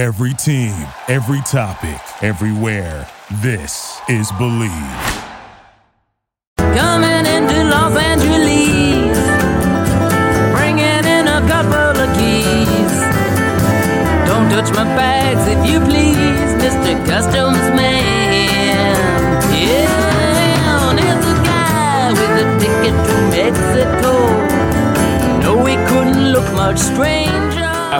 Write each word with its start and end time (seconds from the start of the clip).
Every 0.00 0.32
team, 0.32 0.72
every 1.08 1.42
topic, 1.42 2.00
everywhere. 2.22 3.06
This 3.42 4.00
is 4.08 4.32
Believe. 4.38 4.72
Coming 6.56 7.26
into 7.26 7.64
Los 7.64 7.94
Angeles, 7.98 9.18
bringing 10.56 11.04
in 11.04 11.28
a 11.28 11.44
couple 11.52 12.00
of 12.00 12.08
keys. 12.16 12.94
Don't 14.24 14.48
touch 14.48 14.72
my 14.74 14.84
bags 14.96 15.46
if 15.46 15.70
you 15.70 15.80
please, 15.80 16.50
Mr. 16.64 16.96
Customs 17.04 17.58
Man. 17.76 18.72
Yeah, 19.52 20.88
and 20.88 20.98
here's 20.98 21.26
a 21.26 21.36
guy 21.44 22.12
with 22.12 22.44
a 22.44 22.48
ticket 22.58 22.96
to 23.06 23.14
Mexico. 23.36 24.12
No, 25.42 25.62
he 25.66 25.76
couldn't 25.90 26.32
look 26.32 26.50
much 26.54 26.78
stranger. 26.78 27.29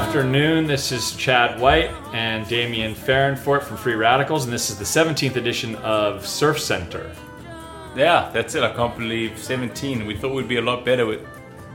Afternoon, 0.00 0.66
this 0.66 0.92
is 0.92 1.14
Chad 1.14 1.60
White 1.60 1.90
and 2.14 2.48
Damian 2.48 2.94
Farrenfort 2.94 3.62
from 3.62 3.76
Free 3.76 3.94
Radicals, 3.94 4.44
and 4.44 4.52
this 4.52 4.70
is 4.70 4.78
the 4.78 4.84
17th 4.84 5.36
edition 5.36 5.76
of 5.76 6.26
Surf 6.26 6.58
Center. 6.58 7.14
Yeah, 7.94 8.30
that's 8.32 8.54
it. 8.54 8.62
I 8.64 8.72
can't 8.74 8.96
believe 8.96 9.38
17. 9.38 10.06
We 10.06 10.16
thought 10.16 10.34
we'd 10.34 10.48
be 10.48 10.56
a 10.56 10.62
lot 10.62 10.86
better 10.86 11.04
with 11.04 11.20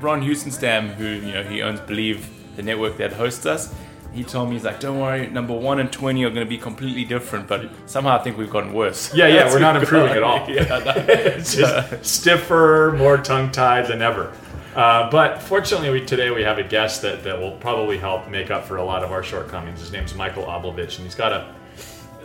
Ron 0.01 0.21
Houstenstam, 0.21 0.95
who 0.95 1.05
you 1.05 1.33
know 1.33 1.43
he 1.43 1.61
owns 1.61 1.79
Believe, 1.81 2.27
the 2.55 2.63
network 2.63 2.97
that 2.97 3.13
hosts 3.13 3.45
us. 3.45 3.73
He 4.11 4.23
told 4.23 4.49
me 4.49 4.55
he's 4.55 4.65
like, 4.65 4.79
"Don't 4.79 4.99
worry, 4.99 5.27
number 5.27 5.53
one 5.53 5.79
and 5.79 5.91
20 5.91 6.23
are 6.25 6.29
going 6.29 6.45
to 6.45 6.49
be 6.49 6.57
completely 6.57 7.05
different." 7.05 7.47
But 7.47 7.69
somehow 7.85 8.17
I 8.19 8.23
think 8.23 8.37
we've 8.37 8.49
gotten 8.49 8.73
worse. 8.73 9.13
Yeah, 9.13 9.27
yeah, 9.27 9.45
we're 9.53 9.59
not 9.59 9.77
improving 9.77 10.13
at 10.13 10.23
all. 10.23 10.39
yeah, 10.49 10.63
no. 10.63 10.93
It's 11.07 11.55
just 11.57 12.03
stiffer, 12.03 12.95
more 12.97 13.17
tongue 13.17 13.51
tied 13.51 13.87
than 13.87 14.01
ever. 14.01 14.33
Uh, 14.75 15.09
but 15.09 15.41
fortunately, 15.41 15.89
we, 15.89 16.05
today 16.05 16.31
we 16.31 16.43
have 16.43 16.57
a 16.57 16.63
guest 16.63 17.01
that, 17.01 17.23
that 17.23 17.39
will 17.39 17.53
probably 17.53 17.97
help 17.97 18.27
make 18.27 18.51
up 18.51 18.65
for 18.65 18.75
a 18.75 18.83
lot 18.83 19.03
of 19.03 19.11
our 19.11 19.23
shortcomings. 19.23 19.79
His 19.79 19.91
name's 19.91 20.13
Michael 20.13 20.43
Oblowitz, 20.43 20.97
and 20.97 21.05
he's 21.05 21.15
got 21.15 21.31
a, 21.31 21.55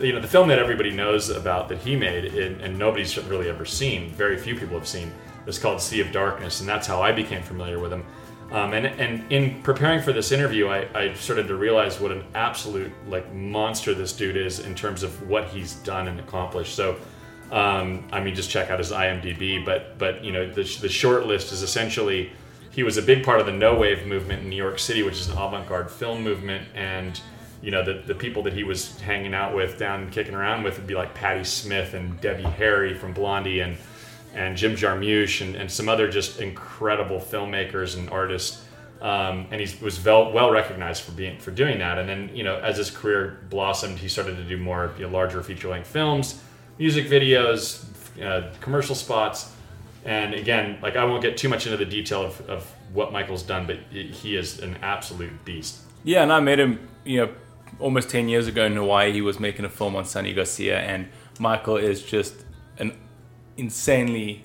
you 0.01 0.11
know, 0.11 0.19
the 0.19 0.27
film 0.27 0.49
that 0.49 0.59
everybody 0.59 0.91
knows 0.91 1.29
about 1.29 1.69
that 1.69 1.77
he 1.77 1.95
made 1.95 2.25
and, 2.25 2.59
and 2.59 2.77
nobody's 2.77 3.17
really 3.17 3.49
ever 3.49 3.63
seen, 3.63 4.09
very 4.09 4.37
few 4.37 4.53
people 4.55 4.77
have 4.77 4.87
seen, 4.87 5.13
is 5.47 5.57
called 5.57 5.79
Sea 5.79 6.01
of 6.01 6.11
Darkness, 6.11 6.59
and 6.59 6.67
that's 6.67 6.85
how 6.85 7.01
I 7.01 7.13
became 7.13 7.41
familiar 7.41 7.79
with 7.79 7.93
him. 7.93 8.05
Um, 8.51 8.73
and, 8.73 8.85
and 8.85 9.31
in 9.31 9.61
preparing 9.61 10.01
for 10.01 10.11
this 10.11 10.33
interview, 10.33 10.67
I, 10.67 10.85
I 10.93 11.13
started 11.13 11.47
to 11.47 11.55
realize 11.55 12.01
what 12.01 12.11
an 12.11 12.25
absolute 12.35 12.91
like 13.07 13.33
monster 13.33 13.93
this 13.93 14.11
dude 14.11 14.35
is 14.35 14.59
in 14.59 14.75
terms 14.75 15.03
of 15.03 15.29
what 15.29 15.47
he's 15.47 15.75
done 15.75 16.09
and 16.09 16.19
accomplished. 16.19 16.75
So, 16.75 16.97
um, 17.49 18.05
I 18.11 18.21
mean, 18.21 18.35
just 18.35 18.49
check 18.49 18.69
out 18.69 18.79
his 18.79 18.91
IMDb. 18.91 19.63
But 19.63 19.97
but 19.97 20.21
you 20.21 20.33
know, 20.33 20.45
the, 20.49 20.63
the 20.81 20.89
short 20.89 21.27
list 21.27 21.53
is 21.53 21.61
essentially 21.61 22.31
he 22.71 22.83
was 22.83 22.97
a 22.97 23.01
big 23.01 23.23
part 23.23 23.39
of 23.39 23.45
the 23.45 23.51
No 23.51 23.75
Wave 23.75 24.05
movement 24.05 24.43
in 24.43 24.49
New 24.49 24.55
York 24.55 24.79
City, 24.79 25.03
which 25.03 25.19
is 25.19 25.27
an 25.27 25.37
avant-garde 25.37 25.91
film 25.91 26.23
movement, 26.23 26.67
and 26.73 27.19
you 27.61 27.69
know 27.69 27.83
the, 27.83 28.01
the 28.05 28.15
people 28.15 28.41
that 28.43 28.53
he 28.53 28.63
was 28.63 28.99
hanging 29.01 29.33
out 29.33 29.53
with 29.53 29.77
down 29.77 30.09
kicking 30.09 30.33
around 30.33 30.63
with 30.63 30.77
would 30.77 30.87
be 30.87 30.95
like 30.95 31.13
Patti 31.13 31.43
Smith 31.43 31.93
and 31.93 32.19
Debbie 32.21 32.43
Harry 32.43 32.93
from 32.93 33.13
Blondie 33.13 33.59
and 33.59 33.77
and 34.33 34.55
Jim 34.55 34.75
Jarmusch 34.75 35.41
and, 35.41 35.55
and 35.55 35.69
some 35.69 35.89
other 35.89 36.09
just 36.09 36.39
incredible 36.39 37.19
filmmakers 37.19 37.97
and 37.97 38.09
artists. 38.09 38.65
Um, 39.01 39.47
and 39.51 39.59
he 39.59 39.83
was 39.83 40.03
well, 40.03 40.31
well 40.31 40.51
recognized 40.51 41.03
for 41.03 41.11
being 41.11 41.39
for 41.39 41.51
doing 41.51 41.79
that. 41.79 41.97
And 41.97 42.07
then 42.07 42.29
you 42.33 42.43
know 42.43 42.57
as 42.59 42.77
his 42.77 42.89
career 42.89 43.39
blossomed, 43.49 43.97
he 43.97 44.07
started 44.07 44.37
to 44.37 44.43
do 44.43 44.57
more 44.57 44.93
you 44.97 45.05
know, 45.05 45.11
larger 45.11 45.43
feature 45.43 45.67
length 45.67 45.87
films, 45.87 46.41
music 46.79 47.07
videos, 47.07 47.83
uh, 48.23 48.51
commercial 48.61 48.95
spots. 48.95 49.51
And 50.05 50.33
again, 50.33 50.79
like 50.81 50.95
I 50.95 51.05
won't 51.05 51.21
get 51.21 51.37
too 51.37 51.49
much 51.49 51.65
into 51.67 51.77
the 51.77 51.85
detail 51.85 52.23
of, 52.23 52.41
of 52.49 52.71
what 52.93 53.11
Michael's 53.13 53.43
done, 53.43 53.67
but 53.67 53.77
he 53.91 54.35
is 54.35 54.59
an 54.59 54.77
absolute 54.81 55.45
beast. 55.45 55.79
Yeah, 56.03 56.23
and 56.23 56.33
I 56.33 56.39
met 56.39 56.59
him, 56.59 56.87
you 57.05 57.17
know, 57.25 57.33
almost 57.79 58.09
10 58.09 58.27
years 58.27 58.47
ago 58.47 58.65
in 58.65 58.75
Hawaii. 58.75 59.11
He 59.11 59.21
was 59.21 59.39
making 59.39 59.65
a 59.65 59.69
film 59.69 59.95
on 59.95 60.05
Sunny 60.05 60.33
Garcia, 60.33 60.79
and 60.79 61.07
Michael 61.39 61.77
is 61.77 62.01
just 62.01 62.33
an 62.79 62.97
insanely 63.57 64.43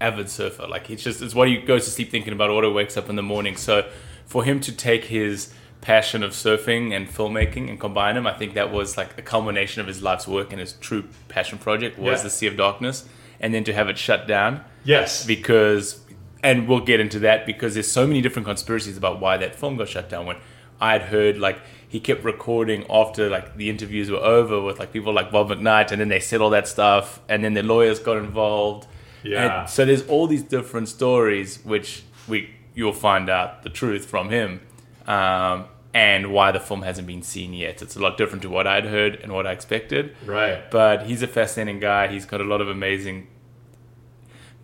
avid 0.00 0.28
surfer. 0.28 0.66
Like, 0.66 0.90
it's 0.90 1.02
just, 1.02 1.20
it's 1.22 1.34
what 1.34 1.48
he 1.48 1.58
goes 1.58 1.84
to 1.84 1.90
sleep 1.90 2.10
thinking 2.10 2.32
about, 2.32 2.52
what 2.52 2.64
he 2.64 2.70
wakes 2.70 2.96
up 2.96 3.08
in 3.10 3.16
the 3.16 3.22
morning. 3.22 3.56
So, 3.56 3.88
for 4.26 4.44
him 4.44 4.60
to 4.60 4.72
take 4.72 5.04
his 5.04 5.52
passion 5.82 6.22
of 6.22 6.32
surfing 6.32 6.92
and 6.96 7.06
filmmaking 7.08 7.68
and 7.68 7.78
combine 7.78 8.14
them, 8.14 8.26
I 8.26 8.32
think 8.32 8.54
that 8.54 8.72
was 8.72 8.96
like 8.96 9.18
a 9.18 9.22
culmination 9.22 9.82
of 9.82 9.86
his 9.86 10.02
life's 10.02 10.26
work 10.26 10.50
and 10.50 10.58
his 10.60 10.72
true 10.74 11.04
passion 11.28 11.58
project 11.58 11.98
was 11.98 12.20
Yeah. 12.20 12.22
the 12.24 12.30
Sea 12.30 12.46
of 12.46 12.56
Darkness. 12.56 13.06
And 13.44 13.52
then 13.52 13.62
to 13.64 13.72
have 13.74 13.88
it 13.92 13.98
shut 13.98 14.26
down 14.26 14.64
Yes, 14.84 15.24
because 15.26 16.00
and 16.42 16.66
we'll 16.68 16.80
get 16.92 16.98
into 17.00 17.18
that 17.20 17.46
because 17.46 17.74
there's 17.74 17.90
so 17.90 18.06
many 18.06 18.20
different 18.20 18.46
conspiracies 18.46 18.96
about 18.96 19.20
why 19.20 19.36
that 19.36 19.54
film 19.54 19.76
got 19.76 19.88
shut 19.88 20.08
down 20.10 20.26
when 20.26 20.36
i'd 20.80 21.02
heard 21.02 21.38
like 21.38 21.58
he 21.88 21.98
kept 22.00 22.22
recording 22.24 22.84
after 22.90 23.30
like 23.30 23.56
the 23.56 23.70
interviews 23.70 24.10
were 24.10 24.18
over 24.18 24.60
with 24.60 24.78
like 24.78 24.92
people 24.92 25.12
like 25.20 25.30
bob 25.30 25.48
mcknight 25.48 25.90
and 25.92 26.00
then 26.00 26.08
they 26.08 26.20
said 26.20 26.40
all 26.42 26.50
that 26.50 26.66
stuff 26.68 27.20
and 27.28 27.42
then 27.44 27.54
their 27.54 27.62
lawyers 27.74 27.98
got 27.98 28.16
involved 28.18 28.86
Yeah. 29.22 29.60
And 29.60 29.70
so 29.70 29.84
there's 29.88 30.04
all 30.12 30.26
these 30.26 30.42
different 30.42 30.88
stories 30.88 31.48
which 31.64 32.02
we 32.28 32.50
you'll 32.74 32.92
find 33.10 33.30
out 33.30 33.62
the 33.62 33.70
truth 33.70 34.04
from 34.04 34.28
him 34.38 34.60
um, 35.06 35.64
and 35.94 36.32
why 36.36 36.50
the 36.52 36.60
film 36.68 36.82
hasn't 36.82 37.06
been 37.06 37.22
seen 37.22 37.54
yet 37.54 37.80
it's 37.80 37.96
a 37.96 38.00
lot 38.00 38.18
different 38.18 38.42
to 38.42 38.50
what 38.50 38.66
i'd 38.66 38.86
heard 38.96 39.12
and 39.22 39.32
what 39.32 39.46
i 39.46 39.52
expected 39.52 40.04
right. 40.26 40.70
but 40.70 41.06
he's 41.06 41.22
a 41.22 41.28
fascinating 41.38 41.80
guy. 41.80 42.08
He's 42.08 42.26
got 42.26 42.40
a 42.40 42.44
lot 42.52 42.60
of 42.60 42.68
amazing, 42.68 43.28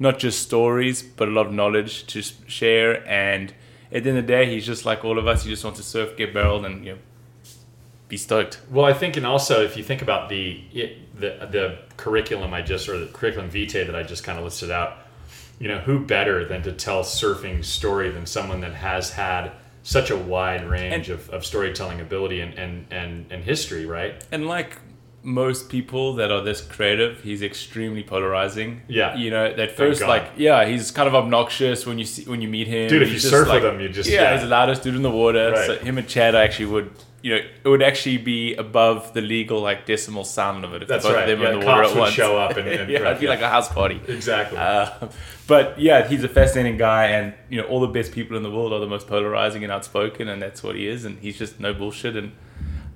not 0.01 0.19
just 0.19 0.43
stories, 0.43 1.03
but 1.03 1.29
a 1.29 1.31
lot 1.31 1.47
of 1.47 1.53
knowledge 1.53 2.07
to 2.09 2.23
share. 2.49 3.07
And 3.09 3.55
at 3.93 4.03
the 4.03 4.09
end 4.11 4.19
of 4.19 4.27
the 4.27 4.33
day, 4.33 4.47
he's 4.53 4.67
just 4.67 4.85
like 4.85 5.05
all 5.05 5.19
of 5.19 5.29
us. 5.29 5.45
He 5.45 5.51
just 5.51 5.63
wants 5.63 5.79
to 5.79 5.85
surf, 5.85 6.17
get 6.17 6.35
barreled, 6.35 6.65
and 6.65 6.85
you 6.85 6.93
know, 6.93 6.99
be 8.09 8.17
stoked. 8.17 8.61
Well, 8.71 8.87
I 8.87 8.93
think, 8.93 9.17
and 9.17 9.25
also 9.27 9.63
if 9.63 9.77
you 9.77 9.85
think 9.85 10.03
about 10.03 10.29
the 10.29 10.63
it, 10.73 11.15
the 11.21 11.47
the 11.51 11.79
curriculum 11.97 12.53
I 12.53 12.63
just 12.63 12.89
or 12.89 12.99
the 12.99 13.07
curriculum 13.07 13.51
vitae 13.51 13.85
that 13.85 13.95
I 13.95 14.03
just 14.03 14.25
kind 14.25 14.39
of 14.39 14.45
listed 14.45 14.71
out, 14.71 14.97
you 15.61 15.69
know, 15.69 15.79
who 15.79 16.01
better 16.05 16.45
than 16.45 16.63
to 16.63 16.73
tell 16.73 17.05
surfing 17.05 17.65
story 17.65 18.11
than 18.11 18.27
someone 18.27 18.61
that 18.63 18.75
has 18.75 19.11
had 19.11 19.53
such 19.83 20.11
a 20.11 20.17
wide 20.17 20.65
range 20.69 21.09
And- 21.09 21.21
of, 21.21 21.31
of 21.31 21.47
storytelling 21.47 22.01
ability 22.01 22.41
and, 22.41 22.53
and, 22.59 22.87
and, 22.91 23.27
and 23.31 23.43
history, 23.45 23.87
right? 23.87 24.23
And 24.33 24.47
like 24.47 24.77
most 25.23 25.69
people 25.69 26.15
that 26.15 26.31
are 26.31 26.41
this 26.43 26.61
creative, 26.61 27.23
he's 27.23 27.43
extremely 27.43 28.03
polarizing. 28.03 28.83
Yeah. 28.89 29.17
you 29.17 29.31
know, 29.31 29.53
that 29.55 29.73
first, 29.73 30.01
like, 30.03 30.31
yeah, 30.37 30.65
he's 30.65 30.91
kind 30.91 31.09
of 31.09 31.15
obnoxious 31.15 31.85
when 31.87 31.99
you 31.99 32.05
see 32.07 32.25
when 32.25 32.41
you 32.41 32.49
meet 32.49 32.67
him. 32.69 32.89
Dude, 32.89 33.03
if 33.03 33.09
you 33.09 33.15
just 33.19 33.29
surf 33.31 33.49
with 33.49 33.65
him, 33.65 33.81
you 33.81 33.89
just- 33.89 34.09
yeah, 34.09 34.23
yeah. 34.23 34.33
he's 34.33 34.43
the 34.43 34.49
loudest 34.49 34.83
dude 34.83 34.95
in 34.95 35.03
the 35.03 35.11
water. 35.11 35.53
Right. 35.53 35.67
So 35.67 35.77
him 35.79 35.99
and 35.99 36.09
Chad 36.09 36.35
actually 36.35 36.67
would. 36.67 36.91
You 37.23 37.35
know, 37.35 37.41
it 37.65 37.69
would 37.69 37.83
actually 37.83 38.17
be 38.17 38.55
above 38.55 39.13
the 39.13 39.21
legal 39.21 39.61
like 39.61 39.85
decimal 39.85 40.25
sound 40.25 40.63
limit 40.63 40.81
if 40.85 40.89
That's 40.89 41.05
both 41.05 41.17
right. 41.17 41.29
of 41.29 41.39
them 41.39 41.43
Yeah, 41.43 41.53
in 41.53 41.61
the 41.61 41.67
water 41.67 41.83
cops 41.83 41.91
at 41.91 41.95
would 41.97 42.01
once. 42.01 42.15
show 42.15 42.39
up 42.39 42.57
and- 42.57 42.67
and- 42.81 42.91
yeah, 42.91 43.01
it'd 43.01 43.19
be 43.19 43.25
yeah. 43.27 43.31
like 43.31 43.43
a 43.43 43.49
house 43.51 43.69
party. 43.71 44.01
Exactly. 44.09 44.57
Uh, 44.57 45.09
but 45.47 45.79
yeah, 45.79 46.09
he's 46.09 46.25
a 46.25 46.29
fascinating 46.29 46.79
guy, 46.79 47.09
and 47.09 47.35
you 47.51 47.61
know, 47.61 47.67
all 47.69 47.81
the 47.81 47.89
best 47.89 48.13
people 48.13 48.39
in 48.39 48.43
the 48.43 48.51
world 48.51 48.73
are 48.73 48.79
the 48.81 48.87
most 48.87 49.07
polarizing 49.07 49.63
and 49.65 49.71
outspoken, 49.71 50.29
and 50.29 50.41
that's 50.41 50.63
what 50.63 50.77
he 50.77 50.87
is. 50.89 51.05
And 51.05 51.19
he's 51.19 51.37
just 51.37 51.61
no 51.61 51.75
bullshit. 51.75 52.17
And 52.17 52.33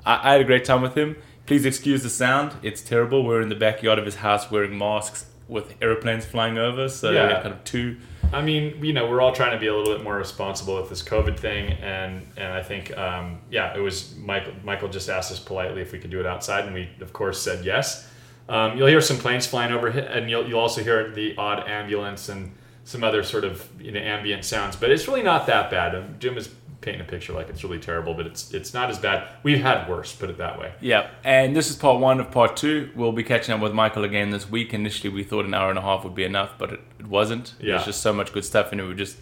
I, 0.07 0.31
I 0.31 0.33
had 0.33 0.41
a 0.41 0.45
great 0.45 0.65
time 0.65 0.81
with 0.81 0.95
him. 0.97 1.17
Please 1.47 1.67
excuse 1.67 2.03
the 2.03 2.09
sound; 2.11 2.53
it's 2.63 2.81
terrible. 2.81 3.25
We're 3.25 3.43
in 3.43 3.49
the 3.51 3.55
backyard 3.55 3.99
of 3.99 4.05
his 4.07 4.17
house 4.17 4.51
wearing 4.51 4.77
masks 4.79 5.27
with 5.47 5.75
airplanes 5.83 6.25
flying 6.25 6.57
over, 6.57 6.89
so 6.89 7.11
Yeah. 7.11 7.43
kind 7.43 7.53
of 7.55 7.63
two. 7.65 7.97
I 8.33 8.41
mean, 8.41 8.83
you 8.83 8.95
know, 8.95 9.07
we're 9.07 9.21
all 9.21 9.33
trying 9.33 9.53
to 9.53 9.59
be 9.59 9.67
a 9.67 9.77
little 9.77 9.95
bit 9.95 10.03
more 10.03 10.17
responsible 10.17 10.77
with 10.77 10.89
this 10.89 11.03
COVID 11.03 11.39
thing, 11.39 11.73
and 11.83 12.27
and 12.39 12.53
I 12.53 12.63
think, 12.63 12.97
um, 12.97 13.41
yeah, 13.51 13.77
it 13.77 13.81
was 13.81 14.15
Michael. 14.19 14.55
Michael 14.65 14.89
just 14.89 15.09
asked 15.11 15.31
us 15.31 15.39
politely 15.39 15.83
if 15.83 15.93
we 15.93 15.99
could 15.99 16.11
do 16.11 16.19
it 16.19 16.27
outside, 16.27 16.65
and 16.65 16.75
we 16.75 16.89
of 17.01 17.13
course 17.13 17.41
said 17.41 17.65
yes. 17.65 18.09
Um, 18.49 18.77
you'll 18.77 18.89
hear 18.89 19.01
some 19.03 19.19
planes 19.19 19.47
flying 19.47 19.73
over, 19.73 19.89
and 19.89 20.31
you'll 20.31 20.47
you'll 20.49 20.61
also 20.61 20.83
hear 20.83 21.11
the 21.11 21.35
odd 21.37 21.69
ambulance 21.69 22.29
and 22.31 22.53
some 22.85 23.05
other 23.05 23.23
sort 23.23 23.45
of 23.45 23.69
you 23.79 23.93
know 23.93 24.01
ambient 24.01 24.45
sounds, 24.47 24.77
but 24.77 24.91
it's 24.91 25.07
really 25.07 25.23
not 25.23 25.47
that 25.47 25.71
bad. 25.71 26.19
Jim 26.21 26.39
is 26.39 26.49
painting 26.85 27.01
a 27.01 27.05
picture 27.05 27.33
like 27.33 27.49
it's 27.49 27.65
really 27.65 27.81
terrible, 27.81 28.15
but 28.15 28.27
it's 28.27 28.53
it's 28.53 28.75
not 28.75 28.91
as 28.91 28.99
bad. 28.99 29.27
We've 29.43 29.61
had 29.63 29.89
worse, 29.89 30.15
put 30.15 30.31
it 30.31 30.39
that 30.39 30.59
way. 30.59 30.73
Yeah, 30.81 31.09
and 31.25 31.57
this 31.57 31.71
is 31.71 31.77
part 31.77 31.99
one 32.01 32.21
of 32.21 32.31
part 32.31 32.57
two. 32.57 32.91
We'll 32.95 33.13
be 33.13 33.25
catching 33.25 33.55
up 33.55 33.61
with 33.61 33.73
Michael 33.73 34.05
again 34.05 34.31
this 34.31 34.49
week. 34.51 34.75
Initially, 34.75 35.13
we 35.13 35.25
thought 35.25 35.45
an 35.45 35.55
hour 35.55 35.71
and 35.71 35.79
a 35.79 35.83
half 35.83 36.05
would 36.05 36.15
be 36.15 36.25
enough, 36.25 36.53
but 36.59 36.73
it, 36.73 36.81
it 37.01 37.07
wasn't. 37.07 37.55
Yeah. 37.59 37.73
There's 37.75 37.87
just 37.87 38.03
so 38.03 38.13
much 38.13 38.33
good 38.33 38.45
stuff, 38.45 38.71
and 38.73 38.81
we 38.81 38.87
were 38.87 38.95
just 38.95 39.17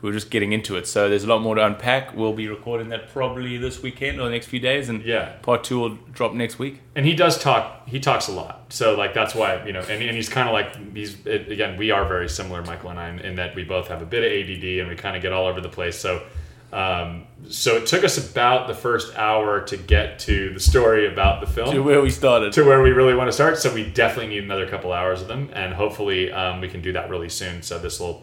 we 0.00 0.08
were 0.08 0.14
just 0.14 0.30
getting 0.30 0.52
into 0.52 0.76
it. 0.76 0.86
So 0.86 1.08
there's 1.08 1.24
a 1.24 1.26
lot 1.26 1.40
more 1.42 1.56
to 1.56 1.66
unpack. 1.66 2.14
We'll 2.14 2.32
be 2.32 2.46
recording 2.46 2.88
that 2.90 3.08
probably 3.12 3.56
this 3.58 3.82
weekend 3.82 4.20
or 4.20 4.26
the 4.26 4.30
next 4.30 4.46
few 4.46 4.60
days, 4.60 4.88
and 4.88 5.02
Yeah. 5.04 5.32
part 5.42 5.64
two 5.64 5.80
will 5.80 5.98
drop 6.12 6.34
next 6.34 6.56
week. 6.60 6.80
and 6.94 7.04
he 7.04 7.14
does 7.14 7.36
talk 7.38 7.88
he 7.88 7.98
talks 8.00 8.28
a 8.28 8.32
lot 8.32 8.54
so 8.70 8.94
like 8.96 9.14
that's 9.14 9.34
why 9.34 9.64
you 9.64 9.72
know 9.72 9.80
and, 9.80 10.02
and 10.02 10.14
he's 10.16 10.28
kind 10.28 10.48
of 10.48 10.52
like 10.52 10.68
he's 10.94 11.16
it, 11.26 11.50
again 11.50 11.76
we 11.78 11.90
are 11.90 12.04
very 12.06 12.28
similar 12.28 12.60
michael 12.64 12.90
and 12.90 12.98
i 13.00 13.08
in, 13.08 13.18
in 13.20 13.34
that 13.36 13.54
we 13.54 13.62
both 13.64 13.86
have 13.88 14.02
a 14.02 14.04
bit 14.04 14.22
of 14.24 14.30
add 14.30 14.80
and 14.80 14.88
we 14.90 14.96
kind 14.96 15.14
of 15.16 15.22
get 15.22 15.32
all 15.32 15.46
over 15.46 15.60
the 15.60 15.68
place 15.68 15.96
so 15.98 16.20
um, 16.72 17.26
so 17.48 17.76
it 17.76 17.86
took 17.86 18.04
us 18.04 18.18
about 18.30 18.68
the 18.68 18.74
first 18.74 19.16
hour 19.16 19.60
to 19.62 19.76
get 19.76 20.18
to 20.20 20.52
the 20.52 20.60
story 20.60 21.10
about 21.10 21.40
the 21.40 21.46
film 21.46 21.72
To 21.74 21.82
where 21.82 22.02
we 22.02 22.10
started. 22.10 22.52
to 22.52 22.64
where 22.64 22.82
we 22.82 22.90
really 22.90 23.14
want 23.14 23.28
to 23.28 23.32
start. 23.32 23.56
So 23.58 23.72
we 23.72 23.84
definitely 23.88 24.34
need 24.34 24.44
another 24.44 24.68
couple 24.68 24.92
hours 24.92 25.22
of 25.22 25.28
them, 25.28 25.50
and 25.54 25.72
hopefully 25.72 26.30
um, 26.30 26.60
we 26.60 26.68
can 26.68 26.82
do 26.82 26.92
that 26.92 27.08
really 27.08 27.28
soon. 27.30 27.62
So 27.62 27.78
this 27.78 27.98
will, 28.00 28.22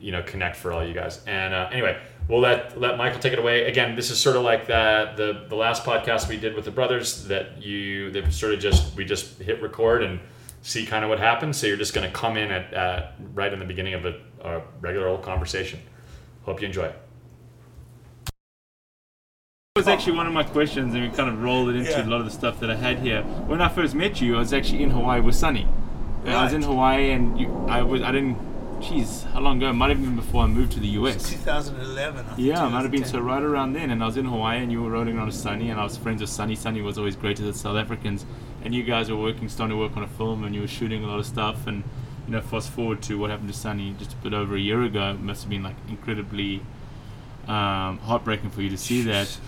you 0.00 0.10
know, 0.12 0.22
connect 0.22 0.56
for 0.56 0.72
all 0.72 0.82
you 0.86 0.94
guys. 0.94 1.22
And 1.26 1.52
uh, 1.52 1.68
anyway, 1.70 2.00
we'll 2.28 2.40
let 2.40 2.80
let 2.80 2.96
Michael 2.96 3.20
take 3.20 3.34
it 3.34 3.38
away. 3.38 3.66
Again, 3.66 3.94
this 3.94 4.10
is 4.10 4.18
sort 4.18 4.36
of 4.36 4.42
like 4.42 4.68
that 4.68 5.16
the 5.18 5.44
the 5.48 5.56
last 5.56 5.84
podcast 5.84 6.28
we 6.28 6.38
did 6.38 6.54
with 6.54 6.64
the 6.64 6.70
brothers 6.70 7.24
that 7.24 7.60
you 7.62 8.10
they 8.10 8.28
sort 8.30 8.54
of 8.54 8.60
just 8.60 8.96
we 8.96 9.04
just 9.04 9.38
hit 9.38 9.60
record 9.60 10.02
and 10.02 10.18
see 10.62 10.86
kind 10.86 11.04
of 11.04 11.10
what 11.10 11.18
happens. 11.18 11.58
So 11.58 11.66
you're 11.66 11.76
just 11.76 11.92
going 11.92 12.08
to 12.10 12.16
come 12.16 12.36
in 12.38 12.50
at, 12.52 12.72
at 12.72 13.14
right 13.34 13.52
in 13.52 13.58
the 13.58 13.64
beginning 13.66 13.94
of 13.94 14.06
a, 14.06 14.14
a 14.42 14.62
regular 14.80 15.08
old 15.08 15.22
conversation. 15.22 15.80
Hope 16.44 16.60
you 16.62 16.68
enjoy 16.68 16.84
it. 16.84 17.01
That 19.74 19.86
was 19.86 19.88
actually 19.88 20.18
one 20.18 20.26
of 20.26 20.34
my 20.34 20.42
questions, 20.42 20.92
and 20.92 21.02
we 21.02 21.08
kind 21.16 21.30
of 21.30 21.42
rolled 21.42 21.70
it 21.70 21.76
into 21.76 21.90
Yeah. 21.92 22.04
a 22.04 22.06
lot 22.06 22.20
of 22.20 22.26
the 22.26 22.30
stuff 22.30 22.60
that 22.60 22.68
I 22.70 22.74
had 22.76 22.98
here. 22.98 23.22
When 23.22 23.62
I 23.62 23.68
first 23.70 23.94
met 23.94 24.20
you, 24.20 24.36
I 24.36 24.40
was 24.40 24.52
actually 24.52 24.82
in 24.82 24.90
Hawaii 24.90 25.22
with 25.22 25.34
Sunny. 25.34 25.66
And 26.26 26.34
I 26.34 26.44
was 26.44 26.52
in 26.52 26.60
Hawaii, 26.60 27.10
and 27.12 27.40
you, 27.40 27.48
I 27.70 27.80
was 27.80 28.02
I 28.02 28.12
didn't. 28.12 28.36
Jeez, 28.82 29.24
how 29.32 29.40
long 29.40 29.56
ago? 29.56 29.70
It 29.70 29.72
might 29.72 29.88
have 29.88 29.98
been 30.02 30.14
before 30.14 30.42
I 30.44 30.46
moved 30.46 30.72
to 30.72 30.80
the 30.80 30.88
US. 31.00 31.30
2011. 31.30 32.20
I 32.20 32.22
think, 32.34 32.38
Yeah, 32.38 32.66
it 32.66 32.70
might 32.70 32.82
have 32.82 32.90
been 32.90 33.06
so 33.06 33.18
right 33.20 33.42
around 33.42 33.72
then. 33.72 33.90
And 33.90 34.02
I 34.02 34.06
was 34.06 34.18
in 34.18 34.26
Hawaii, 34.26 34.62
and 34.62 34.70
you 34.70 34.82
were 34.82 34.90
rolling 34.90 35.16
around 35.16 35.28
with 35.28 35.36
Sunny, 35.36 35.70
and 35.70 35.80
I 35.80 35.84
was 35.84 35.96
friends 35.96 36.20
with 36.20 36.28
Sunny. 36.28 36.54
Sunny 36.54 36.82
was 36.82 36.98
always 36.98 37.16
great 37.16 37.38
to 37.38 37.42
the 37.42 37.54
South 37.54 37.76
Africans, 37.78 38.26
and 38.62 38.74
you 38.74 38.82
guys 38.82 39.10
were 39.10 39.16
working, 39.16 39.48
starting 39.48 39.74
to 39.74 39.80
work 39.82 39.96
on 39.96 40.02
a 40.02 40.06
film, 40.06 40.44
and 40.44 40.54
you 40.54 40.60
were 40.60 40.68
shooting 40.68 41.02
a 41.02 41.06
lot 41.06 41.18
of 41.18 41.24
stuff. 41.24 41.66
And 41.66 41.82
you 42.26 42.32
know, 42.34 42.42
fast 42.42 42.68
forward 42.68 43.00
to 43.04 43.18
what 43.18 43.30
happened 43.30 43.48
to 43.48 43.54
Sunny 43.58 43.94
just 43.98 44.12
a 44.12 44.16
bit 44.16 44.34
over 44.34 44.54
a 44.54 44.60
year 44.60 44.82
ago. 44.82 45.12
It 45.12 45.20
must 45.20 45.44
have 45.44 45.48
been 45.50 45.62
like 45.62 45.76
incredibly 45.88 46.60
um, 47.48 47.98
heartbreaking 47.98 48.50
for 48.50 48.62
you 48.62 48.70
to 48.70 48.78
see 48.78 49.02
that. 49.02 49.38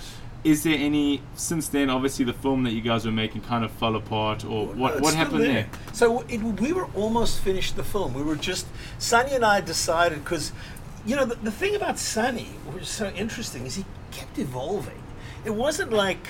Is 0.43 0.62
there 0.62 0.76
any 0.76 1.23
since 1.35 1.69
then? 1.69 1.88
Obviously, 1.88 2.26
the 2.26 2.35
film 2.35 2.64
that 2.64 2.73
you 2.73 2.82
guys 2.82 3.06
were 3.06 3.12
making 3.12 3.41
kind 3.41 3.64
of 3.64 3.70
fell 3.70 3.96
apart, 3.96 4.44
or 4.44 4.67
what? 4.67 4.96
No, 4.96 5.00
what 5.00 5.14
happened 5.14 5.44
there? 5.44 5.67
So 5.93 6.20
it, 6.29 6.43
we 6.43 6.73
were 6.75 6.87
almost 6.94 7.41
finished 7.41 7.76
the 7.76 7.85
film. 7.85 8.12
We 8.12 8.23
were 8.23 8.37
just 8.37 8.67
Sunny 8.99 9.32
and 9.32 9.44
I 9.44 9.62
decided 9.62 10.23
because, 10.23 10.52
you 11.06 11.17
know, 11.17 11.25
the, 11.25 11.37
the 11.37 11.50
thing 11.50 11.75
about 11.75 11.99
Sunny, 11.99 12.50
which 12.67 12.82
is 12.82 12.88
so 12.91 13.08
interesting, 13.11 13.64
is 13.64 13.76
he 13.76 13.87
kept 14.11 14.38
evolving. 14.38 15.02
It 15.47 15.55
wasn't 15.55 15.94
like, 15.94 16.29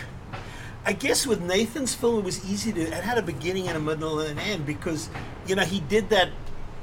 I 0.87 0.93
guess 0.93 1.27
with 1.27 1.41
Nathan's 1.41 1.95
film, 1.97 2.19
it 2.19 2.25
was 2.25 2.49
easy 2.49 2.73
to. 2.73 2.83
It 2.83 2.93
had 2.93 3.19
a 3.19 3.23
beginning 3.23 3.67
and 3.67 3.77
a 3.77 3.81
middle 3.81 4.21
and 4.21 4.39
an 4.39 4.39
end 4.39 4.65
because, 4.65 5.11
you 5.49 5.57
know, 5.57 5.65
he 5.65 5.81
did 5.81 6.11
that 6.11 6.29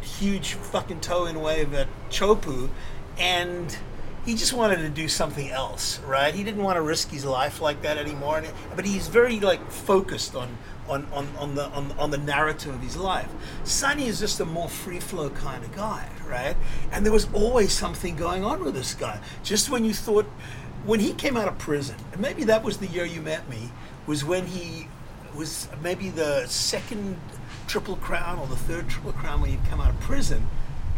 huge 0.02 0.56
fucking 0.56 1.00
toe 1.00 1.28
in 1.28 1.40
wave 1.40 1.74
at 1.74 1.88
Chopu, 2.10 2.70
and 3.18 3.78
he 4.26 4.36
just 4.36 4.54
wanted 4.54 4.78
to 4.78 4.90
do 4.90 5.08
something 5.08 5.50
else, 5.50 6.00
right? 6.02 6.34
He 6.34 6.44
didn't 6.44 6.64
want 6.64 6.76
to 6.78 6.82
risk 6.82 7.10
his 7.10 7.26
life 7.26 7.60
like 7.60 7.82
that 7.82 7.98
anymore. 7.98 8.44
But 8.76 8.86
he's 8.86 9.08
very 9.08 9.40
like 9.40 9.72
focused 9.72 10.36
on 10.36 10.58
on, 10.88 11.08
on, 11.14 11.28
on 11.38 11.56
the 11.56 11.66
on, 11.70 11.92
on 11.98 12.12
the 12.12 12.18
narrative 12.18 12.74
of 12.74 12.82
his 12.82 12.98
life. 12.98 13.30
Sunny 13.64 14.08
is 14.08 14.20
just 14.20 14.40
a 14.40 14.46
more 14.46 14.70
free 14.70 15.00
flow 15.00 15.30
kind 15.30 15.64
of 15.64 15.76
guy, 15.76 16.08
right? 16.28 16.56
And 16.92 17.06
there 17.06 17.14
was 17.14 17.28
always 17.34 17.72
something 17.74 18.16
going 18.16 18.44
on 18.44 18.64
with 18.64 18.76
this 18.76 18.94
guy. 18.94 19.20
Just 19.44 19.70
when 19.70 19.86
you 19.86 19.94
thought 19.94 20.26
when 20.86 21.00
he 21.00 21.14
came 21.14 21.38
out 21.38 21.48
of 21.48 21.58
prison, 21.58 21.96
and 22.12 22.22
maybe 22.22 22.44
that 22.46 22.64
was 22.64 22.78
the 22.78 22.88
year 22.88 23.06
you 23.06 23.22
met 23.22 23.48
me, 23.50 23.72
was 24.06 24.26
when 24.26 24.46
he 24.46 24.88
was 25.36 25.68
maybe 25.82 26.10
the 26.10 26.46
second 26.48 27.18
triple 27.68 27.96
crown 27.98 28.38
or 28.38 28.48
the 28.48 28.56
third 28.56 28.90
triple 28.90 29.14
crown 29.14 29.42
when 29.42 29.50
he'd 29.50 29.66
come 29.66 29.80
out 29.80 29.90
of 29.90 30.00
prison 30.02 30.46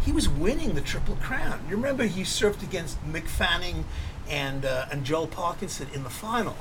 he 0.05 0.11
was 0.11 0.27
winning 0.27 0.73
the 0.75 0.81
Triple 0.81 1.15
Crown. 1.17 1.61
You 1.69 1.75
remember 1.75 2.03
he 2.05 2.21
surfed 2.23 2.61
against 2.63 2.97
Mick 3.05 3.27
Fanning 3.27 3.85
and 4.29 4.65
uh, 4.65 4.85
and 4.91 5.03
Joel 5.05 5.27
Parkinson 5.27 5.87
in 5.93 6.03
the 6.03 6.09
final 6.09 6.55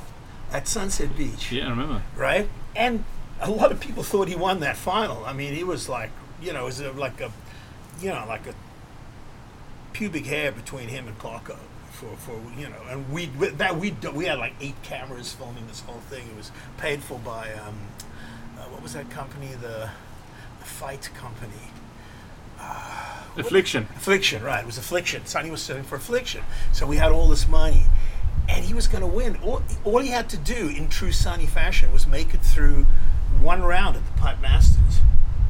at 0.53 0.69
Sunset 0.69 1.17
Beach, 1.17 1.51
Yeah, 1.51 1.67
I 1.67 1.71
remember. 1.71 2.03
right? 2.17 2.49
And 2.77 3.05
a 3.41 3.51
lot 3.51 3.73
of 3.73 3.81
people 3.81 4.03
thought 4.03 4.29
he 4.29 4.37
won 4.37 4.61
that 4.61 4.77
final. 4.77 5.25
I 5.25 5.33
mean, 5.33 5.55
he 5.55 5.65
was 5.65 5.89
like, 5.89 6.11
you 6.43 6.53
know, 6.53 6.63
it 6.63 6.67
was 6.67 6.81
a, 6.81 6.93
like 6.93 7.21
a, 7.21 7.33
you 8.01 8.11
know, 8.11 8.25
like 8.29 8.47
a 8.47 8.55
pubic 9.93 10.27
hair 10.27 10.53
between 10.53 10.89
him 10.89 11.07
and 11.09 11.19
Parker. 11.19 11.57
For, 11.93 12.17
for 12.17 12.41
you 12.59 12.69
know, 12.69 12.83
and 12.89 13.11
we 13.13 13.27
that 13.27 13.77
we 13.77 13.95
we 14.13 14.25
had 14.25 14.39
like 14.39 14.55
eight 14.61 14.75
cameras 14.83 15.33
filming 15.35 15.67
this 15.69 15.81
whole 15.81 16.01
thing. 16.11 16.27
It 16.27 16.37
was 16.37 16.51
paid 16.79 17.01
for 17.03 17.19
by 17.19 17.53
um, 17.53 17.77
uh, 18.59 18.63
what 18.71 18.83
was 18.83 18.95
that 18.95 19.09
company? 19.11 19.49
The, 19.61 19.89
the 20.59 20.65
fight 20.65 21.11
company. 21.15 21.71
Affliction. 23.37 23.89
Affliction, 23.97 24.43
right? 24.43 24.61
It 24.61 24.67
was 24.67 24.79
Affliction. 24.79 25.25
Sunny 25.27 25.51
was 25.51 25.63
sitting 25.63 25.83
for 25.83 25.97
Affliction, 25.97 26.43
so 26.73 26.87
we 26.87 26.97
had 26.97 27.13
all 27.13 27.29
this 27.29 27.49
money, 27.49 27.85
and 28.49 28.65
he 28.65 28.75
was 28.75 28.87
going 28.87 29.03
to 29.03 29.07
win. 29.07 29.37
All, 29.43 29.63
all 29.85 29.99
he 29.99 30.09
had 30.09 30.29
to 30.31 30.37
do, 30.37 30.69
in 30.69 30.89
true 30.89 31.13
Sunny 31.13 31.47
fashion, 31.47 31.93
was 31.93 32.07
make 32.07 32.35
it 32.35 32.43
through 32.43 32.87
one 33.41 33.63
round 33.63 33.97
at 33.97 34.05
the 34.05 34.13
Pipe 34.21 34.41
Masters, 34.41 35.01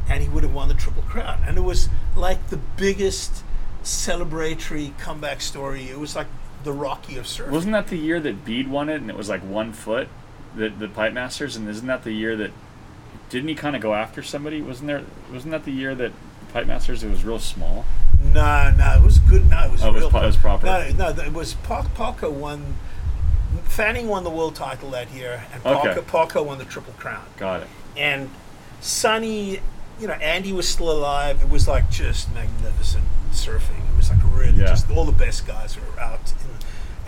and 0.08 0.22
he 0.22 0.28
would 0.28 0.42
have 0.42 0.54
won 0.54 0.68
the 0.68 0.74
Triple 0.74 1.02
Crown. 1.02 1.42
And 1.46 1.58
it 1.58 1.62
was 1.62 1.88
like 2.16 2.48
the 2.48 2.58
biggest 2.76 3.42
celebratory 3.82 4.96
comeback 4.98 5.40
story. 5.40 5.88
It 5.88 5.98
was 5.98 6.14
like 6.14 6.28
the 6.64 6.72
Rocky 6.72 7.16
of 7.16 7.24
surfing. 7.24 7.50
Wasn't 7.50 7.72
that 7.72 7.88
the 7.88 7.96
year 7.96 8.20
that 8.20 8.44
Bede 8.44 8.68
won 8.68 8.88
it 8.88 8.96
and 8.96 9.10
it 9.10 9.16
was 9.16 9.28
like 9.28 9.42
one 9.42 9.72
foot, 9.72 10.08
the 10.54 10.68
the 10.68 10.88
Pipe 10.88 11.12
Masters, 11.12 11.56
and 11.56 11.68
isn't 11.68 11.86
that 11.86 12.04
the 12.04 12.12
year 12.12 12.36
that 12.36 12.52
didn't 13.28 13.48
he 13.48 13.54
kind 13.54 13.74
of 13.74 13.82
go 13.82 13.94
after 13.94 14.22
somebody? 14.22 14.62
Wasn't 14.62 14.86
there? 14.86 15.02
Wasn't 15.32 15.50
that 15.50 15.64
the 15.64 15.72
year 15.72 15.94
that 15.94 16.12
the 16.12 16.18
Pipe 16.52 16.66
Masters 16.66 17.02
it 17.02 17.10
was 17.10 17.24
real 17.24 17.38
small? 17.38 17.84
No, 18.22 18.70
no, 18.76 18.94
it 18.94 19.02
was 19.02 19.18
good. 19.18 19.48
No, 19.50 19.64
it 19.64 19.72
was 19.72 19.82
Oh, 19.82 19.88
it 19.88 19.92
was 19.94 20.00
real. 20.02 20.10
pro- 20.10 20.22
it 20.22 20.26
was 20.26 20.36
proper. 20.36 20.66
No, 20.66 20.88
no, 20.90 21.08
it 21.22 21.32
was 21.32 21.54
Par- 21.54 21.86
Parker 21.94 22.30
won. 22.30 22.76
Fanning 23.64 24.08
won 24.08 24.24
the 24.24 24.30
world 24.30 24.54
title 24.54 24.90
that 24.90 25.10
year, 25.12 25.44
and 25.52 25.64
Okay. 25.66 25.82
Parker, 25.88 26.02
Parker 26.02 26.42
won 26.42 26.58
the 26.58 26.64
Triple 26.64 26.94
Crown. 26.98 27.24
Got 27.36 27.62
it. 27.62 27.68
and 27.96 28.30
Sunny, 28.80 29.60
you 30.00 30.06
know, 30.06 30.14
Andy 30.14 30.52
was 30.52 30.68
still 30.68 30.90
alive. 30.90 31.42
It 31.42 31.48
was 31.50 31.68
like 31.68 31.90
just 31.90 32.32
magnificent 32.34 33.04
surfing. 33.32 33.88
It 33.92 33.96
was 33.96 34.10
like 34.10 34.18
really 34.32 34.58
Yeah. 34.60 34.66
just 34.66 34.90
all 34.90 35.04
the 35.04 35.12
best 35.12 35.46
guys 35.46 35.76
were 35.76 36.00
out. 36.00 36.32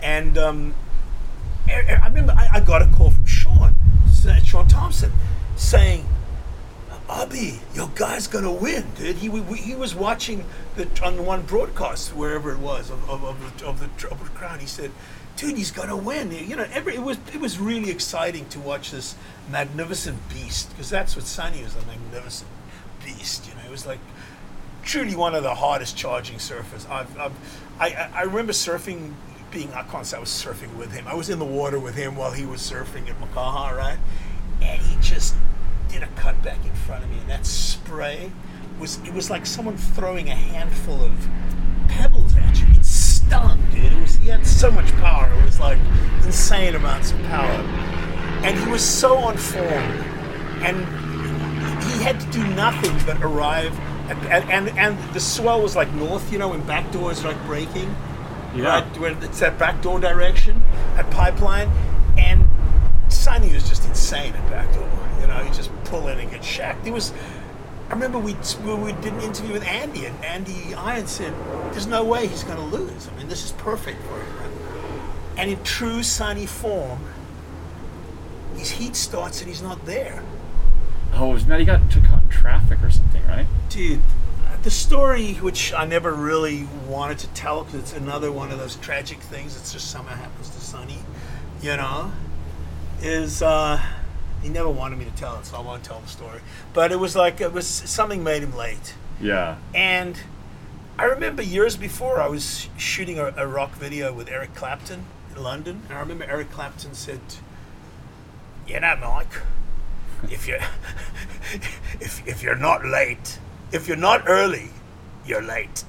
And 0.01 0.37
um, 0.37 0.75
I, 1.67 1.97
I 2.01 2.07
remember 2.07 2.33
I, 2.37 2.47
I 2.53 2.59
got 2.59 2.81
a 2.81 2.87
call 2.87 3.09
from 3.11 3.25
Shaun, 3.25 3.75
Shaun 4.43 4.67
Tomson, 4.67 5.11
saying, 5.55 6.05
Abby, 7.09 7.59
your 7.75 7.89
guy's 7.93 8.25
gonna 8.27 8.51
win, 8.51 8.85
dude. 8.97 9.17
He, 9.17 9.29
we, 9.29 9.57
he 9.57 9.75
was 9.75 9.93
watching 9.93 10.43
the 10.75 10.87
on 11.03 11.17
the 11.17 11.21
one 11.21 11.43
broadcast 11.43 12.15
wherever 12.15 12.51
it 12.51 12.57
was 12.57 12.89
of, 12.89 13.07
of, 13.09 13.23
of, 13.23 13.59
the, 13.59 13.65
of 13.65 13.79
the 13.79 13.87
Triple 13.97 14.25
Crown. 14.33 14.59
He 14.59 14.65
said, 14.65 14.91
"Dude, 15.37 15.55
he's 15.55 15.69
gonna 15.69 15.95
win." 15.95 16.31
You 16.31 16.55
know, 16.55 16.67
every 16.71 16.95
it 16.95 17.03
was 17.03 17.19
it 17.31 17.39
was 17.39 17.59
really 17.59 17.91
exciting 17.91 18.47
to 18.49 18.59
watch 18.59 18.89
this 18.89 19.15
magnificent 19.51 20.29
beast 20.29 20.69
because 20.71 20.89
that's 20.89 21.15
what 21.15 21.25
Sunny 21.25 21.63
was 21.63 21.75
a 21.75 21.85
magnificent 21.85 22.49
beast. 23.05 23.47
You 23.47 23.53
know, 23.53 23.61
it 23.67 23.71
was 23.71 23.85
like 23.85 23.99
truly 24.81 25.15
one 25.15 25.35
of 25.35 25.43
the 25.43 25.53
hardest 25.53 25.95
charging 25.95 26.37
surfers. 26.37 26.89
I've, 26.89 27.17
I've 27.19 27.33
I 27.79 28.09
I 28.13 28.21
remember 28.23 28.53
surfing. 28.53 29.13
Being, 29.51 29.71
I 29.73 29.83
can't 29.83 30.05
say 30.05 30.17
I 30.17 30.19
was 30.19 30.29
surfing 30.29 30.75
with 30.75 30.91
him. 30.91 31.07
I 31.07 31.13
was 31.13 31.29
in 31.29 31.39
the 31.39 31.45
water 31.45 31.79
with 31.79 31.95
him 31.95 32.17
while 32.17 32.31
he 32.31 32.45
was 32.45 32.59
surfing 32.59 33.07
at 33.07 33.17
Makaha, 33.21 33.77
right? 33.77 33.99
And 34.61 34.81
he 34.81 34.97
just 34.99 35.33
did 35.99 36.03
a 36.03 36.11
cutback 36.13 36.63
in 36.65 36.73
front 36.73 37.03
of 37.03 37.09
me, 37.09 37.17
and 37.19 37.29
that 37.29 37.45
spray 37.45 38.29
was 38.79 38.99
it 39.05 39.13
was 39.13 39.29
like 39.29 39.45
someone 39.45 39.77
throwing 39.77 40.27
a 40.29 40.35
handful 40.35 41.01
of 41.01 41.13
pebbles 41.87 42.35
at 42.35 42.59
you. 42.59 42.67
It 42.75 42.85
stung, 42.85 43.61
dude. 43.73 43.93
It 43.93 43.99
was 44.01 44.15
he 44.17 44.27
had 44.27 44.45
so 44.45 44.69
much 44.71 44.91
power. 44.97 45.31
It 45.39 45.45
was 45.45 45.59
like 45.59 45.79
insane 46.25 46.75
amounts 46.75 47.11
of 47.11 47.21
power, 47.23 47.47
and 48.43 48.57
he 48.59 48.69
was 48.69 48.83
so 48.83 49.17
on 49.17 49.37
form, 49.37 49.63
and 50.61 50.77
he 51.85 52.03
had 52.03 52.19
to 52.19 52.27
do 52.31 52.45
nothing 52.55 52.93
but 53.05 53.21
arrive. 53.23 53.77
At, 54.09 54.17
and, 54.25 54.49
and 54.69 54.77
and 54.77 55.13
the 55.13 55.19
swell 55.21 55.61
was 55.61 55.75
like 55.77 55.91
north, 55.93 56.29
you 56.31 56.37
know, 56.37 56.49
when 56.49 56.61
back 56.67 56.91
doors 56.91 57.23
like 57.23 57.41
breaking 57.45 57.95
Yeah. 58.53 58.85
right? 58.99 59.23
It's 59.23 59.39
that 59.39 59.57
backdoor 59.57 59.99
direction 60.01 60.61
at 60.97 61.09
Pipeline, 61.09 61.71
and 62.17 62.47
Sunny 63.07 63.53
was 63.53 63.67
just 63.67 63.85
insane 63.87 64.33
at 64.33 64.49
backdoor. 64.51 64.89
You 65.21 65.27
know, 65.27 65.43
he 65.43 65.49
just 65.55 65.71
pull 66.57 66.67
in 66.67 66.77
and 66.77 66.85
get 66.85 66.85
shacked. 66.85 66.87
It 66.87 66.93
was. 66.93 67.13
I 67.87 67.93
remember 67.93 68.17
we 68.17 68.33
we 68.33 68.91
did 68.93 69.13
an 69.13 69.21
interview 69.21 69.53
with 69.53 69.63
Andy, 69.63 70.05
and 70.05 70.25
Andy 70.25 70.73
Iron 70.73 71.07
said, 71.07 71.33
"There's 71.71 71.87
no 71.87 72.03
way 72.03 72.27
he's 72.27 72.43
going 72.43 72.57
to 72.57 72.77
lose. 72.77 73.07
I 73.07 73.17
mean, 73.17 73.27
this 73.27 73.45
is 73.45 73.51
perfect 73.51 74.01
for 74.03 74.19
him." 74.19 74.51
And 75.37 75.51
in 75.51 75.63
true 75.63 76.03
Sunny 76.03 76.45
form, 76.45 76.99
his 78.55 78.71
heat 78.71 78.95
starts 78.95 79.41
and 79.41 79.49
he's 79.49 79.61
not 79.61 79.85
there. 79.85 80.23
Oh, 81.13 81.27
wasn't 81.27 81.59
he 81.59 81.65
got 81.65 81.91
took 81.91 82.05
caught 82.05 82.23
in 82.23 82.29
traffic 82.29 82.81
or 82.83 82.89
something, 82.89 83.25
right? 83.27 83.45
Dude, 83.69 84.01
the 84.65 84.71
story, 84.71 85.33
which 85.35 85.73
I 85.73 85.85
never 85.85 86.13
really 86.13 86.67
wanted 86.87 87.19
to 87.19 87.27
tell 87.27 87.63
because 87.63 87.79
it's 87.79 87.93
another 87.93 88.31
one 88.31 88.51
of 88.51 88.57
those 88.57 88.77
tragic 88.77 89.19
things 89.19 89.55
that 89.55 89.71
just 89.71 89.91
somehow 89.91 90.15
happens 90.15 90.49
to 90.49 90.59
Sunny, 90.59 90.99
you 91.61 91.77
know, 91.77 92.11
is 93.01 93.43
uh, 93.43 93.81
he 94.45 94.51
never 94.51 94.69
wanted 94.69 94.99
me 94.99 95.05
to 95.05 95.11
tell 95.11 95.39
it, 95.39 95.45
so 95.47 95.57
I 95.57 95.61
won't 95.61 95.83
tell 95.83 95.99
the 95.99 96.07
story. 96.07 96.39
But 96.71 96.91
it 96.91 96.99
was 96.99 97.15
like, 97.15 97.41
it 97.41 97.51
was 97.51 97.65
something 97.65 98.23
made 98.23 98.43
him 98.43 98.55
late. 98.55 98.93
Yeah. 99.19 99.57
And 99.73 100.19
I 100.99 101.05
remember 101.05 101.41
years 101.41 101.75
before 101.75 102.21
I 102.21 102.27
was 102.27 102.69
shooting 102.77 103.17
a, 103.17 103.33
a 103.37 103.47
rock 103.47 103.71
video 103.73 104.13
with 104.13 104.29
Eric 104.29 104.53
Clapton 104.53 105.07
in 105.35 105.41
London, 105.41 105.81
and 105.89 105.97
I 105.97 105.99
remember 105.99 106.25
Eric 106.25 106.51
Clapton 106.51 106.93
said, 106.93 107.21
"You 108.67 108.79
know, 108.79 108.95
Mike, 108.97 109.41
if 110.29 110.47
you 110.47 110.59
if 111.99 112.25
if 112.27 112.43
you're 112.43 112.55
not 112.55 112.85
late, 112.85 113.39
if 113.71 113.87
you're 113.87 113.97
not 113.97 114.25
early, 114.27 114.69
you're 115.25 115.41
late." 115.41 115.83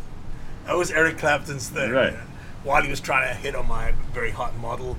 that 0.66 0.76
was 0.76 0.90
Eric 0.90 1.16
Clapton's 1.16 1.70
thing. 1.70 1.92
Right. 1.92 2.14
while 2.62 2.82
he 2.82 2.90
was 2.90 3.00
trying 3.00 3.26
to 3.26 3.40
hit 3.40 3.54
on 3.54 3.66
my 3.66 3.94
very 4.12 4.32
hot 4.32 4.54
model 4.58 4.98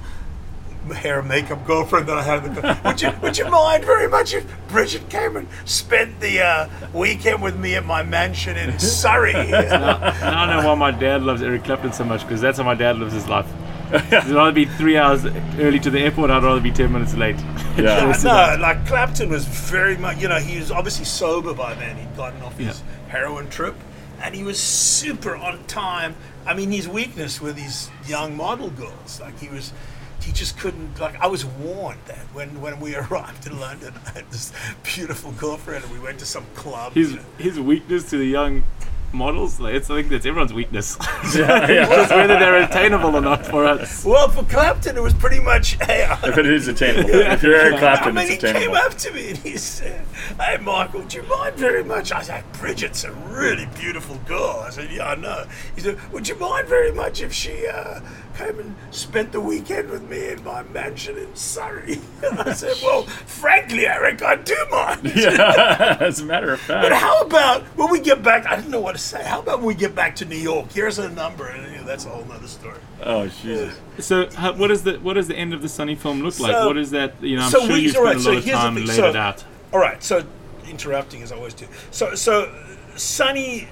hair 0.95 1.19
and 1.19 1.27
makeup 1.27 1.65
girlfriend 1.65 2.07
that 2.07 2.17
I 2.17 2.23
had. 2.23 2.45
At 2.45 2.55
the 2.55 2.61
time. 2.61 2.83
Would 2.83 3.01
you 3.01 3.11
would 3.21 3.37
you 3.37 3.49
mind 3.49 3.85
very 3.85 4.07
much 4.07 4.33
if 4.33 4.45
Bridget 4.69 5.09
came 5.09 5.35
and 5.37 5.47
spent 5.65 6.19
the 6.19 6.41
uh, 6.41 6.69
weekend 6.93 7.41
with 7.41 7.57
me 7.57 7.75
at 7.75 7.85
my 7.85 8.03
mansion 8.03 8.57
in 8.57 8.77
Surrey? 8.79 9.33
Now 9.33 9.99
I 10.21 10.61
know 10.61 10.67
why 10.67 10.75
my 10.75 10.91
dad 10.91 11.23
loves 11.23 11.41
Eric 11.41 11.63
Clapton 11.63 11.93
so 11.93 12.03
much 12.03 12.21
because 12.21 12.41
that's 12.41 12.57
how 12.57 12.63
my 12.63 12.75
dad 12.75 12.97
lives 12.97 13.13
his 13.13 13.27
life. 13.27 13.47
I'd 13.89 14.27
rather 14.27 14.51
be 14.51 14.65
three 14.65 14.97
hours 14.97 15.25
early 15.57 15.79
to 15.79 15.89
the 15.89 15.99
airport. 15.99 16.29
I'd 16.29 16.43
rather 16.43 16.59
be 16.59 16.71
ten 16.71 16.91
minutes 16.91 17.15
late. 17.15 17.37
Yeah. 17.37 17.57
Yeah, 17.77 18.55
no, 18.55 18.57
like 18.59 18.87
Clapton 18.87 19.29
was 19.29 19.45
very 19.45 19.97
much, 19.97 20.17
you 20.17 20.27
know, 20.27 20.39
he 20.39 20.57
was 20.57 20.71
obviously 20.71 21.05
sober 21.05 21.53
by 21.53 21.75
then. 21.75 21.95
He'd 21.95 22.17
gotten 22.17 22.41
off 22.41 22.57
his 22.57 22.81
heroin 23.07 23.49
trip 23.51 23.75
and 24.21 24.33
he 24.33 24.43
was 24.43 24.59
super 24.59 25.35
on 25.35 25.63
time. 25.65 26.15
I 26.45 26.55
mean, 26.55 26.71
his 26.71 26.87
weakness 26.87 27.39
were 27.39 27.53
these 27.53 27.91
young 28.07 28.35
model 28.35 28.71
girls. 28.71 29.21
Like, 29.21 29.37
he 29.37 29.47
was, 29.47 29.73
he 30.27 30.33
just 30.33 30.59
couldn't, 30.59 30.99
like, 30.99 31.15
I 31.21 31.27
was 31.27 31.45
warned 31.45 32.01
that 32.07 32.19
when, 32.33 32.59
when 32.59 32.81
we 32.81 32.95
arrived 33.03 33.47
in 33.47 33.57
London, 33.59 33.93
I 34.07 34.09
had 34.09 34.29
this 34.29 34.51
beautiful 34.83 35.31
girlfriend 35.31 35.85
and 35.85 35.93
we 35.93 35.99
went 35.99 36.19
to 36.19 36.25
some 36.25 36.45
club. 36.53 36.93
His 36.93 37.11
you 37.11 37.17
know. 37.17 37.23
his 37.37 37.59
weakness 37.61 38.09
to 38.09 38.17
the 38.17 38.25
young 38.25 38.63
models, 39.13 39.57
like, 39.61 39.73
it's 39.73 39.89
I 39.89 39.95
think 39.95 40.09
that's 40.09 40.25
everyone's 40.25 40.51
weakness. 40.53 40.97
Yeah, 41.33 41.69
yeah. 41.71 41.85
Just 41.85 42.11
whether 42.11 42.37
they're 42.39 42.61
attainable 42.63 43.15
or 43.15 43.21
not 43.21 43.45
for 43.45 43.63
us. 43.65 44.03
Well, 44.03 44.27
for 44.27 44.43
Clapton, 44.43 44.97
it 44.97 45.01
was 45.01 45.13
pretty 45.13 45.39
much, 45.39 45.77
hey, 45.85 46.03
I- 46.03 46.27
If 46.27 46.37
it 46.37 46.45
is 46.45 46.67
attainable. 46.67 47.09
If 47.09 47.41
you're 47.41 47.55
Eric 47.55 47.75
I 47.75 47.79
Clapton, 47.79 48.15
mean, 48.15 48.25
it's 48.29 48.43
he 48.43 48.51
came 48.51 48.73
up 48.75 48.95
to 48.95 49.13
me 49.13 49.29
and 49.29 49.37
he 49.37 49.55
said, 49.57 50.05
"Hey, 50.39 50.57
Michael, 50.57 51.03
do 51.03 51.17
you 51.17 51.23
mind 51.23 51.55
very 51.55 51.83
much?" 51.85 52.11
I 52.11 52.21
said, 52.21 52.43
"Bridget's 52.59 53.05
a 53.05 53.11
really 53.13 53.67
beautiful 53.79 54.17
girl." 54.25 54.63
I 54.65 54.71
said, 54.71 54.89
"Yeah, 54.91 55.07
I 55.11 55.15
know." 55.15 55.45
He 55.75 55.81
said, 55.81 55.97
"Would 56.11 56.27
you 56.27 56.35
mind 56.35 56.67
very 56.67 56.91
much 56.91 57.21
if 57.21 57.31
she 57.33 57.65
uh, 57.67 58.01
came 58.37 58.59
and 58.59 58.75
spent 58.91 59.31
the 59.31 59.39
weekend 59.41 59.89
with 59.89 60.07
me 60.09 60.29
in 60.29 60.43
my 60.43 60.63
mansion 60.63 61.17
in 61.17 61.35
Surrey?" 61.35 61.99
I 62.23 62.53
said, 62.61 62.75
"Well, 62.83 63.03
frankly, 63.03 63.87
Eric, 63.87 64.21
I 64.23 64.35
do 64.35 64.55
mind." 64.71 65.11
Yeah, 65.15 65.97
as 65.99 66.19
a 66.19 66.25
matter 66.25 66.53
of 66.53 66.59
fact. 66.59 66.83
But 66.83 66.93
how 66.93 67.21
about 67.21 67.63
when 67.77 67.89
we 67.91 67.99
get 67.99 68.21
back? 68.23 68.45
I 68.45 68.55
didn't 68.55 68.71
know 68.71 68.79
what 68.79 68.93
to 68.93 68.97
say. 69.01 69.23
How 69.23 69.39
about 69.39 69.59
when 69.59 69.67
we 69.67 69.75
get 69.75 69.95
back 69.95 70.15
to 70.17 70.25
New 70.25 70.35
York? 70.37 70.71
Here's 70.71 70.99
a 70.99 71.09
number, 71.09 71.47
and 71.47 71.71
you 71.71 71.79
know, 71.79 71.83
that's 71.85 72.05
a 72.05 72.09
whole 72.09 72.25
nother 72.25 72.47
story. 72.47 72.79
Oh, 73.03 73.27
Jesus. 73.27 73.77
So, 73.99 74.29
how, 74.31 74.53
what 74.53 74.71
is 74.71 74.83
the 74.83 74.97
what 74.99 75.13
does 75.13 75.27
the 75.27 75.35
end 75.35 75.53
of 75.53 75.61
the 75.61 75.69
Sunny 75.69 75.95
film 75.95 76.21
look 76.21 76.39
like? 76.39 76.53
What 76.65 76.77
is 76.77 76.91
that? 76.91 77.21
You 77.21 77.37
know, 77.37 77.43
I'm 77.43 77.51
so 77.51 77.59
sure 77.61 77.73
we- 77.73 77.79
you 77.81 77.93
all 77.97 78.03
right, 78.03 78.19
spent 78.19 78.19
a 78.19 78.23
so 78.23 78.29
lot 78.31 78.37
of 78.37 78.43
here's 78.45 78.57
the 78.57 78.61
time 78.61 78.73
thing, 78.75 78.81
and 78.83 78.89
laid 78.89 78.95
so- 78.95 79.09
it 79.09 79.15
out. 79.15 79.43
All 79.73 79.79
right, 79.79 80.03
so 80.03 80.23
interrupting 80.67 81.21
as 81.23 81.31
I 81.31 81.35
always 81.35 81.53
do. 81.53 81.65
So, 81.91 82.13
so 82.15 82.53
Sunny, 82.95 83.67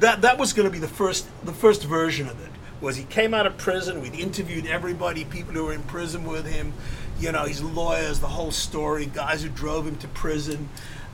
that 0.00 0.22
that 0.22 0.38
was 0.38 0.52
going 0.52 0.66
to 0.68 0.72
be 0.72 0.78
the 0.78 0.88
first 0.88 1.26
the 1.44 1.52
first 1.52 1.84
version 1.84 2.28
of 2.28 2.40
it. 2.44 2.50
Was 2.80 2.96
he 2.96 3.04
came 3.04 3.32
out 3.34 3.46
of 3.46 3.56
prison? 3.56 4.00
We'd 4.02 4.14
interviewed 4.14 4.66
everybody, 4.66 5.24
people 5.24 5.54
who 5.54 5.64
were 5.64 5.72
in 5.72 5.82
prison 5.84 6.24
with 6.24 6.46
him. 6.46 6.72
You 7.18 7.32
know, 7.32 7.44
his 7.44 7.62
lawyers, 7.62 8.20
the 8.20 8.28
whole 8.28 8.50
story, 8.50 9.06
guys 9.06 9.42
who 9.42 9.48
drove 9.48 9.86
him 9.86 9.96
to 9.96 10.08
prison. 10.08 10.68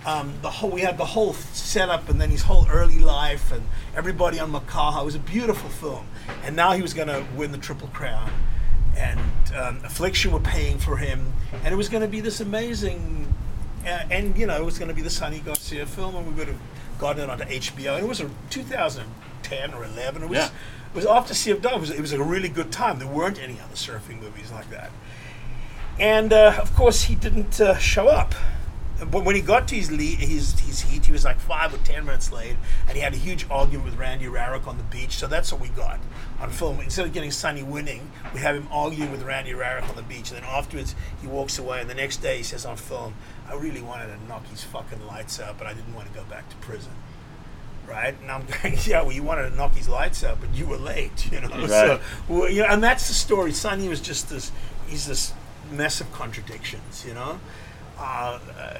Um, 0.04 0.34
the 0.42 0.50
whole 0.50 0.70
we 0.70 0.80
had 0.80 0.98
the 0.98 1.04
whole 1.04 1.32
setup, 1.34 2.08
and 2.08 2.20
then 2.20 2.30
his 2.30 2.42
whole 2.42 2.66
early 2.68 2.98
life, 2.98 3.52
and 3.52 3.62
everybody 3.96 4.40
on 4.40 4.50
Makaha. 4.52 5.02
It 5.02 5.04
was 5.04 5.14
a 5.14 5.20
beautiful 5.20 5.70
film, 5.70 6.06
and 6.42 6.56
now 6.56 6.72
he 6.72 6.82
was 6.82 6.92
going 6.92 7.06
to 7.06 7.24
win 7.36 7.52
the 7.52 7.58
Triple 7.58 7.88
Crown 7.88 8.30
and 8.96 9.20
um, 9.56 9.80
Affliction 9.84 10.32
were 10.32 10.40
paying 10.40 10.78
for 10.78 10.96
him, 10.96 11.32
and 11.64 11.72
it 11.72 11.76
was 11.76 11.88
going 11.88 12.02
to 12.02 12.08
be 12.08 12.20
this 12.20 12.40
amazing, 12.40 13.32
uh, 13.84 14.04
and 14.10 14.36
you 14.36 14.46
know, 14.46 14.56
it 14.56 14.64
was 14.64 14.78
going 14.78 14.88
to 14.88 14.94
be 14.94 15.02
the 15.02 15.10
Sunny 15.10 15.40
Garcia 15.40 15.86
film, 15.86 16.14
and 16.16 16.26
we 16.26 16.32
would 16.34 16.48
have 16.48 16.60
gotten 16.98 17.22
it 17.22 17.30
onto 17.30 17.44
HBO, 17.44 17.94
and 17.94 18.04
it 18.04 18.08
was 18.08 18.20
a 18.20 18.30
2010 18.50 19.74
or 19.74 19.84
11. 19.84 20.22
It 20.22 20.28
was 20.28 20.38
Yeah. 20.38 20.48
It 20.92 20.96
was 20.96 21.06
after 21.06 21.32
Sea 21.32 21.52
of 21.52 21.62
Dove. 21.62 21.72
It 21.72 21.80
was, 21.80 21.90
it 21.90 22.00
was 22.00 22.12
a 22.12 22.22
really 22.22 22.50
good 22.50 22.70
time. 22.70 22.98
There 22.98 23.08
weren't 23.08 23.40
any 23.40 23.58
other 23.60 23.74
surfing 23.74 24.20
movies 24.20 24.52
like 24.52 24.68
that, 24.68 24.90
and 25.98 26.34
uh, 26.34 26.58
of 26.60 26.74
course, 26.74 27.04
he 27.04 27.14
didn't 27.14 27.58
uh, 27.60 27.78
show 27.78 28.08
up. 28.08 28.34
But 29.10 29.24
when 29.24 29.34
he 29.34 29.40
got 29.42 29.66
to 29.68 29.74
his, 29.74 29.90
lead, 29.90 30.18
his 30.18 30.60
his 30.60 30.82
heat, 30.82 31.06
he 31.06 31.12
was 31.12 31.24
like 31.24 31.40
five 31.40 31.74
or 31.74 31.78
ten 31.78 32.04
minutes 32.04 32.30
late, 32.30 32.56
and 32.86 32.94
he 32.94 33.02
had 33.02 33.14
a 33.14 33.16
huge 33.16 33.46
argument 33.50 33.86
with 33.86 33.98
Randy 33.98 34.26
Rarick 34.26 34.66
on 34.66 34.76
the 34.76 34.84
beach. 34.84 35.12
So 35.16 35.26
that's 35.26 35.50
what 35.50 35.62
we 35.62 35.68
got 35.68 35.98
on 36.40 36.50
film. 36.50 36.78
Instead 36.80 37.06
of 37.06 37.12
getting 37.12 37.30
Sunny 37.30 37.62
winning, 37.62 38.12
we 38.34 38.40
have 38.40 38.54
him 38.54 38.68
arguing 38.70 39.10
with 39.10 39.22
Randy 39.22 39.52
Rarick 39.52 39.88
on 39.88 39.96
the 39.96 40.02
beach, 40.02 40.30
and 40.30 40.36
then 40.36 40.44
afterwards 40.44 40.94
he 41.20 41.26
walks 41.26 41.58
away. 41.58 41.80
And 41.80 41.88
the 41.90 41.94
next 41.94 42.18
day 42.18 42.36
he 42.36 42.42
says 42.42 42.66
on 42.66 42.76
film, 42.76 43.14
"I 43.48 43.54
really 43.54 43.82
wanted 43.82 44.08
to 44.08 44.24
knock 44.28 44.46
his 44.48 44.62
fucking 44.62 45.04
lights 45.06 45.40
out, 45.40 45.56
but 45.56 45.66
I 45.66 45.72
didn't 45.72 45.94
want 45.94 46.06
to 46.06 46.14
go 46.14 46.24
back 46.24 46.48
to 46.50 46.56
prison." 46.56 46.92
Right, 47.86 48.14
and 48.20 48.30
I'm 48.30 48.46
going, 48.62 48.76
yeah. 48.84 49.02
Well, 49.02 49.12
you 49.12 49.22
wanted 49.22 49.50
to 49.50 49.56
knock 49.56 49.74
his 49.74 49.88
lights 49.88 50.24
out, 50.24 50.40
but 50.40 50.54
you 50.54 50.66
were 50.66 50.76
late, 50.76 51.30
you 51.30 51.40
know. 51.40 51.48
So, 51.66 52.00
well, 52.28 52.48
you 52.48 52.62
know, 52.62 52.68
and 52.68 52.82
that's 52.82 53.08
the 53.08 53.14
story. 53.14 53.52
Sunny 53.52 53.88
was 53.88 54.00
just 54.00 54.30
this. 54.30 54.52
He's 54.86 55.06
this 55.06 55.32
mess 55.70 56.00
of 56.00 56.12
contradictions, 56.12 57.04
you 57.06 57.14
know. 57.14 57.40
Uh, 57.98 58.38
uh, 58.58 58.78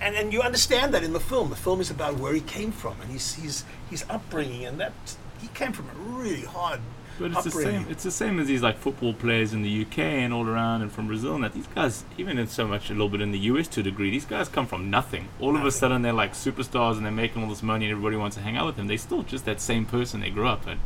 and 0.00 0.14
and 0.16 0.32
you 0.32 0.40
understand 0.42 0.94
that 0.94 1.02
in 1.02 1.12
the 1.12 1.20
film. 1.20 1.50
The 1.50 1.56
film 1.56 1.80
is 1.80 1.90
about 1.90 2.18
where 2.18 2.32
he 2.32 2.40
came 2.40 2.72
from 2.72 3.00
and 3.00 3.10
his 3.10 3.34
his 3.34 3.64
his 3.90 4.04
upbringing, 4.08 4.64
and 4.64 4.80
that 4.80 4.92
he 5.40 5.48
came 5.48 5.72
from 5.72 5.88
a 5.90 5.94
really 5.94 6.44
hard 6.44 6.80
But 7.20 7.32
it's 7.32 7.44
the 7.44 7.50
same. 7.50 7.86
It's 7.88 8.02
the 8.02 8.10
same 8.10 8.40
as 8.40 8.46
these 8.46 8.62
like 8.62 8.78
football 8.78 9.12
players 9.12 9.52
in 9.52 9.62
the 9.62 9.82
UK 9.82 9.98
and 9.98 10.32
all 10.32 10.48
around 10.48 10.82
and 10.82 10.90
from 10.90 11.06
Brazil 11.06 11.34
and 11.34 11.44
that. 11.44 11.52
These 11.52 11.66
guys, 11.68 12.04
even 12.18 12.38
in 12.38 12.46
so 12.46 12.66
much 12.66 12.88
a 12.90 12.92
little 12.92 13.08
bit 13.08 13.20
in 13.20 13.30
the 13.30 13.38
US 13.40 13.68
to 13.68 13.80
a 13.80 13.82
degree, 13.82 14.10
these 14.10 14.24
guys 14.24 14.48
come 14.48 14.66
from 14.66 14.90
nothing. 14.90 15.28
All 15.38 15.56
of 15.56 15.64
a 15.64 15.70
sudden 15.70 16.02
they're 16.02 16.12
like 16.12 16.32
superstars 16.32 16.96
and 16.96 17.04
they're 17.04 17.12
making 17.12 17.42
all 17.42 17.48
this 17.48 17.62
money 17.62 17.84
and 17.84 17.92
everybody 17.92 18.16
wants 18.16 18.36
to 18.36 18.42
hang 18.42 18.56
out 18.56 18.66
with 18.66 18.76
them. 18.76 18.86
They're 18.86 18.98
still 18.98 19.22
just 19.22 19.44
that 19.44 19.60
same 19.60 19.84
person 19.86 20.20
they 20.20 20.30
grew 20.30 20.48
up 20.48 20.66
in. 20.66 20.78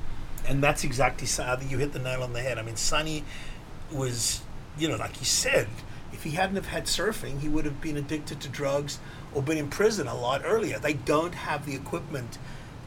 and 0.47 0.63
that's 0.63 0.85
exactly 0.85 1.27
I 1.43 1.57
you 1.63 1.79
hit 1.79 1.93
the 1.93 1.99
nail 1.99 2.23
on 2.23 2.33
the 2.33 2.41
head. 2.41 2.59
I 2.59 2.63
mean, 2.63 2.77
Sunny 2.77 3.25
was, 3.93 4.43
you 4.79 4.89
know, 4.89 4.97
like 4.97 5.19
you 5.21 5.27
said, 5.27 5.69
if 6.13 6.23
he 6.23 6.31
hadn't 6.31 6.57
have 6.57 6.67
had 6.67 6.85
surfing, 6.85 7.41
he 7.41 7.49
would 7.49 7.65
have 7.65 7.81
been 7.81 7.97
addicted 7.97 8.41
to 8.41 8.49
drugs 8.49 8.99
or 9.33 9.43
been 9.43 9.59
in 9.59 9.69
prison 9.69 10.07
a 10.07 10.15
lot 10.15 10.43
earlier. 10.45 10.79
They 10.79 10.93
don't 10.95 11.35
have 11.35 11.67
the 11.67 11.75
equipment 11.75 12.39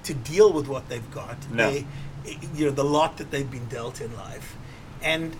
to 0.04 0.14
deal 0.14 0.54
with 0.54 0.68
what 0.68 0.88
they've 0.88 1.12
got. 1.12 1.50
No. 1.52 1.72
They, 1.72 1.86
you 2.56 2.66
know, 2.66 2.72
the 2.72 2.84
lot 2.84 3.18
that 3.18 3.32
they've 3.32 3.50
been 3.50 3.68
dealt 3.68 4.02
in 4.02 4.16
life, 4.16 4.56
and 5.02 5.36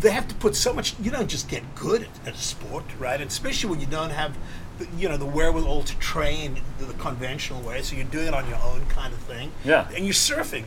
they 0.00 0.10
have 0.10 0.28
to 0.28 0.34
put 0.34 0.54
so 0.54 0.72
much. 0.72 0.94
You 1.00 1.10
don't 1.10 1.28
just 1.28 1.48
get 1.48 1.62
good 1.74 2.02
at, 2.02 2.28
at 2.28 2.34
a 2.34 2.38
sport, 2.38 2.84
right? 2.98 3.20
And 3.20 3.30
especially 3.30 3.70
when 3.70 3.80
you 3.80 3.86
don't 3.86 4.10
have, 4.10 4.36
the, 4.78 4.86
you 4.96 5.08
know, 5.08 5.16
the 5.16 5.26
wherewithal 5.26 5.82
to 5.84 5.98
train 5.98 6.60
the, 6.78 6.84
the 6.86 6.92
conventional 6.94 7.60
way. 7.62 7.82
So 7.82 7.96
you're 7.96 8.04
doing 8.04 8.28
it 8.28 8.34
on 8.34 8.48
your 8.48 8.58
own, 8.58 8.86
kind 8.86 9.12
of 9.12 9.18
thing. 9.20 9.50
Yeah. 9.64 9.88
And 9.94 10.04
you're 10.04 10.14
surfing. 10.14 10.64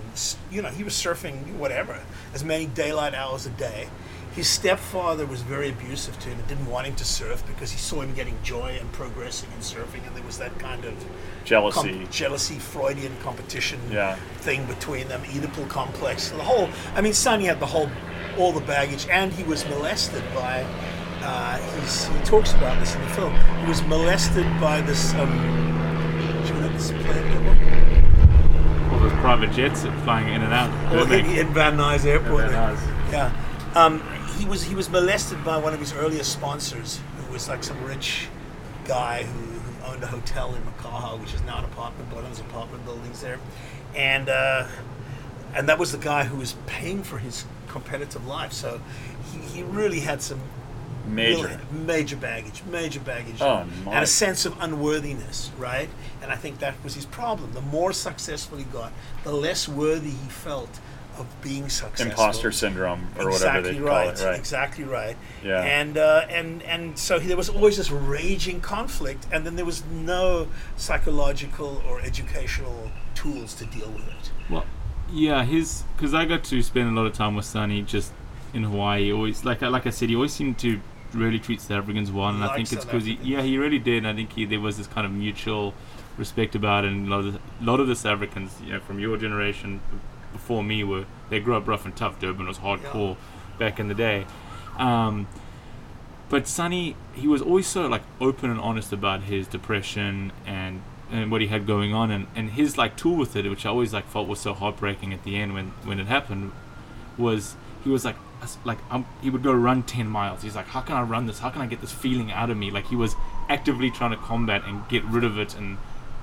You 0.52 0.62
know, 0.62 0.70
he 0.70 0.84
was 0.84 0.94
surfing 0.94 1.56
whatever, 1.56 2.00
as 2.34 2.44
many 2.44 2.66
daylight 2.66 3.14
hours 3.14 3.46
a 3.46 3.52
day. 3.52 3.88
His 4.34 4.48
stepfather 4.48 5.26
was 5.26 5.42
very 5.42 5.70
abusive 5.70 6.18
to 6.20 6.30
him 6.30 6.40
and 6.40 6.48
didn't 6.48 6.68
want 6.68 6.88
him 6.88 6.96
to 6.96 7.04
surf 7.06 7.44
because 7.46 7.70
he 7.72 7.78
saw 7.78 8.00
him 8.02 8.14
getting 8.14 8.38
joy 8.44 8.78
and 8.80 8.90
progressing 8.94 9.50
in 9.52 9.60
surfing, 9.60 10.08
and 10.08 10.16
there 10.16 10.24
was 10.24 10.38
that 10.38 10.58
kind 10.58 10.86
of 10.86 10.94
Jealousy. 11.44 11.92
com- 12.00 12.08
jealousy, 12.10 12.56
Freudian 12.58 13.14
competition 13.24 13.80
Yeah. 13.92 14.16
thing 14.38 14.66
between 14.68 15.10
them, 15.10 15.22
Oedipal 15.24 15.68
complex. 15.68 16.30
The 16.30 16.38
whole, 16.44 16.70
I 16.96 17.02
mean, 17.02 17.14
Sunny 17.14 17.46
had 17.46 17.60
the 17.60 17.66
whole, 17.66 17.90
all 18.38 18.54
the 18.54 18.62
baggage, 18.62 19.06
and 19.12 19.34
he 19.34 19.44
was 19.44 19.66
molested 19.68 20.24
by. 20.34 20.66
Uh, 21.24 21.58
he's, 21.82 22.06
he 22.08 22.20
talks 22.24 22.54
about 22.54 22.80
this 22.80 22.96
in 22.96 23.02
the 23.02 23.10
film. 23.10 23.36
He 23.64 23.68
was 23.68 23.84
molested 23.84 24.46
by 24.62 24.80
this. 24.82 25.14
Um, 25.16 25.30
you 26.48 26.54
know 26.54 26.70
this? 26.70 26.92
All 28.92 29.00
those 29.00 29.12
private 29.20 29.52
jets 29.52 29.82
flying 30.04 30.34
in 30.34 30.42
and 30.42 30.54
out. 30.54 30.70
Well, 30.92 31.12
in, 31.12 31.26
in 31.26 31.54
Van 31.54 31.78
Nuys 31.78 32.06
Airport. 32.06 32.50
Van 32.50 32.76
Nuys. 32.76 33.12
Yeah. 33.12 33.32
Um, 33.76 34.02
he 34.42 34.48
was 34.48 34.64
he 34.64 34.74
was 34.74 34.90
molested 34.90 35.44
by 35.46 35.58
one 35.58 35.74
of 35.74 35.80
his 35.80 35.94
earliest 35.94 36.34
sponsors, 36.34 37.00
who 37.18 37.34
was 37.34 37.48
like 37.48 37.64
some 37.64 37.82
rich 37.84 38.28
guy 38.86 39.24
who, 39.24 39.40
who 39.40 39.94
owned 39.94 40.04
a 40.04 40.08
hotel 40.08 40.56
in 40.56 40.62
Makaha, 40.64 41.20
which 41.20 41.34
is 41.36 41.42
now 41.44 41.60
an 41.60 41.66
apartment, 41.66 42.12
of 42.12 42.40
apartment 42.40 42.84
buildings 42.84 43.22
there, 43.22 43.40
and 43.96 44.30
uh, 44.30 44.68
and 45.54 45.70
that 45.70 45.78
was 45.78 45.92
the 45.92 46.00
guy 46.00 46.24
who 46.24 46.38
was 46.38 46.56
paying 46.66 47.04
for 47.04 47.20
his 47.20 47.46
competitive 47.68 48.26
life. 48.26 48.52
So 48.52 48.82
he, 49.32 49.40
he 49.40 49.64
really 49.64 50.00
had 50.00 50.22
some 50.24 50.42
Major. 51.06 51.44
really 51.44 51.58
major 51.72 52.16
baggage, 52.16 52.64
major 52.70 53.00
baggage, 53.00 53.42
Oh, 53.42 53.66
and 53.88 54.04
a 54.04 54.08
sense 54.08 54.46
of 54.46 54.56
unworthiness, 54.60 55.52
right? 55.58 55.90
And 56.22 56.32
I 56.32 56.36
think 56.36 56.60
that 56.60 56.76
was 56.84 56.96
his 56.96 57.06
problem. 57.06 57.54
The 57.54 57.62
more 57.62 57.92
successful 57.94 58.58
he 58.58 58.64
got, 58.66 58.92
the 59.24 59.34
less 59.34 59.68
worthy 59.68 60.12
he 60.12 60.30
felt 60.30 60.80
of 61.22 61.42
being 61.42 61.70
successful. 61.70 62.12
Imposter 62.12 62.52
syndrome, 62.52 63.08
or 63.18 63.30
whatever 63.32 63.60
exactly 63.60 63.72
they 63.74 63.80
right, 63.80 64.16
call 64.16 64.26
it. 64.26 64.30
Right. 64.30 64.40
Exactly 64.40 64.84
right. 64.84 65.16
Yeah. 65.44 65.62
And 65.64 65.98
uh, 65.98 66.26
and 66.30 66.62
and 66.64 66.98
so 66.98 67.18
there 67.20 67.38
was 67.38 67.50
always 67.50 67.78
this 67.78 67.90
raging 67.92 68.60
conflict, 68.62 69.26
and 69.32 69.46
then 69.46 69.56
there 69.56 69.66
was 69.66 69.84
no 69.86 70.48
psychological 70.78 71.82
or 71.88 72.02
educational 72.02 72.92
tools 73.16 73.54
to 73.56 73.66
deal 73.66 73.90
with 73.90 74.08
it. 74.08 74.32
Well, 74.50 74.66
yeah, 75.12 75.44
his 75.44 75.84
because 75.96 76.14
I 76.14 76.26
got 76.26 76.44
to 76.46 76.62
spend 76.62 76.90
a 76.90 77.00
lot 77.00 77.08
of 77.08 77.14
time 77.14 77.36
with 77.36 77.46
Sunny 77.46 77.82
just 77.82 78.12
in 78.54 78.64
Hawaii. 78.64 79.12
Always 79.12 79.46
like 79.46 79.64
I- 79.64 79.70
like 79.70 79.88
I 79.88 79.92
said, 79.92 80.10
he 80.10 80.16
always 80.16 80.34
seemed 80.34 80.58
to 80.60 80.80
really 81.14 81.40
treat 81.40 81.60
South 81.62 81.72
Africans 81.84 82.12
well, 82.12 82.30
and 82.30 82.44
I 82.44 82.48
Like 82.48 82.56
think 82.58 82.74
it's 82.74 82.86
because 82.86 83.06
he 83.06 83.18
yeah 83.24 83.42
he 83.42 83.58
really 83.58 83.80
did. 83.80 83.98
And 84.00 84.08
I 84.08 84.14
think 84.14 84.34
he, 84.34 84.46
there 84.46 84.60
was 84.60 84.78
this 84.78 84.88
kind 84.88 85.06
of 85.06 85.12
mutual 85.12 85.74
respect 86.18 86.56
about 86.56 86.84
it, 86.86 86.92
and 86.92 87.08
a 87.08 87.10
lot 87.10 87.26
of 87.26 87.34
the, 87.34 87.40
a 87.62 87.66
lot 87.66 87.80
of 87.80 87.88
the 87.88 87.96
South 87.96 88.16
Africans, 88.18 88.52
you 88.66 88.74
know, 88.74 88.80
from 88.80 89.00
your 89.00 89.18
generation, 89.18 89.82
before 90.32 90.64
me 90.64 90.84
were 90.84 91.06
they 91.30 91.40
grew 91.40 91.56
up 91.56 91.68
rough 91.68 91.86
and 91.86 91.96
tough. 91.96 92.20
Durban 92.20 92.48
was 92.48 92.60
hardcore 92.60 93.18
back 93.58 93.80
in 93.80 93.88
the 93.88 93.94
day. 93.94 94.26
Um, 94.78 95.28
but 96.30 96.48
Sunny, 96.48 96.96
he 97.14 97.28
was 97.28 97.42
always 97.42 97.68
so 97.68 97.88
like 97.88 98.04
open 98.20 98.50
and 98.50 98.60
honest 98.60 98.94
about 98.94 99.24
his 99.24 99.48
depression 99.48 100.32
and 100.46 100.82
and 101.12 101.30
what 101.30 101.42
he 101.42 101.48
had 101.48 101.68
going 101.68 101.94
on, 101.94 102.10
and, 102.10 102.28
and 102.36 102.52
his 102.52 102.78
like 102.78 102.96
tool 102.96 103.18
with 103.18 103.36
it, 103.36 103.50
which 103.50 103.66
I 103.66 103.70
always 103.70 103.94
like 103.94 104.08
felt 104.08 104.30
was 104.30 104.40
so 104.40 104.54
heartbreaking 104.54 105.14
at 105.14 105.24
the 105.24 105.36
end 105.36 105.54
when 105.54 105.68
when 105.84 106.00
it 106.00 106.08
happened, 106.08 106.52
was 107.18 107.56
he 107.84 107.90
was 107.90 108.06
like 108.06 108.16
like 108.66 108.80
um, 108.90 109.06
he 109.22 109.30
would 109.30 109.44
go 109.44 109.54
run 109.54 109.84
10 109.84 110.08
miles 110.08 110.42
he's 110.42 110.56
like 110.56 110.66
how 110.66 110.82
can 110.82 110.96
i 110.96 111.02
run 111.04 111.28
this 111.28 111.38
how 111.40 111.50
can 111.52 111.62
i 111.62 111.68
get 111.68 111.80
this 111.80 111.92
feeling 111.92 112.32
out 112.32 112.50
of 112.50 112.58
me 112.58 112.72
like 112.72 112.88
he 112.88 112.96
was 112.96 113.16
actively 113.50 113.92
trying 113.92 114.10
to 114.10 114.18
combat 114.18 114.64
and 114.66 114.88
get 114.90 115.04
rid 115.06 115.24
of 115.24 115.38
it 115.38 115.56
and 115.56 115.78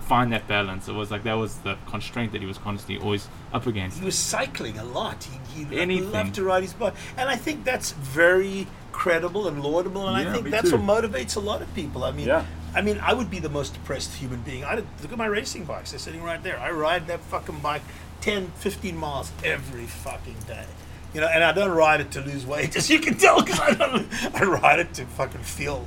find 0.08 0.32
that 0.32 0.46
balance 0.48 0.88
it 0.88 0.94
was 0.94 1.10
like 1.10 1.22
that 1.24 1.34
was 1.34 1.58
the 1.58 1.76
constraint 1.86 2.32
that 2.32 2.40
he 2.40 2.46
was 2.46 2.56
constantly 2.58 3.02
always 3.04 3.28
up 3.52 3.66
against 3.66 3.98
He 3.98 4.04
was 4.04 4.16
cycling 4.18 4.78
a 4.78 4.84
lot. 4.84 5.24
He, 5.24 5.64
he 5.66 5.78
Anything. 5.78 6.10
loved 6.12 6.34
to 6.36 6.42
ride 6.44 6.62
his 6.62 6.72
bike, 6.72 6.94
and 7.18 7.28
I 7.28 7.36
think 7.36 7.64
that's 7.64 7.92
very 7.92 8.66
credible 8.92 9.46
and 9.48 9.62
laudable. 9.62 10.08
And 10.08 10.16
I 10.16 10.32
think 10.32 10.48
that's 10.50 10.70
too. 10.70 10.76
what 10.78 11.04
motivates 11.04 11.36
a 11.36 11.40
lot 11.40 11.60
of 11.62 11.72
people. 11.74 12.04
I 12.04 12.12
mean, 12.12 12.26
Yeah. 12.26 12.44
I 12.74 12.80
mean, 12.82 12.98
I 13.02 13.12
would 13.14 13.30
be 13.30 13.38
the 13.38 13.48
most 13.48 13.74
depressed 13.74 14.14
human 14.14 14.40
being. 14.42 14.64
I 14.64 14.74
look 14.76 15.12
at 15.12 15.18
my 15.18 15.26
racing 15.26 15.64
bikes; 15.64 15.90
they're 15.90 15.98
sitting 15.98 16.22
right 16.22 16.42
there. 16.42 16.58
I 16.60 16.70
ride 16.70 17.06
that 17.08 17.20
fucking 17.20 17.60
bike 17.60 17.82
10, 18.20 18.48
15 18.56 18.96
miles 18.96 19.30
every 19.44 19.86
fucking 19.86 20.36
day. 20.46 20.66
You 21.14 21.20
know, 21.22 21.28
and 21.28 21.42
I 21.42 21.52
don't 21.52 21.70
ride 21.70 22.00
it 22.02 22.10
to 22.12 22.20
lose 22.20 22.44
weight, 22.46 22.76
as 22.80 22.88
you 22.90 22.98
can 23.00 23.14
tell, 23.16 23.42
because 23.42 23.60
I 23.60 23.72
don't. 23.74 24.06
I 24.34 24.42
ride 24.44 24.80
it 24.80 24.94
to 24.94 25.04
fucking 25.06 25.42
feel 25.42 25.86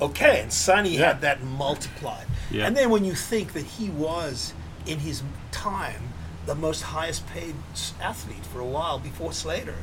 okay. 0.00 0.40
And 0.42 0.52
Sunny 0.52 0.96
Yeah. 0.96 1.08
had 1.08 1.20
that 1.22 1.42
multiplied. 1.42 2.26
Yeah. 2.50 2.66
And 2.66 2.76
then 2.76 2.90
when 2.90 3.04
you 3.04 3.14
think 3.14 3.52
that 3.52 3.64
he 3.64 3.90
was 3.90 4.52
in 4.86 5.00
his 5.00 5.22
time 5.50 6.02
the 6.46 6.54
most 6.54 6.82
highest 6.82 7.26
paid 7.28 7.54
athlete 8.00 8.44
for 8.46 8.60
a 8.60 8.64
while 8.66 8.98
before 8.98 9.32
Slater, 9.32 9.76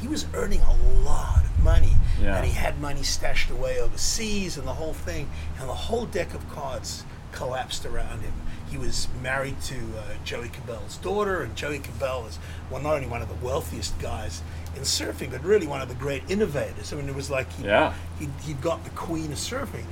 he 0.00 0.08
was 0.08 0.26
earning 0.34 0.60
a 0.62 0.76
lot 1.04 1.44
of 1.44 1.62
money, 1.62 1.92
Yeah. 2.20 2.36
and 2.36 2.44
he 2.46 2.52
had 2.52 2.80
money 2.80 3.02
stashed 3.02 3.50
away 3.50 3.80
overseas, 3.80 4.56
and 4.56 4.66
the 4.66 4.74
whole 4.74 4.92
thing, 4.94 5.28
and 5.60 5.68
the 5.68 5.74
whole 5.74 6.06
deck 6.06 6.34
of 6.34 6.48
cards 6.50 7.04
collapsed 7.32 7.84
around 7.86 8.22
him. 8.22 8.32
He 8.70 8.76
was 8.78 9.08
married 9.22 9.60
to 9.62 9.74
uh, 9.76 10.02
Joey 10.24 10.48
Cabell's 10.48 10.96
daughter, 10.98 11.42
and 11.42 11.54
Joey 11.56 11.78
Cabell 11.78 12.26
is 12.26 12.38
well, 12.70 12.82
not 12.82 12.94
only 12.94 13.06
one 13.08 13.22
of 13.22 13.28
the 13.28 13.44
wealthiest 13.46 13.98
guys 13.98 14.42
in 14.76 14.82
surfing, 14.82 15.30
but 15.30 15.42
really 15.44 15.66
one 15.66 15.80
of 15.80 15.88
the 15.88 15.94
great 15.94 16.22
innovators. 16.28 16.92
I 16.92 16.96
mean, 16.96 17.08
it 17.08 17.14
was 17.14 17.30
like 17.30 17.50
he, 17.52 17.64
Yeah. 17.64 17.94
he 18.18 18.28
he 18.42 18.52
got 18.54 18.84
the 18.84 18.90
queen 18.90 19.32
of 19.32 19.38
surfing. 19.38 19.84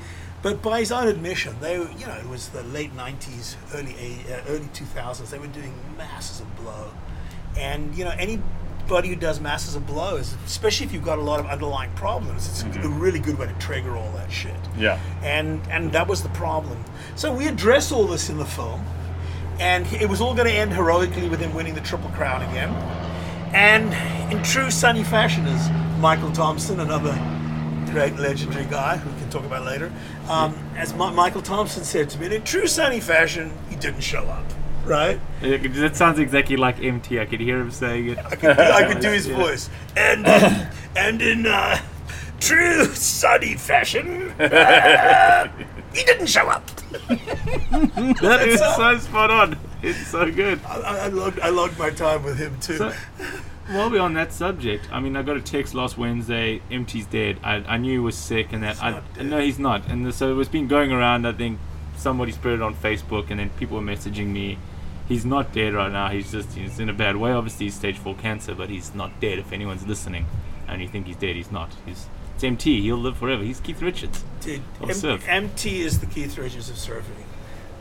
But 0.43 0.62
by 0.62 0.81
his 0.81 0.93
own 0.93 1.09
admission, 1.09 1.57
they 1.61 1.78
were, 1.78 1.90
you 1.93 2.07
know, 2.07 2.14
it 2.14 2.28
was 2.28 2.50
the 2.50 2.62
late 2.62 2.95
'90s, 2.97 3.57
early 3.75 3.95
uh, 4.31 4.43
early 4.49 4.66
2000s. 4.66 5.31
They 5.31 5.38
were 5.38 5.47
doing 5.49 5.75
masses 5.97 6.40
of 6.40 6.57
blow, 6.57 6.90
and 7.57 7.95
you 7.97 8.05
know, 8.05 8.14
anybody 8.19 9.09
who 9.09 9.16
does 9.16 9.40
masses 9.40 9.75
of 9.75 9.87
blows, 9.87 10.35
especially 10.45 10.87
if 10.87 10.93
you've 10.93 11.05
got 11.05 11.19
a 11.19 11.23
lot 11.23 11.40
of 11.40 11.47
underlying 11.47 11.90
problems, 11.93 12.49
it's 12.49 12.62
a 12.85 12.88
really 12.88 13.19
good 13.19 13.38
way 13.38 13.47
to 13.47 13.52
trigger 13.55 13.97
all 13.97 14.12
that 14.12 14.31
shit. 14.31 14.55
Yeah. 14.78 15.00
And 15.23 15.61
and 15.69 15.93
that 15.93 16.07
was 16.07 16.23
the 16.23 16.28
problem. 16.31 16.83
So 17.16 17.35
we 17.35 17.49
address 17.49 17.90
all 17.90 18.07
this 18.07 18.28
in 18.28 18.37
the 18.37 18.47
film, 18.47 18.85
and 19.59 19.87
it 19.93 20.09
was 20.09 20.21
all 20.21 20.35
going 20.35 20.49
to 20.49 20.55
end 20.55 20.73
heroically 20.73 21.28
with 21.28 21.40
him 21.40 21.55
winning 21.55 21.75
the 21.75 21.81
Triple 21.81 22.11
Crown 22.11 22.43
again. 22.43 22.71
And 23.55 24.33
in 24.33 24.43
true 24.43 24.71
Sunny 24.71 25.02
fashion, 25.02 25.47
as 25.47 25.71
Michael 25.99 26.31
Tomson, 26.33 26.81
another 26.81 27.12
great 27.90 28.16
legendary 28.19 28.66
guy 28.66 28.97
who 28.99 29.09
we 29.11 29.19
can 29.19 29.31
talk 29.31 29.45
about 29.45 29.64
later, 29.64 29.90
um, 30.28 30.54
as 30.76 30.92
Mi- 30.95 31.11
Michael 31.12 31.42
Tomson 31.42 31.85
said 31.85 32.11
to 32.11 32.18
me, 32.18 32.35
in 32.35 32.42
true 32.42 32.66
Sunny 32.66 33.00
fashion, 33.00 33.52
he 33.68 33.76
didn't 33.76 34.00
show 34.02 34.25
up. 34.25 34.45
Right? 34.85 35.18
Uh, 35.42 35.59
that 35.80 35.97
sounds 35.97 36.21
exactly 36.21 36.56
like 36.56 36.78
mt 36.80 37.18
i 37.18 37.25
could 37.26 37.40
hear 37.40 37.59
him 37.61 37.73
saying 37.73 38.11
it 38.11 38.18
I 38.18 38.37
could, 38.37 38.56
I 38.56 38.87
could 38.87 39.00
do 39.02 39.11
his 39.18 39.26
Yeah. 39.26 39.37
voice. 39.37 39.68
And 39.97 40.25
and 40.97 41.21
in 41.21 41.45
uh, 41.47 41.78
true 42.38 42.85
Sunny 42.95 43.56
fashion, 43.56 44.30
uh, 44.40 45.49
he 45.92 46.04
didn't 46.04 46.28
show 46.28 46.47
up. 46.47 46.64
that 47.11 48.44
is 48.46 48.61
so 48.61 48.96
spot 48.98 49.31
on 49.31 49.59
it's 49.83 50.07
so 50.07 50.31
good 50.31 50.61
I, 50.64 50.77
I, 50.77 50.96
I, 50.98 51.09
logged, 51.09 51.40
I 51.40 51.48
logged 51.50 51.79
my 51.79 51.90
time 51.90 52.22
with 52.22 52.38
him 52.38 52.57
too. 52.61 52.77
So, 52.77 52.92
while 53.68 53.90
we're 53.90 54.00
on 54.00 54.14
that 54.14 54.33
subject, 54.33 54.88
I 54.92 55.00
mean, 55.00 55.16
I 55.16 55.22
got 55.22 55.37
a 55.37 55.40
text 55.40 55.74
last 55.74 55.98
Wednesday. 55.98 56.62
MT's 56.70 57.07
dead. 57.07 57.38
I, 57.42 57.57
I 57.57 57.76
knew 57.79 57.92
he 57.92 57.98
was 57.98 58.16
sick, 58.16 58.52
and 58.52 58.62
that 58.62 58.74
He's 58.74 58.83
I 58.83 59.22
no, 59.22 59.40
he's 59.40 59.59
not. 59.59 59.87
And 59.88 60.12
so 60.14 60.38
it's 60.38 60.48
been 60.48 60.68
going 60.68 60.92
around. 60.92 61.26
I 61.26 61.33
think 61.33 61.59
somebody 61.96 62.33
spread 62.33 62.55
it 62.55 62.62
on 62.62 62.74
Facebook, 62.74 63.31
and 63.31 63.40
then 63.40 63.50
people 63.50 63.76
were 63.79 63.83
messaging 63.83 64.29
me. 64.29 64.59
He's 65.09 65.24
not 65.24 65.52
dead 65.52 65.74
right 65.74 65.90
now. 65.90 66.09
He's 66.09 66.31
just 66.31 66.52
he's 66.52 66.79
in 66.79 66.88
a 66.88 66.92
bad 66.92 67.16
way. 67.16 67.33
Obviously, 67.33 67.66
he's 67.66 67.74
stage 67.74 67.98
four 67.98 68.14
cancer, 68.14 68.55
but 68.55 68.70
he's 68.70 68.94
not 68.94 69.20
dead. 69.20 69.38
If 69.38 69.52
anyone's 69.52 69.87
listening, 69.87 70.26
and 70.68 70.81
you 70.81 70.88
think 70.88 71.07
he's 71.07 71.16
dead, 71.16 71.37
he's 71.37 71.50
not. 71.50 71.70
He's 71.85 72.07
it's 72.37 72.44
MT. 72.44 72.83
He'll 72.83 72.98
live 72.98 73.16
forever. 73.16 73.42
He's 73.42 73.61
Keith 73.61 73.81
Richards. 73.81 74.22
Dude, 74.42 74.61
M-. 74.83 75.20
MT 75.26 75.81
is 75.81 76.00
the 76.00 76.07
Keith 76.07 76.37
Richards 76.37 76.68
of 76.68 76.76
surfing. 76.76 77.24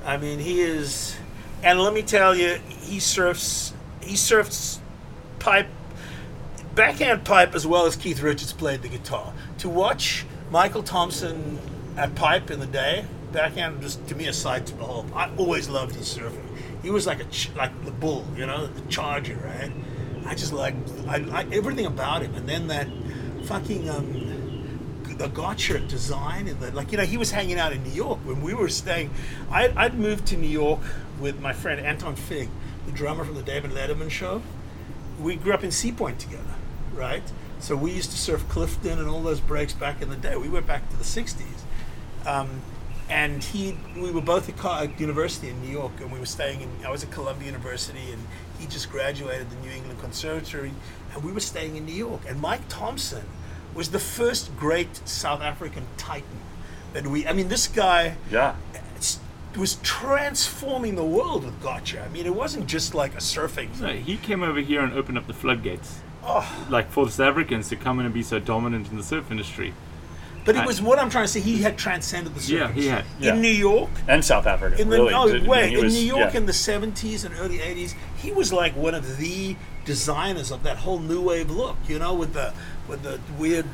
I 0.06 0.18
mean, 0.18 0.40
he 0.40 0.62
is, 0.62 1.18
and 1.62 1.80
let 1.82 1.94
me 1.94 2.02
tell 2.02 2.36
you, 2.36 2.60
he 2.70 3.00
surfs. 3.00 3.74
He 4.02 4.16
surfs 4.16 4.80
pipe, 5.46 5.68
backhand 6.74 7.24
pipe 7.24 7.54
as 7.54 7.68
well 7.68 7.86
as 7.86 7.96
Keith 7.96 8.20
Richards 8.24 8.52
played 8.52 8.82
the 8.82 8.88
guitar. 8.88 9.32
To 9.60 9.70
watch 9.70 10.26
Michael 10.50 10.82
Tomson 10.82 11.60
at 11.96 12.16
pipe 12.16 12.50
in 12.50 12.60
the 12.60 12.66
day, 12.66 13.06
backhand 13.32 13.80
just 13.80 14.08
to 14.08 14.16
me 14.16 14.26
a 14.26 14.34
sight 14.34 14.66
to 14.66 14.74
behold. 14.74 15.12
I 15.14 15.30
always 15.38 15.70
loved 15.70 15.94
his 15.94 16.08
surfing. 16.08 16.42
He 16.82 16.90
was 16.90 17.06
like 17.06 17.20
a 17.20 17.26
ch- 17.26 17.52
like 17.56 17.86
the 17.86 17.92
bull, 17.92 18.26
you 18.36 18.48
know, 18.48 18.66
the 18.66 18.82
charger, 18.90 19.36
right? 19.36 19.72
I 20.26 20.34
just 20.34 20.52
like 20.52 20.74
I, 21.08 21.18
I 21.32 21.46
everything 21.52 21.86
about 21.86 22.24
him, 22.24 22.34
and 22.34 22.50
then 22.50 22.66
that 22.68 22.88
fucking 23.46 23.88
um, 23.88 25.04
the 25.20 25.28
Gottschalk 25.28 25.88
design 25.88 26.48
and 26.48 26.60
the 26.60 26.72
like 26.72 26.92
you 26.92 26.98
know 26.98 27.04
he 27.04 27.18
was 27.18 27.30
hanging 27.30 27.60
out 27.60 27.72
in 27.72 27.84
New 27.84 27.92
York 27.92 28.18
when 28.26 28.42
we 28.42 28.56
were 28.56 28.68
staying 28.68 29.12
I'd, 29.52 29.78
I'd 29.78 29.94
moved 29.94 30.26
to 30.28 30.38
New 30.38 30.50
York 30.50 30.80
with 31.20 31.40
my 31.40 31.54
friend 31.54 31.80
Anton 31.80 32.16
Fig 32.16 32.50
the 32.88 32.92
drummer 32.92 33.24
from 33.24 33.36
the 33.36 33.44
David 33.44 33.72
Letterman 33.72 34.10
show 34.10 34.42
we 35.20 35.36
grew 35.36 35.54
up 35.54 35.64
in 35.64 35.70
Seapoint 35.70 36.18
together 36.18 36.56
right? 36.96 37.24
So 37.60 37.76
we 37.76 37.92
used 37.92 38.12
to 38.12 38.18
surf 38.18 38.48
Clifton 38.50 39.00
and 39.00 39.08
all 39.08 39.22
those 39.22 39.40
breaks 39.40 39.74
back 39.74 40.02
in 40.02 40.10
the 40.10 40.16
day. 40.16 40.36
We 40.36 40.50
went 40.50 40.66
back 40.66 40.90
to 40.90 40.98
the 40.98 41.04
60s 41.04 41.44
um, 42.26 42.62
and 43.10 43.44
he 43.44 43.78
we 43.96 44.12
were 44.12 44.22
both 44.22 44.50
at, 44.50 44.90
at 44.90 45.00
university 45.00 45.50
in 45.50 45.62
New 45.62 45.72
York 45.72 45.92
and 46.00 46.12
we 46.12 46.20
were 46.20 46.26
staying 46.26 46.62
in 46.62 46.70
I 46.86 46.90
was 46.90 47.04
at 47.04 47.12
Columbia 47.12 47.48
University 47.48 48.12
and 48.12 48.26
he 48.60 48.66
just 48.66 48.90
graduated 48.90 49.50
the 49.50 49.56
New 49.58 49.72
England 49.72 50.00
Conservatory 50.00 50.72
and 51.14 51.24
we 51.24 51.32
were 51.32 51.40
staying 51.40 51.76
in 51.76 51.86
New 51.86 51.94
York. 51.94 52.22
And 52.28 52.42
Mike 52.42 52.68
Tomson 52.68 53.26
was 53.74 53.92
the 53.92 54.00
first 54.00 54.56
great 54.58 55.08
South 55.08 55.42
African 55.42 55.86
titan 55.98 56.40
that 56.94 57.06
we 57.06 57.28
I 57.28 57.34
mean 57.34 57.50
this 57.50 57.68
guy 57.68 58.16
Yeah. 58.32 58.56
S- 59.56 59.60
was 59.60 59.76
transforming 59.84 60.96
the 60.96 61.04
world 61.04 61.44
with 61.46 61.62
Gotcha 61.62 62.04
I 62.04 62.10
mean 62.10 62.26
it 62.26 62.36
wasn't 62.36 62.68
just 62.68 62.94
like 62.94 63.14
a 63.14 63.18
surfing 63.18 63.76
So 63.76 63.88
he 63.88 64.18
came 64.18 64.44
over 64.44 64.60
here 64.60 64.82
and 64.82 64.94
opened 64.94 65.18
up 65.18 65.28
the 65.28 65.34
floodgates, 65.34 66.00
oh, 66.24 66.66
like 66.70 66.92
for 66.92 67.06
the 67.06 67.12
South 67.12 67.28
Africans 67.30 67.70
to 67.70 67.76
come 67.76 68.00
in 68.00 68.06
and 68.06 68.14
be 68.14 68.24
so 68.24 68.40
dominant 68.40 68.90
in 68.90 68.98
the 68.98 69.04
surf 69.04 69.32
industry. 69.32 69.74
but 70.46 70.56
it 70.56 70.66
was 70.66 70.82
what 70.82 71.00
I'm 71.00 71.10
trying 71.10 71.26
to 71.26 71.28
say 71.32 71.40
he 71.40 71.62
had 71.64 71.78
transcended 71.78 72.36
the 72.36 72.40
surfing 72.40 72.50
Yeah, 72.60 72.72
he 72.72 72.88
had. 72.88 73.06
Yeah. 73.20 73.34
in 73.34 73.42
New 73.42 73.48
York 73.50 73.90
And 74.08 74.24
South 74.24 74.46
Africa. 74.46 74.80
in 74.82 74.90
the 74.90 74.98
really. 74.98 75.12
no 75.12 75.28
Did- 75.32 75.48
way 75.48 75.74
in 75.74 75.84
was- 75.86 75.94
New 75.94 76.06
York 76.06 76.34
yeah. 76.34 76.40
in 76.40 76.46
the 76.46 76.54
70s 76.54 77.26
and 77.26 77.34
early 77.40 77.58
80s 77.60 77.96
he 78.18 78.32
was 78.32 78.54
like 78.54 78.76
one 78.76 78.94
of 78.94 79.18
the 79.18 79.56
designers 79.86 80.52
of 80.52 80.64
that 80.64 80.78
whole 80.78 81.00
new 81.00 81.22
wave 81.22 81.50
look 81.50 81.78
you 81.88 82.00
know 82.00 82.14
with 82.14 82.34
the 82.34 82.54
with 82.88 83.04
the 83.04 83.20
weird 83.38 83.66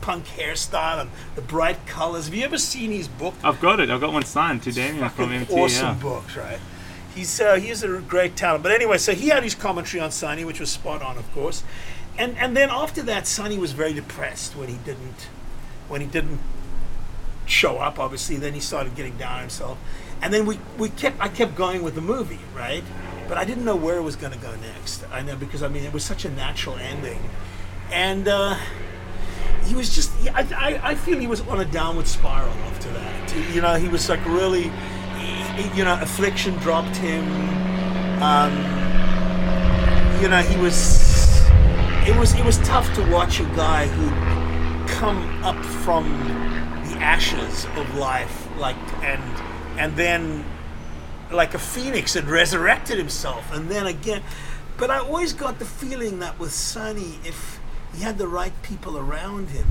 punk 0.00 0.26
hairstyle 0.26 1.00
and 1.00 1.10
the 1.34 1.42
bright 1.42 1.86
colors. 1.86 2.26
Have 2.26 2.34
you 2.34 2.44
ever 2.44 2.58
seen 2.58 2.90
his 2.92 3.08
book? 3.08 3.34
I've 3.42 3.60
got 3.60 3.80
it. 3.80 3.90
I've 3.90 4.00
got 4.00 4.12
one 4.12 4.24
signed 4.24 4.62
to 4.64 4.72
Damien 4.72 5.08
from 5.10 5.32
MT. 5.32 5.54
awesome 5.54 5.98
books 5.98 6.36
right? 6.36 6.58
He's 7.14 7.40
uh, 7.40 7.54
he's 7.54 7.82
a 7.82 8.00
great 8.00 8.36
talent. 8.36 8.62
But 8.62 8.72
anyway 8.72 8.98
so 8.98 9.14
he 9.14 9.28
had 9.28 9.42
his 9.42 9.54
commentary 9.54 10.00
on 10.00 10.10
Sunny 10.10 10.44
which 10.44 10.60
was 10.60 10.70
spot 10.70 11.02
on 11.02 11.16
of 11.16 11.32
course. 11.32 11.64
And 12.18 12.36
and 12.36 12.56
then 12.56 12.68
after 12.70 13.02
that 13.02 13.26
Sunny 13.26 13.58
was 13.58 13.72
very 13.72 13.94
depressed 13.94 14.56
when 14.56 14.68
he 14.68 14.76
didn't 14.84 15.28
when 15.88 16.00
he 16.00 16.06
didn't 16.06 16.40
show 17.46 17.78
up 17.78 17.98
obviously. 17.98 18.36
Then 18.36 18.54
he 18.54 18.60
started 18.60 18.94
getting 18.94 19.16
down 19.16 19.34
on 19.34 19.40
himself. 19.40 19.78
And 20.20 20.32
then 20.32 20.46
we, 20.46 20.60
we 20.78 20.88
kept 20.88 21.20
I 21.20 21.28
kept 21.28 21.54
going 21.54 21.82
with 21.82 21.94
the 21.94 22.00
movie 22.00 22.40
right 22.54 22.84
but 23.32 23.38
I 23.38 23.46
didn't 23.46 23.64
know 23.64 23.76
where 23.76 23.96
it 23.96 24.02
was 24.02 24.14
going 24.14 24.34
to 24.34 24.38
go 24.38 24.54
next. 24.56 25.04
I 25.10 25.22
know 25.22 25.36
because 25.36 25.62
I 25.62 25.68
mean 25.68 25.84
it 25.84 25.92
was 25.94 26.04
such 26.04 26.26
a 26.26 26.30
natural 26.32 26.76
ending. 26.76 27.18
And 27.90 28.28
uh, 28.28 28.58
he 29.64 29.74
was 29.74 29.94
just 29.94 30.12
I, 30.34 30.46
I, 30.54 30.90
I 30.90 30.94
feel 30.94 31.18
he 31.18 31.26
was 31.26 31.40
on 31.48 31.58
a 31.58 31.64
downward 31.64 32.06
spiral 32.06 32.52
after 32.68 32.90
that. 32.92 33.34
You 33.54 33.62
know 33.62 33.76
he 33.76 33.88
was 33.88 34.10
like 34.10 34.22
really 34.26 34.64
he- 34.64 35.62
he- 35.62 35.78
you 35.78 35.82
know 35.82 35.98
affliction 36.02 36.56
dropped 36.56 36.94
him. 36.98 37.24
Um, 38.22 38.52
you 40.20 40.28
know 40.28 40.42
he 40.42 40.60
was 40.60 41.40
it 42.06 42.14
was 42.18 42.34
it 42.34 42.44
was 42.44 42.58
tough 42.58 42.94
to 42.96 43.10
watch 43.10 43.40
a 43.40 43.44
guy 43.56 43.86
who 43.86 44.86
come 44.92 45.42
up 45.42 45.56
from 45.64 46.04
the 46.84 46.96
ashes 46.98 47.64
of 47.76 47.94
life 47.94 48.46
like 48.58 48.76
and 49.02 49.22
and 49.80 49.96
then 49.96 50.44
like 51.34 51.54
a 51.54 51.58
phoenix 51.58 52.14
had 52.14 52.24
resurrected 52.28 52.98
himself 52.98 53.52
and 53.52 53.68
then 53.68 53.86
again 53.86 54.22
But 54.78 54.90
I 54.90 54.98
always 54.98 55.32
got 55.32 55.58
the 55.58 55.64
feeling 55.64 56.18
that 56.20 56.38
with 56.38 56.52
Sunny, 56.52 57.18
if 57.24 57.60
he 57.94 58.02
had 58.02 58.18
the 58.18 58.26
right 58.26 58.52
people 58.62 58.96
around 58.98 59.50
him, 59.50 59.66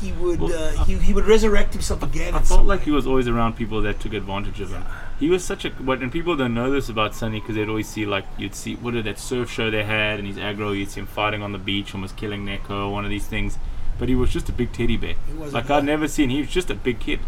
he 0.00 0.12
would 0.12 0.40
Well, 0.40 0.52
uh, 0.54 0.84
he, 0.84 0.94
he 0.94 1.12
would 1.12 1.26
resurrect 1.26 1.72
himself 1.72 2.02
again. 2.02 2.34
I 2.34 2.38
in 2.38 2.44
felt 2.44 2.66
like 2.66 2.80
way. 2.80 2.84
he 2.86 2.90
was 2.92 3.06
always 3.06 3.26
around 3.26 3.56
people 3.56 3.82
that 3.82 4.00
took 4.00 4.14
advantage 4.14 4.60
of 4.60 4.70
him. 4.70 4.84
He 5.18 5.28
was 5.28 5.44
such 5.44 5.64
a 5.64 5.70
what, 5.70 6.00
and 6.00 6.12
people 6.12 6.36
don't 6.36 6.54
know 6.54 6.70
this 6.70 6.88
about 6.88 7.14
Sunny 7.14 7.40
because 7.40 7.56
they'd 7.56 7.68
always 7.68 7.88
see 7.88 8.06
like 8.06 8.24
you'd 8.38 8.54
see 8.54 8.76
what 8.76 8.94
did 8.94 9.04
that 9.06 9.18
surf 9.18 9.50
show 9.50 9.70
they 9.70 9.84
had, 9.84 10.18
and 10.18 10.26
he's 10.26 10.36
aggro. 10.36 10.76
You'd 10.76 10.90
see 10.90 11.00
him 11.00 11.06
fighting 11.06 11.42
on 11.42 11.52
the 11.52 11.58
beach, 11.58 11.94
almost 11.94 12.16
killing 12.16 12.44
Neco, 12.44 12.88
one 12.90 13.04
of 13.04 13.10
these 13.10 13.26
things. 13.26 13.58
But 13.98 14.08
he 14.08 14.14
was 14.14 14.30
just 14.30 14.48
a 14.48 14.52
big 14.52 14.72
teddy 14.72 14.96
bear. 14.96 15.16
Like. 15.36 15.68
I'd 15.68 15.84
never 15.84 16.06
seen. 16.06 16.30
He 16.30 16.40
was 16.40 16.50
just 16.50 16.70
a 16.70 16.74
big 16.76 17.00
kid. 17.00 17.18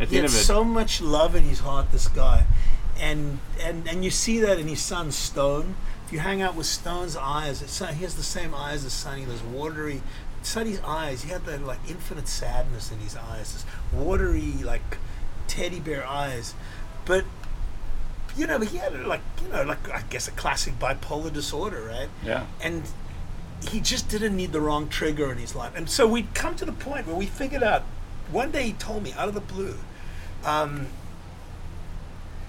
At 0.00 0.08
the 0.08 0.14
He 0.14 0.18
end 0.18 0.28
had 0.28 0.34
of 0.34 0.40
it, 0.40 0.44
so 0.44 0.64
much 0.64 1.00
love 1.00 1.36
in 1.36 1.44
his 1.44 1.60
heart, 1.60 1.92
this 1.92 2.08
guy, 2.08 2.46
and 2.98 3.38
and 3.60 3.86
and 3.88 4.04
you 4.04 4.10
see 4.10 4.38
that 4.40 4.58
in 4.58 4.66
his 4.66 4.80
son 4.80 5.12
Stone. 5.12 5.76
If 6.06 6.12
you 6.12 6.18
hang 6.20 6.42
out 6.42 6.56
with 6.56 6.66
Stone's 6.66 7.16
eyes, 7.16 7.62
it's, 7.62 7.78
he 7.78 8.02
has 8.02 8.16
the 8.16 8.22
same 8.24 8.52
eyes 8.54 8.84
as 8.84 8.92
Sunny. 8.92 9.24
Those 9.24 9.42
watery, 9.42 10.02
Sunny's 10.42 10.80
eyes. 10.80 11.22
He 11.22 11.30
had 11.30 11.44
that 11.44 11.64
like 11.64 11.78
infinite 11.88 12.26
sadness 12.26 12.90
in 12.90 12.98
his 12.98 13.14
eyes, 13.16 13.52
this 13.52 13.66
watery 13.92 14.54
like 14.64 14.98
teddy 15.46 15.80
bear 15.80 16.06
eyes, 16.06 16.54
but. 17.04 17.24
You 18.36 18.46
know, 18.46 18.60
he 18.60 18.76
had 18.76 18.94
like 19.06 19.22
you 19.42 19.48
know, 19.48 19.64
like 19.64 19.90
I 19.90 20.02
guess 20.08 20.28
a 20.28 20.30
classic 20.30 20.78
bipolar 20.78 21.32
disorder, 21.32 21.82
right? 21.82 22.08
Yeah. 22.24 22.46
and 22.60 22.84
he 23.68 23.80
just 23.80 24.08
didn't 24.08 24.36
need 24.36 24.52
the 24.52 24.60
wrong 24.60 24.88
trigger 24.88 25.30
in 25.32 25.38
his 25.38 25.54
life. 25.54 25.72
And 25.74 25.90
so 25.90 26.06
we'd 26.06 26.32
come 26.34 26.54
to 26.56 26.64
the 26.64 26.72
point 26.72 27.06
where 27.06 27.16
we 27.16 27.26
figured 27.26 27.62
out. 27.62 27.82
One 28.30 28.50
day 28.52 28.62
he 28.62 28.72
told 28.72 29.02
me 29.02 29.12
out 29.14 29.28
of 29.28 29.34
the 29.34 29.40
blue, 29.40 29.76
um, 30.44 30.86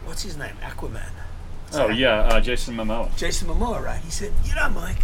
"What's 0.05 0.23
his 0.23 0.37
name? 0.37 0.55
Aquaman." 0.61 1.03
What's 1.65 1.77
Oh 1.77 1.87
that? 1.87 1.97
yeah, 1.97 2.19
uh, 2.23 2.41
Jason 2.41 2.75
Momoa. 2.75 3.15
Jason 3.17 3.47
Momoa, 3.47 3.81
right? 3.83 3.99
He 4.01 4.11
said, 4.11 4.33
"You 4.43 4.55
know, 4.55 4.69
Mike, 4.69 5.03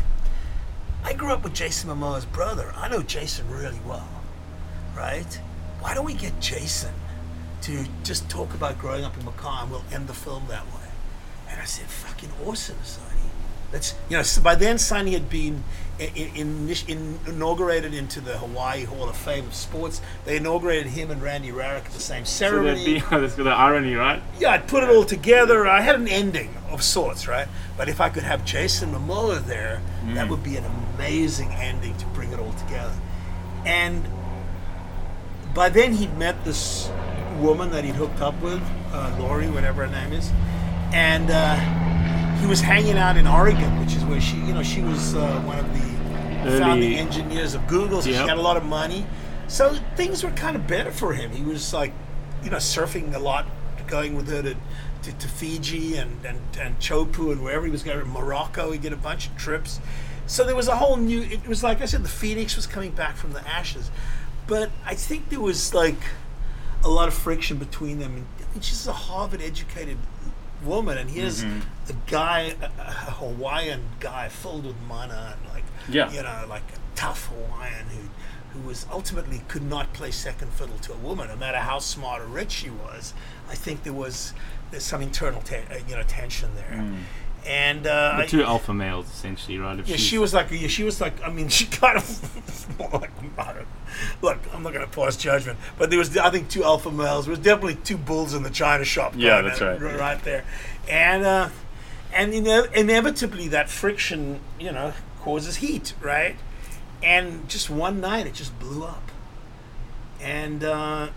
I 1.03 1.13
grew 1.13 1.31
up 1.31 1.43
with 1.43 1.53
Jason 1.53 1.89
Momoa's 1.89 2.25
brother. 2.25 2.73
I 2.75 2.89
know 2.89 3.01
Jason 3.01 3.49
really 3.49 3.79
well, 3.85 4.07
right? 4.95 5.39
Why 5.79 5.93
don't 5.93 6.05
we 6.05 6.13
get 6.13 6.39
Jason 6.39 6.93
to 7.61 7.85
just 8.03 8.29
talk 8.29 8.53
about 8.53 8.77
growing 8.79 9.03
up 9.03 9.17
in 9.17 9.23
Makaha 9.23 9.63
and 9.63 9.71
we'll 9.71 9.83
end 9.91 10.07
the 10.07 10.13
film 10.13 10.45
that 10.49 10.65
way?" 10.67 10.89
And 11.49 11.61
I 11.61 11.65
said, 11.65 11.85
"Fucking 11.87 12.31
awesome, 12.45 12.77
Sunny. 12.83 13.07
Let's, 13.71 13.95
you 14.09 14.17
know." 14.17 14.23
So 14.23 14.41
by 14.41 14.55
then, 14.55 14.77
Sunny 14.77 15.13
had 15.13 15.29
been 15.29 15.63
in, 15.99 16.35
in, 16.35 16.75
in, 16.87 17.19
inaugurated 17.27 17.93
into 17.93 18.21
the 18.21 18.37
Hawaii 18.37 18.83
Hall 18.83 19.09
of 19.09 19.17
Fame 19.17 19.47
of 19.47 19.55
Sports. 19.55 20.01
They 20.25 20.37
inaugurated 20.37 20.87
him 20.87 21.11
and 21.11 21.21
Randy 21.21 21.51
Rarick 21.51 21.85
at 21.85 21.91
the 21.91 21.99
same 21.99 22.25
so 22.25 22.49
ceremony. 22.49 22.99
that'd 22.99 23.09
be 23.09 23.17
that's 23.21 23.35
the 23.35 23.49
irony, 23.49 23.95
right? 23.95 24.21
Yeah, 24.39 24.51
I'd 24.51 24.67
put 24.67 24.83
it 24.83 24.89
all 24.89 25.03
together. 25.03 25.67
I 25.67 25.81
had 25.81 25.95
an 25.95 26.07
ending 26.07 26.53
of 26.69 26.83
sorts, 26.83 27.27
right? 27.27 27.47
But 27.75 27.89
if 27.89 27.99
I 27.99 28.09
could 28.09 28.23
have 28.23 28.45
Jason 28.45 28.91
Momoa 28.91 29.43
there, 29.45 29.81
that 30.13 30.29
would 30.29 30.43
be 30.43 30.55
an 30.57 30.65
amazing 30.95 31.51
ending 31.53 31.95
to 31.97 32.05
bring 32.07 32.31
it 32.31 32.39
all 32.39 32.53
together. 32.53 32.93
And 33.65 34.07
by 35.53 35.69
then, 35.69 35.93
he'd 35.93 36.15
met 36.17 36.43
this 36.45 36.89
woman 37.39 37.71
that 37.71 37.83
he'd 37.83 37.95
hooked 37.95 38.21
up 38.21 38.39
with, 38.41 38.61
uh, 38.91 39.15
Lori, 39.19 39.49
whatever 39.49 39.85
her 39.85 39.91
name 39.91 40.13
is, 40.13 40.31
and 40.93 41.29
uh, 41.29 41.55
he 42.39 42.47
was 42.47 42.61
hanging 42.61 42.97
out 42.97 43.17
in 43.17 43.27
Oregon, 43.27 43.79
which 43.79 43.95
is 43.95 44.03
where 44.05 44.21
she, 44.21 44.37
you 44.37 44.53
know, 44.53 44.63
she 44.63 44.81
was 44.81 45.15
uh, 45.15 45.41
one 45.41 45.59
of 45.59 45.67
the 45.73 45.86
Early- 46.45 46.59
founding 46.59 46.93
engineers 46.93 47.53
of 47.53 47.67
Google, 47.67 48.01
so 48.01 48.09
she 48.09 48.15
had 48.15 48.37
a 48.37 48.41
lot 48.41 48.57
of 48.57 48.65
money. 48.65 49.05
So 49.47 49.75
things 49.95 50.23
were 50.23 50.31
kind 50.31 50.55
of 50.55 50.67
better 50.67 50.91
for 50.91 51.13
him. 51.13 51.31
He 51.31 51.43
was 51.43 51.73
like, 51.73 51.93
you 52.43 52.49
know, 52.49 52.57
surfing 52.57 53.15
a 53.15 53.19
lot, 53.19 53.45
going 53.87 54.15
with 54.15 54.27
her 54.27 54.41
to, 54.41 54.55
to, 55.03 55.11
to 55.13 55.27
Fiji 55.27 55.95
and, 55.95 56.25
and, 56.25 56.39
and 56.59 56.77
Chopu 56.79 57.31
and 57.31 57.41
wherever 57.41 57.65
he 57.65 57.71
was 57.71 57.83
going. 57.83 58.05
Morocco, 58.07 58.71
he 58.71 58.77
did 58.77 58.91
a 58.91 58.97
bunch 58.97 59.27
of 59.27 59.37
trips. 59.37 59.79
So 60.25 60.43
there 60.43 60.55
was 60.55 60.67
a 60.67 60.75
whole 60.75 60.97
new, 60.97 61.21
it 61.21 61.47
was 61.47 61.63
like 61.63 61.81
I 61.81 61.85
said, 61.85 62.03
the 62.03 62.09
Phoenix 62.09 62.57
was 62.57 62.67
coming 62.67 62.91
back 62.91 63.15
from 63.15 63.31
the 63.31 63.47
ashes. 63.47 63.89
But 64.45 64.69
I 64.85 64.95
think 64.95 65.29
there 65.29 65.39
was 65.39 65.73
like 65.73 65.99
a 66.83 66.89
lot 66.89 67.07
of 67.07 67.13
friction 67.13 67.57
between 67.57 67.99
them. 67.99 68.15
And 68.15 68.25
I 68.39 68.53
mean, 68.53 68.61
she's 68.61 68.85
a 68.87 68.93
Harvard 68.93 69.41
educated 69.41 69.97
woman, 70.63 70.97
and 70.97 71.09
here's 71.09 71.43
mm-hmm. 71.43 71.59
a 71.89 71.93
guy, 72.09 72.55
a, 72.61 72.81
a 72.81 73.11
Hawaiian 73.11 73.83
guy 73.99 74.27
filled 74.29 74.65
with 74.65 74.75
mana 74.87 75.37
and 75.37 75.53
like, 75.53 75.56
Yeah. 75.89 76.11
you 76.11 76.21
know, 76.23 76.45
like 76.49 76.63
a 76.73 76.95
tough 76.95 77.27
Hawaiian 77.27 77.85
who 77.89 78.09
who 78.59 78.67
was 78.67 78.85
ultimately 78.91 79.41
could 79.47 79.63
not 79.63 79.93
play 79.93 80.09
second 80.11 80.51
fiddle 80.53 80.77
to 80.79 80.93
a 80.93 80.97
woman, 80.97 81.27
no 81.27 81.35
matter 81.35 81.57
how 81.59 81.79
smart 81.79 82.21
or 82.21 82.25
rich 82.25 82.51
she 82.51 82.69
was. 82.69 83.13
I 83.49 83.55
think 83.55 83.83
there 83.83 83.93
was 83.93 84.33
there's 84.71 84.83
some 84.83 85.01
internal 85.01 85.41
te- 85.41 85.57
uh, 85.57 85.79
you 85.87 85.95
know 85.95 86.03
tension 86.03 86.49
there, 86.55 86.83
and 87.45 87.85
uh, 87.87 88.17
The 88.17 88.23
I- 88.23 88.25
two 88.27 88.43
alpha 88.43 88.73
males, 88.73 89.07
essentially, 89.09 89.57
right? 89.59 89.79
If 89.79 89.87
yeah, 89.87 89.97
she 89.97 90.17
was 90.17 90.33
like, 90.33 90.49
yeah, 90.51 90.67
she 90.67 90.83
was 90.83 90.99
like, 90.99 91.21
I 91.23 91.29
mean, 91.31 91.47
she 91.57 91.65
kind 91.65 91.97
of 91.97 92.79
more 92.79 92.89
like, 92.89 93.11
look, 94.21 94.37
I'm 94.53 94.63
not 94.63 94.73
going 94.73 94.85
to 94.85 94.91
pass 94.91 95.15
judgment, 95.17 95.57
but 95.77 95.89
there 95.89 95.99
was, 95.99 96.17
I 96.17 96.29
think, 96.29 96.49
two 96.49 96.63
alpha 96.63 96.91
males. 96.91 97.25
There 97.25 97.31
was 97.31 97.39
definitely 97.39 97.75
two 97.75 97.97
bulls 97.97 98.33
in 98.33 98.43
the 98.43 98.49
china 98.49 98.83
shop. 98.83 99.13
Yeah, 99.15 99.41
that's 99.41 99.61
at 99.61 99.81
right. 99.81 99.99
right 99.99 100.23
there, 100.23 100.45
and 100.89 101.23
uh, 101.23 101.49
and 102.13 102.33
you 102.33 102.41
know, 102.41 102.63
inevitably 102.73 103.47
that 103.49 103.69
friction, 103.69 104.39
you 104.59 104.71
know, 104.71 104.93
causes 105.27 105.57
heat, 105.57 105.93
right? 106.01 106.37
And 107.03 107.49
just 107.49 107.69
one 107.69 107.99
night, 107.99 108.27
it 108.27 108.33
just 108.33 108.57
blew 108.59 108.85
up, 108.85 109.11
and 110.21 110.63
uh, 110.63 111.09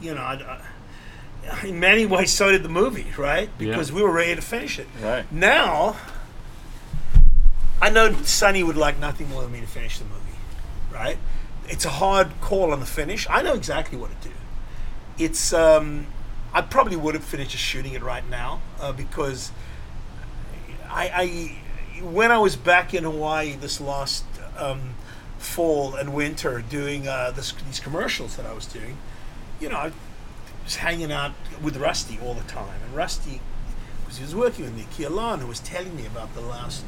you 0.00 0.12
know, 0.16 0.20
I, 0.20 0.60
I, 1.52 1.66
in 1.66 1.78
many 1.78 2.06
ways, 2.06 2.32
so 2.32 2.50
did 2.50 2.64
the 2.64 2.68
movie, 2.68 3.06
right? 3.16 3.48
Yeah. 3.60 3.70
Because 3.70 3.92
we 3.92 4.02
were 4.02 4.10
ready 4.10 4.34
to 4.34 4.42
finish 4.42 4.80
it. 4.80 4.88
Right. 5.00 5.24
Now, 5.30 5.96
I 7.80 7.90
know 7.90 8.12
Sunny 8.24 8.64
would 8.64 8.76
like 8.76 8.98
nothing 8.98 9.28
more 9.28 9.42
than 9.42 9.52
me 9.52 9.60
to 9.60 9.68
finish 9.68 9.98
the 10.00 10.04
movie, 10.04 10.38
right? 10.92 11.16
It's 11.68 11.84
a 11.84 11.90
hard 11.90 12.28
call 12.40 12.72
on 12.72 12.80
the 12.80 12.86
finish. 12.86 13.28
I 13.30 13.42
know 13.42 13.54
exactly 13.54 13.96
what 13.96 14.10
to 14.20 14.28
do. 14.28 14.34
It's 15.16 15.52
um, 15.52 16.08
I 16.52 16.62
probably 16.62 16.96
would 16.96 17.14
have 17.14 17.22
finished 17.22 17.56
shooting 17.56 17.92
it 17.92 18.02
right 18.02 18.28
now 18.28 18.62
uh, 18.80 18.90
because 18.90 19.52
I, 20.88 21.08
I 21.14 21.56
when 22.02 22.30
I 22.30 22.38
was 22.38 22.56
back 22.56 22.94
in 22.94 23.04
Hawaii 23.04 23.56
this 23.56 23.80
last 23.80 24.24
um, 24.58 24.94
fall 25.38 25.94
and 25.94 26.14
winter 26.14 26.62
doing 26.68 27.08
uh, 27.08 27.30
this, 27.30 27.52
these 27.66 27.80
commercials 27.80 28.36
that 28.36 28.46
I 28.46 28.52
was 28.52 28.66
doing, 28.66 28.98
you 29.60 29.68
know, 29.68 29.76
I 29.76 29.92
was 30.64 30.76
hanging 30.76 31.12
out 31.12 31.32
with 31.62 31.76
Rusty 31.76 32.18
all 32.22 32.34
the 32.34 32.44
time, 32.44 32.80
and 32.84 32.94
Rusty 32.94 33.40
because 34.10 34.18
he 34.18 34.24
was 34.24 34.34
working 34.34 34.64
with 34.64 34.74
me, 34.74 34.86
who 35.06 35.46
was 35.46 35.60
telling 35.60 35.94
me 35.94 36.04
about 36.04 36.34
the 36.34 36.40
last 36.40 36.84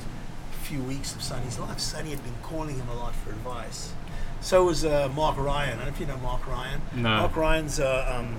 few 0.62 0.83
weeks 0.83 1.14
of 1.14 1.22
Sunny's 1.22 1.59
life. 1.59 1.79
Sunny 1.79 2.11
had 2.11 2.25
been 2.25 2.35
calling 2.42 2.77
him 2.77 2.88
a 2.88 2.94
lot 2.94 3.14
for 3.14 3.31
advice. 3.31 3.92
So 4.40 4.64
was 4.64 4.85
uh, 4.85 5.09
Mark 5.14 5.37
Ryan. 5.37 5.75
I 5.79 5.85
don't 5.85 5.85
know 5.85 5.92
if 5.92 6.01
you 6.01 6.07
know 6.07 6.16
Mark 6.16 6.44
Ryan. 6.48 6.81
No. 6.96 7.09
Mark 7.18 7.37
Ryan's 7.37 7.79
uh, 7.79 8.18
um, 8.18 8.37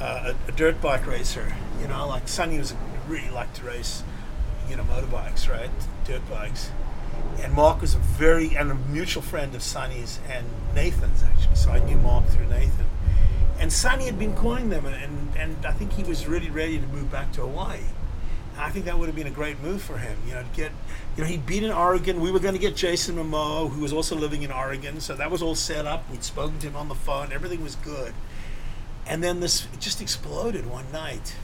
a, 0.00 0.34
a 0.48 0.52
dirt 0.52 0.80
bike 0.80 1.06
racer. 1.06 1.54
You 1.80 1.86
know, 1.86 2.08
like 2.08 2.26
Sunny 2.26 2.58
was 2.58 2.74
really 3.06 3.30
liked 3.30 3.54
to 3.56 3.66
race, 3.66 4.02
you 4.72 4.78
know, 4.78 4.84
motorbikes, 4.84 5.50
right? 5.50 5.68
Dirt 6.06 6.22
bikes. 6.30 6.70
And 7.42 7.52
Mark 7.52 7.82
was 7.82 7.94
a 7.94 7.98
very 7.98 8.56
and 8.56 8.70
a 8.70 8.74
mutual 8.74 9.22
friend 9.22 9.54
of 9.54 9.62
Sunny's 9.62 10.18
and 10.30 10.46
Nathan's 10.74 11.22
actually. 11.22 11.56
So 11.56 11.70
I 11.70 11.78
knew 11.84 11.98
Mark 11.98 12.26
through 12.28 12.46
Nathan. 12.46 12.86
And 13.58 13.70
Sunny 13.70 14.06
had 14.06 14.18
been 14.18 14.34
calling 14.34 14.70
them, 14.70 14.86
and, 14.86 14.94
and, 14.94 15.36
and 15.36 15.66
I 15.66 15.72
think 15.72 15.92
he 15.92 16.04
was 16.04 16.26
really 16.26 16.48
ready 16.48 16.78
to 16.78 16.86
move 16.86 17.12
back 17.12 17.32
to 17.32 17.42
Hawaii. 17.42 17.80
And 18.54 18.62
I 18.62 18.70
think 18.70 18.86
that 18.86 18.98
would 18.98 19.06
have 19.06 19.14
been 19.14 19.26
a 19.26 19.30
great 19.30 19.60
move 19.60 19.82
for 19.82 19.98
him. 19.98 20.16
You 20.26 20.32
know, 20.32 20.44
get, 20.54 20.72
you 21.16 21.22
know, 21.22 21.28
he'd 21.28 21.44
been 21.44 21.64
in 21.64 21.70
Oregon. 21.70 22.22
We 22.22 22.32
were 22.32 22.40
going 22.40 22.54
to 22.54 22.60
get 22.60 22.74
Jason 22.74 23.16
Momoa, 23.16 23.70
who 23.70 23.82
was 23.82 23.92
also 23.92 24.16
living 24.16 24.42
in 24.42 24.50
Oregon, 24.50 25.00
so 25.00 25.14
that 25.14 25.30
was 25.30 25.42
all 25.42 25.54
set 25.54 25.86
up. 25.86 26.10
We'd 26.10 26.24
spoken 26.24 26.58
to 26.60 26.68
him 26.68 26.76
on 26.76 26.88
the 26.88 26.94
phone. 26.94 27.30
Everything 27.30 27.62
was 27.62 27.76
good. 27.76 28.14
And 29.06 29.22
then 29.22 29.40
this 29.40 29.68
just 29.78 30.00
exploded 30.00 30.66
one 30.66 30.90
night. 30.90 31.36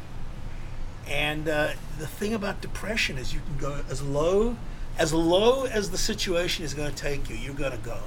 And 1.08 1.48
uh, 1.48 1.70
the 1.98 2.06
thing 2.06 2.34
about 2.34 2.60
depression 2.60 3.18
is 3.18 3.32
you 3.32 3.40
can 3.40 3.56
go 3.58 3.80
as 3.90 4.02
low, 4.02 4.56
as 4.98 5.12
low 5.12 5.64
as 5.64 5.90
the 5.90 5.98
situation 5.98 6.64
is 6.64 6.74
going 6.74 6.90
to 6.90 6.96
take 6.96 7.30
you. 7.30 7.36
You're 7.36 7.54
going 7.54 7.72
to 7.72 7.78
go. 7.78 7.98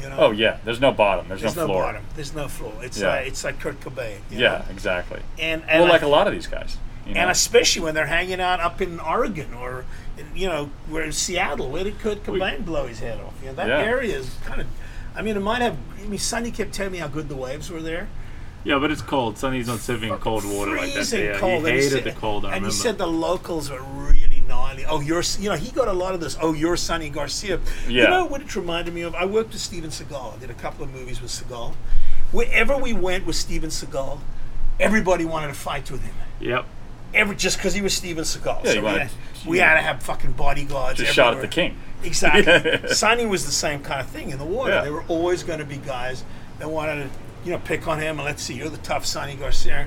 You 0.00 0.08
know. 0.10 0.16
Oh 0.18 0.30
yeah, 0.30 0.58
there's 0.64 0.80
no 0.80 0.92
bottom. 0.92 1.26
There's, 1.28 1.40
There's 1.40 1.56
no 1.56 1.62
no, 1.62 1.68
floor. 1.68 1.82
bottom. 1.84 2.04
There's 2.14 2.34
no 2.34 2.48
floor. 2.48 2.72
It's 2.82 2.98
Yeah. 3.00 3.08
like 3.08 3.26
it's 3.28 3.44
like 3.44 3.60
Kurt 3.60 3.80
Cobain. 3.80 4.18
Yeah, 4.30 4.38
know? 4.58 4.64
exactly. 4.70 5.20
And, 5.38 5.62
and 5.68 5.82
well, 5.84 5.90
like 5.92 6.02
a 6.02 6.06
lot 6.06 6.26
of 6.26 6.34
these 6.34 6.46
guys. 6.46 6.76
You 7.06 7.14
know? 7.14 7.20
and 7.20 7.30
especially 7.30 7.82
when 7.82 7.94
they're 7.94 8.06
hanging 8.06 8.40
out 8.40 8.60
up 8.60 8.82
in 8.82 9.00
Oregon 9.00 9.54
or 9.54 9.84
in, 10.18 10.26
you 10.36 10.48
know 10.48 10.70
where 10.88 11.02
in 11.02 11.12
Seattle, 11.12 11.70
where 11.70 11.84
did 11.84 11.98
Kurt 11.98 12.24
Cobain 12.24 12.64
blow 12.64 12.86
his 12.86 12.98
head 12.98 13.20
off? 13.20 13.34
You 13.40 13.48
know 13.48 13.54
that 13.54 13.68
Yeah. 13.68 13.78
area 13.80 14.18
is 14.18 14.34
kind 14.44 14.60
of. 14.60 14.66
I 15.14 15.22
mean, 15.22 15.34
it 15.36 15.40
might 15.40 15.62
have. 15.62 15.78
I 15.98 16.06
mean, 16.06 16.18
Sonny 16.18 16.50
kept 16.50 16.74
telling 16.74 16.92
me 16.92 16.98
how 16.98 17.08
good 17.08 17.30
the 17.30 17.36
waves 17.36 17.70
were 17.70 17.80
there. 17.80 18.08
Yeah, 18.66 18.78
but 18.80 18.90
it's 18.90 19.00
cold. 19.02 19.38
Sunny's 19.38 19.68
not 19.68 19.78
surfing 19.78 20.12
in 20.12 20.18
cold 20.18 20.44
water 20.44 20.72
like 20.72 20.86
that. 20.88 20.92
Freezing 20.94 21.20
there. 21.20 21.38
cold. 21.38 21.62
He 21.62 21.70
And 21.70 21.76
hated 21.80 21.90
said- 21.92 22.04
the 22.04 22.12
cold. 22.12 22.44
I 22.44 22.48
remember. 22.48 22.56
and 22.56 22.64
remember. 22.64 22.74
he 22.74 22.80
said 22.82 22.98
the 22.98 23.06
locals 23.06 23.70
were 23.70 23.80
really 23.82 24.42
gnarly. 24.48 24.84
Oh, 24.84 25.00
you're, 25.00 25.22
you 25.38 25.48
know, 25.50 25.56
he 25.56 25.70
got 25.70 25.86
a 25.88 25.92
lot 25.92 26.14
of 26.14 26.20
this. 26.20 26.36
Oh, 26.40 26.52
you're 26.52 26.76
Sunny 26.76 27.08
Garcia. 27.08 27.60
You 27.88 28.02
Yeah. 28.02 28.10
know 28.10 28.24
what 28.24 28.40
it 28.42 28.56
reminded 28.56 28.92
me 28.92 29.02
of? 29.02 29.14
I 29.14 29.24
worked 29.24 29.52
with 29.52 29.60
Steven 29.62 29.90
Seagal. 29.90 30.34
I 30.34 30.38
did 30.38 30.50
a 30.50 30.54
couple 30.54 30.84
of 30.84 30.92
movies 30.92 31.22
with 31.22 31.30
Seagal. 31.30 31.74
Wherever 32.32 32.76
we 32.76 32.92
went 32.92 33.24
with 33.24 33.36
Steven 33.36 33.70
Seagal, 33.70 34.18
everybody 34.80 35.24
wanted 35.24 35.48
to 35.48 35.54
fight 35.54 35.90
with 35.90 36.02
him. 36.02 36.14
Yep. 36.40 36.64
every 37.14 37.36
just 37.36 37.56
because 37.56 37.72
he 37.72 37.80
was 37.80 37.94
Steven 37.94 38.24
Seagal. 38.24 38.64
Yeah, 38.64 38.70
so 38.70 38.72
you 38.74 38.80
we, 38.80 38.84
wanted- 38.84 39.00
had, 39.02 39.10
we 39.46 39.58
had 39.58 39.74
to 39.74 39.80
have 39.80 40.02
fucking 40.02 40.32
bodyguards. 40.32 40.98
Just 40.98 41.14
shot 41.14 41.28
at 41.34 41.44
everywhere. 41.44 41.46
the 41.46 41.54
king. 41.54 41.76
Exactly. 42.02 42.88
Sunny 42.94 43.26
was 43.26 43.46
the 43.46 43.52
same 43.52 43.80
kind 43.82 44.00
of 44.00 44.08
thing 44.08 44.30
in 44.30 44.38
the 44.38 44.44
water. 44.44 44.72
Yeah. 44.72 44.82
There 44.82 44.92
were 44.92 45.04
always 45.08 45.42
going 45.44 45.60
to 45.60 45.64
be 45.64 45.76
guys 45.76 46.24
that 46.58 46.68
wanted 46.70 47.04
to, 47.04 47.10
you 47.46 47.52
know, 47.52 47.58
pick 47.60 47.86
on 47.86 48.00
him 48.00 48.18
and 48.18 48.24
let's 48.24 48.42
see, 48.42 48.54
you're 48.54 48.68
the 48.68 48.76
tough 48.78 49.06
Sunny 49.06 49.36
Garcia. 49.36 49.86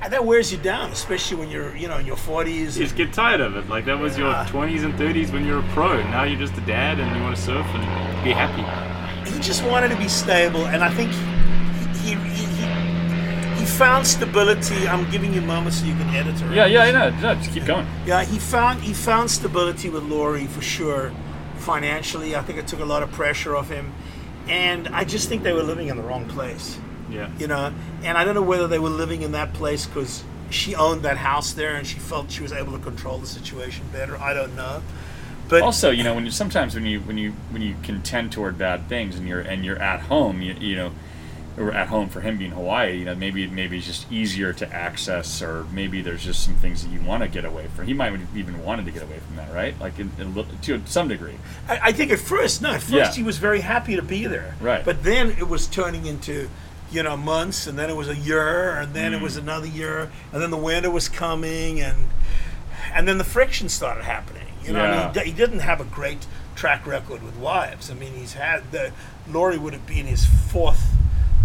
And 0.00 0.10
that 0.14 0.24
wears 0.24 0.50
you 0.50 0.56
down, 0.56 0.90
especially 0.90 1.36
when 1.36 1.50
you're, 1.50 1.76
you 1.76 1.86
know, 1.86 1.98
in 1.98 2.06
your 2.06 2.16
40s. 2.16 2.48
You 2.48 2.84
just 2.84 2.96
get 2.96 3.12
tired 3.12 3.42
of 3.42 3.56
it. 3.56 3.68
Like 3.68 3.84
that 3.84 3.98
was 3.98 4.16
your 4.16 4.32
20s 4.32 4.82
and 4.82 4.94
30s 4.94 5.30
when 5.30 5.44
you're 5.44 5.60
a 5.60 5.68
pro. 5.74 6.02
Now 6.04 6.22
you're 6.24 6.38
just 6.38 6.56
a 6.56 6.62
dad 6.62 6.98
and 6.98 7.14
you 7.14 7.22
want 7.22 7.36
to 7.36 7.42
surf 7.42 7.66
and 7.66 8.24
be 8.24 8.32
happy. 8.32 9.30
he 9.30 9.38
just 9.40 9.62
wanted 9.64 9.88
to 9.88 9.96
be 9.96 10.08
stable, 10.08 10.66
and 10.66 10.82
I 10.82 10.88
think 10.88 11.12
he 11.12 11.40
he, 12.00 12.14
he, 12.14 12.46
he, 12.46 13.60
he 13.60 13.66
found 13.66 14.06
stability. 14.06 14.88
I'm 14.88 15.10
giving 15.10 15.34
you 15.34 15.42
moments 15.42 15.80
so 15.80 15.84
you 15.84 15.94
can 15.94 16.08
edit 16.14 16.40
it. 16.40 16.54
Yeah, 16.54 16.64
yeah, 16.64 16.84
I 16.84 16.90
know. 16.90 17.10
No, 17.20 17.34
just 17.34 17.52
keep 17.52 17.66
going. 17.66 17.86
Yeah, 18.06 18.24
he 18.24 18.38
found 18.38 18.80
he 18.80 18.94
found 18.94 19.30
stability 19.30 19.90
with 19.90 20.04
Laurie 20.04 20.46
for 20.46 20.62
sure. 20.62 21.12
Financially, 21.58 22.34
I 22.34 22.40
think 22.40 22.58
it 22.58 22.66
took 22.66 22.80
a 22.80 22.86
lot 22.86 23.02
of 23.02 23.12
pressure 23.12 23.54
off 23.54 23.68
him, 23.68 23.92
and 24.50 24.88
I 24.88 25.04
just 25.04 25.28
think 25.28 25.42
they 25.42 25.52
were 25.52 25.62
living 25.62 25.88
in 25.88 25.96
the 25.96 26.02
wrong 26.02 26.28
place. 26.28 26.78
Yeah. 27.08 27.30
You 27.38 27.46
know, 27.46 27.72
and 28.02 28.18
I 28.18 28.24
don't 28.24 28.34
know 28.34 28.42
whether 28.42 28.68
they 28.68 28.78
were 28.78 28.90
living 28.90 29.22
in 29.22 29.32
that 29.32 29.52
place 29.52 29.86
because 29.86 30.22
she 30.50 30.74
owned 30.74 31.02
that 31.02 31.16
house 31.16 31.52
there 31.52 31.74
and 31.76 31.86
she 31.86 31.98
felt 31.98 32.30
she 32.30 32.42
was 32.42 32.52
able 32.52 32.72
to 32.72 32.78
control 32.78 33.18
the 33.18 33.26
situation 33.26 33.86
better. 33.92 34.16
I 34.18 34.34
don't 34.34 34.54
know, 34.56 34.82
but 35.48 35.62
Also, 35.62 35.90
you 35.90 36.04
know, 36.04 36.14
when 36.14 36.24
you 36.24 36.30
sometimes 36.30 36.74
when 36.74 36.86
you 36.86 37.00
when 37.00 37.18
you 37.18 37.32
when 37.50 37.62
you 37.62 37.74
contend 37.82 38.32
toward 38.32 38.58
bad 38.58 38.88
things 38.88 39.16
and 39.16 39.26
you're 39.26 39.40
and 39.40 39.64
you're 39.64 39.80
at 39.80 40.00
home, 40.00 40.42
you, 40.42 40.54
you 40.54 40.76
know, 40.76 40.92
or 41.60 41.72
at 41.72 41.88
home 41.88 42.08
for 42.08 42.20
him 42.22 42.38
being 42.38 42.52
Hawaii, 42.52 42.96
you 42.98 43.04
know, 43.04 43.14
maybe 43.14 43.46
maybe 43.46 43.76
it's 43.76 43.86
just 43.86 44.10
easier 44.10 44.52
to 44.54 44.72
access, 44.72 45.42
or 45.42 45.64
maybe 45.72 46.00
there's 46.00 46.24
just 46.24 46.42
some 46.42 46.54
things 46.54 46.82
that 46.82 46.90
you 46.90 47.00
want 47.02 47.22
to 47.22 47.28
get 47.28 47.44
away 47.44 47.66
from. 47.76 47.86
He 47.86 47.92
might 47.92 48.12
have 48.12 48.36
even 48.36 48.64
wanted 48.64 48.86
to 48.86 48.90
get 48.90 49.02
away 49.02 49.18
from 49.18 49.36
that, 49.36 49.52
right? 49.52 49.78
Like 49.78 49.98
in, 49.98 50.10
in, 50.18 50.34
to 50.62 50.82
some 50.86 51.08
degree. 51.08 51.34
I, 51.68 51.78
I 51.84 51.92
think 51.92 52.10
at 52.12 52.18
first, 52.18 52.62
no, 52.62 52.70
at 52.70 52.80
first 52.82 52.92
Yeah. 52.92 53.12
he 53.12 53.22
was 53.22 53.36
very 53.36 53.60
happy 53.60 53.94
to 53.96 54.02
be 54.02 54.26
there. 54.26 54.54
Right. 54.60 54.84
But 54.84 55.02
then 55.04 55.30
it 55.32 55.48
was 55.48 55.66
turning 55.66 56.06
into, 56.06 56.48
you 56.90 57.02
know, 57.02 57.16
months, 57.16 57.66
and 57.66 57.78
then 57.78 57.90
it 57.90 57.96
was 57.96 58.08
a 58.08 58.16
year, 58.16 58.70
and 58.76 58.94
then 58.94 59.12
it 59.12 59.20
was 59.20 59.36
Mm. 59.36 59.42
another 59.42 59.66
year, 59.66 60.10
and 60.32 60.42
then 60.42 60.50
the 60.50 60.56
winter 60.56 60.90
was 60.90 61.08
coming, 61.08 61.80
and 61.80 62.08
and 62.94 63.06
then 63.06 63.18
the 63.18 63.24
friction 63.24 63.68
started 63.68 64.04
happening. 64.04 64.46
You 64.64 64.72
know, 64.72 64.84
I 64.84 65.12
mean, 65.14 65.24
he, 65.24 65.30
he 65.30 65.36
didn't 65.36 65.60
have 65.60 65.80
a 65.80 65.84
great 65.84 66.26
track 66.56 66.86
record 66.86 67.22
with 67.22 67.36
wives. 67.36 67.90
I 67.90 67.94
mean, 67.94 68.12
he's 68.14 68.32
had 68.34 68.72
the 68.72 68.92
Laurie 69.28 69.58
would 69.58 69.72
have 69.74 69.86
been 69.86 70.06
his 70.06 70.24
fourth 70.26 70.86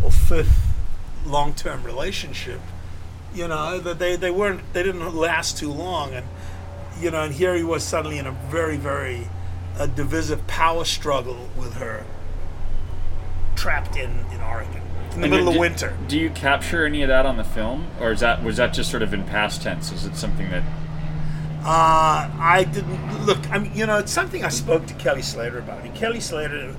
or 0.03 0.11
fifth 0.11 0.73
long-term 1.25 1.83
relationship. 1.83 2.61
You 3.33 3.47
know, 3.47 3.79
that 3.79 3.99
they 3.99 4.15
they 4.15 4.31
weren't 4.31 4.61
they 4.73 4.83
didn't 4.83 5.15
last 5.15 5.57
too 5.57 5.71
long, 5.71 6.13
and 6.13 6.25
you 7.01 7.11
know, 7.11 7.23
and 7.23 7.33
here 7.33 7.53
he 7.55 7.63
was 7.63 7.83
suddenly 7.83 8.17
in 8.17 8.25
a 8.27 8.31
very 8.31 8.77
very 8.77 9.27
uh, 9.77 9.87
divisive 9.87 10.47
power 10.47 10.85
struggle 10.85 11.49
with 11.57 11.73
her, 11.75 12.05
trapped 13.55 13.97
in 13.97 14.25
in 14.31 14.39
Oregon 14.41 14.81
in 15.13 15.21
the 15.21 15.25
And 15.25 15.31
middle 15.31 15.49
of 15.49 15.57
winter. 15.57 15.97
Do 16.07 16.17
you 16.17 16.29
capture 16.29 16.85
any 16.85 17.01
of 17.01 17.09
that 17.09 17.25
on 17.25 17.35
the 17.37 17.43
film, 17.43 17.87
or 17.99 18.11
is 18.11 18.21
that 18.21 18.41
was 18.43 18.55
that 18.57 18.73
just 18.73 18.89
sort 18.89 19.03
of 19.03 19.13
in 19.13 19.23
past 19.23 19.61
tense? 19.61 19.91
Is 19.91 20.05
it 20.05 20.15
something 20.15 20.49
that 20.51 20.63
Uh, 21.63 22.29
I 22.39 22.63
didn't 22.71 23.25
look. 23.25 23.39
I 23.51 23.57
mean, 23.57 23.73
you 23.75 23.85
know, 23.85 23.97
it's 23.97 24.11
something 24.11 24.45
I 24.45 24.49
spoke 24.49 24.85
to 24.85 24.93
Kelly 24.93 25.23
Slater 25.23 25.57
about. 25.59 25.79
I 25.79 25.83
mean, 25.83 25.93
Kelly 25.93 26.19
Slater, 26.19 26.75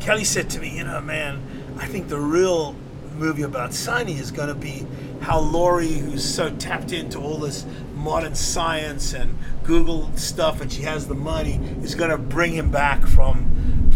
Kelly 0.00 0.24
said 0.24 0.50
to 0.50 0.58
me, 0.60 0.76
you 0.76 0.84
know, 0.84 1.00
man, 1.00 1.40
I 1.80 1.86
think 1.86 2.08
the 2.08 2.20
real 2.20 2.74
movie 3.16 3.42
about 3.42 3.72
Sunny 3.74 4.14
is 4.18 4.30
going 4.30 4.48
to 4.48 4.54
be 4.54 4.86
how 5.20 5.40
Laurie, 5.40 5.88
who's 5.98 6.24
so 6.24 6.50
tapped 6.56 6.92
into 6.92 7.18
all 7.18 7.38
this 7.38 7.66
modern 7.94 8.34
science 8.34 9.12
and 9.12 9.36
Google 9.64 10.10
stuff, 10.16 10.60
and 10.60 10.72
she 10.72 10.82
has 10.82 11.06
the 11.08 11.14
money, 11.14 11.56
is 11.82 11.94
going 11.94 12.10
to 12.10 12.18
bring 12.18 12.52
him 12.54 12.70
back 12.70 13.06
from 13.06 13.46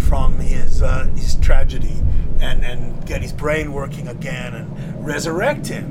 from 0.08 0.38
his 0.38 0.82
uh, 0.82 1.04
his 1.14 1.36
tragedy 1.36 1.96
and 2.40 2.64
and 2.64 3.06
get 3.06 3.22
his 3.22 3.32
brain 3.32 3.72
working 3.72 4.08
again 4.08 4.54
and 4.54 5.06
resurrect 5.06 5.66
him. 5.68 5.86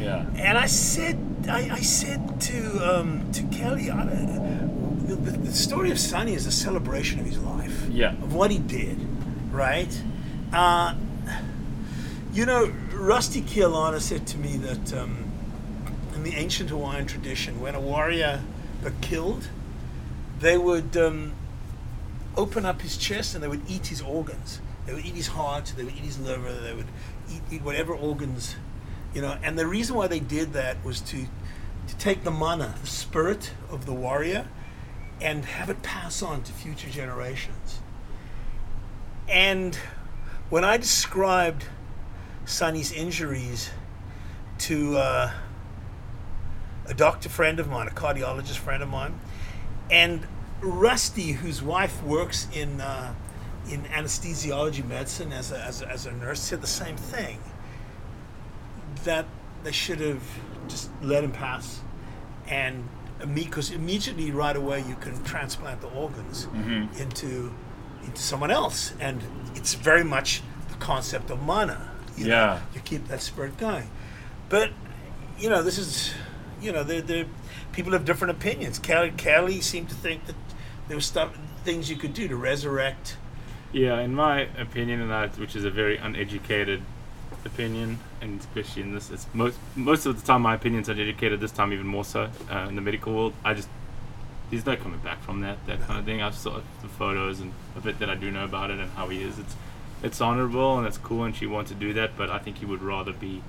yeah 0.00 0.24
And 0.36 0.56
I 0.56 0.66
said, 0.66 1.18
I, 1.48 1.68
I 1.72 1.80
said 1.80 2.40
to 2.42 2.98
um, 2.98 3.30
to 3.32 3.42
Kelly, 3.44 3.90
I, 3.90 4.04
the, 4.06 5.16
the, 5.16 5.30
the 5.38 5.52
story 5.52 5.90
of 5.90 5.98
Sunny 5.98 6.34
is 6.34 6.46
a 6.46 6.52
celebration 6.52 7.20
of 7.20 7.26
his 7.26 7.38
life, 7.38 7.86
Yeah. 7.90 8.12
of 8.12 8.32
what 8.32 8.50
he 8.50 8.58
did, 8.58 8.96
right? 9.52 9.92
Uh, 10.52 10.94
you 12.32 12.46
know, 12.46 12.72
Rusty 12.92 13.42
Keaulana 13.42 14.00
said 14.00 14.26
to 14.28 14.38
me 14.38 14.56
that 14.58 14.92
um, 14.94 15.30
in 16.14 16.22
the 16.22 16.34
ancient 16.34 16.70
Hawaiian 16.70 17.06
tradition, 17.06 17.60
when 17.60 17.74
a 17.74 17.80
warrior 17.80 18.42
got 18.82 19.00
killed, 19.00 19.48
they 20.38 20.56
would 20.56 20.96
um, 20.96 21.32
open 22.36 22.64
up 22.64 22.82
his 22.82 22.96
chest 22.96 23.34
and 23.34 23.42
they 23.42 23.48
would 23.48 23.68
eat 23.68 23.88
his 23.88 24.00
organs. 24.00 24.60
They 24.86 24.94
would 24.94 25.04
eat 25.04 25.14
his 25.14 25.28
heart, 25.28 25.72
they 25.76 25.84
would 25.84 25.94
eat 25.94 26.00
his 26.00 26.18
liver, 26.18 26.52
they 26.52 26.72
would 26.72 26.86
eat, 27.30 27.42
eat 27.50 27.62
whatever 27.62 27.94
organs, 27.94 28.56
you 29.14 29.22
know. 29.22 29.36
And 29.42 29.58
the 29.58 29.66
reason 29.66 29.96
why 29.96 30.06
they 30.06 30.20
did 30.20 30.52
that 30.52 30.84
was 30.84 31.00
to 31.02 31.26
to 31.88 31.96
take 31.96 32.22
the 32.22 32.30
mana, 32.30 32.76
the 32.80 32.86
spirit 32.86 33.52
of 33.68 33.84
the 33.84 33.92
warrior, 33.92 34.46
and 35.20 35.44
have 35.44 35.68
it 35.68 35.82
pass 35.82 36.22
on 36.22 36.42
to 36.44 36.52
future 36.52 36.88
generations. 36.88 37.80
And 39.28 39.76
when 40.48 40.64
I 40.64 40.76
described 40.76 41.64
Sunny's 42.50 42.90
injuries 42.92 43.70
to 44.58 44.98
uh, 44.98 45.30
a 46.86 46.94
doctor 46.94 47.28
friend 47.28 47.60
of 47.60 47.68
mine, 47.68 47.86
a 47.86 47.92
cardiologist 47.92 48.56
friend 48.56 48.82
of 48.82 48.88
mine, 48.88 49.18
and 49.90 50.26
Rusty, 50.60 51.32
whose 51.32 51.62
wife 51.62 52.02
works 52.02 52.48
in 52.52 52.80
uh, 52.80 53.14
in 53.70 53.82
anesthesiology 53.84 54.86
medicine 54.86 55.32
as 55.32 55.52
a, 55.52 55.60
as, 55.60 55.80
a, 55.82 55.88
as 55.88 56.06
a 56.06 56.12
nurse, 56.12 56.40
said 56.40 56.60
the 56.60 56.66
same 56.66 56.96
thing. 56.96 57.38
That 59.04 59.26
they 59.62 59.72
should 59.72 60.00
have 60.00 60.22
just 60.68 60.90
let 61.00 61.22
him 61.22 61.32
pass, 61.32 61.80
and 62.48 62.88
because 63.32 63.70
immediately 63.70 64.32
right 64.32 64.56
away 64.56 64.84
you 64.86 64.96
can 64.96 65.22
transplant 65.22 65.80
the 65.80 65.88
organs 65.88 66.48
into 66.98 67.54
into 68.04 68.20
someone 68.20 68.50
else, 68.50 68.92
and 68.98 69.22
it's 69.54 69.74
very 69.74 70.04
much 70.04 70.42
the 70.68 70.76
concept 70.76 71.30
of 71.30 71.40
mana. 71.40 71.86
You 72.20 72.26
know, 72.28 72.34
Yeah. 72.36 72.60
you 72.74 72.80
keep 72.80 73.08
that 73.08 73.22
spirit 73.22 73.56
going, 73.56 73.88
but 74.50 74.70
you 75.38 75.48
know 75.48 75.62
this 75.62 75.78
is 75.78 76.12
you 76.60 76.70
know 76.70 76.84
the 76.84 77.00
the 77.00 77.26
people 77.72 77.92
have 77.92 78.04
different 78.04 78.32
opinions. 78.36 78.78
Kelly, 78.78 79.12
Kelly 79.16 79.60
seemed 79.62 79.88
to 79.88 79.94
think 79.94 80.26
that 80.26 80.36
there 80.88 80.96
was 80.96 81.06
stuff 81.06 81.36
things 81.64 81.88
you 81.88 81.96
could 81.96 82.12
do 82.14 82.28
to 82.28 82.36
resurrect. 82.36 83.16
Yeah, 83.72 84.00
in 84.00 84.14
my 84.14 84.48
opinion, 84.58 85.00
and 85.00 85.10
that 85.10 85.38
which 85.38 85.56
is 85.56 85.64
a 85.64 85.70
very 85.70 85.96
uneducated 85.96 86.82
opinion, 87.46 87.98
and 88.20 88.38
especially 88.40 88.82
in 88.82 88.92
this, 88.94 89.10
it's 89.10 89.26
most 89.32 89.58
most 89.74 90.04
of 90.04 90.20
the 90.20 90.26
time 90.26 90.42
my 90.42 90.54
opinion's 90.56 90.88
are 90.90 90.92
uneducated. 90.92 91.40
This 91.40 91.52
time 91.52 91.72
even 91.72 91.86
more 91.86 92.04
so 92.04 92.28
uh, 92.50 92.66
in 92.68 92.74
the 92.74 92.82
medical 92.82 93.14
world. 93.14 93.32
I 93.44 93.54
just 93.54 93.68
there's 94.50 94.66
no 94.66 94.76
coming 94.76 94.98
back 95.00 95.22
from 95.22 95.40
that 95.40 95.64
that 95.66 95.80
kind 95.86 95.98
of 95.98 96.04
thing. 96.04 96.20
I've 96.20 96.34
saw 96.34 96.60
the 96.82 96.88
photos 96.88 97.40
and 97.40 97.52
a 97.76 97.80
bit 97.80 97.98
that 98.00 98.10
I 98.10 98.14
do 98.14 98.30
know 98.30 98.44
about 98.44 98.70
it 98.70 98.78
and 98.78 98.90
how 98.92 99.08
he 99.08 99.22
is. 99.22 99.38
It's 99.38 99.54
it's 100.02 100.20
honorable 100.20 100.78
and 100.78 100.86
it's 100.86 100.98
cool, 100.98 101.24
and 101.24 101.34
she 101.34 101.46
wants 101.46 101.70
to 101.70 101.76
do 101.76 101.92
that. 101.94 102.16
But 102.16 102.30
I 102.30 102.38
think 102.38 102.58
he 102.58 102.66
would 102.66 102.82
rather 102.82 103.12
be 103.12 103.42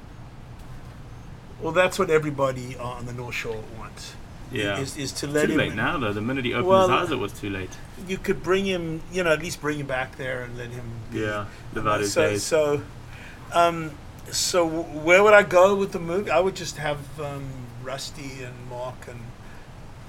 Well, 1.61 1.71
that's 1.71 1.97
what 1.99 2.09
everybody 2.09 2.75
on 2.77 3.05
the 3.05 3.13
North 3.13 3.35
Shore 3.35 3.63
wants. 3.77 4.15
yeah. 4.51 4.79
Is, 4.79 4.97
is 4.97 5.11
to 5.13 5.27
let 5.27 5.45
too 5.45 5.53
him. 5.53 5.59
Too 5.59 5.65
late 5.69 5.75
now 5.75 5.97
though. 5.97 6.13
The 6.13 6.21
minute 6.21 6.45
he 6.45 6.53
opened 6.53 6.67
Well, 6.67 6.89
his 6.89 7.03
eyes, 7.03 7.11
it 7.11 7.19
was 7.19 7.33
too 7.33 7.49
late. 7.49 7.69
You 8.07 8.17
could 8.17 8.41
bring 8.43 8.65
him, 8.65 9.01
you 9.11 9.23
know, 9.23 9.31
at 9.31 9.39
least 9.39 9.61
bring 9.61 9.79
him 9.79 9.87
back 9.87 10.17
there 10.17 10.43
and 10.43 10.57
let 10.57 10.69
him. 10.69 10.85
Yeah, 11.11 11.45
live 11.73 11.87
out 11.87 11.99
his 12.01 12.13
so, 12.13 12.29
days. 12.29 12.43
So, 12.43 12.81
um, 13.53 13.91
so 14.31 14.65
where 14.67 15.23
would 15.23 15.33
I 15.33 15.43
go 15.43 15.75
with 15.75 15.91
the 15.91 15.99
movie? 15.99 16.31
I 16.31 16.39
would 16.39 16.55
just 16.55 16.77
have 16.77 16.99
um, 17.19 17.43
Rusty 17.83 18.43
and 18.43 18.53
Mark 18.69 19.07
and 19.07 19.19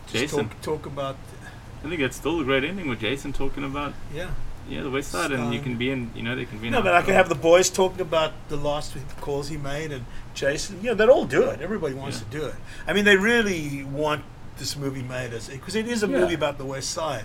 just 0.07 0.15
Jason. 0.33 0.49
talk, 0.49 0.61
talk 0.63 0.87
about, 0.87 1.17
I 1.85 1.89
think 1.89 2.01
it's 2.01 2.17
still 2.17 2.41
a 2.41 2.45
great 2.45 2.65
ending 2.65 2.89
with 2.89 3.01
Jason 3.01 3.33
talking 3.33 3.65
about 3.65 3.93
yeah. 4.15 4.31
Yeah 4.69 4.83
the 4.83 4.91
West 4.91 5.11
Side, 5.11 5.33
and 5.33 5.53
you 5.53 5.61
can 5.61 5.77
be 5.77 5.91
in 5.91 6.11
you 6.15 6.23
know 6.23 6.35
they 6.37 6.45
can 6.45 6.59
be 6.59 6.67
in. 6.69 6.73
No, 6.73 6.83
but 6.83 6.95
I 6.95 7.03
could 7.03 7.15
have 7.15 7.29
the 7.29 7.35
boys 7.35 7.69
talking 7.71 8.01
about 8.01 8.33
the 8.49 8.57
last 8.57 8.95
calls 9.21 9.49
he 9.49 9.57
made, 9.57 9.93
and 9.93 10.05
Jason. 10.35 10.79
You 10.83 10.91
know, 10.91 10.95
they'd 10.95 11.09
all 11.09 11.25
do 11.25 11.43
it. 11.45 11.61
Everybody 11.61 11.95
wants 11.95 12.19
Yeah. 12.19 12.25
to 12.25 12.39
do 12.41 12.47
it. 12.47 12.55
I 12.87 12.93
mean, 12.93 13.05
they 13.05 13.17
really 13.17 13.85
want 13.85 14.25
this 14.59 14.77
movie 14.77 15.03
made 15.03 15.33
as 15.33 15.49
because 15.49 15.75
it 15.75 15.87
is 15.89 16.03
a 16.03 16.07
Yeah. 16.07 16.19
movie 16.21 16.35
about 16.35 16.59
the 16.59 16.65
West 16.65 16.91
Side. 16.91 17.25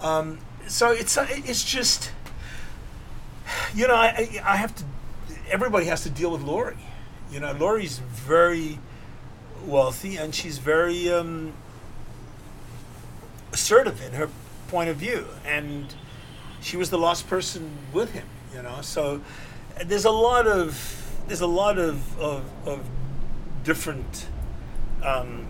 Um, 0.00 0.38
so 0.66 0.90
it's 0.92 1.16
it's 1.46 1.64
just, 1.64 2.12
you 3.74 3.86
know, 3.88 3.94
I 3.94 4.06
I 4.06 4.52
I 4.52 4.56
have 4.56 4.74
to. 4.76 4.84
Everybody 5.50 5.86
has 5.86 6.02
to 6.02 6.10
deal 6.10 6.30
with 6.30 6.42
Laurie. 6.42 6.76
You 7.32 7.40
know, 7.40 7.52
Laurie's 7.52 7.98
very 7.98 8.78
wealthy, 9.66 10.16
and 10.16 10.34
she's 10.34 10.58
very 10.58 11.10
um, 11.12 11.52
assertive 13.52 14.02
in 14.02 14.12
her 14.12 14.28
point 14.68 14.90
of 14.90 14.96
view, 14.96 15.26
and 15.44 15.94
she 16.60 16.76
was 16.76 16.90
the 16.90 16.98
last 16.98 17.28
person 17.28 17.70
with 17.92 18.12
him. 18.12 18.26
You 18.54 18.62
know, 18.62 18.80
so 18.80 19.20
there's 19.84 20.04
a 20.04 20.10
lot 20.10 20.46
of 20.46 21.22
there's 21.26 21.40
a 21.40 21.46
lot 21.46 21.78
of 21.78 22.18
of, 22.18 22.44
of 22.66 22.88
different 23.62 24.26
um, 25.02 25.46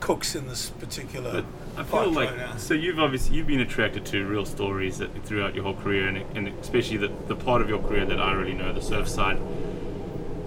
cooks 0.00 0.34
in 0.34 0.48
this 0.48 0.70
particular. 0.70 1.42
But 1.42 1.80
I 1.80 1.82
feel 1.84 2.10
like 2.10 2.30
right 2.36 2.60
so 2.60 2.74
you've 2.74 2.98
obviously 2.98 3.36
you've 3.36 3.46
been 3.46 3.60
attracted 3.60 4.04
to 4.06 4.24
real 4.26 4.44
stories 4.44 4.98
that, 4.98 5.24
throughout 5.24 5.54
your 5.54 5.64
whole 5.64 5.74
career, 5.74 6.08
and, 6.08 6.36
and 6.36 6.48
especially 6.60 6.96
the, 6.96 7.12
the 7.28 7.36
part 7.36 7.62
of 7.62 7.68
your 7.68 7.80
career 7.80 8.06
that 8.06 8.20
I 8.20 8.32
really 8.32 8.54
know, 8.54 8.72
the 8.72 8.82
surf 8.82 9.08
side. 9.08 9.38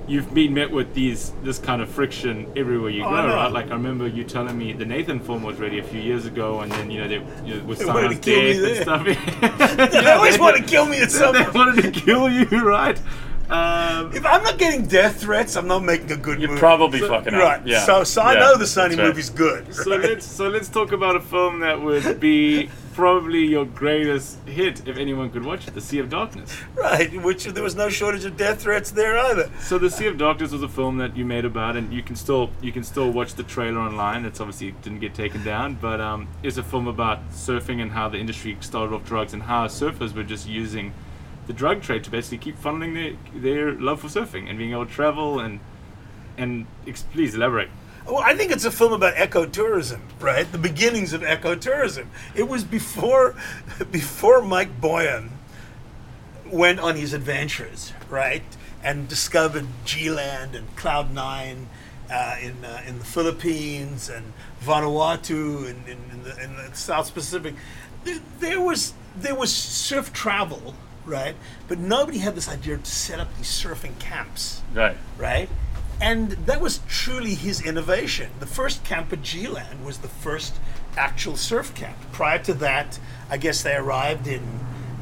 You've 0.08 0.34
been 0.34 0.54
met 0.54 0.72
with 0.72 0.94
these 0.94 1.34
this 1.44 1.60
kind 1.60 1.82
of 1.82 1.90
friction 1.90 2.48
everywhere 2.56 2.90
you 2.90 3.04
Oh, 3.04 3.10
go, 3.10 3.16
I 3.16 3.28
know. 3.28 3.36
right? 3.36 3.52
Like 3.52 3.68
I 3.68 3.74
remember 3.74 4.08
you 4.08 4.24
telling 4.24 4.58
me 4.58 4.72
the 4.72 4.86
Nathan 4.86 5.20
film 5.20 5.44
was 5.44 5.58
ready 5.60 5.80
a 5.80 5.84
few 5.84 6.00
years 6.00 6.26
ago, 6.26 6.62
and 6.62 6.72
then 6.72 6.90
you 6.90 7.02
know 7.02 7.08
they 7.10 7.16
you 7.46 7.56
know, 7.56 7.64
with 7.66 7.80
They 7.80 7.86
wanted 7.86 8.24
Sion's 8.24 8.26
to 8.26 8.32
kill 8.32 8.42
me 8.44 8.54
death 8.54 8.88
and 8.88 9.06
there. 9.08 9.82
stuff. 9.84 9.92
they 9.92 10.12
always 10.12 10.40
want 10.40 10.56
to 10.58 10.64
kill 10.64 10.86
me 10.86 11.02
at 11.02 11.12
some 11.12 11.34
they 11.34 11.44
point. 11.44 11.56
wanted 11.56 11.94
to 11.94 12.00
kill 12.00 12.30
you, 12.30 12.46
right? 12.66 12.98
Um, 13.50 14.14
If 14.14 14.26
I'm 14.26 14.44
not 14.44 14.58
getting 14.58 14.86
death 14.88 15.22
threats, 15.22 15.56
I'm 15.56 15.68
not 15.68 15.84
making 15.84 16.12
a 16.12 16.18
good 16.18 16.40
You're 16.40 16.50
movie. 16.50 16.60
probably 16.60 17.00
So- 17.00 17.10
fucking 17.10 17.34
right. 17.34 17.60
up. 17.62 17.68
Yeah. 17.68 17.86
So, 17.86 18.04
so 18.04 18.22
I 18.22 18.34
Yeah, 18.34 18.40
know 18.40 18.58
the 18.58 18.68
Sunny 18.68 18.96
that's 18.96 19.00
right. 19.00 19.08
movie's 19.08 19.30
good. 19.30 19.74
So 19.74 19.90
let's 19.90 20.26
so 20.26 20.48
let's 20.50 20.68
talk 20.70 20.92
about 20.94 21.16
a 21.16 21.22
film 21.22 21.60
that 21.62 21.82
would 21.82 22.20
be 22.20 22.70
probably 22.98 23.46
your 23.46 23.64
greatest 23.64 24.40
hit 24.48 24.88
if 24.88 24.98
anyone 24.98 25.30
could 25.30 25.46
watch 25.46 25.68
it, 25.68 25.76
The 25.76 25.82
Sea 25.82 26.00
of 26.00 26.10
Darkness. 26.10 26.58
right, 26.74 27.22
which 27.22 27.46
there 27.46 27.62
was 27.62 27.76
no 27.76 27.90
shortage 27.90 28.26
of 28.26 28.36
death 28.38 28.64
threats 28.64 28.90
there 28.90 29.20
either. 29.20 29.52
So 29.62 29.78
The 29.78 29.92
Sea 29.92 30.08
of 30.08 30.18
Darkness 30.18 30.52
was 30.52 30.64
a 30.64 30.68
film 30.68 30.98
that 30.98 31.16
you 31.16 31.24
made 31.24 31.46
about, 31.46 31.78
and 31.78 31.94
you 31.94 32.02
can 32.02 32.16
still 32.16 32.50
you 32.60 32.72
can 32.72 32.84
still 32.84 33.12
watch 33.12 33.36
the 33.36 33.44
trailer 33.44 33.80
online. 33.82 34.26
It's 34.26 34.42
obviously 34.42 34.72
didn't 34.82 35.00
get 35.00 35.14
taken 35.14 35.44
down, 35.44 35.76
but 35.76 36.02
um, 36.02 36.28
it's 36.42 36.58
a 36.58 36.64
film 36.64 36.88
about 36.88 37.20
surfing 37.30 37.84
and 37.84 37.92
how 37.92 38.10
the 38.10 38.18
industry 38.18 38.58
started 38.62 38.96
off 38.96 39.06
drugs 39.06 39.32
and 39.32 39.44
how 39.44 39.68
surfers 39.68 40.16
were 40.16 40.24
just 40.24 40.50
using 40.50 40.92
the 41.46 41.54
drug 41.54 41.84
trade 41.84 42.04
to 42.06 42.10
basically 42.10 42.40
keep 42.40 42.60
funneling 42.60 42.96
their 42.96 43.42
their 43.42 43.72
love 43.74 44.02
for 44.02 44.08
surfing 44.08 44.50
and 44.50 44.58
being 44.58 44.72
able 44.72 44.88
to 44.88 44.92
travel 44.92 45.40
and 45.40 45.60
and 46.36 46.66
ex- 46.88 47.04
please 47.14 47.36
elaborate. 47.36 47.70
Well, 48.08 48.20
I 48.20 48.36
think 48.36 48.52
it's 48.52 48.64
a 48.64 48.72
film 48.72 48.94
about 48.94 49.16
ecotourism, 49.16 50.00
right? 50.22 50.50
The 50.50 50.58
beginnings 50.58 51.12
of 51.12 51.22
ecotourism. 51.22 52.06
It 52.36 52.48
was 52.48 52.64
before, 52.64 53.36
before 53.92 54.42
Mike 54.42 54.80
Boyum 54.80 55.30
went 56.46 56.80
on 56.80 56.96
his 56.96 57.14
adventures, 57.14 57.92
right, 58.10 58.44
and 58.82 59.10
discovered 59.10 59.68
G-Land 59.84 60.56
and 60.56 60.74
Cloud 60.78 61.14
Nine 61.14 61.68
uh, 62.10 62.38
in 62.42 62.64
uh, 62.64 62.82
in 62.88 63.00
the 63.00 63.06
Philippines 63.06 64.10
and 64.10 64.32
Vanuatu 64.64 65.70
and 65.70 65.86
in, 65.88 65.98
in, 66.12 66.24
the, 66.24 66.42
in 66.42 66.56
the 66.56 66.74
South 66.74 67.14
Pacific. 67.14 67.56
There, 68.06 68.20
there 68.40 68.62
was 68.62 68.94
there 69.18 69.36
was 69.36 69.52
surf 69.54 70.14
travel, 70.14 70.76
right, 71.06 71.36
but 71.68 71.78
nobody 71.80 72.20
had 72.20 72.36
this 72.36 72.48
idea 72.48 72.78
to 72.78 72.86
set 72.90 73.20
up 73.20 73.36
these 73.36 73.48
surfing 73.48 74.00
camps 74.00 74.62
Right. 74.74 74.96
right? 75.18 75.50
And 76.00 76.32
that 76.32 76.62
was 76.62 76.80
truly 76.88 77.34
his 77.34 77.62
innovation. 77.66 78.30
The 78.40 78.46
first 78.46 78.84
camp 78.84 79.12
at 79.12 79.24
G-Land 79.24 79.84
was 79.84 79.98
the 80.00 80.08
first 80.08 80.54
actual 80.96 81.36
surf 81.36 81.74
camp. 81.74 81.98
Prior 82.12 82.40
to 82.44 82.54
that, 82.56 83.00
I 83.30 83.38
guess 83.38 83.64
they 83.64 83.76
arrived 83.76 84.28
in 84.28 84.44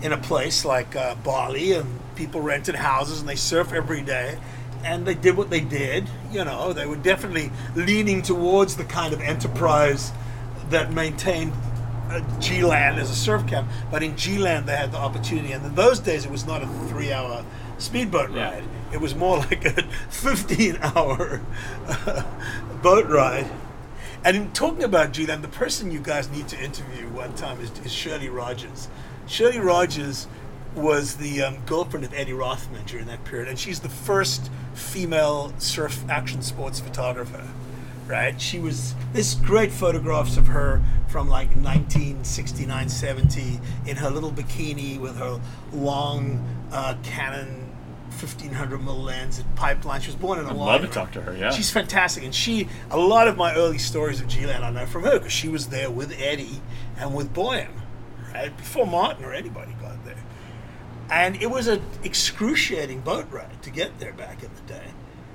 in 0.02 0.12
a 0.12 0.18
place 0.18 0.66
like 0.66 0.96
uh, 0.96 1.16
Bali, 1.16 1.72
and 1.74 2.00
people 2.16 2.42
rented 2.42 2.76
houses 2.76 3.22
and 3.22 3.30
they 3.30 3.36
surf 3.36 3.74
every 3.74 4.02
day. 4.02 4.38
And 4.84 5.06
they 5.06 5.16
did 5.16 5.36
what 5.36 5.50
they 5.50 5.62
did. 5.62 6.08
You 6.32 6.46
know, 6.46 6.72
they 6.74 6.86
were 6.86 6.98
definitely 6.98 7.52
leaning 7.76 8.22
towards 8.22 8.76
the 8.76 8.84
kind 8.84 9.14
of 9.14 9.22
enterprise 9.22 10.12
that 10.70 10.94
maintained 10.94 11.54
uh, 12.10 12.22
G-Land 12.40 13.00
as 13.00 13.10
a 13.10 13.16
surf 13.16 13.48
camp. 13.48 13.68
But 13.90 14.04
in 14.04 14.16
G-Land, 14.16 14.68
they 14.68 14.76
had 14.76 14.92
the 14.92 14.98
opportunity. 14.98 15.54
And 15.54 15.66
in 15.66 15.74
those 15.74 16.00
days, 16.00 16.24
it 16.24 16.32
was 16.32 16.46
not 16.46 16.62
a 16.62 16.68
three-hour 16.88 17.44
speedboat 17.80 18.32
Yeah. 18.32 18.62
It 18.96 19.02
was 19.02 19.14
more 19.14 19.38
like 19.52 19.66
a 19.66 19.84
15 20.10 20.78
hour 20.82 21.42
boat 22.82 23.08
ride. 23.08 23.52
And 24.24 24.38
in 24.38 24.52
talking 24.54 24.84
about 24.84 25.12
G-Land, 25.12 25.44
the 25.44 25.50
person 25.50 25.92
you 25.92 26.00
guys 26.00 26.32
need 26.32 26.48
to 26.48 26.64
interview 26.64 27.10
one 27.10 27.36
time 27.36 27.60
is, 27.60 27.72
is 27.84 27.92
Shirley 27.92 28.30
Rogers. 28.30 28.88
Shirley 29.28 29.60
Rogers 29.60 30.28
was 30.76 31.18
the 31.18 31.44
um, 31.44 31.58
girlfriend 31.66 32.06
of 32.06 32.14
Eddie 32.14 32.32
Rothman 32.32 32.86
during 32.86 33.06
that 33.08 33.26
period, 33.26 33.50
and 33.50 33.60
she's 33.60 33.82
the 33.82 33.90
first 33.90 34.50
female 34.74 35.54
surf 35.58 36.06
action 36.10 36.42
sports 36.42 36.80
photographer. 36.80 37.46
Right? 38.08 38.40
She 38.40 38.60
was. 38.60 38.94
There's 39.14 39.36
great 39.36 39.72
photographs 39.72 40.38
of 40.38 40.48
her 40.48 40.82
from 41.10 41.28
like 41.28 41.50
1969, 41.50 42.88
70 42.88 43.60
in 43.88 43.96
her 43.98 44.10
little 44.10 44.32
bikini 44.32 45.00
with 45.00 45.18
her 45.18 45.42
long 45.74 46.40
uh, 46.72 46.96
1500 48.22 48.80
mm 48.80 49.04
lens 49.04 49.40
and 49.40 49.56
pipeline. 49.56 50.02
She 50.02 50.08
was 50.08 50.16
born 50.16 50.40
in 50.40 50.46
I'd 50.46 50.52
Hawaii. 50.54 50.68
love 50.68 50.82
to 50.82 50.88
talk 50.88 51.12
to 51.14 51.22
her. 51.22 51.36
Yeah. 51.36 51.52
She's 51.52 51.70
fantastic, 51.70 52.24
and 52.24 52.34
she 52.34 52.68
a 52.90 52.98
lot 52.98 53.28
of 53.28 53.38
my 53.38 53.54
early 53.56 53.78
stories 53.78 54.22
of 54.22 54.28
G-Land 54.28 54.64
I 54.64 54.70
know 54.72 54.86
from 54.86 55.04
her 55.04 55.18
because 55.20 55.34
she 55.34 55.50
was 55.50 55.68
there 55.68 55.90
with 55.92 56.12
Eddie 56.20 56.62
and 56.98 57.14
with 57.14 57.34
Boyum, 57.34 57.72
right 58.34 58.56
before 58.56 58.88
Martin 58.88 59.24
or 59.26 59.34
anybody 59.34 59.74
got 59.82 60.04
there, 60.06 60.24
and 61.10 61.36
it 61.42 61.50
was 61.52 61.68
an 61.68 61.82
excruciating 62.04 63.02
boat 63.02 63.28
ride 63.32 63.62
to 63.64 63.70
get 63.70 64.00
there 64.00 64.14
back 64.14 64.44
in 64.44 64.50
the 64.56 64.74
day, 64.74 64.88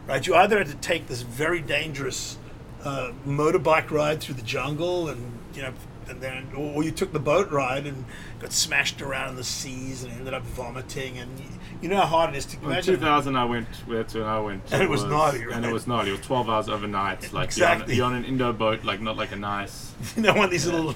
right? 0.06 0.26
You 0.26 0.34
either 0.34 0.58
had 0.58 0.68
to 0.68 0.76
take 0.76 1.06
this 1.06 1.22
very 1.22 1.60
dangerous 1.60 2.38
uh, 2.84 3.12
motorbike 3.26 3.90
ride 3.90 4.20
through 4.20 4.36
the 4.36 4.42
jungle, 4.42 5.08
and 5.08 5.38
you 5.54 5.62
know, 5.62 5.72
and 6.10 6.20
then 6.20 6.48
or 6.56 6.82
you 6.82 6.90
took 6.90 7.12
the 7.12 7.18
boat 7.20 7.50
ride 7.50 7.86
and 7.86 8.04
got 8.40 8.52
smashed 8.52 9.00
around 9.00 9.30
in 9.30 9.36
the 9.36 9.44
seas 9.44 10.02
and 10.04 10.12
ended 10.12 10.34
up 10.34 10.42
vomiting, 10.42 11.16
and 11.18 11.38
you, 11.38 11.46
you 11.82 11.88
know 11.88 11.96
how 11.96 12.06
hard 12.06 12.30
it 12.34 12.36
is 12.36 12.44
to 12.46 12.56
imagine. 12.58 12.94
In 12.96 13.00
imagine. 13.00 13.34
2000, 13.34 13.36
I 13.36 13.44
went. 13.44 13.68
That's 13.88 14.14
when 14.14 14.22
I 14.24 14.40
went. 14.40 14.62
And 14.72 14.82
it 14.82 14.90
was 14.90 15.04
gnarly, 15.04 15.42
And 15.42 15.50
right? 15.50 15.64
it 15.64 15.72
was 15.72 15.86
gnarly. 15.86 16.10
It 16.10 16.18
was 16.18 16.26
12 16.26 16.50
hours 16.50 16.68
overnight. 16.68 17.32
Like 17.32 17.44
Exactly. 17.46 17.94
you're, 17.96 18.04
on, 18.06 18.12
you're 18.12 18.18
on 18.18 18.24
an 18.24 18.30
Indo 18.30 18.52
boat, 18.52 18.84
like 18.84 19.00
not 19.00 19.16
like 19.16 19.32
a 19.32 19.36
nice 19.36 19.92
You 20.16 20.22
know, 20.22 20.34
one 20.34 20.44
of 20.44 20.50
these 20.50 20.66
little 20.66 20.94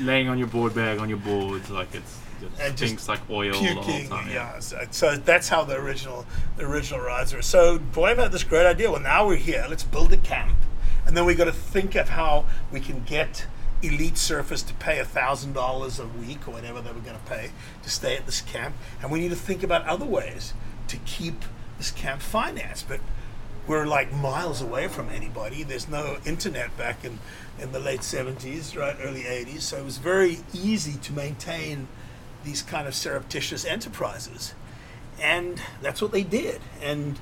laying 0.00 0.28
on 0.28 0.38
your 0.38 0.48
board 0.48 0.74
bag 0.74 0.98
on 0.98 1.08
your 1.08 1.18
boards, 1.18 1.70
like 1.70 1.94
it's 1.94 2.18
it 2.42 2.46
And 2.58 2.74
just 2.76 2.78
stinks 2.78 3.08
like 3.08 3.20
oil 3.30 3.52
puking. 3.52 4.08
time. 4.08 4.30
Yeah. 4.30 4.58
So, 4.60 4.78
so 4.90 5.16
that's 5.16 5.48
how 5.48 5.62
the 5.64 5.76
original 5.76 6.24
the 6.56 6.64
original 6.64 7.00
rides 7.00 7.34
were. 7.34 7.42
So 7.42 7.78
Boyum 7.78 8.16
had 8.16 8.32
this 8.32 8.44
great 8.44 8.64
idea. 8.66 8.90
Well, 8.90 9.00
now 9.00 9.26
we're 9.26 9.36
here. 9.36 9.66
Let's 9.68 9.82
build 9.84 10.10
a 10.14 10.16
camp, 10.16 10.56
and 11.06 11.14
then 11.16 11.26
we 11.26 11.34
got 11.34 11.44
to 11.44 11.52
think 11.52 11.94
of 11.96 12.08
how 12.08 12.46
we 12.72 12.80
can 12.80 13.02
get 13.04 13.46
elite 13.82 14.14
surfers 14.14 14.66
to 14.66 14.74
pay 14.74 15.02
thousand 15.04 15.52
dollars 15.52 15.98
a 15.98 16.06
week 16.06 16.46
or 16.46 16.52
whatever 16.52 16.80
they 16.80 16.92
were 16.92 17.00
going 17.00 17.16
to 17.16 17.30
pay 17.30 17.50
to 17.82 17.90
stay 17.90 18.16
at 18.16 18.26
this 18.26 18.40
camp, 18.40 18.74
and 19.02 19.10
we 19.10 19.20
need 19.20 19.30
to 19.30 19.36
think 19.36 19.62
about 19.62 19.84
other 19.86 20.06
ways 20.06 20.54
to 20.88 20.96
keep 20.98 21.44
this 21.78 21.90
camp 21.90 22.20
financed. 22.20 22.88
But 22.88 23.00
we're 23.66 23.86
like 23.86 24.12
miles 24.12 24.60
away 24.60 24.88
from 24.88 25.08
anybody. 25.10 25.62
There's 25.62 25.88
no 25.88 26.18
internet 26.26 26.76
back 26.76 27.04
in, 27.04 27.18
in 27.58 27.72
the 27.72 27.78
late 27.78 28.00
70s, 28.00 28.76
right, 28.76 28.96
early 29.00 29.22
80s. 29.22 29.60
So 29.60 29.76
it 29.78 29.84
was 29.84 29.98
very 29.98 30.38
easy 30.52 30.98
to 30.98 31.12
maintain 31.12 31.86
these 32.44 32.62
kind 32.62 32.88
of 32.88 32.94
surreptitious 32.94 33.64
enterprises. 33.64 34.54
And 35.20 35.62
that's 35.82 36.00
what 36.02 36.12
they 36.12 36.22
did. 36.22 36.60
And, 36.82 37.18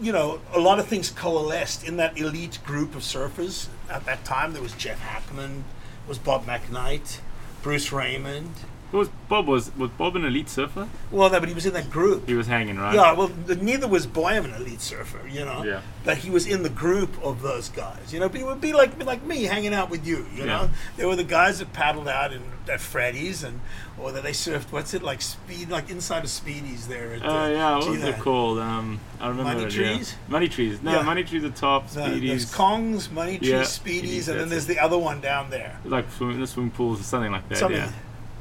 you 0.00 0.12
know, 0.12 0.40
a 0.54 0.58
lot 0.58 0.78
of 0.78 0.86
things 0.86 1.10
coalesced 1.10 1.84
in 1.84 1.96
that 1.98 2.18
elite 2.18 2.58
group 2.64 2.94
of 2.94 3.02
surfers. 3.02 3.68
At 3.88 4.06
that 4.06 4.24
time, 4.24 4.52
there 4.52 4.62
was 4.62 4.72
Jeff 4.72 5.00
Hakman, 5.00 5.62
was 6.08 6.18
Bob 6.18 6.46
McKnight, 6.46 7.20
Bruce 7.62 7.92
Raymond. 7.92 8.54
Was 8.92 9.08
Bob 9.28 9.46
was 9.46 9.70
was 9.76 9.90
Bob 9.90 10.16
an 10.16 10.24
elite 10.24 10.48
surfer? 10.48 10.88
Well, 11.12 11.30
no, 11.30 11.38
but 11.38 11.48
he 11.48 11.54
was 11.54 11.64
in 11.64 11.74
that 11.74 11.90
group. 11.90 12.26
He 12.26 12.34
was 12.34 12.48
hanging 12.48 12.76
right. 12.76 12.94
Yeah, 12.94 13.12
well, 13.12 13.30
neither 13.60 13.86
was 13.86 14.04
Boyum 14.06 14.44
an 14.46 14.54
elite 14.54 14.80
surfer, 14.80 15.26
you 15.28 15.44
know. 15.44 15.62
Yeah. 15.62 15.82
But 16.04 16.18
he 16.18 16.30
was 16.30 16.46
in 16.46 16.64
the 16.64 16.70
group 16.70 17.22
of 17.22 17.40
those 17.42 17.68
guys, 17.68 18.12
you 18.12 18.18
know. 18.18 18.28
But 18.28 18.40
it 18.40 18.46
would 18.46 18.60
be 18.60 18.72
like 18.72 19.02
like 19.04 19.22
me 19.24 19.44
hanging 19.44 19.74
out 19.74 19.90
with 19.90 20.04
you, 20.06 20.26
you 20.34 20.40
Yeah. 20.40 20.46
know. 20.46 20.70
There 20.96 21.06
were 21.06 21.14
the 21.14 21.22
guys 21.24 21.60
that 21.60 21.72
paddled 21.72 22.08
out 22.08 22.32
in 22.32 22.42
at 22.68 22.80
Freddy's, 22.80 23.42
and 23.44 23.60
or 23.98 24.10
that 24.12 24.22
they 24.24 24.32
surfed. 24.32 24.70
What's 24.72 24.92
it 24.94 25.02
like? 25.02 25.22
Speed, 25.22 25.70
like 25.70 25.88
inside 25.90 26.24
of 26.24 26.30
Speedies 26.30 26.88
there. 26.88 27.14
At, 27.14 27.22
Uh, 27.24 27.48
yeah, 27.52 27.76
what 27.78 27.88
was 27.90 28.02
it 28.02 28.18
called? 28.18 28.58
Um, 28.58 28.98
I 29.20 29.28
remember 29.28 29.52
Money 29.52 29.64
it, 29.66 29.74
yeah. 29.76 29.94
Trees? 29.94 30.14
Money 30.28 30.48
trees. 30.48 30.82
No, 30.82 30.92
Yeah. 30.92 31.02
money 31.02 31.22
trees 31.22 31.44
at 31.44 31.54
the 31.54 31.60
top. 31.60 31.88
There's 31.90 32.50
Kongs, 32.52 33.10
Money 33.12 33.38
trees, 33.38 33.50
Yeah, 33.50 33.62
Speedies, 33.62 34.02
Speedies, 34.02 34.28
and 34.28 34.40
then 34.40 34.48
there's 34.48 34.64
it. 34.64 34.74
the 34.74 34.78
other 34.80 34.98
one 34.98 35.20
down 35.20 35.50
there. 35.50 35.78
like 35.84 36.10
swim, 36.12 36.40
the 36.40 36.46
swimming 36.46 36.70
pools 36.72 37.00
or 37.00 37.04
something 37.04 37.30
like 37.30 37.48
that. 37.50 37.58
Something. 37.58 37.78
Yeah. 37.82 37.90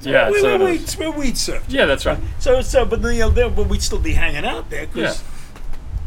Yeah. 0.01 0.29
we, 0.29 0.41
so 0.41 0.57
we, 0.57 0.65
we, 0.77 1.07
we 1.11 1.17
weed 1.17 1.35
surfed. 1.35 1.63
yeah, 1.67 1.85
that's 1.85 2.05
right. 2.05 2.19
So 2.39 2.61
so, 2.61 2.85
but 2.85 3.01
you 3.01 3.19
know, 3.19 3.29
there, 3.29 3.49
but 3.49 3.67
we'd 3.67 3.81
still 3.81 3.99
be 3.99 4.13
hanging 4.13 4.45
out 4.45 4.69
there 4.69 4.87
because 4.87 5.21
Yeah. 5.21 5.27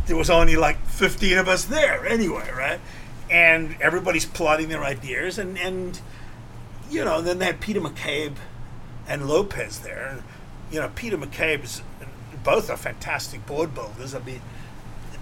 there 0.07 0.17
was 0.17 0.31
only 0.31 0.57
like 0.57 0.85
15 0.87 1.39
of 1.39 1.49
us 1.49 1.65
there 1.67 2.07
anyway, 2.07 2.51
right? 2.57 2.81
And 3.31 3.77
everybody's 3.81 4.27
plotting 4.27 4.69
their 4.69 4.85
ideas, 4.85 5.39
and 5.39 5.59
and 5.59 6.01
you 6.91 7.05
know, 7.05 7.21
then 7.23 7.39
they 7.39 7.47
had 7.47 7.61
Peter 7.61 7.81
McCabe 7.81 8.35
and 9.09 9.27
Lopez 9.29 9.79
there. 9.81 10.07
And, 10.11 10.23
you 10.71 10.79
know, 10.81 10.91
Peter 10.95 11.17
McCabe 11.17 11.65
is 11.65 11.83
both 12.45 12.69
are 12.71 12.77
fantastic 12.77 13.47
board 13.47 13.75
builders. 13.75 14.15
I 14.15 14.19
mean. 14.21 14.41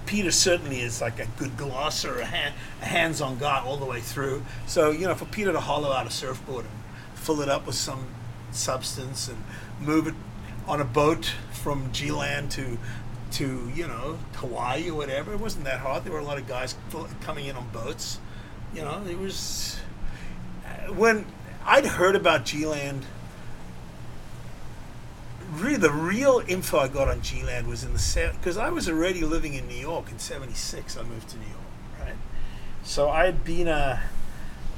Peter 0.06 0.32
certainly 0.32 0.80
is 0.80 1.00
like 1.00 1.20
a 1.20 1.26
good 1.38 1.56
glosser, 1.56 2.18
a, 2.18 2.24
hand, 2.24 2.54
a 2.82 2.86
hands-on 2.86 3.38
guy 3.38 3.60
all 3.64 3.76
the 3.76 3.84
way 3.84 4.00
through. 4.00 4.42
So 4.66 4.90
you 4.90 5.06
know, 5.06 5.14
for 5.14 5.26
Peter 5.26 5.52
to 5.52 5.60
hollow 5.60 5.92
out 5.92 6.04
a 6.04 6.10
surfboard 6.10 6.64
and 6.64 7.18
fill 7.18 7.40
it 7.42 7.48
up 7.48 7.64
with 7.64 7.76
some 7.76 8.06
substance 8.54 9.28
and 9.28 9.42
move 9.80 10.06
it 10.06 10.14
on 10.66 10.80
a 10.80 10.84
boat 10.84 11.34
from 11.52 11.92
G-Land 11.92 12.50
to 12.52 12.78
to 13.32 13.70
you 13.74 13.86
know 13.86 14.18
Hawaii 14.36 14.90
or 14.90 14.96
whatever. 14.96 15.32
It 15.32 15.40
wasn't 15.40 15.64
that 15.64 15.80
hard. 15.80 16.04
There 16.04 16.12
were 16.12 16.18
a 16.18 16.24
lot 16.24 16.38
of 16.38 16.48
guys 16.48 16.74
coming 17.22 17.46
in 17.46 17.56
on 17.56 17.68
boats. 17.70 18.18
You 18.74 18.82
know, 18.82 19.02
it 19.08 19.18
was 19.18 19.80
uh, 20.66 20.92
when 20.92 21.26
I'd 21.64 21.86
heard 21.86 22.16
about 22.16 22.44
G-Land. 22.44 23.04
Really, 25.52 25.76
the 25.76 25.90
real 25.90 26.42
info 26.46 26.78
I 26.78 26.86
got 26.86 27.08
on 27.08 27.22
G-Land 27.22 27.66
was 27.66 27.82
in 27.82 27.92
the 27.92 28.32
because 28.38 28.56
I 28.56 28.70
was 28.70 28.88
already 28.88 29.22
living 29.22 29.54
in 29.54 29.66
New 29.66 29.74
York 29.74 30.10
in 30.10 30.18
'76. 30.18 30.96
I 30.96 31.02
moved 31.02 31.28
to 31.30 31.36
New 31.38 31.46
York, 31.46 32.00
right? 32.00 32.16
So 32.84 33.10
I 33.10 33.26
had 33.26 33.44
been 33.44 33.66
a 33.66 34.00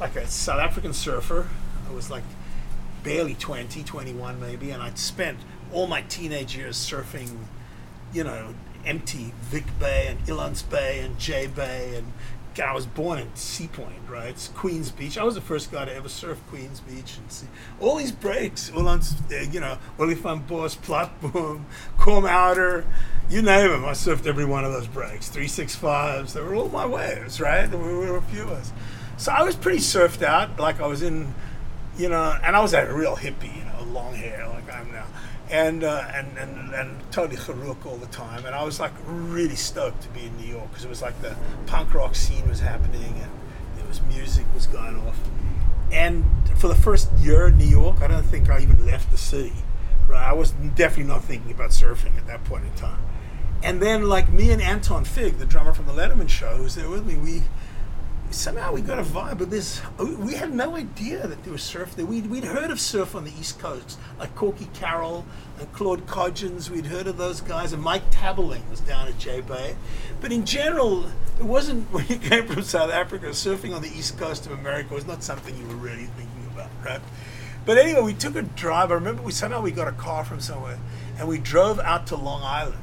like 0.01 0.17
a 0.17 0.27
South 0.27 0.61
African 0.61 0.95
surfer. 0.95 1.49
I 1.87 1.93
was 1.93 2.11
like 2.11 2.25
barely 3.03 3.35
20, 3.35 3.83
21 3.83 4.41
maybe, 4.41 4.71
and 4.71 4.83
I'd 4.83 4.99
spent 4.99 5.39
all 5.73 5.87
my 5.87 6.03
teenage 6.03 6.57
years 6.57 6.77
surfing, 6.77 7.37
you 8.13 8.25
know, 8.25 8.55
empty 8.85 9.33
Vic 9.43 9.65
Bay 9.79 10.07
and 10.09 10.19
Ilans 10.27 10.69
Bay 10.69 11.01
and 11.01 11.19
J 11.19 11.47
Bay 11.47 11.95
and 11.97 12.13
I 12.61 12.75
was 12.75 12.85
born 12.85 13.19
in 13.19 13.35
Sea 13.35 13.67
Point, 13.67 14.01
right? 14.11 14.29
It's 14.29 14.49
Queens 14.49 14.91
Beach. 14.91 15.17
I 15.17 15.25
was 15.25 15.35
the 15.35 15.41
first 15.41 15.73
guy 15.73 15.87
to 15.87 15.95
ever 15.95 16.09
surf 16.09 16.39
Queens 16.49 16.81
Beach 16.81 17.17
and 17.17 17.33
see 17.33 17.47
all 17.81 17.97
these 17.97 18.13
breaks. 18.13 18.71
Ulan's, 18.71 19.15
uh, 19.33 19.51
you 19.51 19.61
know, 19.61 19.79
Olifantbos, 19.99 20.77
Platboom, 20.77 21.65
Komouter, 21.99 22.85
you 23.31 23.41
name 23.41 23.71
them. 23.71 23.85
I 23.87 23.93
surfed 23.93 24.27
every 24.27 24.45
one 24.45 24.65
of 24.65 24.73
those 24.73 24.87
breaks. 24.87 25.31
365s, 25.31 26.35
they 26.35 26.43
were 26.43 26.55
all 26.55 26.69
my 26.69 26.85
waves, 26.85 27.41
right? 27.41 27.67
There 27.67 27.79
were, 27.81 27.97
were 27.97 28.17
a 28.19 28.23
few 28.23 28.43
of 28.43 28.51
us. 28.51 28.73
So 29.17 29.33
I 29.33 29.43
was 29.43 29.57
pretty 29.57 29.79
surfed 29.79 30.23
out, 30.23 30.61
like 30.61 30.81
I 30.81 30.87
was 30.87 31.03
in, 31.03 31.35
you 31.97 32.09
know, 32.09 32.39
and 32.43 32.57
I 32.57 32.61
was 32.61 32.75
a 32.75 32.93
real 32.93 33.17
hippie, 33.17 33.57
you 33.57 33.65
know, 33.65 33.93
long 33.93 34.15
hair 34.15 34.47
like 34.49 34.73
I 34.73 34.81
am 34.81 34.93
now 34.93 35.07
and 35.53 35.85
uh, 35.85 36.09
and 36.15 36.39
and 36.39 36.75
and 36.75 37.13
totally 37.13 37.37
charuk 37.37 37.85
all 37.85 37.99
the 37.99 38.07
time. 38.07 38.45
And 38.47 38.55
I 38.55 38.65
was 38.65 38.81
like 38.81 38.93
really 39.07 39.55
stoked 39.55 40.03
to 40.03 40.09
be 40.09 40.25
in 40.25 40.37
New 40.39 40.47
York 40.47 40.71
because 40.71 40.85
it 40.85 40.89
was 40.89 41.03
like 41.03 41.21
the 41.21 41.37
punk 41.67 41.95
rock 41.95 42.17
scene 42.17 42.49
was 42.49 42.61
happening 42.61 43.15
and 43.21 43.31
there 43.77 43.87
was 43.87 44.01
music 44.03 44.47
was 44.55 44.67
going 44.67 44.97
off. 45.07 45.19
And 45.93 46.25
for 46.57 46.69
the 46.69 46.75
first 46.75 47.13
year 47.19 47.49
in 47.49 47.59
New 47.59 47.67
York, 47.67 48.01
I 48.01 48.07
don't 48.07 48.25
think 48.25 48.49
I 48.49 48.61
even 48.61 48.87
left 48.87 49.11
the 49.11 49.19
city. 49.19 49.53
Right, 50.09 50.23
I 50.23 50.33
was 50.33 50.53
definitely 50.53 51.13
not 51.13 51.23
thinking 51.23 51.53
about 51.53 51.71
surfing 51.71 52.17
at 52.17 52.27
that 52.27 52.43
point 52.45 52.65
in 52.65 52.73
time. 52.73 53.01
And 53.63 53.81
then, 53.81 54.09
like 54.09 54.33
me 54.33 54.51
and 54.51 54.61
Anton 54.61 55.05
Fig, 55.05 55.39
the 55.39 55.47
drummer 55.47 55.73
from 55.73 55.87
the 55.87 55.93
Letterman 55.93 56.29
show, 56.29 56.57
who 56.57 56.65
was 56.65 56.75
there 56.75 56.89
with 56.89 57.07
me, 57.07 57.17
we 57.17 57.43
somehow 58.33 58.73
we 58.73 58.81
got 58.81 58.99
a 58.99 59.03
vibe 59.03 59.41
of 59.41 59.51
this. 59.51 59.81
Oh, 59.99 60.17
we 60.17 60.35
had 60.35 60.53
no 60.53 60.77
idea 60.77 61.27
that 61.27 61.43
there 61.45 61.53
was 61.53 61.63
surf 61.63 61.95
there. 61.95 62.07
We'd, 62.07 62.27
we'd 62.27 62.45
heard 62.45 62.71
of 62.71 62.81
surf 62.81 63.15
on 63.15 63.25
the 63.25 63.33
East 63.39 63.59
Coast, 63.59 63.99
like 64.19 64.35
Corky 64.35 64.69
Carroll 64.75 65.25
and 65.59 65.73
Claude 65.73 66.07
Codgins. 66.07 66.71
We'd 66.71 66.87
heard 66.87 67.07
of 67.07 67.17
those 67.17 67.41
guys, 67.41 67.73
and 67.73 67.83
Mike 67.83 68.11
Tabeling 68.11 68.69
was 68.71 68.81
down 68.81 69.09
at 69.09 69.19
J 69.19 69.41
Bay. 69.41 69.77
But 70.21 70.33
in 70.33 70.45
general, 70.45 71.07
it 71.39 71.45
wasn't 71.45 71.89
when 71.93 72.07
you 72.09 72.17
came 72.17 72.47
from 72.47 72.63
South 72.63 72.91
Africa. 72.91 73.27
Surfing 73.27 73.75
on 73.75 73.83
the 73.83 73.89
East 73.89 74.19
Coast 74.19 74.47
of 74.47 74.53
America 74.53 74.95
was 74.95 75.07
not 75.07 75.23
something 75.23 75.57
you 75.57 75.67
were 75.67 75.75
really 75.77 76.07
thinking 76.07 76.47
about, 76.53 76.71
right? 76.85 77.01
But 77.65 77.79
anyway, 77.79 78.03
we 78.03 78.15
took 78.15 78.35
a 78.35 78.43
drive. 78.43 78.91
I 78.91 78.95
remember 78.95 79.23
we 79.23 79.33
somehow 79.33 79.61
we 79.61 79.71
got 79.71 79.89
a 79.89 79.93
car 79.93 80.25
from 80.25 80.41
somewhere, 80.41 80.79
and 81.19 81.29
we 81.29 81.39
drove 81.39 81.79
out 81.79 82.07
to 82.09 82.17
Long 82.17 82.43
Island, 82.43 82.83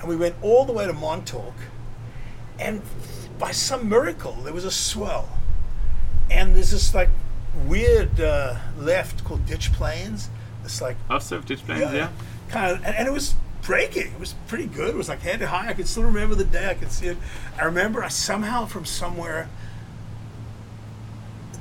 and 0.00 0.08
we 0.08 0.16
went 0.16 0.34
all 0.42 0.64
the 0.64 0.72
way 0.72 0.86
to 0.86 0.92
Montauk, 0.92 1.54
and 2.58 2.82
by 3.38 3.52
some 3.52 3.88
miracle, 3.88 4.32
there 4.32 4.52
was 4.52 4.64
a 4.64 4.70
swell. 4.70 5.28
And 6.30 6.54
there's 6.54 6.70
this 6.70 6.94
like 6.94 7.10
weird 7.66 8.20
uh, 8.20 8.56
left 8.78 9.24
called 9.24 9.46
Ditch 9.46 9.72
Plains. 9.72 10.28
It's 10.64 10.80
like 10.80 10.96
I've 11.08 11.22
surfed 11.22 11.46
Ditch 11.46 11.64
Plains, 11.64 11.92
yeah. 11.92 12.10
kind 12.48 12.72
of, 12.72 12.84
and, 12.84 12.96
and 12.96 13.08
it 13.08 13.12
was 13.12 13.34
breaking. 13.62 14.08
It 14.12 14.20
was 14.20 14.34
pretty 14.48 14.66
good. 14.66 14.90
It 14.90 14.96
was 14.96 15.08
like 15.08 15.20
head 15.20 15.40
high. 15.42 15.68
I 15.68 15.74
can 15.74 15.86
still 15.86 16.04
remember 16.04 16.34
the 16.34 16.44
day. 16.44 16.70
I 16.70 16.74
can 16.74 16.90
see 16.90 17.06
it. 17.06 17.16
I 17.58 17.64
remember 17.64 18.02
I 18.02 18.08
somehow 18.08 18.66
from 18.66 18.84
somewhere 18.84 19.48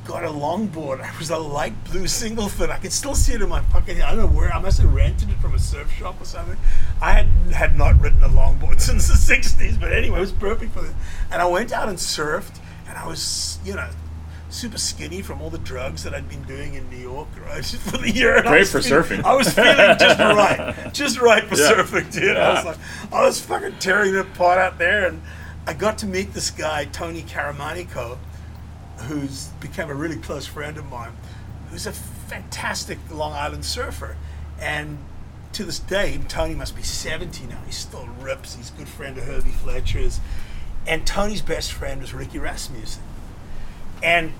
got 0.06 0.24
a 0.24 0.28
longboard. 0.30 1.06
It 1.08 1.18
was 1.20 1.30
a 1.32 1.38
light 1.38 1.74
blue 1.86 2.08
single 2.08 2.48
fin. 2.48 2.70
I 2.72 2.78
can 2.78 2.92
still 2.92 3.16
see 3.16 3.34
it 3.34 3.42
in 3.42 3.50
my 3.50 3.62
pocket. 3.62 3.98
I 4.02 4.10
don't 4.16 4.20
know 4.20 4.28
where. 4.38 4.54
I 4.54 4.60
must 4.60 4.80
have 4.80 4.94
rented 4.94 5.30
it 5.30 5.38
from 5.40 5.54
a 5.56 5.60
surf 5.60 5.92
shop 5.92 6.22
or 6.22 6.26
something. 6.26 6.58
I 7.02 7.12
had 7.14 7.26
had 7.54 7.78
not 7.78 8.00
ridden 8.00 8.22
a 8.24 8.30
longboard 8.30 8.80
since 8.90 9.08
the 9.08 9.16
'60s, 9.36 9.80
but 9.80 9.92
anyway, 9.92 10.18
it 10.18 10.22
was 10.22 10.32
perfect 10.32 10.74
for 10.74 10.86
it. 10.86 10.94
And 11.32 11.42
I 11.42 11.46
went 11.48 11.72
out 11.74 11.90
and 11.90 11.98
surfed, 11.98 12.60
and 12.88 12.98
I 12.98 13.08
was, 13.08 13.58
you 13.66 13.74
know, 13.74 13.90
super 14.50 14.78
skinny 14.78 15.22
from 15.24 15.42
all 15.42 15.50
the 15.50 15.58
drugs 15.58 16.04
that 16.04 16.14
I'd 16.14 16.30
been 16.30 16.44
doing 16.44 16.76
in 16.76 16.88
New 16.90 16.98
York, 16.98 17.28
right, 17.48 17.66
for 17.66 17.98
the 17.98 18.12
year. 18.12 18.36
And 18.38 18.46
Great 18.46 18.68
for 18.68 18.82
feeling- 18.82 19.04
surfing. 19.04 19.24
I 19.24 19.36
was 19.36 19.52
feeling 19.52 19.76
just 20.00 20.20
right, 20.20 20.94
just 20.94 21.20
right 21.20 21.44
for 21.44 21.56
Yeah. 21.58 21.72
surfing, 21.72 22.12
dude. 22.14 22.38
I 22.38 22.54
was 22.54 22.66
like, 22.66 22.78
I 23.12 23.26
was 23.26 23.42
fucking 23.42 23.80
tearing 23.80 24.14
it 24.14 24.20
apart 24.20 24.60
out 24.60 24.78
there, 24.78 25.08
and 25.08 25.22
I 25.68 25.74
got 25.74 25.98
to 26.00 26.06
meet 26.06 26.34
this 26.34 26.52
guy, 26.52 26.86
Tony 26.86 27.24
Caramanico, 27.24 28.20
who's 29.02 29.48
become 29.60 29.90
a 29.90 29.94
really 29.94 30.18
close 30.18 30.48
friend 30.48 30.78
of 30.78 30.90
mine, 30.90 31.12
who's 31.70 31.86
a 31.86 31.92
fantastic 31.92 32.98
Long 33.12 33.34
Island 33.34 33.66
surfer, 33.66 34.16
and 34.60 34.98
to 35.54 35.64
this 35.64 35.80
day, 35.80 36.20
Tony 36.28 36.56
must 36.56 36.76
be 36.76 36.84
70 36.84 37.46
now. 37.46 37.60
He 37.66 37.72
still 37.72 38.08
rips. 38.20 38.56
He's 38.56 38.72
a 38.72 38.74
good 38.74 38.90
friend 38.90 39.18
of 39.18 39.26
Herbie 39.26 39.52
Fletcher's, 39.52 40.20
and 40.86 41.06
Tony's 41.06 41.42
best 41.42 41.72
friend 41.72 42.02
was 42.02 42.14
Ricky 42.14 42.40
Rasmussen, 42.40 43.04
and 44.04 44.34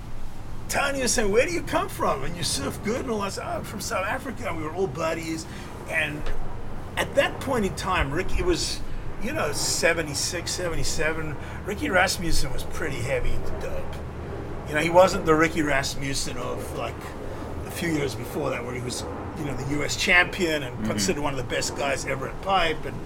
Tony 0.68 1.00
was 1.00 1.12
saying, 1.12 1.30
"Where 1.30 1.46
do 1.46 1.52
you 1.52 1.62
come 1.62 1.88
from?" 1.88 2.24
And 2.24 2.36
you 2.36 2.42
surf 2.42 2.78
good, 2.84 3.02
and 3.02 3.10
all 3.10 3.20
that. 3.20 3.38
"Oh, 3.38 3.58
I'm 3.58 3.64
from 3.64 3.80
South 3.80 4.04
Africa." 4.04 4.48
And 4.48 4.56
we 4.56 4.62
were 4.64 4.74
all 4.74 4.88
buddies, 4.88 5.46
and 5.88 6.22
at 6.96 7.14
that 7.14 7.40
point 7.40 7.64
in 7.64 7.74
time, 7.76 8.10
Ricky 8.10 8.42
was, 8.42 8.80
you 9.22 9.32
know, 9.32 9.52
76, 9.52 10.50
77. 10.50 11.36
Ricky 11.64 11.88
Rasmussen 11.88 12.52
was 12.52 12.64
pretty 12.64 13.00
heavy 13.00 13.32
into 13.32 13.52
dope. 13.60 13.96
You 14.68 14.74
know, 14.74 14.80
he 14.80 14.90
wasn't 14.90 15.26
the 15.26 15.34
Ricky 15.34 15.62
Rasmussen 15.62 16.36
of 16.36 16.76
like 16.76 16.94
a 17.66 17.70
few 17.70 17.90
years 17.90 18.14
before 18.14 18.50
that, 18.50 18.64
where 18.64 18.74
he 18.74 18.80
was, 18.80 19.04
you 19.38 19.44
know, 19.44 19.56
the 19.56 19.70
U.S. 19.76 19.96
champion 19.96 20.62
and 20.62 20.84
considered 20.86 21.22
one 21.22 21.32
of 21.32 21.38
the 21.38 21.54
best 21.54 21.76
guys 21.76 22.04
ever 22.06 22.28
at 22.28 22.42
pipe, 22.42 22.84
and 22.84 22.96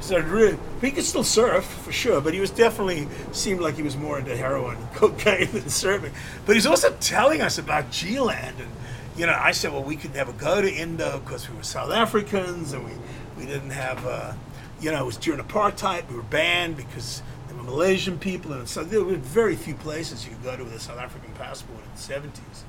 so 0.00 0.18
really, 0.18 0.58
he 0.80 0.90
could 0.90 1.04
still 1.04 1.24
surf 1.24 1.64
for 1.64 1.90
sure, 1.90 2.20
but 2.20 2.34
he 2.34 2.40
was 2.40 2.50
definitely 2.50 3.08
seemed 3.32 3.60
like 3.60 3.76
he 3.76 3.82
was 3.82 3.96
more 3.96 4.18
into 4.18 4.36
heroin 4.36 4.76
and 4.76 4.92
cocaine 4.94 5.50
than 5.52 5.62
surfing. 5.62 6.12
But 6.44 6.54
he's 6.54 6.66
also 6.66 6.94
telling 7.00 7.40
us 7.40 7.58
about 7.58 7.90
G-Land, 7.90 8.56
and 8.60 8.70
you 9.16 9.26
know, 9.26 9.36
I 9.38 9.52
said, 9.52 9.72
well, 9.72 9.82
we 9.82 9.96
could 9.96 10.14
never 10.14 10.32
go 10.32 10.60
to 10.60 10.70
Indo 10.70 11.20
because 11.20 11.48
we 11.48 11.56
were 11.56 11.62
South 11.62 11.90
Africans, 11.90 12.72
and 12.72 12.84
we 12.84 12.92
we 13.38 13.46
didn't 13.46 13.70
have, 13.70 14.06
uh, 14.06 14.32
you 14.80 14.90
know, 14.90 15.02
it 15.02 15.06
was 15.06 15.16
during 15.16 15.40
apartheid, 15.40 16.08
we 16.08 16.16
were 16.16 16.22
banned 16.22 16.76
because 16.76 17.22
Malaysian 17.62 18.18
people, 18.18 18.52
and 18.52 18.68
so 18.68 18.84
there 18.84 19.02
were 19.02 19.14
very 19.14 19.56
few 19.56 19.74
places 19.74 20.24
you 20.24 20.32
could 20.32 20.44
go 20.44 20.56
to 20.56 20.64
with 20.64 20.74
a 20.74 20.80
South 20.80 20.98
African 20.98 21.32
passport 21.34 21.80
in 21.84 21.90
the 21.94 22.00
seventies, 22.00 22.64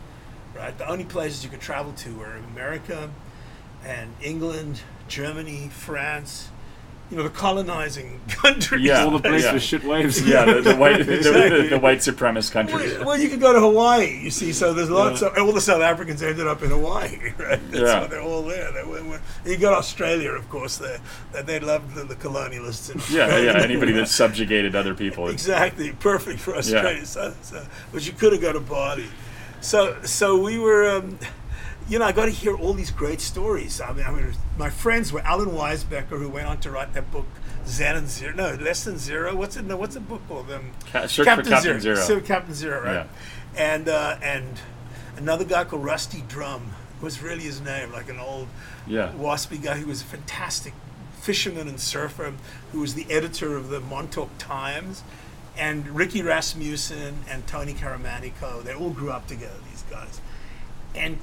right? 0.56 0.78
The 0.78 0.90
only 0.90 1.06
places 1.06 1.44
you 1.44 1.50
could 1.50 1.62
travel 1.62 1.94
to 1.94 2.16
were 2.16 2.36
America 2.52 3.10
and 3.84 4.14
England, 4.22 4.82
Germany, 5.08 5.70
France. 5.70 6.50
You 7.10 7.16
know, 7.18 7.24
the 7.24 7.30
colonizing 7.30 8.20
countries. 8.28 8.82
Yeah. 8.84 9.04
All 9.06 9.12
the 9.12 9.20
place 9.20 9.44
yeah. 9.44 9.54
with 9.54 9.64
shit 9.64 9.84
waves. 9.86 10.28
Yeah, 10.28 10.44
the, 10.46 10.62
the 10.62 10.76
white 10.76 11.06
the, 11.06 11.16
Exactly. 11.16 11.62
the, 11.64 11.68
the 11.70 11.80
white 11.80 12.00
supremacist 12.00 12.52
countries. 12.52 12.98
Well, 12.98 13.06
well, 13.06 13.18
you 13.20 13.30
could 13.30 13.40
go 13.40 13.54
to 13.54 13.60
Hawaii, 13.62 14.20
you 14.24 14.30
see. 14.30 14.52
So 14.52 14.74
there's 14.74 14.90
lots 14.90 15.22
of 15.22 15.38
all 15.38 15.54
the 15.54 15.62
South 15.62 15.82
Africans 15.82 16.22
ended 16.22 16.48
up 16.48 16.62
in 16.64 16.70
Hawaii, 16.70 17.18
right? 17.40 17.60
That's 17.72 17.74
Yeah. 17.84 18.02
why 18.02 18.08
they're 18.08 18.22
all 18.22 18.44
there. 18.44 18.74
They 18.74 18.84
were, 18.84 19.02
were- 19.04 19.22
you 19.46 19.56
got 19.58 19.74
Australia, 19.74 20.32
of 20.32 20.50
course. 20.50 20.78
There, 20.78 21.00
that 21.32 21.46
they 21.46 21.60
loved 21.62 21.96
the, 21.96 22.04
the 22.04 22.16
colonialists. 22.16 22.92
In 22.94 23.16
Yeah, 23.16 23.38
yeah. 23.40 23.58
Anybody 23.64 23.94
that 23.94 24.10
subjugated 24.10 24.76
other 24.76 24.94
people. 24.94 25.30
exactly 25.30 25.94
perfect 25.94 26.40
for 26.40 26.56
Australia. 26.58 27.06
So, 27.06 27.34
so, 27.42 27.66
but 27.94 28.06
you 28.06 28.12
could 28.12 28.34
have 28.34 28.42
got 28.42 28.52
to 28.54 28.60
Bali. 28.60 29.06
So, 29.62 29.96
so 30.04 30.38
we 30.38 30.60
were. 30.60 30.90
Um, 30.98 31.20
you 31.88 32.00
know, 32.00 32.06
I 32.06 32.12
got 32.12 32.26
to 32.26 32.32
hear 32.32 32.56
all 32.56 32.74
these 32.74 32.92
great 32.92 33.22
stories. 33.22 33.80
I 33.82 33.94
mean, 33.94 34.06
I 34.06 34.12
mean, 34.12 34.34
my 34.58 34.70
friends 34.70 35.12
were 35.14 35.22
Alan 35.22 35.50
Weisbecker, 35.50 36.20
who 36.20 36.30
went 36.30 36.48
on 36.48 36.60
to 36.62 36.72
write 36.72 36.94
that 36.94 37.12
book, 37.12 37.26
Zen 37.66 37.96
and 37.96 38.08
Zero. 38.10 38.34
No, 38.36 38.54
Less 38.56 38.84
Than 38.84 38.98
Zero. 38.98 39.36
What's 39.36 39.56
it? 39.58 39.66
No, 39.66 39.78
what's 39.78 39.94
the 39.96 40.02
book 40.02 40.22
called? 40.28 40.52
Um, 40.52 40.72
Ca- 40.92 41.08
Search 41.08 41.28
for 41.28 41.44
Captain 41.44 41.80
Zero. 41.80 41.96
So 41.96 42.20
Captain 42.20 42.54
Zero, 42.54 42.82
right? 42.84 42.94
Yeah. 42.94 43.08
And 43.56 43.90
uh, 43.90 44.18
and 44.22 44.60
another 45.18 45.46
guy 45.46 45.64
called 45.64 45.84
Rusty 45.84 46.24
Drumm 46.28 46.72
was 47.02 47.22
really 47.22 47.44
his 47.44 47.62
name, 47.62 47.92
like 47.92 48.10
an 48.10 48.20
old 48.20 48.48
Yeah. 48.88 49.12
waspy 49.18 49.62
guy 49.62 49.76
who 49.78 49.88
was 49.88 50.02
a 50.02 50.06
fantastic 50.06 50.74
fisherman 51.22 51.68
and 51.68 51.80
surfer, 51.80 52.34
who 52.72 52.80
was 52.80 52.96
the 52.96 53.06
editor 53.12 53.56
of 53.56 53.70
the 53.70 53.80
Montauk 53.80 54.30
Times, 54.38 55.04
and 55.58 55.88
Ricky 55.90 56.22
Rasmussen 56.22 57.20
and 57.30 57.46
Tony 57.48 57.74
Caramanico. 57.74 58.64
They 58.64 58.74
all 58.74 58.90
grew 58.92 59.12
up 59.12 59.28
together. 59.28 59.56
These 59.70 59.84
guys, 59.90 60.22
and 60.96 61.18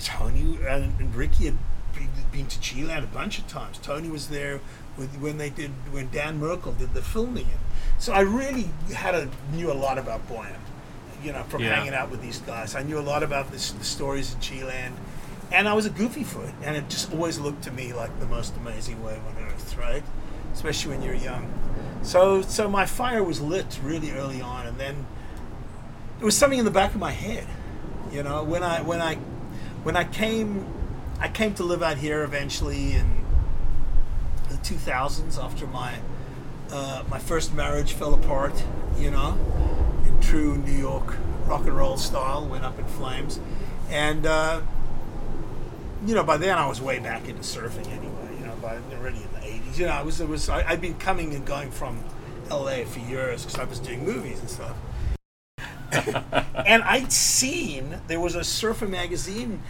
Tony 0.00 0.58
and, 0.66 0.92
and 0.98 1.14
Ricky 1.14 1.46
had 1.46 1.58
been, 1.94 2.08
been 2.32 2.46
to 2.46 2.60
G-Land 2.60 3.04
a 3.04 3.08
bunch 3.08 3.38
of 3.38 3.46
times. 3.48 3.78
Tony 3.78 4.08
was 4.08 4.28
there 4.28 4.60
with, 4.96 5.14
when 5.20 5.38
they 5.38 5.50
did 5.50 5.70
when 5.92 6.10
Dan 6.10 6.38
Merkel 6.38 6.72
did 6.72 6.94
the 6.94 7.02
filming. 7.02 7.44
And 7.44 7.60
so 7.98 8.12
I 8.12 8.20
really 8.20 8.70
had 8.94 9.14
a 9.14 9.28
knew 9.52 9.70
a 9.70 9.74
lot 9.74 9.98
about 9.98 10.26
Boyum, 10.28 10.56
you 11.22 11.32
know, 11.32 11.42
from 11.44 11.62
Yeah. 11.62 11.74
hanging 11.76 11.94
out 11.94 12.10
with 12.10 12.22
these 12.22 12.38
guys. 12.40 12.74
I 12.74 12.82
knew 12.82 12.98
a 12.98 13.00
lot 13.00 13.22
about 13.22 13.50
this, 13.52 13.72
the 13.72 13.84
stories 13.84 14.34
of 14.34 14.40
G-Land, 14.40 14.96
and 15.52 15.68
I 15.68 15.74
was 15.74 15.84
a 15.86 15.90
goofy 15.90 16.24
foot, 16.24 16.50
and 16.62 16.76
it 16.76 16.88
just 16.88 17.12
always 17.12 17.38
looked 17.38 17.64
to 17.64 17.70
me 17.72 17.92
like 17.92 18.18
the 18.20 18.26
most 18.26 18.56
amazing 18.56 19.02
wave 19.02 19.18
on 19.26 19.44
earth, 19.44 19.76
right? 19.76 20.02
especially 20.52 20.90
when 20.96 21.02
you're 21.02 21.14
young. 21.14 21.48
So, 22.02 22.42
so 22.42 22.68
my 22.68 22.84
fire 22.84 23.22
was 23.22 23.40
lit 23.40 23.78
really 23.84 24.10
early 24.10 24.40
on, 24.40 24.66
and 24.66 24.78
then 24.78 25.06
it 26.20 26.24
was 26.24 26.36
something 26.36 26.58
in 26.58 26.64
the 26.64 26.70
back 26.72 26.92
of 26.92 27.00
my 27.00 27.12
head. 27.12 27.46
You 28.10 28.24
know, 28.24 28.42
when 28.42 28.64
I 28.64 28.82
when 28.82 29.00
I 29.00 29.16
when 29.82 29.96
I 29.96 30.04
came 30.04 30.66
I 31.20 31.28
came 31.28 31.54
to 31.54 31.64
live 31.64 31.82
out 31.82 31.98
here 31.98 32.22
eventually 32.22 32.92
in 32.92 33.24
the 34.48 34.56
2000s 34.56 35.42
after 35.42 35.66
my 35.66 35.96
uh, 36.72 37.02
my 37.08 37.18
first 37.18 37.52
marriage 37.52 37.92
fell 37.92 38.14
apart. 38.14 38.64
You 38.98 39.10
know, 39.10 39.38
in 40.06 40.20
true 40.20 40.56
New 40.56 40.72
York 40.72 41.16
rock 41.46 41.62
and 41.62 41.76
roll 41.76 41.96
style, 41.96 42.46
went 42.46 42.64
up 42.64 42.78
in 42.78 42.84
flames, 42.86 43.40
and 43.88 44.26
uh, 44.26 44.60
you 46.06 46.14
know 46.14 46.24
by 46.24 46.36
then 46.36 46.58
I 46.58 46.66
was 46.66 46.80
way 46.80 46.98
back 46.98 47.28
into 47.28 47.42
surfing 47.42 47.86
anyway. 47.88 48.36
You 48.38 48.46
know, 48.46 48.54
by 48.56 48.78
already 48.98 49.18
in 49.18 49.32
the 49.32 49.70
80s. 49.70 49.78
You 49.78 49.86
know, 49.86 49.92
I 49.92 50.02
was 50.02 50.20
it 50.20 50.28
was 50.28 50.48
I, 50.48 50.68
I'd 50.68 50.80
been 50.80 50.96
coming 50.98 51.34
and 51.34 51.46
going 51.46 51.70
from 51.70 52.04
L.A. 52.50 52.84
for 52.84 53.00
years 53.00 53.44
because 53.44 53.58
I 53.58 53.64
was 53.64 53.78
doing 53.78 54.04
movies 54.04 54.40
and 54.40 54.50
stuff 54.50 54.76
and 56.66 56.82
I'd 56.82 57.12
seen 57.12 58.00
there 58.06 58.20
was 58.20 58.34
a 58.34 58.44
Surfer 58.44 58.86
magazine 58.86 59.62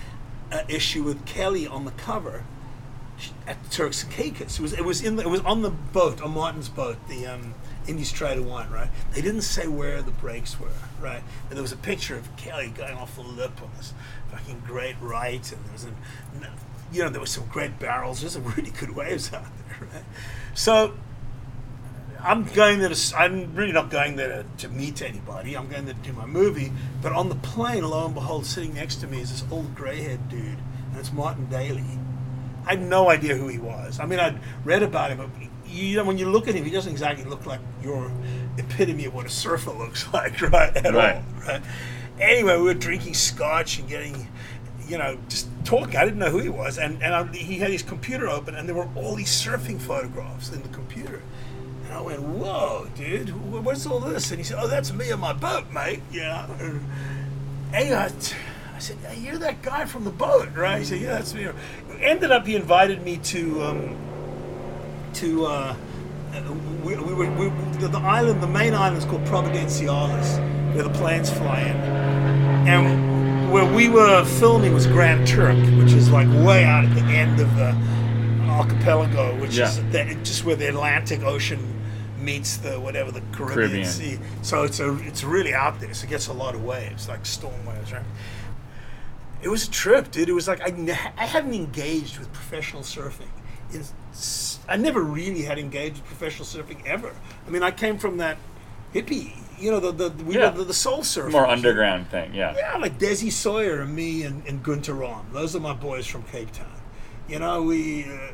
uh, 0.53 0.63
issue 0.69 1.03
with 1.03 1.25
Kelly 1.27 1.67
on 1.67 1.85
the 1.85 1.93
cover 1.93 2.45
at 3.47 3.71
Turks 3.71 4.03
and 4.03 4.13
Caicos. 4.13 4.59
It 4.59 4.63
was 4.63 4.73
it 4.73 4.85
was 4.85 5.03
in 5.03 5.17
the, 5.17 5.23
it 5.23 5.29
was 5.29 5.41
on 5.41 5.63
the 5.63 5.71
boat 5.71 6.23
on 6.23 6.33
Martin's 6.33 6.69
boat, 6.69 6.97
the 7.09 7.27
um, 7.27 7.55
Indies 7.87 8.13
Trader 8.13 8.43
One, 8.43 8.71
right? 8.71 8.89
They 9.13 9.21
didn't 9.21 9.43
say 9.43 9.67
where 9.67 10.03
the 10.03 10.11
breaks 10.11 10.59
were, 10.59 10.69
right? 11.01 11.23
And 11.49 11.57
there 11.57 11.63
was 11.63 11.73
a 11.73 11.77
picture 11.77 12.17
of 12.17 12.35
Kelly 12.37 12.69
going 12.69 12.97
off 12.97 13.17
the 13.17 13.23
lip 13.23 13.61
on 13.63 13.71
this 13.77 13.93
fucking 14.31 14.63
great 14.67 14.97
right, 15.01 15.53
and 15.53 15.65
there 15.65 15.73
was 15.73 15.85
a, 15.85 15.93
you 16.93 17.03
know, 17.03 17.09
there 17.09 17.21
was 17.21 17.31
some 17.31 17.47
great 17.47 17.79
barrels. 17.79 18.21
There's 18.21 18.33
some 18.33 18.45
really 18.57 18.71
good 18.71 18.95
waves 18.95 19.33
out 19.33 19.45
there, 19.45 19.89
right? 19.93 20.05
So 20.55 20.95
I'm 22.23 22.45
going 22.45 22.81
there 22.81 22.89
to, 22.89 23.17
I'm 23.17 23.55
really 23.55 23.73
not 23.73 23.91
going 23.91 24.17
there 24.17 24.43
to, 24.43 24.67
to 24.67 24.69
meet 24.75 25.03
anybody. 25.03 25.57
I'm 25.57 25.69
going 25.69 25.85
there 25.85 25.95
to 25.95 26.01
do 26.01 26.13
my 26.13 26.27
movie. 26.27 26.73
But 27.03 27.13
on 27.13 27.29
the 27.29 27.35
plane, 27.37 27.85
lo 27.89 28.05
and 28.07 28.15
behold, 28.15 28.47
sitting 28.47 28.75
next 28.75 28.97
to 28.97 29.07
me 29.07 29.21
is 29.21 29.31
this 29.31 29.45
old 29.51 29.75
grey 29.75 30.03
haired 30.03 30.29
dude, 30.29 30.41
and 30.91 30.97
it's 30.99 31.13
Martin 31.13 31.47
Daly. 31.47 31.85
I 32.67 32.71
had 32.71 32.83
no 32.83 33.09
idea 33.11 33.35
who 33.37 33.49
he 33.49 33.59
was. 33.59 33.99
I 34.01 34.07
mean, 34.07 34.19
I'd 34.21 34.39
read 34.65 34.83
about 34.83 35.11
him, 35.11 35.19
but 35.19 35.31
you 35.71 35.97
know, 35.97 36.05
when 36.05 36.19
you 36.19 36.29
look 36.29 36.47
at 36.49 36.55
him, 36.55 36.65
he 36.65 36.71
doesn't 36.71 36.93
exactly 36.93 37.25
look 37.25 37.47
like 37.47 37.61
your 37.83 38.11
epitome 38.59 39.07
of 39.07 39.15
what 39.15 39.25
a 39.27 39.31
surfer 39.31 39.71
looks 39.73 40.07
like, 40.13 40.41
right? 40.43 40.77
At 40.77 40.93
Right. 40.95 41.17
all, 41.17 41.23
right? 41.47 41.63
Anyway, 42.21 42.57
we 42.57 42.63
were 42.65 42.75
drinking 42.75 43.15
scotch 43.15 43.79
and 43.79 43.89
getting, 43.89 44.29
you 44.87 44.99
know, 44.99 45.17
just 45.29 45.49
talking. 45.65 45.97
I 45.97 46.05
didn't 46.05 46.19
know 46.19 46.31
who 46.31 46.41
he 46.41 46.51
was, 46.51 46.77
and 46.77 47.03
and 47.03 47.15
I, 47.15 47.25
he 47.35 47.59
had 47.59 47.71
his 47.71 47.83
computer 47.83 48.29
open, 48.29 48.55
and 48.55 48.69
there 48.69 48.75
were 48.77 48.89
all 48.95 49.15
these 49.15 49.31
surfing 49.31 49.81
photographs 49.81 50.53
in 50.53 50.61
the 50.63 50.69
computer. 50.69 51.23
And 51.91 51.99
I 51.99 52.03
went, 52.03 52.23
"Whoa, 52.23 52.87
dude, 52.95 53.31
what's 53.65 53.85
all 53.85 53.99
this?" 53.99 54.31
And 54.31 54.39
he 54.39 54.45
said, 54.45 54.59
"Oh, 54.61 54.69
that's 54.69 54.93
me 54.93 55.11
and 55.11 55.21
my 55.21 55.33
boat, 55.33 55.73
mate." 55.73 56.01
Yeah. 56.13 56.47
Anyway, 57.75 57.97
I 57.97 58.05
I 58.77 58.79
said, 58.79 58.97
hey, 59.09 59.19
"You're 59.21 59.39
that 59.39 59.61
guy 59.61 59.87
from 59.87 60.05
the 60.05 60.11
boat, 60.11 60.51
right?" 60.55 60.79
He 60.79 60.85
said, 60.85 61.01
"Yeah, 61.01 61.15
that's 61.15 61.35
me." 61.35 61.49
Ended 62.01 62.31
up, 62.31 62.47
he 62.47 62.55
invited 62.55 63.03
me 63.05 63.17
to 63.17 63.63
um, 63.65 63.97
to 65.15 65.47
uh, 65.47 65.75
we, 66.85 66.95
we 66.97 67.13
were 67.13 67.31
we, 67.33 67.49
the, 67.79 67.89
the 67.89 67.99
island. 67.99 68.41
The 68.41 68.47
main 68.47 68.73
island 68.73 68.99
is 68.99 69.05
called 69.05 69.25
Providenciales, 69.25 70.39
where 70.75 70.85
the 70.85 70.91
planes 70.91 71.29
fly 71.29 71.61
in, 71.63 71.77
and 72.69 73.51
where 73.53 73.65
we 73.75 73.89
were 73.89 74.25
filming 74.25 74.73
was 74.73 74.87
Grand 74.87 75.27
Turk, 75.27 75.57
which 75.77 75.93
is 75.93 76.09
like 76.09 76.29
way 76.47 76.63
out 76.63 76.85
at 76.85 76.95
the 76.95 77.03
end 77.03 77.41
of 77.41 77.57
the 77.57 77.75
archipelago, 78.49 79.35
which 79.41 79.57
Yeah. 79.57 79.67
is 79.69 79.77
the, 79.91 80.17
just 80.23 80.45
where 80.45 80.55
the 80.55 80.69
Atlantic 80.69 81.23
Ocean 81.25 81.59
meets 82.33 82.57
the 82.59 82.79
whatever 82.81 83.11
the 83.11 83.21
Caribbean, 83.33 83.69
Caribbean. 83.71 83.87
Sea. 83.87 84.19
So 84.43 84.63
it's 84.65 84.81
a 84.81 84.97
it's 85.09 85.23
really 85.25 85.55
out 85.55 85.81
there. 85.81 85.93
So 85.95 86.07
it 86.07 86.11
gets 86.11 86.29
a 86.29 86.33
lot 86.33 86.55
of 86.55 86.65
waves, 86.65 87.09
like 87.09 87.27
storm 87.27 87.65
waves, 87.67 87.93
right? 87.93 88.03
It 89.43 89.49
was 89.49 89.67
a 89.67 89.71
trip, 89.71 90.11
dude. 90.11 90.29
It 90.29 90.33
was 90.33 90.47
like 90.49 90.61
I, 90.67 90.71
ne- 90.77 90.93
I 91.17 91.27
hadn't 91.27 91.55
engaged 91.55 92.19
with 92.19 92.33
professional 92.33 92.83
surfing. 92.83 93.33
I 94.69 94.77
never 94.77 95.03
really 95.03 95.43
had 95.43 95.59
engaged 95.59 95.97
with 95.97 96.05
professional 96.05 96.45
surfing 96.47 96.85
ever. 96.87 97.13
I 97.47 97.51
mean, 97.51 97.63
I 97.63 97.71
came 97.71 97.99
from 97.99 98.17
that 98.19 98.37
hippie, 98.95 99.33
you 99.59 99.71
know, 99.71 99.81
the 99.81 99.93
the 100.11 100.25
we 100.25 100.35
Yeah. 100.37 100.51
the, 100.51 100.65
the 100.65 100.75
soul 100.75 100.99
surfers. 101.01 101.33
More 101.33 101.47
underground 101.47 102.09
thing, 102.09 102.35
yeah. 102.35 102.55
Yeah, 102.57 102.77
like 102.79 102.99
Desi 102.99 103.31
Sawyer 103.33 103.81
and 103.81 103.95
me 103.95 104.25
and, 104.25 104.45
and 104.47 104.63
Gunter 104.63 104.95
Rahm. 104.95 105.33
Those 105.33 105.55
are 105.57 105.61
my 105.61 105.75
boys 105.75 106.07
from 106.07 106.23
Cape 106.25 106.53
Town. 106.53 106.81
You 107.29 107.39
know, 107.39 107.63
we 107.63 108.05
uh, 108.05 108.33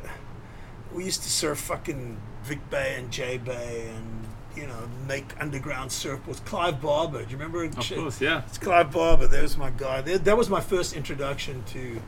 we 0.93 1.05
used 1.05 1.21
to 1.23 1.29
surf 1.29 1.59
fucking 1.59 2.17
Vic 2.47 2.69
Bay 2.69 2.95
and 2.97 3.11
J 3.11 3.37
Bay 3.37 3.89
and 3.95 4.25
you 4.55 4.65
know 4.67 4.87
make 5.07 5.25
underground 5.39 5.89
surfboards. 5.91 6.43
Clive 6.45 6.81
Barber, 6.81 7.23
do 7.23 7.31
you 7.31 7.37
remember? 7.37 7.63
Of 7.63 7.75
course, 7.75 8.21
yeah. 8.21 8.43
It's 8.47 8.57
Clive 8.57 8.91
Barber. 8.91 9.27
There's 9.27 9.57
my 9.57 9.69
guy. 9.69 10.01
There, 10.01 10.17
that 10.17 10.37
was 10.37 10.49
my 10.49 10.61
first 10.61 10.95
introduction 10.95 11.63
to 11.65 12.01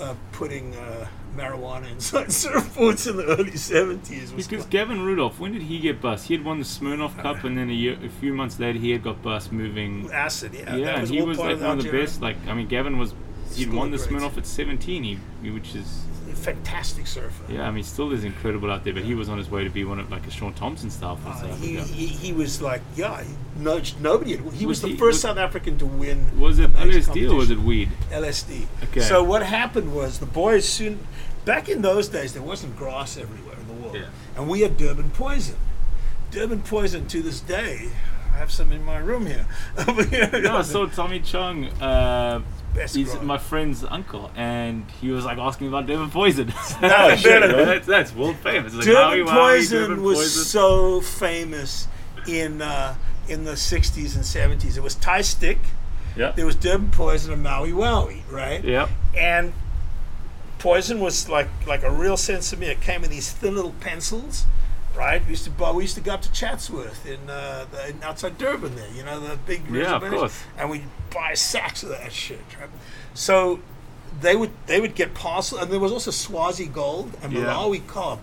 uh, 0.00 0.14
putting 0.32 0.74
uh, 0.76 1.08
marijuana 1.36 1.90
inside 1.90 2.26
surfboards 2.44 3.10
in 3.10 3.16
the 3.16 3.24
early 3.26 3.50
'70s. 3.52 4.32
Was 4.34 4.46
Because 4.46 4.64
Gavin 4.66 5.02
Rudolph, 5.04 5.40
when 5.40 5.52
did 5.52 5.62
he 5.62 5.80
get 5.80 6.00
bust? 6.00 6.28
He 6.28 6.34
had 6.34 6.44
won 6.44 6.58
the 6.58 6.64
Smirnoff 6.64 7.20
Cup, 7.20 7.42
and 7.44 7.58
then 7.58 7.68
a 7.68 7.72
year, 7.72 7.98
a 8.02 8.08
few 8.08 8.32
months 8.32 8.58
later, 8.60 8.78
he 8.78 8.92
had 8.92 9.02
got 9.02 9.20
bust 9.22 9.50
moving. 9.52 10.10
acid. 10.12 10.54
Yeah, 10.54 10.76
Yeah, 10.76 11.00
was 11.00 11.10
he 11.10 11.20
was 11.20 11.36
like 11.38 11.60
one 11.60 11.78
of 11.78 11.84
the 11.84 11.90
best. 11.90 12.22
Like, 12.22 12.36
I 12.46 12.54
mean, 12.54 12.68
Gavin 12.68 12.96
was 12.96 13.12
he'd 13.54 13.64
Still 13.64 13.76
won 13.76 13.90
the. 13.90 13.96
Smirnoff 13.98 14.38
at 14.38 14.46
17, 14.46 15.02
he, 15.02 15.18
he- 15.42 15.50
which 15.50 15.74
is 15.74 16.04
fantastic 16.34 17.06
surfer. 17.06 17.44
yeah. 17.52 17.66
I 17.66 17.70
mean, 17.70 17.84
still 17.84 18.12
is 18.12 18.24
incredible 18.24 18.70
out 18.70 18.84
there. 18.84 18.92
But 18.94 19.02
he 19.04 19.14
was 19.14 19.28
on 19.28 19.38
his 19.38 19.50
way 19.50 19.64
to 19.64 19.70
be 19.70 19.84
one 19.84 19.98
of 19.98 20.10
like 20.10 20.26
a 20.26 20.30
Shaun 20.30 20.52
Tomson 20.54 20.90
style 20.90 21.18
Uh, 21.26 21.42
he, 21.56 21.76
he, 21.78 22.06
he 22.06 22.32
was 22.32 22.60
like, 22.62 22.82
yeah, 22.96 23.22
no, 23.56 23.80
nobody 24.00 24.36
had. 24.36 24.40
He 24.52 24.66
was, 24.66 24.78
Was 24.78 24.82
the 24.82 24.88
he- 24.88 24.96
first 24.96 25.16
was- 25.16 25.20
South 25.22 25.36
African 25.38 25.78
to 25.78 25.86
win. 25.86 26.38
Was 26.38 26.58
it 26.58 26.72
LSD 26.72 27.30
or 27.30 27.36
was 27.36 27.50
it 27.50 27.58
weed? 27.58 27.90
LSD? 28.10 28.66
Okay. 28.84 29.00
So 29.00 29.22
what 29.22 29.42
happened 29.42 29.94
was 29.94 30.18
the 30.18 30.26
boys 30.26 30.68
soon. 30.68 31.06
Back 31.44 31.68
in 31.70 31.80
those 31.82 32.08
days, 32.08 32.34
there 32.34 32.42
wasn't 32.42 32.76
grass 32.76 33.16
everywhere 33.16 33.56
in 33.58 33.66
the 33.66 33.72
world, 33.82 33.94
Yeah. 33.96 34.06
and 34.36 34.48
we 34.48 34.60
had 34.60 34.76
Durban 34.76 35.10
poison. 35.10 35.56
Durban 36.30 36.60
poison 36.62 37.06
to 37.08 37.22
this 37.22 37.40
day. 37.40 37.90
I 38.32 38.36
have 38.36 38.52
some 38.52 38.70
in 38.72 38.84
my 38.84 38.98
room 38.98 39.26
here. 39.26 39.46
No, 40.42 40.56
I 40.58 40.62
saw 40.62 40.86
Tommy 40.86 41.20
Chung. 41.20 41.64
Uh, 41.80 42.42
Best 42.74 42.94
he's 42.94 43.20
my 43.20 43.36
friend's 43.38 43.82
uncle, 43.84 44.30
and 44.36 44.84
he 45.00 45.10
was 45.10 45.24
like 45.24 45.38
asking 45.38 45.68
about 45.68 45.86
Durban 45.86 46.10
Poison. 46.10 46.52
No, 46.80 47.16
shit, 47.16 47.40
that's 47.42 47.86
that's 47.86 48.14
world 48.14 48.36
famous. 48.36 48.74
Like, 48.74 48.86
Maui, 48.86 49.22
Maui, 49.24 49.32
poison 49.58 50.02
was 50.02 50.18
Poison. 50.18 50.44
so 50.44 51.00
famous 51.00 51.88
in 52.28 52.62
uh, 52.62 52.94
in 53.28 53.44
the 53.44 53.52
'60s 53.52 54.14
and 54.14 54.24
'70s. 54.24 54.76
It 54.76 54.82
was 54.82 54.94
Thai 54.94 55.22
stick. 55.22 55.58
Yeah. 56.16 56.32
There 56.32 56.46
was 56.46 56.54
Durban 56.56 56.90
poison 56.90 57.32
and 57.32 57.42
Maui 57.42 57.72
Wowie, 57.72 58.22
right? 58.30 58.62
Yep. 58.64 58.88
and 59.16 59.52
poison 60.58 61.00
was 61.00 61.28
like 61.28 61.48
like 61.66 61.82
a 61.82 61.90
real 61.90 62.16
sinsemilla. 62.16 62.70
It 62.70 62.80
came 62.80 63.02
in 63.04 63.10
these 63.10 63.32
thin 63.32 63.54
little 63.56 63.74
pencils, 63.80 64.44
right? 64.96 65.22
We 65.24 65.30
used 65.30 65.44
to 65.44 65.72
we 65.72 65.82
used 65.84 65.94
to 65.96 66.00
go 66.00 66.12
up 66.14 66.22
to 66.22 66.32
Chatsworth 66.32 67.06
in, 67.06 67.28
uh, 67.30 67.66
the, 67.70 67.90
in 67.90 68.02
outside 68.02 68.38
Durban 68.38 68.74
there, 68.76 68.90
you 68.94 69.02
know, 69.02 69.20
the 69.20 69.36
big 69.36 69.68
Yeah, 69.70 69.96
of 69.96 70.02
course. 70.10 70.42
and 70.58 70.70
we 70.70 70.84
buy 71.12 71.34
sacks 71.34 71.82
of 71.82 71.90
that 71.90 72.12
shit. 72.12 72.40
Right? 72.60 72.70
So 73.14 73.60
they 74.20 74.36
would 74.36 74.50
they 74.66 74.80
would 74.80 74.94
get 74.94 75.14
parcel, 75.14 75.58
and 75.58 75.70
there 75.70 75.80
was 75.80 75.92
also 75.92 76.10
Swazi 76.10 76.66
gold 76.66 77.16
and 77.22 77.32
Yeah. 77.32 77.40
Malawi 77.44 77.86
cob. 77.86 78.20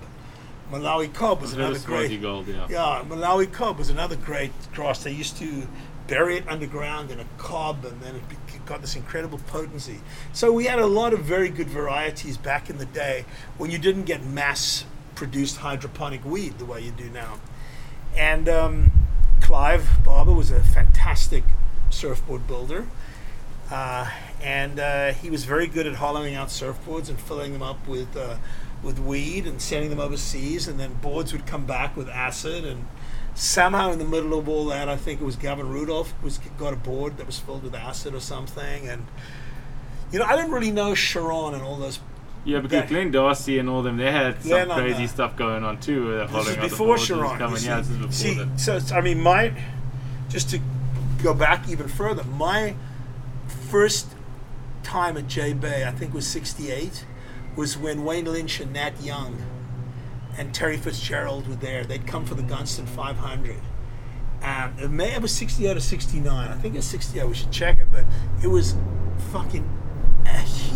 Malawi 0.72 1.13
cob 1.13 1.41
was 1.41 1.53
another 1.53 1.80
great. 1.80 2.22
gold. 2.22 2.47
Yeah. 2.47 2.68
Yeah, 2.70 3.03
Malawi 3.07 3.51
cob 3.51 3.78
was 3.78 3.89
another 3.89 4.18
great 4.18 4.51
grass. 4.74 5.01
They 5.03 5.11
used 5.13 5.38
to 5.38 5.68
bury 6.07 6.38
it 6.38 6.47
underground 6.47 7.09
in 7.11 7.20
a 7.22 7.26
cob, 7.38 7.86
and 7.86 8.01
then 8.01 8.15
it 8.15 8.22
got 8.65 8.82
this 8.82 8.95
incredible 8.95 9.39
potency. 9.47 10.01
So 10.34 10.51
we 10.51 10.65
had 10.65 10.80
a 10.80 10.86
lot 10.86 11.13
of 11.13 11.22
very 11.22 11.47
good 11.49 11.70
varieties 11.70 12.38
back 12.38 12.70
in 12.70 12.78
the 12.80 12.86
day 12.86 13.24
when 13.57 13.72
you 13.72 13.78
didn't 13.78 14.03
get 14.03 14.22
mass-produced 15.18 15.57
hydroponic 15.57 16.24
weed 16.24 16.57
the 16.59 16.65
way 16.65 16.82
you 16.82 16.91
do 16.91 17.09
now. 17.09 17.39
And 18.15 18.47
um, 18.47 18.91
Clive 19.41 20.03
Barber 20.03 20.34
was 20.34 20.51
a 20.51 20.61
fantastic 20.61 21.43
surfboard 21.89 22.45
builder. 22.47 22.88
Uh, 23.72 24.09
and 24.41 24.80
uh, 24.80 25.13
he 25.13 25.30
was 25.30 25.43
very 25.43 25.68
good 25.68 25.88
at 25.88 25.95
hollowing 25.95 26.36
out 26.36 26.49
surfboards 26.49 27.09
and 27.09 27.20
filling 27.20 27.53
them 27.53 27.63
up 27.63 27.88
with 27.88 28.15
uh, 28.15 28.38
with 28.84 28.99
weed 28.99 29.47
and 29.47 29.59
sending 29.59 29.89
them 29.89 29.99
overseas. 29.99 30.68
And 30.68 30.80
then 30.80 30.93
boards 31.01 31.34
would 31.34 31.47
come 31.47 31.65
back 31.65 31.97
with 31.97 32.07
acid. 32.07 32.63
And 32.63 32.86
somehow 33.34 33.91
in 33.91 33.99
the 33.99 34.05
middle 34.05 34.38
of 34.38 34.47
all 34.47 34.65
that, 34.68 34.88
I 34.88 34.95
think 34.95 35.20
it 35.20 35.26
was 35.26 35.36
Gavin 35.36 35.68
Rudolph 35.70 36.13
was 36.22 36.39
got 36.57 36.74
a 36.74 36.78
board 36.78 37.18
that 37.18 37.26
was 37.26 37.39
filled 37.39 37.63
with 37.63 37.74
acid 37.74 38.13
or 38.13 38.22
something. 38.22 38.88
And 38.88 39.07
you 40.11 40.20
know, 40.20 40.26
I 40.26 40.36
didn't 40.36 40.51
really 40.51 40.72
know 40.72 40.93
Sharon 40.93 41.55
and 41.55 41.63
all 41.63 41.78
those. 41.78 41.99
Yeah, 42.47 42.59
because 42.61 42.79
That- 42.81 42.89
Glenn 42.89 43.11
Darcy 43.11 43.59
and 43.59 43.67
all 43.69 43.81
them, 43.83 43.97
they 43.97 44.09
had 44.11 44.41
some 44.41 44.49
They're 44.51 44.65
crazy 44.67 45.05
that. 45.05 45.09
stuff 45.09 45.35
going 45.35 45.63
on 45.65 45.79
too. 45.79 46.17
uh, 46.21 46.27
This 46.27 46.47
is 46.47 46.55
before 46.57 46.97
Sharon. 46.97 47.37
Coming. 47.37 47.57
see. 47.57 47.67
Yeah, 47.67 47.77
this 47.79 47.89
is 47.89 47.97
before 47.97 48.11
see, 48.13 48.45
so 48.55 48.75
it's- 48.77 48.91
I 48.93 49.01
mean, 49.01 49.19
my 49.21 49.51
just 50.29 50.49
to 50.51 50.59
go 51.21 51.33
back 51.33 51.67
even 51.69 51.87
further, 51.89 52.23
my 52.23 52.73
first 53.69 54.07
time 54.83 55.17
at 55.17 55.27
J 55.27 55.51
Bay, 55.53 55.85
I 55.85 55.91
think 55.91 56.13
was 56.13 56.25
'68, 56.25 57.05
was 57.57 57.77
when 57.77 58.05
Wayne 58.05 58.25
Lynch 58.25 58.59
and 58.61 58.71
Nat 58.71 59.01
Young 59.01 59.35
and 60.37 60.53
Terry 60.53 60.77
Fitzgerald 60.77 61.47
were 61.47 61.55
there. 61.55 61.83
They'd 61.83 62.07
come 62.07 62.25
for 62.25 62.35
the 62.35 62.43
Gunston 62.43 62.85
500. 62.85 63.57
Um, 64.43 64.73
it 64.79 64.91
may 64.91 65.09
have 65.09 65.23
a 65.23 65.27
68 65.27 65.75
or 65.75 65.79
69. 65.79 66.49
I 66.49 66.53
think 66.55 66.75
it's 66.75 66.85
68. 66.87 67.27
We 67.27 67.33
should 67.33 67.51
check 67.51 67.79
it, 67.79 67.87
but 67.91 68.05
it 68.43 68.47
was 68.47 68.75
fucking 69.33 69.67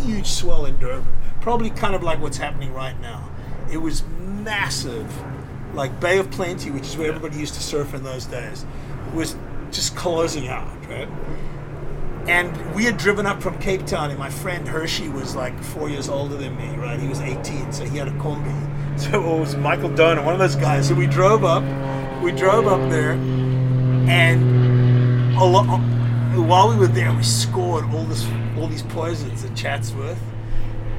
huge 0.02 0.26
swell 0.26 0.66
in 0.66 0.78
Durban. 0.78 1.06
Probably 1.40 1.70
kind 1.70 1.94
of 1.94 2.02
like 2.02 2.20
what's 2.20 2.36
happening 2.36 2.72
right 2.72 2.98
now. 3.00 3.28
It 3.70 3.78
was 3.78 4.04
massive, 4.20 5.10
like 5.74 5.98
Bay 6.00 6.18
of 6.18 6.30
Plenty, 6.30 6.70
which 6.70 6.84
is 6.84 6.96
where 6.96 7.08
everybody 7.08 7.38
used 7.38 7.54
to 7.54 7.62
surf 7.62 7.94
in 7.94 8.02
those 8.02 8.26
days, 8.26 8.64
was 9.14 9.36
just 9.70 9.96
closing 9.96 10.48
out, 10.48 10.68
right? 10.88 11.08
And 12.28 12.74
we 12.74 12.84
had 12.84 12.98
driven 12.98 13.26
up 13.26 13.42
from 13.42 13.58
Cape 13.58 13.86
Town, 13.86 14.10
and 14.10 14.18
my 14.18 14.30
friend 14.30 14.68
Hershey 14.68 15.08
was 15.08 15.34
like 15.34 15.60
four 15.62 15.88
years 15.88 16.08
older 16.08 16.36
than 16.36 16.56
me, 16.56 16.76
right? 16.76 17.00
He 17.00 17.08
was 17.08 17.20
18, 17.20 17.72
so 17.72 17.84
he 17.84 17.98
had 17.98 18.08
a 18.08 18.12
combi. 18.12 18.68
So 18.98 19.36
it 19.36 19.40
was 19.40 19.56
Michael 19.56 19.88
Donner, 19.88 20.22
one 20.22 20.34
of 20.34 20.38
those 20.38 20.54
guys. 20.54 20.88
So 20.88 20.94
we 20.94 21.06
drove 21.06 21.44
up, 21.44 21.62
we 22.22 22.30
drove 22.30 22.66
up 22.66 22.90
there, 22.90 23.12
and 23.12 25.34
a 25.34 25.44
lo- 25.44 25.62
while 26.42 26.68
we 26.68 26.76
were 26.76 26.88
there, 26.88 27.10
we 27.14 27.22
scored 27.22 27.86
all 27.86 28.04
this, 28.04 28.22
all 28.58 28.66
these 28.66 28.82
poisons 28.82 29.44
at 29.44 29.56
Chatsworth, 29.56 30.20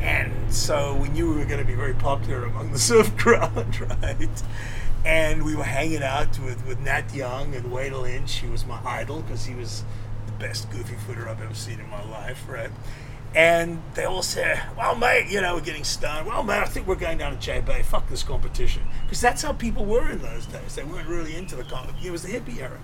and 0.01 0.33
so 0.53 0.95
we 0.95 1.09
knew 1.09 1.29
we 1.29 1.37
were 1.37 1.45
going 1.45 1.61
to 1.61 1.65
be 1.65 1.75
very 1.75 1.93
popular 1.93 2.45
among 2.45 2.71
the 2.71 2.79
surf 2.89 3.15
crowd, 3.17 3.79
right? 3.79 4.43
And 5.05 5.43
we 5.43 5.55
were 5.55 5.63
hanging 5.63 6.03
out 6.03 6.39
with, 6.39 6.65
with 6.65 6.79
Nat 6.79 7.13
Young 7.13 7.55
and 7.55 7.71
Wayne 7.71 8.01
Lynch, 8.01 8.39
who 8.39 8.51
was 8.51 8.65
my 8.65 8.79
idol 8.85 9.21
because 9.21 9.45
he 9.45 9.55
was 9.55 9.83
the 10.25 10.31
best 10.33 10.69
goofy 10.71 10.95
footer 11.05 11.27
I've 11.27 11.41
ever 11.41 11.53
seen 11.53 11.79
in 11.79 11.89
my 11.89 12.03
life, 12.09 12.43
right? 12.47 12.71
And 13.35 13.81
they 13.95 14.05
all 14.05 14.21
said, 14.21 14.61
"Well, 14.77 14.95
mate, 14.95 15.27
you 15.29 15.41
know, 15.41 15.55
we're 15.55 15.61
getting 15.61 15.83
stoned. 15.83 16.27
Well, 16.27 16.43
mate, 16.43 16.59
I 16.59 16.65
think 16.65 16.85
we're 16.85 16.95
going 16.95 17.17
down 17.17 17.33
to 17.33 17.39
J 17.39 17.61
Bay. 17.61 17.81
Fuck 17.81 18.07
this 18.07 18.21
competition." 18.21 18.83
Because 19.03 19.21
that's 19.21 19.41
how 19.41 19.53
people 19.53 19.85
were 19.85 20.11
in 20.11 20.21
those 20.21 20.45
days. 20.45 20.75
They 20.75 20.83
weren't 20.83 21.07
really 21.07 21.35
into 21.35 21.55
the 21.55 21.63
competition. 21.63 22.07
It 22.07 22.11
was 22.11 22.23
the 22.23 22.29
hippie 22.29 22.61
era. 22.61 22.79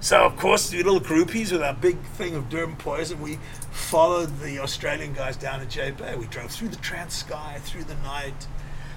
So, 0.00 0.24
of 0.24 0.36
course, 0.36 0.70
the 0.70 0.76
little 0.82 1.00
groupies 1.00 1.52
with 1.52 1.62
our 1.62 1.72
big 1.74 2.00
thing 2.00 2.34
of 2.34 2.48
Durban 2.48 2.76
Poison, 2.76 3.20
we 3.20 3.38
followed 3.72 4.40
the 4.40 4.58
Australian 4.58 5.14
guys 5.14 5.36
down 5.36 5.60
to 5.60 5.66
J 5.66 5.90
Bay. 5.90 6.14
We 6.16 6.26
drove 6.26 6.50
through 6.50 6.68
the 6.68 6.76
Transkei, 6.76 7.58
through 7.60 7.84
the 7.84 7.94
night. 7.96 8.46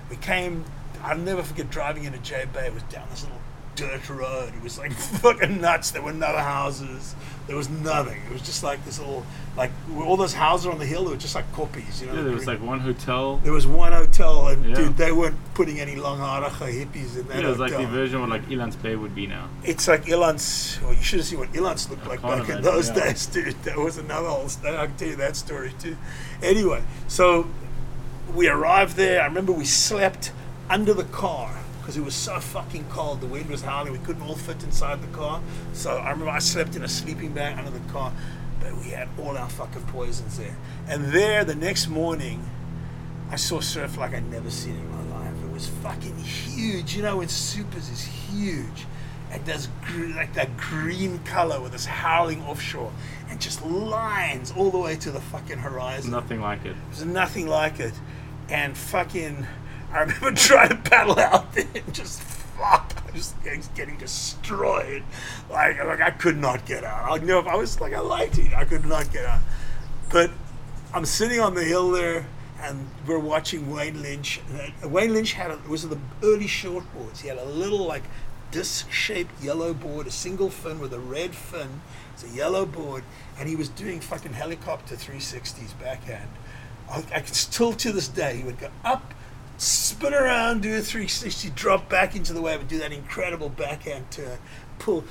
We 0.09 0.17
came, 0.17 0.65
I'll 1.01 1.17
never 1.17 1.41
forget 1.41 1.69
driving 1.69 2.03
into 2.03 2.19
J 2.19 2.45
Bay. 2.53 2.67
It 2.67 2.73
was 2.73 2.83
down 2.83 3.07
this 3.09 3.23
little 3.23 3.39
dirt 3.75 4.09
road. 4.09 4.53
It 4.55 4.61
was 4.61 4.77
like 4.77 4.91
fucking 5.21 5.61
nuts. 5.61 5.91
There 5.91 6.01
were 6.01 6.13
no 6.13 6.37
houses. 6.37 7.15
There 7.49 7.57
was 7.57 7.67
nothing. 7.67 8.21
It 8.29 8.31
was 8.31 8.43
just 8.43 8.61
like 8.61 8.85
this 8.85 8.99
little, 8.99 9.25
like 9.57 9.71
all 9.97 10.15
those 10.15 10.35
houses 10.35 10.67
on 10.67 10.77
the 10.77 10.85
hill, 10.85 11.05
they 11.05 11.09
were 11.09 11.17
just 11.17 11.33
like 11.33 11.51
copies, 11.51 11.99
you 11.99 12.05
know. 12.05 12.13
Yeah, 12.13 12.21
there 12.21 12.33
was 12.33 12.45
like 12.45 12.61
one 12.61 12.79
hotel. 12.79 13.37
There 13.37 13.51
was 13.51 13.65
one 13.65 13.91
hotel, 13.91 14.49
and 14.49 14.63
Yeah. 14.63 14.75
dude, 14.75 14.97
they 14.97 15.11
weren't 15.11 15.35
putting 15.55 15.79
any 15.79 15.95
long 15.95 16.19
haracha 16.19 16.71
hippies 16.71 17.17
in 17.17 17.27
that 17.27 17.39
Yeah, 17.41 17.47
it 17.47 17.49
was 17.49 17.57
like 17.57 17.71
the 17.71 17.87
version 17.87 18.21
what 18.21 18.29
like 18.29 18.43
Elan's 18.51 18.75
Bay 18.75 18.95
would 18.95 19.15
be 19.15 19.25
now. 19.25 19.47
it's 19.63 19.87
like 19.87 20.05
Ilans. 20.05 20.79
Well, 20.83 20.93
you 20.93 21.01
should 21.01 21.17
have 21.21 21.25
seen 21.27 21.39
what 21.39 21.51
Ilans 21.53 21.89
looked 21.89 22.05
like 22.05 22.21
can't 22.21 22.45
back 22.47 22.55
in 22.55 22.61
those 22.61 22.89
yeah. 22.89 23.05
days, 23.05 23.25
dude. 23.25 23.55
That 23.63 23.77
was 23.77 23.97
another 23.97 24.27
whole. 24.29 24.47
St- 24.47 24.75
I 24.75 24.85
can 24.85 24.95
tell 24.97 25.07
you 25.07 25.15
that 25.15 25.35
story 25.35 25.73
too. 25.79 25.97
Anyway, 26.43 26.83
so 27.07 27.47
we 28.35 28.47
arrived 28.47 28.95
there. 28.95 29.23
I 29.23 29.25
remember 29.25 29.53
we 29.53 29.65
slept 29.65 30.31
under 30.69 30.93
the 30.93 31.05
car 31.05 31.49
because 31.89 31.97
it 31.97 32.05
was 32.05 32.13
so 32.13 32.39
fucking 32.39 32.85
cold. 32.91 33.19
The 33.19 33.25
wind 33.25 33.49
was 33.49 33.63
howling. 33.63 33.91
We 33.91 33.97
couldn't 33.97 34.21
all 34.21 34.35
fit 34.35 34.61
inside 34.63 35.01
the 35.01 35.07
car. 35.07 35.41
So 35.73 35.97
I 35.97 36.11
remember 36.11 36.29
I 36.29 36.37
slept 36.37 36.75
in 36.75 36.83
a 36.83 36.87
sleeping 36.87 37.31
bag 37.31 37.57
under 37.57 37.71
the 37.71 37.91
car. 37.91 38.13
But 38.59 38.77
we 38.77 38.91
had 38.91 39.09
all 39.17 39.35
our 39.35 39.49
fucking 39.49 39.81
poisons 39.87 40.37
there. 40.37 40.55
And 40.87 41.05
there, 41.05 41.43
the 41.43 41.55
next 41.55 41.87
morning, 41.87 42.47
I 43.31 43.37
saw 43.37 43.59
surf 43.59 43.97
like 43.97 44.13
I'd 44.13 44.29
never 44.29 44.51
seen 44.51 44.75
in 44.75 44.91
my 44.91 45.17
life. 45.17 45.33
It 45.43 45.51
was 45.51 45.67
fucking 45.81 46.15
huge. 46.19 46.95
You 46.95 47.01
know, 47.01 47.17
when 47.17 47.27
supers 47.27 47.89
is 47.89 48.03
huge. 48.03 48.85
And 49.31 49.43
does 49.45 49.67
gr- 49.83 50.13
like 50.15 50.35
that 50.35 50.57
green 50.57 51.17
color 51.23 51.59
with 51.59 51.71
this 51.71 51.87
howling 51.87 52.43
offshore 52.43 52.91
and 53.31 53.41
just 53.41 53.65
lines 53.65 54.53
all 54.55 54.69
the 54.69 54.77
way 54.77 54.95
to 54.97 55.09
the 55.09 55.21
fucking 55.21 55.57
horizon. 55.57 56.11
Nothing 56.11 56.39
like 56.39 56.65
it. 56.65 56.75
There's 56.91 57.05
nothing 57.05 57.47
like 57.47 57.79
it. 57.79 57.93
And 58.47 58.77
fucking, 58.77 59.47
I 59.91 60.01
remember 60.01 60.31
trying 60.35 60.69
to 60.69 60.75
paddle 60.75 61.19
out 61.19 61.53
there 61.53 61.67
and 61.73 61.93
just 61.93 62.21
fuck, 62.21 62.93
I 63.07 63.11
was 63.11 63.33
just 63.43 63.73
getting 63.75 63.97
destroyed. 63.97 65.03
Like, 65.49 65.83
like 65.83 66.01
I 66.01 66.11
could 66.11 66.37
not 66.37 66.65
get 66.65 66.83
out. 66.83 67.11
I 67.11 67.23
know 67.23 67.39
if 67.39 67.47
I 67.47 67.55
was 67.55 67.79
like 67.81 67.93
a 67.93 67.97
lighty, 67.97 68.53
I 68.55 68.65
could 68.65 68.85
not 68.85 69.11
get 69.11 69.25
out. 69.25 69.39
But 70.11 70.31
I'm 70.93 71.05
sitting 71.05 71.39
on 71.39 71.55
the 71.55 71.63
hill 71.63 71.91
there, 71.91 72.25
and 72.61 72.89
we're 73.07 73.19
watching 73.19 73.71
Wayne 73.71 74.01
Lynch. 74.01 74.41
Wayne 74.83 75.13
Lynch 75.13 75.33
had 75.33 75.51
a, 75.51 75.53
it 75.53 75.69
was 75.69 75.87
the 75.87 75.99
early 76.23 76.45
shortboards. 76.45 77.21
He 77.21 77.27
had 77.27 77.37
a 77.37 77.45
little 77.45 77.85
like 77.85 78.03
disc-shaped 78.51 79.41
yellow 79.41 79.73
board, 79.73 80.07
a 80.07 80.11
single 80.11 80.49
fin 80.49 80.79
with 80.79 80.93
a 80.93 80.99
red 80.99 81.35
fin. 81.35 81.81
It's 82.13 82.23
a 82.23 82.29
yellow 82.35 82.65
board, 82.65 83.03
and 83.39 83.47
he 83.47 83.55
was 83.55 83.69
doing 83.69 83.99
fucking 83.99 84.33
helicopter 84.33 84.95
360s 84.95 85.79
backhand. 85.79 86.29
I, 86.89 86.97
I 87.13 87.19
can 87.19 87.33
still 87.33 87.73
to 87.73 87.91
this 87.91 88.07
day 88.07 88.37
he 88.37 88.43
would 88.43 88.59
go 88.59 88.69
up, 88.83 89.13
spin 89.59 90.13
around, 90.13 90.61
do 90.61 90.75
a 90.77 90.81
360, 90.81 91.51
drop 91.51 91.89
back 91.89 92.15
into 92.15 92.33
the 92.33 92.41
wave, 92.41 92.61
and 92.61 92.69
do 92.69 92.79
that 92.79 92.91
incredible 92.91 93.49
backhand 93.49 94.09
turn, 94.11 94.39
pull. 94.79 95.03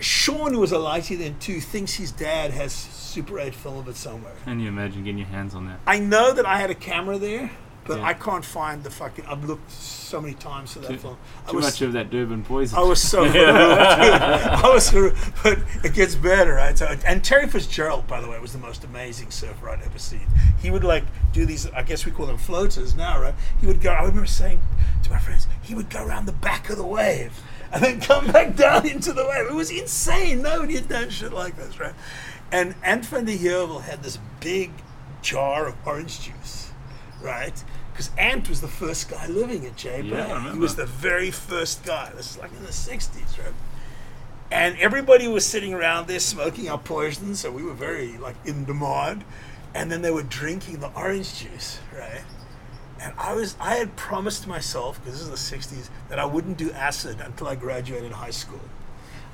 Shaun, 0.00 0.52
who 0.52 0.60
was 0.60 0.72
a 0.72 0.76
lighty 0.76 1.16
then 1.16 1.38
too, 1.38 1.60
thinks 1.60 1.94
his 1.94 2.10
dad 2.10 2.50
has 2.50 2.72
Super 2.72 3.38
8 3.38 3.54
film 3.54 3.78
of 3.78 3.88
it 3.88 3.96
somewhere. 3.96 4.34
Can 4.44 4.60
you 4.60 4.68
imagine 4.68 5.04
getting 5.04 5.18
your 5.18 5.28
hands 5.28 5.54
on 5.54 5.66
that? 5.66 5.80
I 5.86 5.98
know 5.98 6.32
that 6.32 6.44
I 6.44 6.58
had 6.58 6.70
a 6.70 6.74
camera 6.74 7.16
there, 7.16 7.50
but 7.86 7.98
Yeah. 7.98 8.06
I 8.06 8.14
can't 8.14 8.44
find 8.44 8.82
the 8.82 8.90
fucking. 8.90 9.26
I've 9.26 9.44
looked 9.44 9.70
so 9.70 10.20
many 10.20 10.34
times 10.34 10.72
for 10.72 10.78
that 10.80 10.88
Too, 10.90 10.98
film. 10.98 11.16
I 11.46 11.50
too 11.50 11.56
was, 11.56 11.66
much 11.66 11.82
of 11.82 11.92
that 11.92 12.10
Durban 12.10 12.42
poison. 12.44 12.78
I 12.78 12.82
was 12.82 13.00
so. 13.00 13.24
I 13.24 14.60
was, 14.72 14.90
but 15.42 15.58
it 15.84 15.94
gets 15.94 16.14
better, 16.14 16.54
right? 16.54 16.76
So, 16.76 16.86
and 17.06 17.22
Terry 17.22 17.46
Fitzgerald, 17.48 18.06
by 18.06 18.20
the 18.20 18.28
way, 18.28 18.38
was 18.38 18.52
the 18.52 18.58
most 18.58 18.84
amazing 18.84 19.30
surfer 19.30 19.68
I'd 19.68 19.82
ever 19.82 19.98
seen. 19.98 20.26
He 20.60 20.70
would 20.70 20.84
like 20.84 21.04
do 21.32 21.44
these. 21.46 21.66
I 21.70 21.82
guess 21.82 22.06
we 22.06 22.12
call 22.12 22.26
them 22.26 22.38
floaters 22.38 22.94
now, 22.94 23.20
right? 23.20 23.34
He 23.60 23.66
would 23.66 23.80
go. 23.80 23.90
I 23.90 24.00
remember 24.02 24.26
saying 24.26 24.60
to 25.02 25.10
my 25.10 25.18
friends, 25.18 25.46
he 25.62 25.74
would 25.74 25.90
go 25.90 26.04
around 26.04 26.26
the 26.26 26.32
back 26.32 26.70
of 26.70 26.76
the 26.76 26.86
wave 26.86 27.42
and 27.72 27.82
then 27.82 28.00
come 28.00 28.26
back 28.28 28.56
down 28.56 28.86
into 28.88 29.12
the 29.12 29.26
wave. 29.26 29.46
It 29.46 29.54
was 29.54 29.70
insane. 29.70 30.42
Nobody 30.42 30.74
had 30.74 30.88
done 30.88 31.10
shit 31.10 31.32
like 31.32 31.56
this, 31.56 31.78
right? 31.78 31.94
And 32.52 32.74
Anthony 32.82 33.36
Heervel 33.36 33.82
had 33.82 34.02
this 34.02 34.18
big 34.40 34.70
jar 35.22 35.66
of 35.66 35.74
orange 35.84 36.20
juice, 36.20 36.70
right? 37.20 37.64
Because 37.94 38.10
Ant 38.18 38.48
was 38.48 38.60
the 38.60 38.66
first 38.66 39.08
guy 39.08 39.28
living 39.28 39.64
at 39.66 39.76
J 39.76 40.02
Bay. 40.02 40.08
Yeah, 40.08 40.34
I 40.34 40.52
he 40.52 40.58
was 40.58 40.74
the 40.74 40.84
very 40.84 41.30
first 41.30 41.84
guy. 41.84 42.10
This 42.16 42.32
is 42.32 42.38
like 42.38 42.50
in 42.50 42.64
the 42.64 42.72
60s, 42.72 43.38
right? 43.38 43.54
And 44.50 44.76
everybody 44.78 45.28
was 45.28 45.46
sitting 45.46 45.72
around 45.72 46.08
there 46.08 46.18
smoking 46.18 46.68
our 46.68 46.78
poison, 46.78 47.36
so 47.36 47.52
we 47.52 47.62
were 47.62 47.72
very 47.72 48.18
like 48.18 48.34
in 48.44 48.64
demand. 48.64 49.22
And 49.76 49.92
then 49.92 50.02
they 50.02 50.10
were 50.10 50.24
drinking 50.24 50.80
the 50.80 50.90
orange 50.96 51.38
juice, 51.38 51.78
right? 51.96 52.24
And 53.00 53.14
I 53.16 53.32
was 53.34 53.54
I 53.60 53.76
had 53.76 53.94
promised 53.94 54.48
myself, 54.48 54.98
because 54.98 55.20
this 55.20 55.28
is 55.28 55.50
the 55.50 55.56
60s, 55.56 55.88
that 56.08 56.18
I 56.18 56.24
wouldn't 56.24 56.58
do 56.58 56.72
acid 56.72 57.20
until 57.20 57.46
I 57.46 57.54
graduated 57.54 58.10
high 58.10 58.30
school. 58.30 58.60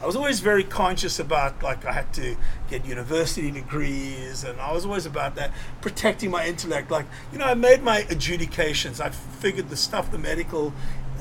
I 0.03 0.07
was 0.07 0.17
always 0.17 0.41
very 0.41 0.65
conscious 0.65 1.19
about 1.19 1.63
like 1.63 1.85
I 1.85 1.93
had 1.93 2.13
to 2.15 2.37
get 2.71 2.87
university 2.87 3.51
degrees, 3.51 4.45
and 4.45 4.59
I 4.59 4.73
was 4.73 4.87
always 4.87 5.05
about 5.05 5.35
that 5.35 5.51
protecting 5.83 6.31
my 6.31 6.47
intellect. 6.47 6.91
Like 6.91 7.07
you 7.33 7.39
know, 7.39 7.45
I 7.45 7.55
made 7.55 7.83
my 7.83 8.07
adjudications. 8.09 9.01
I 9.01 9.11
figured 9.11 9.69
the 9.69 9.77
stuff 9.77 10.11
the 10.11 10.19
medical 10.19 10.73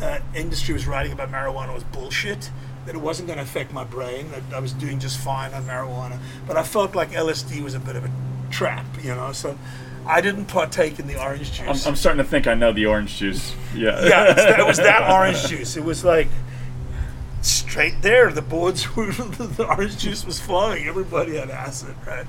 uh, 0.01 0.19
industry 0.33 0.73
was 0.73 0.87
writing 0.87 1.11
about 1.11 1.29
marijuana 1.29 1.73
was 1.73 1.83
bullshit. 1.83 2.49
That 2.85 2.95
it 2.95 3.01
wasn't 3.01 3.27
going 3.27 3.37
to 3.37 3.43
affect 3.43 3.73
my 3.73 3.83
brain. 3.83 4.31
That 4.31 4.43
I 4.55 4.59
was 4.59 4.71
doing 4.71 4.99
just 4.99 5.19
fine 5.19 5.53
on 5.53 5.63
marijuana. 5.65 6.17
But 6.47 6.55
I 6.55 6.63
felt 6.63 6.95
like 6.95 7.11
LSD 7.11 7.61
was 7.61 7.75
a 7.75 7.79
bit 7.79 7.97
of 7.97 8.05
a 8.05 8.11
trap, 8.49 8.85
you 9.03 9.13
know. 9.13 9.33
So 9.33 9.59
I 10.07 10.21
didn't 10.21 10.45
partake 10.45 10.99
in 10.99 11.05
the 11.05 11.21
orange 11.21 11.51
juice. 11.51 11.85
I'm, 11.85 11.91
I'm 11.91 11.95
starting 11.97 12.23
to 12.23 12.29
think 12.29 12.47
I 12.47 12.53
know 12.53 12.71
the 12.71 12.85
orange 12.85 13.17
juice. 13.17 13.53
Yeah. 13.75 14.01
yeah, 14.03 14.33
that, 14.33 14.59
it 14.59 14.65
was 14.65 14.77
that 14.77 15.11
orange 15.11 15.45
juice. 15.47 15.75
It 15.75 15.83
was 15.83 16.05
like 16.05 16.29
straight 17.41 18.01
there. 18.01 18.31
The 18.31 18.41
boards 18.41 18.95
were 18.95 19.11
the 19.11 19.65
orange 19.67 19.97
juice 19.97 20.25
was 20.25 20.39
flowing. 20.39 20.87
Everybody 20.87 21.35
had 21.37 21.49
acid, 21.49 21.95
right? 22.05 22.25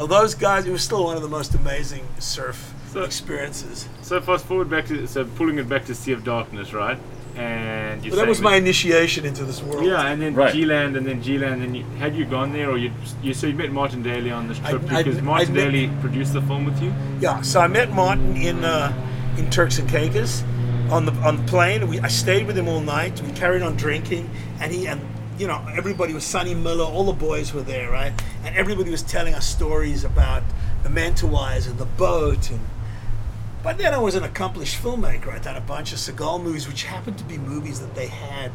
Those 0.00 0.34
guys. 0.34 0.66
It 0.66 0.70
was 0.72 0.82
still 0.82 1.04
one 1.04 1.16
of 1.16 1.22
the 1.22 1.28
most 1.28 1.54
amazing 1.54 2.06
surf 2.18 2.72
So- 2.92 3.02
experiences. 3.04 3.88
So 4.02 4.20
fast 4.20 4.44
forward 4.46 4.68
back 4.70 4.86
to 4.86 5.06
so 5.06 5.24
pulling 5.24 5.58
it 5.58 5.68
back 5.68 5.84
to 5.86 5.94
Sea 5.94 6.12
of 6.12 6.24
Darkness, 6.24 6.72
right? 6.72 6.98
And 7.36 8.04
you 8.04 8.10
But 8.10 8.16
that 8.18 8.28
was 8.28 8.42
my 8.42 8.56
initiation 8.56 9.24
into 9.24 9.44
this 9.46 9.62
world. 9.62 9.86
yeah, 9.86 10.06
and 10.08 10.20
then 10.20 10.34
Right. 10.34 10.52
G-Land, 10.52 10.98
and 10.98 11.06
then 11.06 11.22
G-Land, 11.22 11.62
and 11.62 11.74
you, 11.74 11.82
had 11.98 12.14
you 12.14 12.26
gone 12.26 12.52
there, 12.52 12.68
or 12.68 12.76
you, 12.76 12.90
you 13.22 13.32
so 13.32 13.46
you 13.46 13.54
met 13.54 13.72
Martin 13.72 14.02
Daly 14.02 14.30
on 14.30 14.48
this 14.48 14.58
trip 14.58 14.82
I- 14.92 15.02
because 15.02 15.16
I 15.16 15.22
Martin 15.22 15.54
met- 15.54 15.64
Daly 15.72 15.88
produced 16.02 16.34
the 16.34 16.42
film 16.42 16.66
with 16.66 16.82
you. 16.82 16.92
Yeah, 17.20 17.40
so 17.40 17.60
I 17.60 17.68
met 17.68 17.90
Martin 17.92 18.36
in 18.36 18.62
uh, 18.64 18.92
in 19.38 19.48
Turks 19.48 19.78
and 19.78 19.88
Caicos 19.88 20.42
on 20.92 21.06
the 21.06 21.12
on 21.26 21.38
the 21.38 21.42
plane. 21.44 21.88
We 21.88 21.98
I 22.00 22.08
stayed 22.08 22.46
with 22.46 22.56
him 22.56 22.68
all 22.68 22.80
night. 22.80 23.20
We 23.22 23.32
carried 23.32 23.62
on 23.62 23.76
drinking, 23.76 24.30
and 24.60 24.70
he 24.70 24.86
and 24.86 25.00
you 25.38 25.46
know 25.46 25.66
everybody 25.74 26.12
was 26.12 26.24
Sonny 26.24 26.54
Miller. 26.54 26.84
All 26.84 27.04
the 27.04 27.12
boys 27.12 27.54
were 27.54 27.62
there, 27.62 27.90
right? 27.90 28.12
And 28.44 28.54
everybody 28.54 28.90
was 28.90 29.02
telling 29.02 29.34
us 29.34 29.46
stories 29.46 30.04
about 30.04 30.42
the 30.82 30.90
Mentawais 30.90 31.66
and 31.66 31.78
the 31.78 31.86
boat 31.86 32.50
and 32.50 32.60
But 33.62 33.78
then 33.78 33.94
I 33.94 33.98
was 33.98 34.16
an 34.16 34.24
accomplished 34.24 34.82
filmmaker. 34.82 35.28
I'd 35.32 35.42
done 35.42 35.56
a 35.56 35.60
bunch 35.60 35.92
of 35.92 35.98
Seagal 35.98 36.42
movies, 36.42 36.68
which 36.68 36.82
happened 36.84 37.16
to 37.18 37.24
be 37.24 37.38
movies 37.38 37.80
that 37.80 37.94
they 37.94 38.08
had 38.08 38.52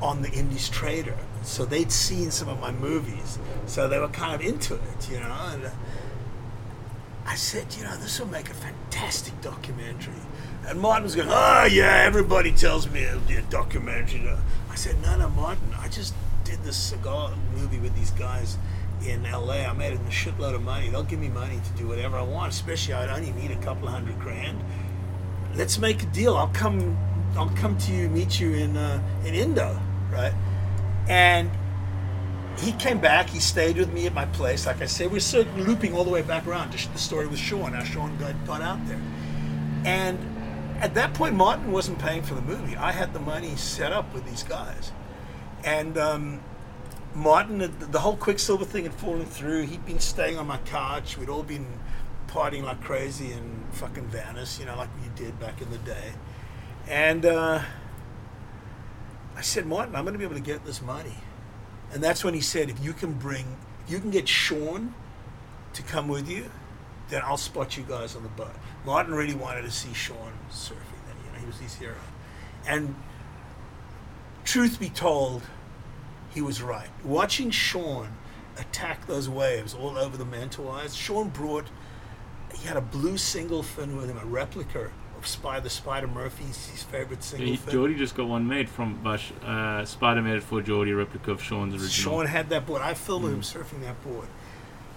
on 0.00 0.22
the 0.22 0.30
Indies 0.30 0.68
Trader. 0.68 1.16
So 1.42 1.64
they'd 1.64 1.92
seen 1.92 2.30
some 2.30 2.48
of 2.48 2.60
my 2.60 2.72
movies, 2.72 3.38
so 3.66 3.88
they 3.88 3.98
were 3.98 4.08
kind 4.08 4.34
of 4.34 4.40
into 4.40 4.74
it, 4.74 5.10
you 5.10 5.20
know. 5.20 5.36
And 5.52 5.64
uh, 5.66 5.70
I 7.26 7.34
said, 7.34 7.66
you 7.76 7.84
know, 7.84 7.96
this 7.96 8.20
will 8.20 8.28
make 8.28 8.48
a 8.50 8.54
fantastic 8.54 9.40
documentary. 9.40 10.22
And 10.66 10.80
Martin 10.80 11.04
was 11.04 11.14
going, 11.14 11.28
oh 11.30 11.64
yeah, 11.70 12.02
everybody 12.04 12.50
tells 12.50 12.90
me 12.90 13.04
it'll 13.04 13.20
be 13.20 13.36
a 13.36 13.42
documentary. 13.42 14.28
I 14.68 14.74
said, 14.74 15.00
no, 15.00 15.16
no, 15.16 15.28
Martin, 15.30 15.72
I 15.78 15.86
just 15.88 16.12
did 16.42 16.62
this 16.64 16.92
Seagal 16.92 17.34
movie 17.54 17.78
with 17.78 17.94
these 17.94 18.10
guys 18.12 18.58
in 19.06 19.22
LA. 19.22 19.62
I 19.62 19.72
made 19.74 19.92
a 19.92 19.98
shitload 20.10 20.54
of 20.54 20.62
money. 20.62 20.88
They'll 20.88 21.04
give 21.04 21.20
me 21.20 21.28
money 21.28 21.60
to 21.64 21.80
do 21.80 21.86
whatever 21.86 22.16
I 22.16 22.22
want, 22.22 22.52
especially 22.52 22.94
I'd 22.94 23.10
only 23.10 23.30
need 23.32 23.52
a 23.52 23.62
couple 23.62 23.86
of 23.86 23.94
hundred 23.94 24.18
grand. 24.18 24.58
Let's 25.54 25.78
make 25.78 26.02
a 26.02 26.06
deal. 26.06 26.36
I'll 26.36 26.48
come. 26.48 26.98
I'll 27.36 27.50
come 27.50 27.76
to 27.78 27.92
you, 27.92 28.08
meet 28.08 28.40
you 28.40 28.54
in 28.54 28.76
uh, 28.76 29.00
in 29.24 29.34
Indo, 29.34 29.78
right? 30.10 30.32
And 31.08 31.50
he 32.58 32.72
came 32.72 32.98
back. 32.98 33.30
He 33.30 33.38
stayed 33.38 33.76
with 33.76 33.92
me 33.92 34.06
at 34.06 34.14
my 34.14 34.26
place. 34.26 34.66
Like 34.66 34.80
I 34.80 34.86
said, 34.86 35.12
we're 35.12 35.20
sort 35.20 35.46
of 35.46 35.58
looping 35.58 35.94
all 35.94 36.02
the 36.02 36.10
way 36.10 36.22
back 36.22 36.46
around 36.46 36.72
to 36.72 36.92
the 36.92 36.98
story 36.98 37.26
with 37.26 37.38
Shaun. 37.38 37.72
How 37.72 37.84
Shaun 37.84 38.16
got, 38.16 38.34
got 38.46 38.62
out 38.62 38.84
there, 38.88 39.00
and 39.84 40.18
at 40.80 40.94
that 40.94 41.14
point, 41.14 41.34
Martin 41.34 41.72
wasn't 41.72 41.98
paying 41.98 42.22
for 42.22 42.34
the 42.34 42.42
movie. 42.42 42.76
I 42.76 42.92
had 42.92 43.12
the 43.12 43.20
money 43.20 43.56
set 43.56 43.92
up 43.92 44.12
with 44.14 44.24
these 44.26 44.42
guys, 44.42 44.92
and 45.64 45.96
um, 45.98 46.40
Martin, 47.16 47.58
the, 47.90 48.00
whole 48.00 48.16
Quiksilver 48.16 48.66
thing 48.66 48.84
had 48.84 48.92
fallen 48.92 49.24
through. 49.24 49.62
He'd 49.62 49.86
been 49.86 50.00
staying 50.00 50.38
on 50.38 50.46
my 50.46 50.58
couch. 50.58 51.16
We'd 51.16 51.30
all 51.30 51.42
been 51.42 51.66
partying 52.28 52.64
like 52.64 52.82
crazy 52.82 53.32
in 53.32 53.64
fucking 53.72 54.08
Venice, 54.08 54.60
you 54.60 54.66
know, 54.66 54.76
like 54.76 54.90
we 55.00 55.08
did 55.16 55.40
back 55.40 55.62
in 55.62 55.70
the 55.70 55.78
day. 55.78 56.12
And 56.86 57.24
uh, 57.24 57.62
I 59.34 59.40
said, 59.40 59.64
Martin, 59.66 59.96
I'm 59.96 60.04
going 60.04 60.12
to 60.12 60.18
be 60.18 60.24
able 60.24 60.34
to 60.34 60.40
get 60.40 60.64
this 60.66 60.82
money. 60.82 61.14
And 61.92 62.04
that's 62.04 62.22
when 62.22 62.34
he 62.34 62.40
said, 62.40 62.68
if 62.68 62.84
you 62.84 62.92
can 62.92 63.14
bring, 63.14 63.56
if 63.86 63.90
you 63.90 63.98
can 63.98 64.10
get 64.10 64.28
Shaun 64.28 64.94
to 65.72 65.82
come 65.82 66.08
with 66.08 66.28
you, 66.28 66.50
then 67.08 67.22
I'll 67.24 67.36
spot 67.36 67.76
you 67.76 67.84
guys 67.84 68.16
on 68.16 68.22
the 68.22 68.28
boat. 68.30 68.54
Martin 68.84 69.14
really 69.14 69.34
wanted 69.34 69.62
to 69.62 69.70
see 69.70 69.92
Shaun 69.92 70.32
surfing. 70.50 71.00
Then 71.06 71.16
you 71.24 71.32
know 71.32 71.38
he 71.38 71.46
was 71.46 71.58
his 71.58 71.74
hero. 71.74 71.94
And 72.66 72.94
truth 74.44 74.80
be 74.80 74.88
told, 74.88 75.42
he 76.34 76.40
was 76.40 76.62
right. 76.62 76.88
Watching 77.04 77.50
Shaun 77.50 78.08
attack 78.58 79.06
those 79.06 79.28
waves 79.28 79.74
all 79.74 79.96
over 79.96 80.16
the 80.16 80.24
Mantle 80.24 80.70
Eyes, 80.70 80.94
Shaun 80.94 81.28
brought. 81.28 81.66
He 82.54 82.66
had 82.66 82.76
a 82.76 82.80
blue 82.80 83.18
single 83.18 83.62
fin 83.62 83.96
with 83.96 84.08
him, 84.08 84.18
a 84.18 84.24
replica 84.24 84.90
of 85.18 85.26
Spider 85.26 85.68
Spider 85.68 86.06
Murphy's 86.06 86.68
his 86.68 86.82
favorite 86.82 87.22
single 87.22 87.48
He, 87.48 87.56
fin. 87.56 87.72
Geordie 87.72 87.94
just 87.94 88.14
got 88.14 88.28
one 88.28 88.46
made 88.46 88.68
from 88.68 89.02
Bush. 89.02 89.32
Uh, 89.44 89.84
Spider 89.84 90.22
made 90.22 90.36
it 90.36 90.42
for 90.42 90.62
Geordie, 90.62 90.92
replica 90.92 91.32
of 91.32 91.42
Shaun's 91.42 91.74
original. 91.74 91.90
Shaun 91.90 92.26
had 92.26 92.48
that 92.50 92.66
board. 92.66 92.82
I 92.82 92.94
filmed 92.94 93.26
him 93.26 93.40
surfing 93.42 93.82
that 93.82 94.02
board. 94.02 94.28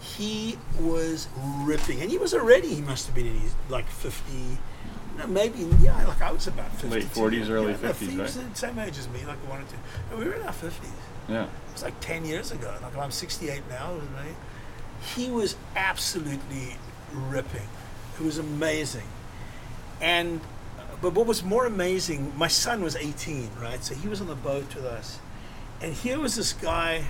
He 0.01 0.57
was 0.79 1.27
ripping, 1.63 2.01
and 2.01 2.09
he 2.09 2.17
was 2.17 2.33
already. 2.33 2.73
He 2.73 2.81
must 2.81 3.05
have 3.07 3.15
been 3.15 3.27
in 3.27 3.35
his 3.39 3.53
like 3.69 3.87
fifty, 3.87 4.57
no, 5.17 5.27
maybe 5.27 5.67
yeah, 5.81 6.07
like 6.07 6.21
I 6.21 6.31
was 6.31 6.47
about 6.47 6.71
fifty. 6.71 7.01
Late 7.01 7.05
40s, 7.05 7.49
early 7.49 7.73
50s, 7.73 7.95
He 8.09 8.17
was 8.17 8.37
right? 8.37 8.49
the 8.53 8.57
same 8.59 8.79
age 8.79 8.97
as 8.97 9.09
me, 9.09 9.25
like 9.25 9.37
one 9.49 9.59
or 9.59 9.63
two. 9.63 9.75
And 10.09 10.19
we 10.19 10.25
were 10.25 10.33
in 10.35 10.41
our 10.43 10.53
fifties. 10.53 10.91
Yeah. 11.27 11.43
It 11.43 11.49
was 11.73 11.83
like 11.83 11.99
ten 11.99 12.23
years 12.25 12.51
ago. 12.51 12.73
Like 12.81 12.95
I'm 12.97 13.11
sixty-eight 13.11 13.63
now. 13.69 13.95
I? 14.17 15.05
He 15.15 15.29
was 15.29 15.55
absolutely 15.75 16.75
ripping. 17.13 17.67
It 18.19 18.23
was 18.23 18.37
amazing, 18.37 19.07
and 20.01 20.41
but 21.01 21.13
what 21.13 21.25
was 21.27 21.43
more 21.43 21.65
amazing, 21.65 22.33
my 22.37 22.49
son 22.49 22.81
was 22.83 22.95
18, 22.97 23.51
right? 23.61 23.81
So 23.81 23.95
he 23.95 24.09
was 24.09 24.19
on 24.19 24.27
the 24.27 24.35
boat 24.35 24.75
with 24.75 24.83
us, 24.83 25.19
and 25.81 25.93
here 25.93 26.19
was 26.19 26.35
this 26.35 26.51
guy 26.51 27.05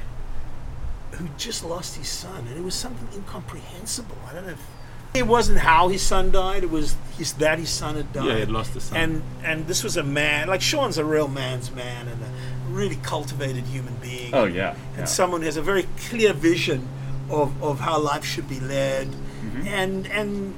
who 1.11 1.27
just 1.37 1.63
lost 1.65 1.95
his 1.97 2.07
son, 2.07 2.47
and 2.47 2.57
it 2.57 2.63
was 2.63 2.75
something 2.75 3.07
incomprehensible. 3.13 4.17
I 4.29 4.33
don't 4.33 4.45
know 4.45 4.53
if 4.53 4.65
it 5.13 5.25
wasn't 5.25 5.59
how 5.59 5.87
his 5.89 6.01
son 6.01 6.31
died; 6.31 6.63
it 6.63 6.69
was 6.69 6.95
his 7.17 7.33
that 7.33 7.59
his 7.59 7.69
son 7.69 7.95
had 7.95 8.13
died. 8.13 8.25
Yeah, 8.25 8.33
he 8.35 8.39
had 8.41 8.51
lost 8.51 8.73
his 8.73 8.83
son. 8.83 8.97
And 8.97 9.23
and 9.43 9.67
this 9.67 9.83
was 9.83 9.97
a 9.97 10.03
man, 10.03 10.47
like 10.47 10.61
Shaun's 10.61 10.97
a 10.97 11.05
real 11.05 11.27
man's 11.27 11.71
man 11.71 12.07
and 12.07 12.21
a 12.21 12.29
really 12.71 12.97
cultivated 12.97 13.65
human 13.65 13.95
being. 13.95 14.33
Oh 14.33 14.45
yeah. 14.45 14.75
And 14.91 14.99
yeah. 14.99 15.05
someone 15.05 15.41
who 15.41 15.45
has 15.45 15.57
a 15.57 15.61
very 15.61 15.87
clear 16.09 16.33
vision 16.33 16.87
of, 17.29 17.61
of 17.63 17.79
how 17.79 17.99
life 17.99 18.23
should 18.25 18.47
be 18.47 18.59
led, 18.59 19.07
Mm-hmm. 19.39 19.67
and 19.67 20.07
and 20.07 20.53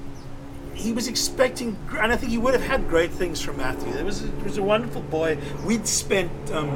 he 0.74 0.92
was 0.92 1.08
expecting, 1.08 1.78
and 2.00 2.12
I 2.12 2.16
think 2.16 2.32
he 2.32 2.38
would 2.40 2.54
have 2.56 2.64
had 2.64 2.90
great 2.90 3.12
things 3.12 3.40
from 3.40 3.58
Matthew. 3.58 3.94
It 3.94 4.04
was 4.04 4.24
it 4.24 4.44
was 4.44 4.58
a 4.58 4.64
wonderful 4.64 5.02
boy. 5.04 5.38
We'd 5.66 5.86
spent 5.88 6.32
um, 6.52 6.70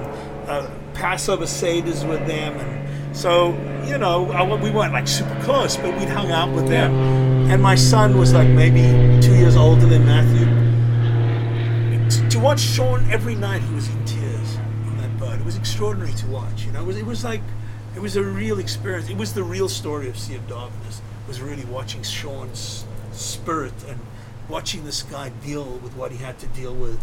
uh, 0.48 0.70
Passover 0.94 1.46
seders 1.46 2.08
with 2.08 2.26
them, 2.28 2.58
and 2.58 2.85
so 3.16 3.54
you 3.86 3.98
know 3.98 4.30
I, 4.32 4.44
we 4.44 4.70
weren't 4.70 4.94
like 4.94 5.08
super 5.08 5.42
close, 5.44 5.78
but 5.78 5.98
we'd 5.98 6.10
hung 6.10 6.32
out 6.32 6.54
with 6.54 6.68
them. 6.68 6.94
And 7.50 7.62
my 7.62 7.76
son 7.76 8.18
was 8.18 8.34
like 8.34 8.50
maybe 8.50 8.82
two 9.22 9.36
years 9.36 9.56
older 9.56 9.86
than 9.86 10.06
Matthew. 10.06 10.46
To, 12.10 12.30
to 12.30 12.40
watch 12.40 12.60
Shaun 12.60 13.10
every 13.10 13.36
night, 13.36 13.62
he 13.62 13.74
was 13.74 13.88
in 13.88 14.06
tears 14.06 14.58
on 14.86 14.98
that 14.98 15.18
boat. 15.18 15.40
It 15.40 15.46
was 15.46 15.56
extraordinary 15.56 16.14
to 16.14 16.28
watch. 16.28 16.66
You 16.66 16.72
know, 16.72 16.82
it 16.82 16.86
was, 16.86 16.98
it 16.98 17.06
was 17.06 17.24
like 17.24 17.42
it 17.96 18.02
was 18.02 18.18
a 18.18 18.24
real 18.24 18.60
experience. 18.60 19.10
It 19.10 19.18
was 19.18 19.34
the 19.34 19.44
real 19.44 19.70
story 19.70 20.10
of 20.10 20.18
Sea 20.20 20.36
of 20.36 20.48
Darkness. 20.48 21.02
Was 21.28 21.42
really 21.42 21.66
watching 21.66 22.04
Shaun's 22.04 22.86
spirit 23.12 23.74
and 23.88 24.00
watching 24.50 24.84
this 24.84 25.02
guy 25.02 25.30
deal 25.30 25.64
with 25.64 25.96
what 25.96 26.12
he 26.12 26.18
had 26.18 26.38
to 26.40 26.48
deal 26.48 26.76
with 26.76 27.02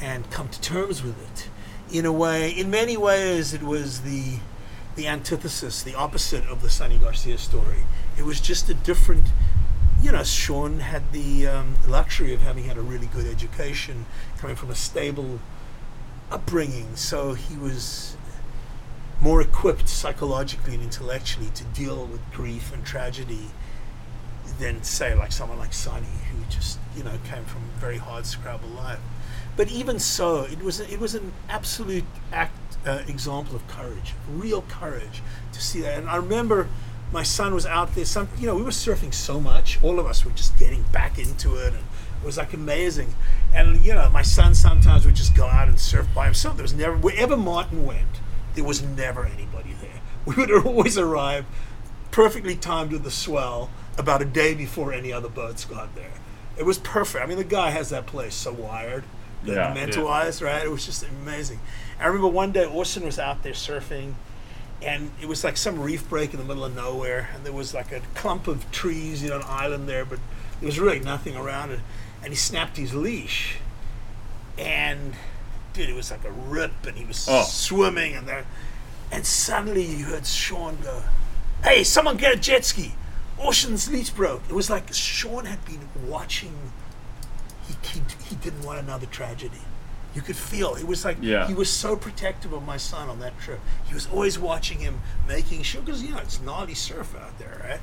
and 0.00 0.30
come 0.30 0.48
to 0.48 0.60
terms 0.60 1.02
with 1.02 1.20
it. 1.20 1.48
In 1.90 2.04
a 2.04 2.12
way, 2.12 2.50
in 2.50 2.70
many 2.70 2.96
ways, 2.96 3.54
it 3.54 3.62
was 3.62 4.02
the 4.02 4.38
the 4.96 5.06
antithesis, 5.06 5.82
the 5.82 5.94
opposite 5.94 6.46
of 6.46 6.62
the 6.62 6.70
Sunny 6.70 6.98
Garcia 6.98 7.38
story. 7.38 7.84
It 8.18 8.24
was 8.24 8.40
just 8.40 8.68
a 8.68 8.74
different. 8.74 9.26
You 10.02 10.12
know, 10.12 10.24
Shaun 10.24 10.80
had 10.80 11.12
the 11.12 11.46
um, 11.46 11.76
luxury 11.88 12.34
of 12.34 12.42
having 12.42 12.64
had 12.64 12.76
a 12.76 12.82
really 12.82 13.06
good 13.06 13.26
education, 13.26 14.06
coming 14.38 14.56
from 14.56 14.70
a 14.70 14.74
stable 14.74 15.40
upbringing, 16.30 16.96
so 16.96 17.34
he 17.34 17.56
was 17.56 18.16
more 19.20 19.40
equipped 19.40 19.88
psychologically 19.88 20.74
and 20.74 20.82
intellectually 20.82 21.48
to 21.54 21.64
deal 21.64 22.04
with 22.04 22.20
grief 22.32 22.72
and 22.72 22.84
tragedy 22.84 23.48
than 24.58 24.82
say 24.82 25.14
like 25.14 25.32
someone 25.32 25.58
like 25.58 25.72
Sunny 25.72 26.06
who 26.30 26.44
just 26.50 26.78
you 26.96 27.02
know 27.02 27.18
came 27.28 27.44
from 27.44 27.62
a 27.62 27.80
very 27.80 27.98
hard 27.98 28.26
scrabble 28.26 28.68
life. 28.68 29.00
But 29.56 29.70
even 29.70 29.98
so, 29.98 30.42
it 30.42 30.62
was 30.62 30.80
it 30.80 31.00
was 31.00 31.14
an 31.14 31.32
absolute 31.48 32.04
act 32.32 32.76
uh, 32.86 33.02
example 33.08 33.56
of 33.56 33.66
courage, 33.68 34.14
real 34.28 34.62
courage 34.62 35.22
to 35.52 35.60
see 35.60 35.80
that. 35.80 35.98
And 35.98 36.08
I 36.08 36.16
remember 36.16 36.68
my 37.12 37.22
son 37.22 37.54
was 37.54 37.66
out 37.66 37.94
there. 37.94 38.04
Some 38.04 38.28
you 38.38 38.46
know 38.46 38.54
we 38.54 38.62
were 38.62 38.70
surfing 38.70 39.14
so 39.14 39.40
much, 39.40 39.82
all 39.82 39.98
of 39.98 40.06
us 40.06 40.24
were 40.24 40.32
just 40.32 40.58
getting 40.58 40.82
back 40.92 41.18
into 41.18 41.54
it, 41.54 41.68
and 41.68 41.76
it 42.22 42.24
was 42.24 42.36
like 42.36 42.52
amazing. 42.52 43.14
And 43.54 43.84
you 43.84 43.94
know 43.94 44.10
my 44.10 44.22
son 44.22 44.54
sometimes 44.54 45.06
would 45.06 45.16
just 45.16 45.34
go 45.34 45.46
out 45.46 45.68
and 45.68 45.80
surf 45.80 46.06
by 46.14 46.26
himself. 46.26 46.56
There 46.56 46.64
was 46.64 46.74
never 46.74 46.96
wherever 46.96 47.36
Martin 47.36 47.86
went, 47.86 48.20
there 48.54 48.64
was 48.64 48.82
never 48.82 49.24
anybody 49.24 49.74
there. 49.80 49.90
We 50.26 50.34
would 50.34 50.50
always 50.50 50.98
arrive 50.98 51.46
perfectly 52.10 52.56
timed 52.56 52.90
with 52.90 53.04
the 53.04 53.12
swell 53.12 53.70
about 53.96 54.22
a 54.22 54.24
day 54.24 54.54
before 54.54 54.92
any 54.92 55.12
other 55.12 55.28
boats 55.28 55.64
got 55.64 55.94
there. 55.94 56.12
It 56.56 56.64
was 56.64 56.78
perfect. 56.78 57.22
I 57.22 57.28
mean, 57.28 57.38
the 57.38 57.44
guy 57.44 57.70
has 57.70 57.90
that 57.90 58.06
place 58.06 58.34
so 58.34 58.52
wired, 58.52 59.04
the 59.44 59.52
Yeah. 59.54 59.74
Mentawais, 59.74 60.42
right? 60.44 60.64
It 60.64 60.70
was 60.70 60.84
just 60.86 61.02
amazing. 61.04 61.60
I 62.00 62.06
remember 62.06 62.28
one 62.28 62.52
day 62.52 62.64
Orson 62.64 63.04
was 63.04 63.18
out 63.18 63.42
there 63.42 63.52
surfing, 63.52 64.14
and 64.82 65.10
it 65.20 65.26
was 65.28 65.42
like 65.44 65.56
some 65.56 65.80
reef 65.80 66.08
break 66.08 66.32
in 66.34 66.38
the 66.38 66.44
middle 66.44 66.64
of 66.64 66.74
nowhere, 66.74 67.30
and 67.34 67.44
there 67.44 67.52
was 67.52 67.72
like 67.74 67.92
a 67.92 68.00
clump 68.14 68.46
of 68.48 68.70
trees, 68.70 69.22
you 69.22 69.30
know, 69.30 69.36
an 69.36 69.44
island 69.46 69.88
there, 69.88 70.04
but 70.04 70.18
there 70.60 70.66
was 70.66 70.78
really 70.78 71.00
nothing 71.00 71.36
around 71.36 71.70
it. 71.70 71.80
And 72.22 72.32
he 72.32 72.36
snapped 72.36 72.76
his 72.76 72.92
leash, 72.94 73.56
and 74.58 75.14
dude, 75.72 75.88
it 75.88 75.94
was 75.94 76.10
like 76.10 76.24
a 76.24 76.30
rip, 76.30 76.86
and 76.86 76.96
he 76.96 77.04
was 77.04 77.26
Oh. 77.28 77.42
swimming, 77.44 78.14
and 78.14 78.26
there, 78.26 78.46
and 79.12 79.26
suddenly 79.26 79.84
you 79.84 80.04
heard 80.06 80.26
Shaun 80.26 80.78
go, 80.82 81.04
"Hey, 81.62 81.84
someone 81.84 82.16
get 82.16 82.32
a 82.32 82.36
jet 82.36 82.64
ski!" 82.64 82.94
Orson's 83.38 83.88
leash 83.90 84.10
broke. 84.10 84.42
It 84.48 84.54
was 84.54 84.70
like 84.70 84.92
Shaun 84.94 85.44
had 85.44 85.64
been 85.66 85.88
watching. 86.08 86.72
He, 87.68 87.74
he, 87.88 88.00
he 88.28 88.36
didn't 88.36 88.62
want 88.62 88.78
another 88.80 89.06
tragedy. 89.06 89.60
You 90.14 90.22
could 90.22 90.36
feel 90.36 90.74
it 90.76 90.86
was 90.86 91.04
like 91.04 91.18
Yeah. 91.20 91.46
he 91.46 91.52
was 91.54 91.68
so 91.70 91.94
protective 91.96 92.52
of 92.52 92.64
my 92.64 92.76
son 92.78 93.08
on 93.08 93.18
that 93.20 93.38
trip. 93.38 93.60
He 93.86 93.92
was 93.94 94.06
always 94.10 94.38
watching 94.38 94.78
him, 94.78 95.00
making 95.28 95.62
sure 95.62 95.82
because 95.82 96.02
you 96.02 96.10
know 96.12 96.18
it's 96.18 96.40
gnarly 96.40 96.74
surf 96.74 97.14
out 97.14 97.38
there, 97.38 97.60
right? 97.68 97.80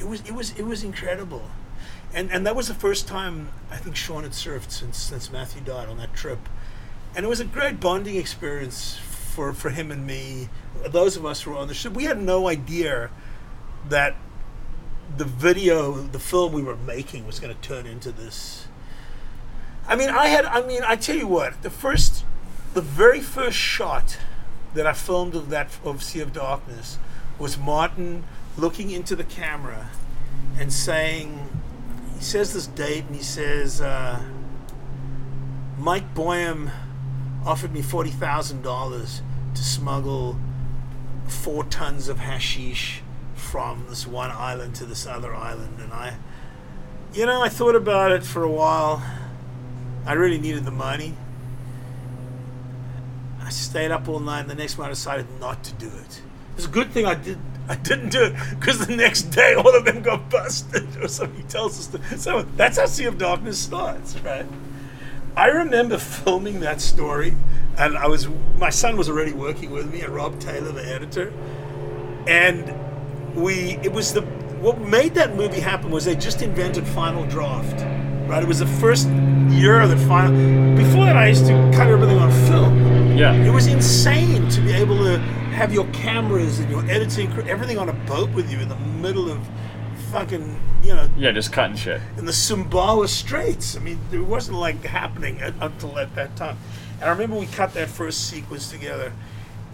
It 0.00 0.08
was 0.08 0.20
it 0.22 0.32
was 0.34 0.50
it 0.58 0.64
was 0.66 0.82
incredible, 0.82 1.48
and 2.12 2.30
and 2.32 2.44
that 2.46 2.56
was 2.56 2.66
the 2.68 2.74
first 2.74 3.06
time 3.06 3.50
I 3.70 3.76
think 3.76 3.94
Shaun 3.94 4.24
had 4.24 4.32
surfed 4.32 4.70
since 4.72 4.98
since 4.98 5.30
Matthew 5.30 5.62
died 5.62 5.88
on 5.88 5.96
that 5.98 6.12
trip, 6.12 6.40
and 7.14 7.24
it 7.24 7.28
was 7.28 7.38
a 7.40 7.44
great 7.44 7.78
bonding 7.78 8.16
experience 8.16 8.96
for 8.96 9.52
for 9.52 9.70
him 9.70 9.92
and 9.92 10.04
me. 10.06 10.48
Those 10.88 11.16
of 11.16 11.24
us 11.24 11.42
who 11.42 11.52
were 11.52 11.56
on 11.58 11.68
the 11.68 11.74
ship, 11.74 11.92
we 11.94 12.04
had 12.04 12.20
no 12.20 12.48
idea 12.48 13.10
that 13.88 14.16
the 15.16 15.24
video, 15.24 15.92
the 15.92 16.18
film 16.18 16.52
we 16.52 16.62
were 16.62 16.76
making 16.76 17.26
was 17.26 17.38
going 17.38 17.54
to 17.54 17.60
turn 17.62 17.86
into 17.86 18.10
this 18.10 18.65
I 19.88 19.96
mean, 19.96 20.08
I 20.08 20.26
had. 20.26 20.44
I 20.44 20.66
mean, 20.66 20.82
I 20.84 20.96
tell 20.96 21.16
you 21.16 21.26
what. 21.26 21.62
The 21.62 21.70
first, 21.70 22.24
the 22.74 22.80
very 22.80 23.20
first 23.20 23.56
shot 23.56 24.18
that 24.74 24.86
I 24.86 24.92
filmed 24.92 25.34
of 25.34 25.50
that 25.50 25.68
of 25.84 26.02
Sea 26.02 26.20
of 26.20 26.32
Darkness 26.32 26.98
was 27.38 27.56
Martin 27.56 28.24
looking 28.56 28.90
into 28.90 29.14
the 29.14 29.24
camera 29.24 29.90
and 30.58 30.72
saying, 30.72 31.48
he 32.16 32.22
says 32.22 32.52
this 32.54 32.66
date 32.66 33.04
and 33.06 33.14
he 33.14 33.22
says, 33.22 33.80
uh, 33.80 34.22
Mike 35.78 36.14
Boyum 36.14 36.70
offered 37.44 37.72
me 37.72 37.82
forty 37.82 38.10
thousand 38.10 38.62
dollars 38.62 39.22
to 39.54 39.62
smuggle 39.62 40.36
four 41.28 41.64
tons 41.64 42.08
of 42.08 42.18
hashish 42.18 43.02
from 43.34 43.84
this 43.88 44.06
one 44.06 44.30
island 44.30 44.74
to 44.74 44.84
this 44.84 45.06
other 45.06 45.34
island, 45.34 45.80
and 45.80 45.92
I, 45.92 46.16
you 47.12 47.26
know, 47.26 47.42
I 47.42 47.48
thought 47.48 47.76
about 47.76 48.12
it 48.12 48.24
for 48.24 48.42
a 48.42 48.50
while. 48.50 49.02
I 50.06 50.12
really 50.12 50.38
needed 50.38 50.64
the 50.64 50.70
money. 50.70 51.14
I 53.42 53.50
stayed 53.50 53.90
up 53.90 54.08
all 54.08 54.20
night, 54.20 54.40
and 54.40 54.50
the 54.50 54.54
next 54.54 54.78
morning 54.78 54.90
I 54.90 54.94
decided 54.94 55.26
not 55.40 55.62
to 55.64 55.72
do 55.74 55.86
it. 55.86 56.22
It's 56.56 56.66
a 56.66 56.70
good 56.70 56.90
thing 56.90 57.06
I 57.06 57.14
did. 57.14 57.38
I 57.68 57.74
didn't 57.74 58.10
do 58.10 58.22
it 58.24 58.34
because 58.58 58.86
the 58.86 58.94
next 58.94 59.22
day 59.24 59.54
all 59.54 59.74
of 59.74 59.84
them 59.84 60.02
got 60.02 60.30
busted, 60.30 60.96
or 61.02 61.08
so 61.16 61.26
he 61.26 61.42
tells 61.44 61.78
us. 61.78 61.86
To, 61.88 62.18
so 62.18 62.42
that's 62.56 62.78
how 62.78 62.86
Sea 62.86 63.06
of 63.06 63.18
Darkness 63.18 63.58
starts, 63.58 64.18
right? 64.20 64.46
I 65.36 65.48
remember 65.48 65.98
filming 65.98 66.60
that 66.60 66.80
story, 66.80 67.34
and 67.76 67.98
I 67.98 68.06
was 68.06 68.28
my 68.56 68.70
son 68.70 68.96
was 68.96 69.08
already 69.08 69.32
working 69.32 69.70
with 69.70 69.92
me, 69.92 70.00
and 70.00 70.14
Rob 70.14 70.38
Taylor, 70.40 70.72
the 70.72 70.86
editor, 70.86 71.32
and 72.26 72.72
we 73.34 73.78
it 73.82 73.92
was 73.92 74.14
the 74.14 74.22
what 74.22 74.80
made 74.80 75.14
that 75.14 75.36
movie 75.36 75.60
happen 75.60 75.90
was 75.90 76.06
they 76.06 76.16
just 76.16 76.40
invented 76.40 76.86
Final 76.86 77.26
Draft, 77.26 77.80
right? 78.26 78.42
It 78.42 78.48
was 78.48 78.58
the 78.58 78.66
first 78.66 79.08
year 79.50 79.80
of 79.80 79.90
the 79.90 79.96
final. 79.96 80.32
Before 80.76 81.04
that, 81.04 81.16
I 81.16 81.28
used 81.28 81.46
to 81.46 81.52
cut 81.74 81.86
everything 81.88 82.18
on 82.18 82.30
film. 82.48 83.16
Yeah. 83.16 83.32
It 83.34 83.50
was 83.50 83.66
insane 83.66 84.48
to 84.50 84.60
be 84.60 84.72
able 84.72 84.98
to 85.04 85.18
have 85.56 85.72
your 85.72 85.86
cameras 85.86 86.58
and 86.58 86.70
your 86.70 86.84
editing, 86.90 87.32
crew- 87.32 87.44
everything 87.44 87.78
on 87.78 87.88
a 87.88 87.92
boat 87.92 88.30
with 88.30 88.50
you 88.50 88.58
in 88.58 88.68
the 88.68 88.76
middle 88.76 89.30
of 89.30 89.38
fucking, 90.10 90.60
you 90.82 90.94
know, 90.94 91.08
Yeah, 91.16 91.32
just 91.32 91.52
cutting 91.52 91.76
shit. 91.76 92.00
in 92.18 92.26
the 92.26 92.32
Sumbawa 92.32 93.08
Straits. 93.08 93.76
I 93.76 93.80
mean, 93.80 93.98
it 94.12 94.18
wasn't 94.20 94.58
like 94.58 94.84
happening 94.84 95.40
at, 95.40 95.54
until 95.60 95.98
at 95.98 96.14
that 96.14 96.36
time. 96.36 96.58
And 97.00 97.04
I 97.04 97.12
remember 97.12 97.36
we 97.36 97.46
cut 97.46 97.72
that 97.74 97.88
first 97.88 98.28
sequence 98.28 98.70
together, 98.70 99.12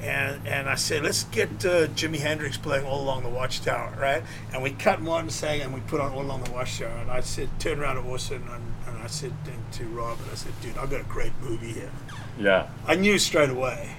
and 0.03 0.47
and 0.47 0.69
I 0.69 0.75
said, 0.75 1.03
let's 1.03 1.25
get 1.25 1.49
uh, 1.65 1.87
Jimi 1.89 2.19
Hendrix 2.19 2.57
playing 2.57 2.85
all 2.85 3.01
along 3.01 3.23
the 3.23 3.29
Watchtower, 3.29 3.95
right? 3.99 4.23
And 4.53 4.63
we 4.63 4.71
cut 4.73 5.01
one 5.01 5.31
saying, 5.31 5.63
and 5.63 5.73
we 5.73 5.81
put 5.81 6.01
on 6.01 6.13
all 6.13 6.23
along 6.23 6.45
the 6.45 6.53
Watchtower. 6.53 6.89
And 6.89 7.11
I 7.11 7.21
said, 7.21 7.49
turn 7.59 7.81
around 7.81 7.97
to 7.97 8.03
Orson, 8.03 8.43
and, 8.51 8.75
and 8.87 9.03
I 9.03 9.07
said 9.07 9.33
and 9.47 9.73
to 9.73 9.85
Rob, 9.85 10.19
and 10.21 10.31
I 10.31 10.35
said, 10.35 10.53
dude, 10.61 10.77
I've 10.77 10.91
got 10.91 11.01
a 11.01 11.05
great 11.05 11.33
movie 11.41 11.73
here. 11.73 11.91
Yeah. 12.39 12.69
I 12.87 12.97
knew 12.97 13.19
straight 13.19 13.51
away. 13.51 13.97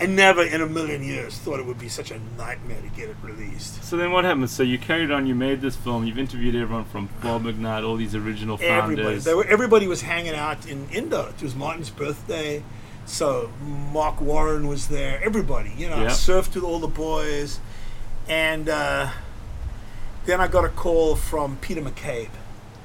I 0.00 0.06
never 0.06 0.42
in 0.42 0.60
a 0.60 0.66
million 0.66 1.04
years 1.04 1.38
thought 1.38 1.60
it 1.60 1.66
would 1.66 1.78
be 1.78 1.88
such 1.88 2.10
a 2.10 2.18
nightmare 2.36 2.80
to 2.82 2.88
get 2.88 3.08
it 3.10 3.16
released. 3.22 3.84
So 3.84 3.96
then 3.96 4.10
what 4.10 4.24
happened? 4.24 4.50
So 4.50 4.64
you 4.64 4.76
carried 4.76 5.12
on, 5.12 5.26
you 5.26 5.36
made 5.36 5.60
this 5.60 5.76
film, 5.76 6.04
you've 6.04 6.18
interviewed 6.18 6.56
everyone 6.56 6.84
from 6.86 7.08
Bob 7.22 7.44
McKnight, 7.44 7.86
all 7.86 7.94
these 7.94 8.14
original 8.16 8.58
Everybody, 8.60 8.96
founders. 8.96 9.24
they 9.24 9.34
were, 9.34 9.46
everybody 9.46 9.86
was 9.86 10.02
hanging 10.02 10.34
out 10.34 10.66
in 10.66 10.88
Indo. 10.90 11.28
It 11.28 11.40
was 11.42 11.54
Martin's 11.54 11.90
birthday, 11.90 12.64
so 13.06 13.50
Mark 13.92 14.20
Warren 14.20 14.66
was 14.66 14.88
there. 14.88 15.20
Everybody, 15.22 15.72
you 15.76 15.88
know, 15.88 15.96
I 15.96 16.06
surfed 16.06 16.54
with 16.54 16.64
all 16.64 16.78
the 16.78 16.86
boys, 16.88 17.60
and 18.28 18.68
uh, 18.68 19.10
then 20.26 20.40
I 20.40 20.48
got 20.48 20.64
a 20.64 20.68
call 20.68 21.16
from 21.16 21.56
Peter 21.58 21.80
McCabe. 21.82 22.28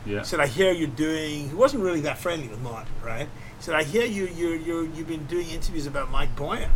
yeah. 0.05 0.19
He 0.19 0.25
said, 0.25 0.39
"I 0.39 0.47
hear 0.47 0.71
you're 0.71 0.87
doing." 0.87 1.49
He 1.49 1.55
wasn't 1.55 1.83
really 1.83 2.01
that 2.01 2.17
friendly 2.17 2.47
with 2.47 2.59
Martin, 2.61 2.91
right? 3.03 3.27
He 3.57 3.63
said, 3.63 3.75
"I 3.75 3.83
hear 3.83 4.05
you. 4.05 4.27
You 4.27 4.49
you 4.49 4.91
you've 4.93 5.07
been 5.07 5.25
doing 5.25 5.49
interviews 5.49 5.85
about 5.87 6.09
Mike 6.11 6.35
Boyum." 6.35 6.69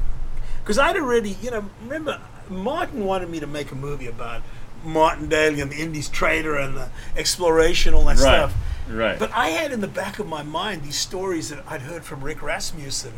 Because 0.61 0.79
I'd 0.79 0.95
already, 0.95 1.31
you 1.41 1.51
know, 1.51 1.69
remember 1.81 2.21
Martin 2.49 3.03
wanted 3.05 3.29
me 3.29 3.39
to 3.41 3.47
make 3.47 3.71
a 3.71 3.75
movie 3.75 4.07
about 4.07 4.41
Martin 4.85 5.27
Daly 5.27 5.59
and 5.59 5.69
the 5.71 5.75
Indies 5.81 6.07
trader 6.07 6.55
and 6.57 6.75
the 6.77 6.87
exploration, 7.17 7.93
all 7.93 8.05
that 8.05 8.11
Right. 8.17 8.19
stuff. 8.19 8.53
Right. 8.89 9.19
But 9.19 9.31
I 9.33 9.49
had 9.49 9.71
in 9.73 9.81
the 9.81 9.87
back 9.87 10.19
of 10.19 10.27
my 10.27 10.41
mind 10.43 10.83
these 10.83 10.97
stories 10.97 11.49
that 11.49 11.63
I'd 11.69 11.81
heard 11.81 12.03
from 12.05 12.21
Rick 12.21 12.41
Rasmussen 12.41 13.13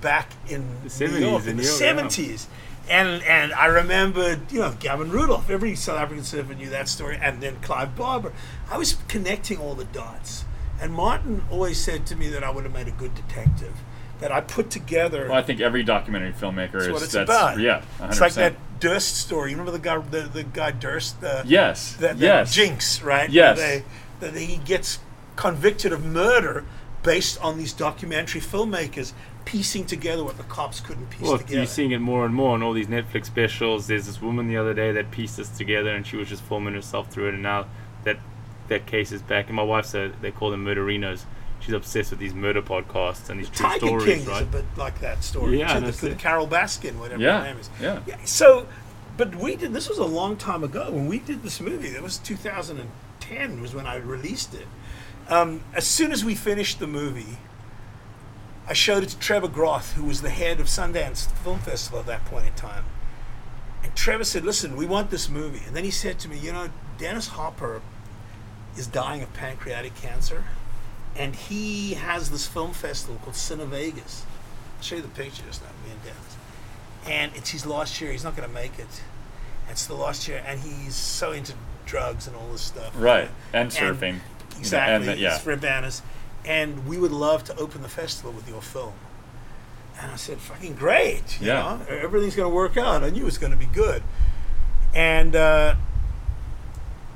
back 0.00 0.32
in 0.48 0.66
The 0.84 0.84
New 0.84 0.88
70s 0.88 1.20
York, 1.20 1.40
in 1.42 1.46
the 1.46 1.54
New 1.54 1.62
York, 1.62 1.80
yeah. 1.80 1.86
seventies. 1.86 2.48
And 2.88 3.22
and 3.22 3.52
I 3.52 3.66
remembered, 3.66 4.50
you 4.50 4.60
know, 4.60 4.74
Gavin 4.80 5.10
Rudolph. 5.10 5.48
Every 5.48 5.76
South 5.76 5.98
African 5.98 6.24
surfer 6.24 6.54
knew 6.54 6.70
that 6.70 6.88
story. 6.88 7.18
And 7.20 7.40
then 7.40 7.56
Clive 7.60 7.94
Barber. 7.94 8.32
I 8.68 8.78
was 8.78 8.96
connecting 9.06 9.58
all 9.58 9.74
the 9.74 9.84
dots. 9.84 10.44
And 10.80 10.92
Martin 10.92 11.44
always 11.50 11.78
said 11.78 12.06
to 12.06 12.16
me 12.16 12.28
that 12.28 12.42
I 12.42 12.50
would 12.50 12.64
have 12.64 12.72
made 12.72 12.88
a 12.88 12.92
good 12.92 13.14
detective. 13.14 13.74
That 14.20 14.32
I 14.32 14.40
put 14.40 14.70
together. 14.70 15.28
well, 15.28 15.38
I 15.38 15.42
think 15.42 15.60
every 15.60 15.82
documentary 15.82 16.32
filmmaker 16.32 16.74
is 16.76 16.90
what 16.90 17.02
it's 17.02 17.12
that's 17.12 17.30
about. 17.30 17.58
yeah, 17.58 17.82
100%. 18.00 18.08
It's 18.10 18.20
like 18.20 18.34
that 18.34 18.54
Durst 18.78 19.16
story. 19.16 19.50
You 19.50 19.56
remember 19.56 19.72
the 19.72 19.82
guy, 19.82 19.98
the, 19.98 20.22
the 20.22 20.42
guy 20.42 20.72
Durst, 20.72 21.20
the 21.22 21.42
Yes. 21.46 21.94
that, 21.94 22.18
that 22.18 22.24
yes. 22.24 22.54
Jinx, 22.54 23.00
right? 23.02 23.30
Yes. 23.30 23.56
They, 23.56 23.84
that 24.20 24.34
he 24.36 24.58
gets 24.58 24.98
convicted 25.36 25.92
of 25.92 26.04
murder 26.04 26.64
based 27.02 27.40
on 27.42 27.56
these 27.56 27.72
documentary 27.72 28.42
filmmakers 28.42 29.14
piecing 29.50 29.84
together 29.84 30.22
what 30.22 30.36
the 30.36 30.44
cops 30.44 30.78
couldn't 30.78 31.10
piece 31.10 31.22
Well, 31.22 31.38
together. 31.38 31.56
you're 31.56 31.66
seeing 31.66 31.90
it 31.90 31.98
more 31.98 32.24
and 32.24 32.32
more 32.32 32.54
on 32.54 32.62
all 32.62 32.72
these 32.72 32.86
Netflix 32.86 33.26
specials. 33.26 33.88
There's 33.88 34.06
this 34.06 34.22
woman 34.22 34.46
the 34.46 34.56
other 34.56 34.74
day 34.74 34.92
that 34.92 35.10
pieced 35.10 35.36
this 35.38 35.48
together, 35.48 35.90
and 35.90 36.06
she 36.06 36.16
was 36.16 36.28
just 36.28 36.42
filming 36.44 36.74
herself 36.74 37.08
through 37.10 37.28
it. 37.28 37.34
And 37.34 37.42
now 37.42 37.66
that 38.04 38.18
that 38.68 38.86
case 38.86 39.10
is 39.10 39.22
back, 39.22 39.48
and 39.48 39.56
my 39.56 39.64
wife 39.64 39.86
said 39.86 40.14
they 40.22 40.30
call 40.30 40.50
them 40.52 40.64
murderinos. 40.64 41.24
She's 41.58 41.74
obsessed 41.74 42.10
with 42.10 42.20
these 42.20 42.32
murder 42.32 42.62
podcasts 42.62 43.28
and 43.28 43.38
these 43.40 43.50
true 43.50 43.66
Tiger 43.66 43.86
stories, 43.86 44.04
King 44.06 44.20
is 44.20 44.26
right? 44.28 44.42
a 44.42 44.46
bit 44.46 44.64
like 44.76 45.00
that 45.00 45.22
story. 45.24 45.58
Yeah, 45.58 45.74
too, 45.74 45.80
the, 45.80 45.86
that's 45.86 46.00
the 46.00 46.10
it. 46.12 46.18
Carole 46.18 46.46
Baskin, 46.48 46.94
whatever 46.98 47.20
Yeah, 47.20 47.40
her 47.40 47.44
name 47.48 47.58
is. 47.58 47.68
yeah. 47.82 48.00
So, 48.24 48.66
but 49.18 49.34
we 49.34 49.56
did. 49.56 49.72
This 49.74 49.88
was 49.88 49.98
a 49.98 50.04
long 50.04 50.36
time 50.36 50.62
ago 50.64 50.90
when 50.92 51.06
we 51.08 51.18
did 51.18 51.42
this 51.42 51.60
movie. 51.60 51.90
That 51.90 52.02
was 52.02 52.16
2010 52.18 53.60
was 53.60 53.74
when 53.74 53.86
I 53.86 53.96
released 53.96 54.54
it. 54.54 54.66
Um, 55.28 55.62
as 55.74 55.86
soon 55.86 56.12
as 56.12 56.24
we 56.24 56.34
finished 56.34 56.78
the 56.78 56.86
movie, 56.86 57.36
I 58.68 58.72
showed 58.72 59.02
it 59.02 59.08
to 59.10 59.18
Trevor 59.18 59.48
Groth, 59.48 59.92
who 59.94 60.04
was 60.04 60.22
the 60.22 60.30
head 60.30 60.60
of 60.60 60.66
Sundance 60.66 61.30
Film 61.38 61.58
Festival 61.58 61.98
at 62.00 62.06
that 62.06 62.24
point 62.26 62.46
in 62.46 62.52
time. 62.54 62.84
And 63.82 63.94
Trevor 63.96 64.24
said, 64.24 64.44
"Listen, 64.44 64.76
we 64.76 64.86
want 64.86 65.10
this 65.10 65.28
movie." 65.28 65.62
And 65.66 65.74
then 65.74 65.84
he 65.84 65.90
said 65.90 66.18
to 66.20 66.28
me, 66.28 66.38
"You 66.38 66.52
know, 66.52 66.68
Dennis 66.98 67.28
Hopper 67.28 67.80
is 68.76 68.86
dying 68.86 69.22
of 69.22 69.32
pancreatic 69.32 69.94
cancer, 69.96 70.44
and 71.16 71.34
he 71.34 71.94
has 71.94 72.30
this 72.30 72.46
film 72.46 72.72
festival 72.72 73.16
called 73.22 73.34
Cine 73.34 73.66
Vegas. 73.66 74.24
I'll 74.76 74.82
show 74.84 74.96
you 74.96 75.02
the 75.02 75.08
picture 75.08 75.42
just 75.46 75.62
now, 75.62 75.68
me 75.84 75.92
and 75.92 76.02
Dennis. 76.02 76.36
And 77.06 77.32
it's 77.34 77.50
his 77.50 77.66
last 77.66 78.00
year. 78.00 78.12
He's 78.12 78.24
not 78.24 78.36
going 78.36 78.48
to 78.48 78.54
make 78.54 78.78
it. 78.78 79.02
It's 79.70 79.86
the 79.86 79.94
last 79.94 80.28
year, 80.28 80.42
and 80.46 80.60
he's 80.60 80.94
so 80.94 81.32
into 81.32 81.54
drugs 81.86 82.26
and 82.26 82.36
all 82.36 82.48
this 82.52 82.62
stuff. 82.62 82.92
Right. 82.94 83.30
And 83.52 83.70
surfing. 83.70 84.20
Exactly. 84.58 84.94
And 84.94 85.04
the- 85.08 85.16
yeah. 85.16 85.34
It's 85.34 85.42
for 85.44 85.56
banners. 85.56 86.02
And 86.44 86.86
we 86.86 86.96
would 86.98 87.12
love 87.12 87.44
to 87.44 87.56
open 87.58 87.82
the 87.82 87.88
festival 87.88 88.32
with 88.32 88.48
your 88.48 88.62
film. 88.62 88.92
And 90.00 90.10
I 90.10 90.16
said, 90.16 90.38
fucking 90.38 90.74
great. 90.74 91.40
You 91.40 91.48
Yeah. 91.48 91.78
know, 91.78 91.94
everything's 91.94 92.34
going 92.36 92.50
to 92.50 92.54
work 92.54 92.76
out. 92.76 93.02
I 93.04 93.10
knew 93.10 93.22
it 93.22 93.24
was 93.24 93.38
going 93.38 93.52
to 93.52 93.58
be 93.58 93.66
good. 93.66 94.02
And 94.94 95.36
uh, 95.36 95.74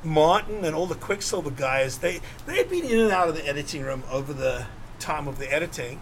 Martin 0.02 0.64
and 0.64 0.74
all 0.76 0.86
the 0.86 0.94
Quiksilver 0.94 1.50
guys, 1.50 1.98
they, 1.98 2.20
they 2.46 2.56
had 2.58 2.68
been 2.68 2.84
in 2.84 2.98
and 3.00 3.10
out 3.10 3.28
of 3.28 3.34
the 3.34 3.46
editing 3.48 3.82
room 3.82 4.02
over 4.10 4.32
the 4.32 4.66
time 4.98 5.26
of 5.26 5.38
the 5.38 5.50
editing. 5.52 6.00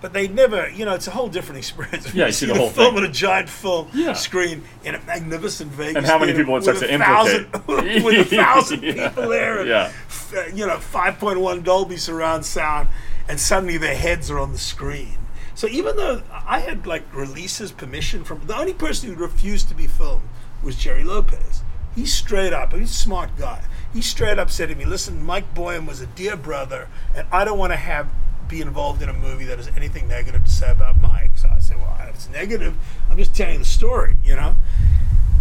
But 0.00 0.12
they 0.12 0.28
never, 0.28 0.68
you 0.70 0.84
know, 0.84 0.94
it's 0.94 1.08
a 1.08 1.10
whole 1.10 1.28
different 1.28 1.58
experience. 1.58 2.14
Yeah, 2.14 2.26
you 2.26 2.32
see 2.40 2.46
the 2.46 2.54
whole 2.54 2.70
film 2.70 2.94
thing. 2.94 3.04
on 3.04 3.10
a 3.10 3.12
giant 3.12 3.48
film 3.48 3.88
Yeah. 3.92 4.12
screen 4.12 4.62
in 4.84 4.94
a 4.94 5.00
magnificent 5.02 5.72
Vegas. 5.72 5.96
And 5.96 6.06
how 6.06 6.18
many 6.18 6.32
people 6.34 6.52
it 6.54 6.56
with 6.58 6.64
starts 6.64 6.80
to 6.80 6.98
thousand, 6.98 7.44
implicate. 7.54 8.04
with 8.04 8.32
a 8.32 8.36
thousand 8.36 8.82
Yeah. 8.84 9.08
people 9.08 9.28
there. 9.28 9.58
and 9.60 9.68
Yeah. 9.68 9.92
f- 10.08 10.34
uh, 10.36 10.42
you 10.54 10.66
know, 10.66 10.76
5.1 10.76 11.64
Dolby 11.64 11.96
surround 11.96 12.46
sound, 12.46 12.88
and 13.28 13.40
suddenly 13.40 13.76
their 13.76 13.96
heads 13.96 14.30
are 14.30 14.38
on 14.38 14.52
the 14.52 14.58
screen. 14.58 15.18
So 15.56 15.66
even 15.66 15.96
though 15.96 16.22
I 16.46 16.60
had 16.60 16.86
like 16.86 17.02
releases 17.12 17.72
permission 17.72 18.22
from 18.22 18.46
the 18.46 18.56
only 18.56 18.74
person 18.74 19.12
who 19.12 19.20
refused 19.20 19.68
to 19.70 19.74
be 19.74 19.88
filmed 19.88 20.22
was 20.62 20.76
Gerry 20.76 21.02
Lopez. 21.02 21.62
He 21.96 22.06
straight 22.06 22.52
up, 22.52 22.72
he's 22.72 22.92
a 22.92 22.94
smart 22.94 23.30
guy. 23.36 23.64
He 23.92 24.00
straight 24.02 24.38
up 24.38 24.50
said 24.50 24.68
to 24.68 24.76
me, 24.76 24.84
"Listen, 24.84 25.24
Mike 25.26 25.52
Boyum 25.56 25.86
was 25.88 26.00
a 26.00 26.06
dear 26.06 26.36
brother, 26.36 26.88
and 27.16 27.26
I 27.32 27.44
don't 27.44 27.58
want 27.58 27.72
to 27.72 27.76
have 27.76 28.06
be 28.48 28.60
involved 28.60 29.02
in 29.02 29.08
a 29.08 29.12
movie 29.12 29.44
that 29.44 29.58
has 29.58 29.68
anything 29.76 30.08
negative 30.08 30.44
to 30.44 30.50
say 30.50 30.70
about 30.70 31.00
Mike." 31.00 31.32
So 31.36 31.48
I 31.48 31.58
said, 31.60 31.78
"Well, 31.78 31.96
if 32.08 32.14
it's 32.14 32.28
negative, 32.30 32.74
I'm 33.10 33.16
just 33.16 33.34
telling 33.34 33.58
the 33.58 33.64
story, 33.64 34.16
you 34.24 34.34
know." 34.36 34.56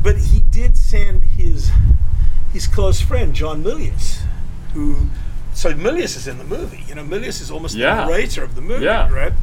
But 0.04 0.18
he 0.18 0.42
did 0.42 0.78
send 0.78 1.24
his 1.24 1.72
his 2.54 2.68
close 2.68 3.02
friend 3.02 3.34
John 3.34 3.64
Milius, 3.64 4.22
who 4.74 5.10
so 5.54 5.74
Milius 5.74 6.16
is 6.16 6.28
in 6.28 6.38
the 6.38 6.44
movie. 6.44 6.84
You 6.88 6.96
know, 6.96 7.04
Milius 7.04 7.42
is 7.42 7.50
almost 7.52 7.76
Yeah. 7.76 7.96
the 7.96 8.06
narrator 8.06 8.44
of 8.44 8.56
the 8.56 8.62
movie, 8.62 8.86
Yeah. 8.86 9.10
right? 9.12 9.34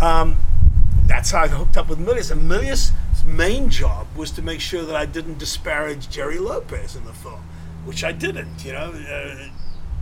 Um, 0.00 0.36
that's 1.06 1.30
how 1.32 1.42
I 1.42 1.48
hooked 1.48 1.76
up 1.76 1.88
with 1.88 1.98
Milius. 1.98 2.30
And 2.30 2.50
Milius' 2.50 2.92
main 3.26 3.68
job 3.68 4.06
was 4.16 4.30
to 4.32 4.42
make 4.42 4.60
sure 4.60 4.84
that 4.84 4.96
I 4.96 5.04
didn't 5.06 5.38
disparage 5.38 6.08
Gerry 6.08 6.38
Lopez 6.38 6.96
in 6.96 7.04
the 7.04 7.12
film, 7.12 7.42
which 7.84 8.02
I 8.02 8.12
didn't. 8.12 8.64
You 8.64 8.72
know, 8.72 8.92
uh, 8.92 9.48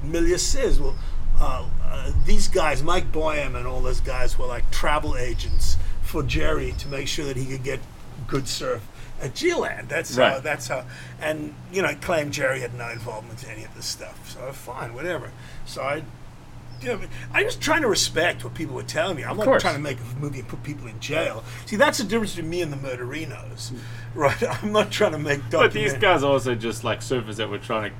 Milius 0.06 0.40
says, 0.40 0.78
"Well, 0.78 0.94
uh, 1.40 1.64
uh, 1.84 2.12
these 2.26 2.48
guys, 2.48 2.82
Mike 2.82 3.12
Boyum 3.12 3.56
and 3.56 3.66
all 3.66 3.80
those 3.80 4.00
guys, 4.00 4.38
were 4.38 4.46
like 4.46 4.70
travel 4.70 5.16
agents 5.16 5.76
for 6.02 6.22
Gerry 6.22 6.72
to 6.78 6.88
make 6.88 7.08
sure 7.08 7.24
that 7.26 7.36
he 7.36 7.46
could 7.46 7.62
get 7.62 7.80
good 8.26 8.48
surf 8.48 8.86
at 9.20 9.34
G-Land. 9.34 9.88
That's 9.88 10.16
how. 10.16 10.40
That's 10.40 10.68
how. 10.68 10.84
And 11.20 11.54
you 11.72 11.82
know, 11.82 11.94
claimed 12.00 12.32
Jerry 12.32 12.60
had 12.60 12.74
no 12.74 12.88
involvement 12.90 13.42
in 13.44 13.50
any 13.50 13.64
of 13.64 13.74
this 13.74 13.86
stuff. 13.86 14.30
So 14.30 14.52
fine, 14.52 14.94
whatever. 14.94 15.30
So 15.66 15.82
I. 15.82 16.02
You 16.80 16.90
know, 16.90 17.00
I 17.32 17.42
was 17.42 17.56
trying 17.56 17.82
to 17.82 17.88
respect 17.88 18.44
what 18.44 18.54
people 18.54 18.76
were 18.76 18.84
telling 18.84 19.16
me. 19.16 19.24
I'm 19.24 19.36
not 19.36 19.46
course. 19.46 19.62
trying 19.62 19.74
to 19.74 19.80
make 19.80 19.98
a 19.98 20.20
movie 20.20 20.38
and 20.38 20.46
put 20.46 20.62
people 20.62 20.86
in 20.86 21.00
jail. 21.00 21.42
See, 21.66 21.74
that's 21.74 21.98
the 21.98 22.04
difference 22.04 22.36
between 22.36 22.50
me 22.50 22.62
and 22.62 22.72
the 22.72 22.76
murderinos, 22.76 23.76
right? 24.14 24.40
I'm 24.62 24.70
not 24.70 24.92
trying 24.92 25.10
to 25.10 25.18
make. 25.18 25.40
But 25.50 25.72
these 25.72 25.94
guys 25.94 26.22
are 26.22 26.30
also 26.30 26.54
just 26.54 26.84
like 26.84 27.00
surfers 27.00 27.34
that 27.36 27.50
were 27.50 27.58
trying 27.58 27.90
to 27.90 27.96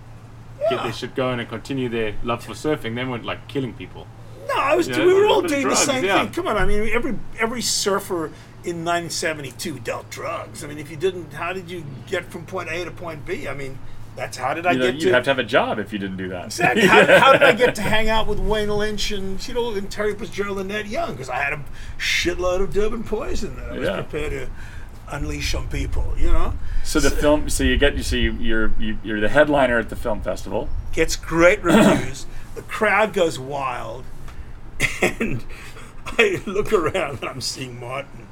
get 0.60 0.72
Yeah. 0.72 0.82
their 0.84 0.92
shit 0.92 1.14
going 1.14 1.40
and 1.40 1.48
continue 1.48 1.88
their 1.88 2.14
love 2.22 2.44
for 2.44 2.52
surfing. 2.52 2.94
They 2.94 3.04
weren't 3.04 3.24
like 3.24 3.48
killing 3.48 3.72
people. 3.74 4.06
No, 4.48 4.54
I 4.54 4.74
was. 4.76 4.88
Yeah, 4.88 5.04
we 5.04 5.12
were 5.12 5.26
all 5.26 5.42
doing 5.42 5.62
drugs, 5.62 5.86
the 5.86 5.92
same 5.92 6.04
yeah. 6.04 6.22
thing. 6.24 6.32
Come 6.32 6.46
on, 6.48 6.56
I 6.56 6.64
mean, 6.64 6.88
every 6.92 7.18
every 7.38 7.60
surfer 7.62 8.26
in 8.64 8.84
1972 8.84 9.78
dealt 9.80 10.10
drugs. 10.10 10.64
I 10.64 10.66
mean, 10.68 10.78
if 10.78 10.90
you 10.90 10.96
didn't, 10.96 11.32
how 11.32 11.52
did 11.52 11.70
you 11.70 11.84
get 12.06 12.24
from 12.26 12.44
point 12.46 12.68
A 12.70 12.84
to 12.84 12.90
point 12.90 13.24
B? 13.26 13.46
I 13.46 13.54
mean, 13.54 13.78
that's 14.16 14.36
how 14.38 14.54
did 14.54 14.66
I 14.66 14.72
You 14.72 14.78
know, 14.78 14.84
get 14.86 14.94
you'd 14.94 15.08
to? 15.08 15.12
have 15.14 15.24
to 15.24 15.30
have 15.30 15.38
a 15.38 15.44
job 15.44 15.78
if 15.78 15.92
you 15.92 15.98
didn't 15.98 16.16
do 16.16 16.28
that. 16.30 16.46
Exactly. 16.46 16.86
How, 16.86 17.04
how 17.20 17.32
did 17.32 17.42
I 17.42 17.52
get 17.52 17.74
to 17.76 17.82
hang 17.82 18.08
out 18.08 18.26
with 18.26 18.38
Wayne 18.38 18.68
Lynch 18.70 19.10
and 19.12 19.46
you 19.46 19.54
know 19.54 19.72
and 19.74 19.90
Terry 19.90 20.14
Fitzgerald 20.14 20.58
and 20.58 20.68
Ned 20.68 20.86
Young? 20.88 21.12
Because 21.12 21.28
I 21.28 21.36
had 21.36 21.52
a 21.52 21.62
shitload 21.98 22.60
of 22.62 22.72
Durban 22.72 23.04
poison 23.04 23.54
that 23.56 23.70
I 23.70 23.78
was 23.78 23.86
Yeah. 23.88 24.02
prepared 24.02 24.30
to 24.32 24.48
unleash 25.10 25.54
on 25.54 25.68
people. 25.68 26.14
You 26.16 26.32
know, 26.32 26.54
So 26.84 27.00
the 27.00 27.10
film, 27.10 27.48
so 27.50 27.64
you 27.64 27.76
get, 27.76 28.02
so 28.04 28.16
you, 28.16 28.32
you're 28.32 28.72
you, 28.78 28.98
you're 29.02 29.20
the 29.20 29.28
headliner 29.28 29.78
at 29.78 29.88
the 29.90 29.96
film 29.96 30.20
festival. 30.22 30.68
gets 30.92 31.16
great 31.16 31.62
reviews. 31.62 32.26
the 32.54 32.62
crowd 32.62 33.12
goes 33.12 33.38
wild, 33.38 34.04
and 35.02 35.44
I 36.06 36.40
look 36.46 36.72
around 36.72 37.20
and 37.20 37.28
I'm 37.28 37.40
seeing 37.40 37.78
Martin. 37.80 38.26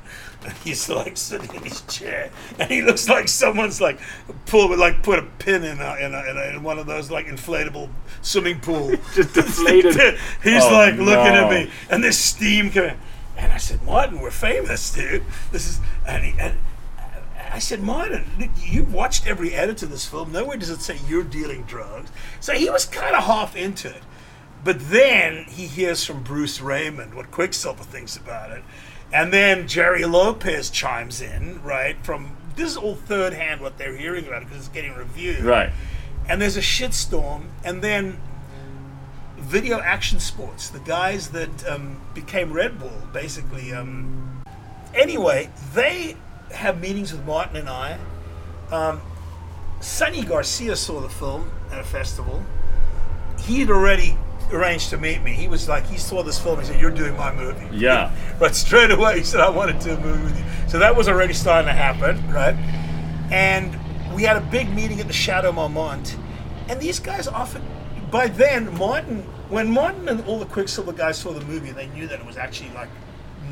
And 0.45 0.53
he's 0.59 0.89
like 0.89 1.17
sitting 1.17 1.53
in 1.57 1.63
his 1.65 1.81
chair, 1.83 2.31
and 2.59 2.71
he 2.71 2.81
looks 2.81 3.09
like 3.09 3.27
someone's 3.27 3.81
like 3.81 3.99
pulled, 4.45 4.79
like 4.79 5.03
put 5.03 5.19
a 5.19 5.23
pin 5.23 5.65
in 5.65 5.81
a, 5.81 5.97
in, 5.97 6.15
a, 6.15 6.31
in, 6.31 6.37
a, 6.37 6.57
in 6.57 6.63
one 6.63 6.79
of 6.79 6.87
those 6.87 7.11
like 7.11 7.27
inflatable 7.27 7.89
swimming 8.23 8.61
pool. 8.61 8.91
Just 9.15 9.35
deflated. 9.35 9.97
he's 10.45 10.63
Oh, 10.63 10.73
like 10.73 10.95
looking 10.99 11.35
at 11.35 11.51
me, 11.51 11.71
and 11.91 12.05
there's 12.05 12.19
steam 12.19 12.71
coming. 12.71 12.97
And 13.37 13.53
I 13.53 13.59
said, 13.59 13.83
Martin, 13.83 14.21
we're 14.21 14.31
famous, 14.31 14.93
dude. 14.93 15.25
This 15.53 15.67
is 15.67 15.81
and, 16.07 16.25
he, 16.25 16.41
and 16.41 16.59
I 17.53 17.59
said, 17.59 17.83
Martin, 17.83 18.51
you've 18.59 18.93
watched 18.93 19.27
every 19.27 19.55
edit 19.55 19.83
of 19.83 19.91
this 19.91 20.07
film. 20.07 20.33
Nowhere 20.33 20.57
does 20.57 20.71
it 20.71 20.81
say 20.81 20.99
you're 21.09 21.25
dealing 21.25 21.63
drugs. 21.63 22.11
So 22.41 22.53
he 22.53 22.69
was 22.71 22.85
kind 22.85 23.15
of 23.15 23.25
half 23.25 23.57
into 23.57 23.89
it. 23.89 24.03
But 24.65 24.91
then 24.91 25.45
he 25.45 25.67
hears 25.67 26.05
from 26.05 26.23
Bruce 26.23 26.61
Raymond 26.61 27.15
what 27.15 27.31
Quiksilver 27.31 27.85
thinks 27.85 28.17
about 28.17 28.51
it. 28.51 28.65
And 29.13 29.33
then 29.33 29.69
Gerry 29.69 30.05
Lopez 30.05 30.71
chimes 30.71 31.21
in, 31.21 31.63
right? 31.63 31.97
From 32.05 32.37
this 32.57 32.73
is 32.73 32.77
all 32.77 32.97
third 32.97 33.33
hand 33.33 33.61
what 33.61 33.79
they're 33.79 33.97
hearing 33.97 34.27
about 34.27 34.43
it 34.43 34.49
because 34.49 34.67
it's 34.67 34.75
getting 34.75 34.95
reviewed. 34.95 35.45
Right. 35.45 35.71
And 36.29 36.43
there's 36.43 36.57
a 36.57 36.63
shitstorm. 36.63 37.45
And 37.65 37.81
then 37.81 38.19
Video 39.47 39.79
Action 39.79 40.19
Sports, 40.19 40.71
the 40.71 40.81
guys 40.81 41.31
that 41.31 41.69
um, 41.69 42.01
became 42.15 42.53
Red 42.53 42.81
Bull, 42.81 42.91
basically. 43.13 43.73
Um, 43.73 44.43
anyway, 44.93 45.51
they 45.73 46.17
have 46.51 46.81
meetings 46.81 47.13
with 47.13 47.25
Martin 47.25 47.55
and 47.55 47.69
I. 47.69 47.97
Um, 48.73 49.01
Sunny 49.81 50.25
Garcia 50.25 50.75
saw 50.75 51.01
the 51.01 51.09
film 51.09 51.49
at 51.71 51.79
a 51.79 51.85
festival. 51.85 52.45
He 53.39 53.61
had 53.61 53.71
already 53.71 54.19
arranged 54.51 54.91
to 54.91 54.97
meet 54.97 55.23
me. 55.23 55.33
He 55.33 55.47
was 55.47 55.69
like, 55.69 55.87
he 55.87 55.97
saw 55.97 56.25
this 56.25 56.41
film. 56.41 56.59
He 56.59 56.67
said, 56.67 56.81
"You're 56.81 56.91
doing 56.91 57.17
my 57.17 57.33
movie." 57.33 57.69
Yeah. 57.77 58.11
Right 58.41 58.55
straight 58.55 58.91
away, 58.91 59.19
he 59.19 59.25
said, 59.25 59.41
"I 59.41 59.49
wanted 59.49 59.81
to 59.83 59.89
do 59.91 59.95
a 59.95 60.01
movie 60.01 60.25
with 60.25 60.39
you." 60.39 60.45
So 60.69 60.81
that 60.81 60.97
was 60.97 61.09
already 61.09 61.35
starting 61.35 61.69
to 61.69 61.73
happen, 61.73 62.17
right? 62.33 62.57
And 63.31 63.79
we 64.13 64.25
had 64.25 64.37
a 64.37 64.41
big 64.41 64.75
meeting 64.75 64.99
at 64.99 65.07
the 65.07 65.13
Chateau 65.13 65.53
Marmont, 65.53 66.17
and 66.69 66.81
these 66.81 66.99
guys 66.99 67.29
offered. 67.29 67.63
By 68.11 68.27
then, 68.27 68.77
Martin, 68.77 69.25
when 69.49 69.71
Martin 69.71 70.09
and 70.09 70.25
all 70.27 70.39
the 70.39 70.47
Quiksilver 70.47 70.93
guys 70.93 71.19
saw 71.19 71.33
the 71.33 71.45
movie, 71.45 71.71
they 71.71 71.87
knew 71.89 72.07
that 72.09 72.21
it 72.21 72.27
was 72.27 72.37
actually 72.37 72.71
like 72.71 72.89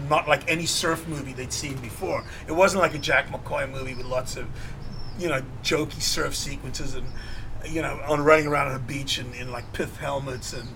not 0.08 0.28
like 0.28 0.50
any 0.50 0.66
surf 0.66 1.06
movie 1.08 1.32
they'd 1.32 1.52
seen 1.52 1.76
before. 1.78 2.24
It 2.46 2.52
wasn't 2.52 2.82
like 2.82 2.94
a 2.94 2.98
Jack 2.98 3.28
McCoy 3.28 3.70
movie 3.70 3.94
with 3.94 4.06
lots 4.06 4.36
of, 4.36 4.46
you 5.18 5.28
know, 5.28 5.42
jokey 5.62 6.02
surf 6.02 6.34
sequences 6.34 6.94
and, 6.94 7.06
you 7.66 7.80
know, 7.80 8.00
on 8.06 8.22
running 8.22 8.46
around 8.46 8.68
on 8.68 8.76
a 8.76 8.80
beach 8.80 9.18
in, 9.18 9.32
in 9.34 9.50
like 9.50 9.72
pith 9.72 9.98
helmets 9.98 10.52
and, 10.52 10.68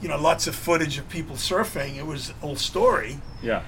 you 0.00 0.08
know, 0.08 0.18
lots 0.18 0.46
of 0.46 0.54
footage 0.54 0.98
of 0.98 1.08
people 1.08 1.36
surfing. 1.36 1.96
It 1.96 2.06
was 2.06 2.34
all 2.42 2.56
story. 2.56 3.18
Yeah. 3.42 3.62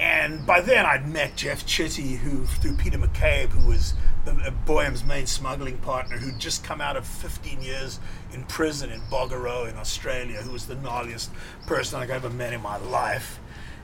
And 0.00 0.46
by 0.46 0.62
then, 0.62 0.86
I'd 0.86 1.06
met 1.06 1.36
Jeff 1.36 1.66
Chitty, 1.66 2.14
who 2.16 2.46
through 2.46 2.76
Peter 2.76 2.96
McCabe, 2.96 3.50
who 3.50 3.68
was 3.68 3.92
the, 4.24 4.32
uh, 4.32 5.06
main 5.06 5.26
smuggling 5.26 5.76
partner, 5.78 6.16
who'd 6.16 6.38
just 6.38 6.64
come 6.64 6.80
out 6.80 6.96
of 6.96 7.06
15 7.06 7.60
years 7.60 8.00
in 8.32 8.44
prison 8.44 8.90
in 8.90 9.02
Boggo 9.10 9.38
Road 9.38 9.68
in 9.68 9.76
Australia, 9.76 10.40
who 10.40 10.52
was 10.52 10.64
the 10.64 10.76
gnarliest 10.76 11.28
person 11.66 12.00
I've 12.00 12.08
ever 12.10 12.30
met 12.30 12.54
in 12.54 12.62
my 12.62 12.78
life. 12.78 13.40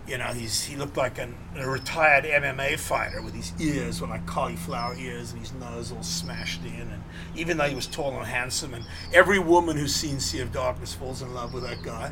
You 0.06 0.16
know, 0.16 0.26
he's 0.26 0.64
he 0.64 0.76
looked 0.76 0.96
like 0.96 1.18
an, 1.18 1.34
a 1.54 1.68
retired 1.68 2.24
MMA 2.24 2.78
fighter 2.78 3.20
with 3.20 3.34
his 3.34 3.52
ears 3.60 4.00
were 4.00 4.06
like 4.06 4.24
cauliflower 4.24 4.94
ears 4.94 5.32
and 5.32 5.40
his 5.40 5.52
nose 5.54 5.92
all 5.92 6.02
smashed 6.02 6.64
in. 6.64 6.88
And 6.92 7.02
even 7.34 7.58
though 7.58 7.68
he 7.68 7.74
was 7.74 7.86
tall 7.86 8.16
and 8.16 8.24
handsome, 8.24 8.72
and 8.72 8.86
every 9.12 9.38
woman 9.40 9.76
who's 9.76 9.94
seen 9.94 10.18
Sea 10.20 10.40
of 10.40 10.50
Darkness 10.52 10.94
falls 10.94 11.20
in 11.20 11.34
love 11.34 11.52
with 11.52 11.64
that 11.64 11.82
guy, 11.82 12.10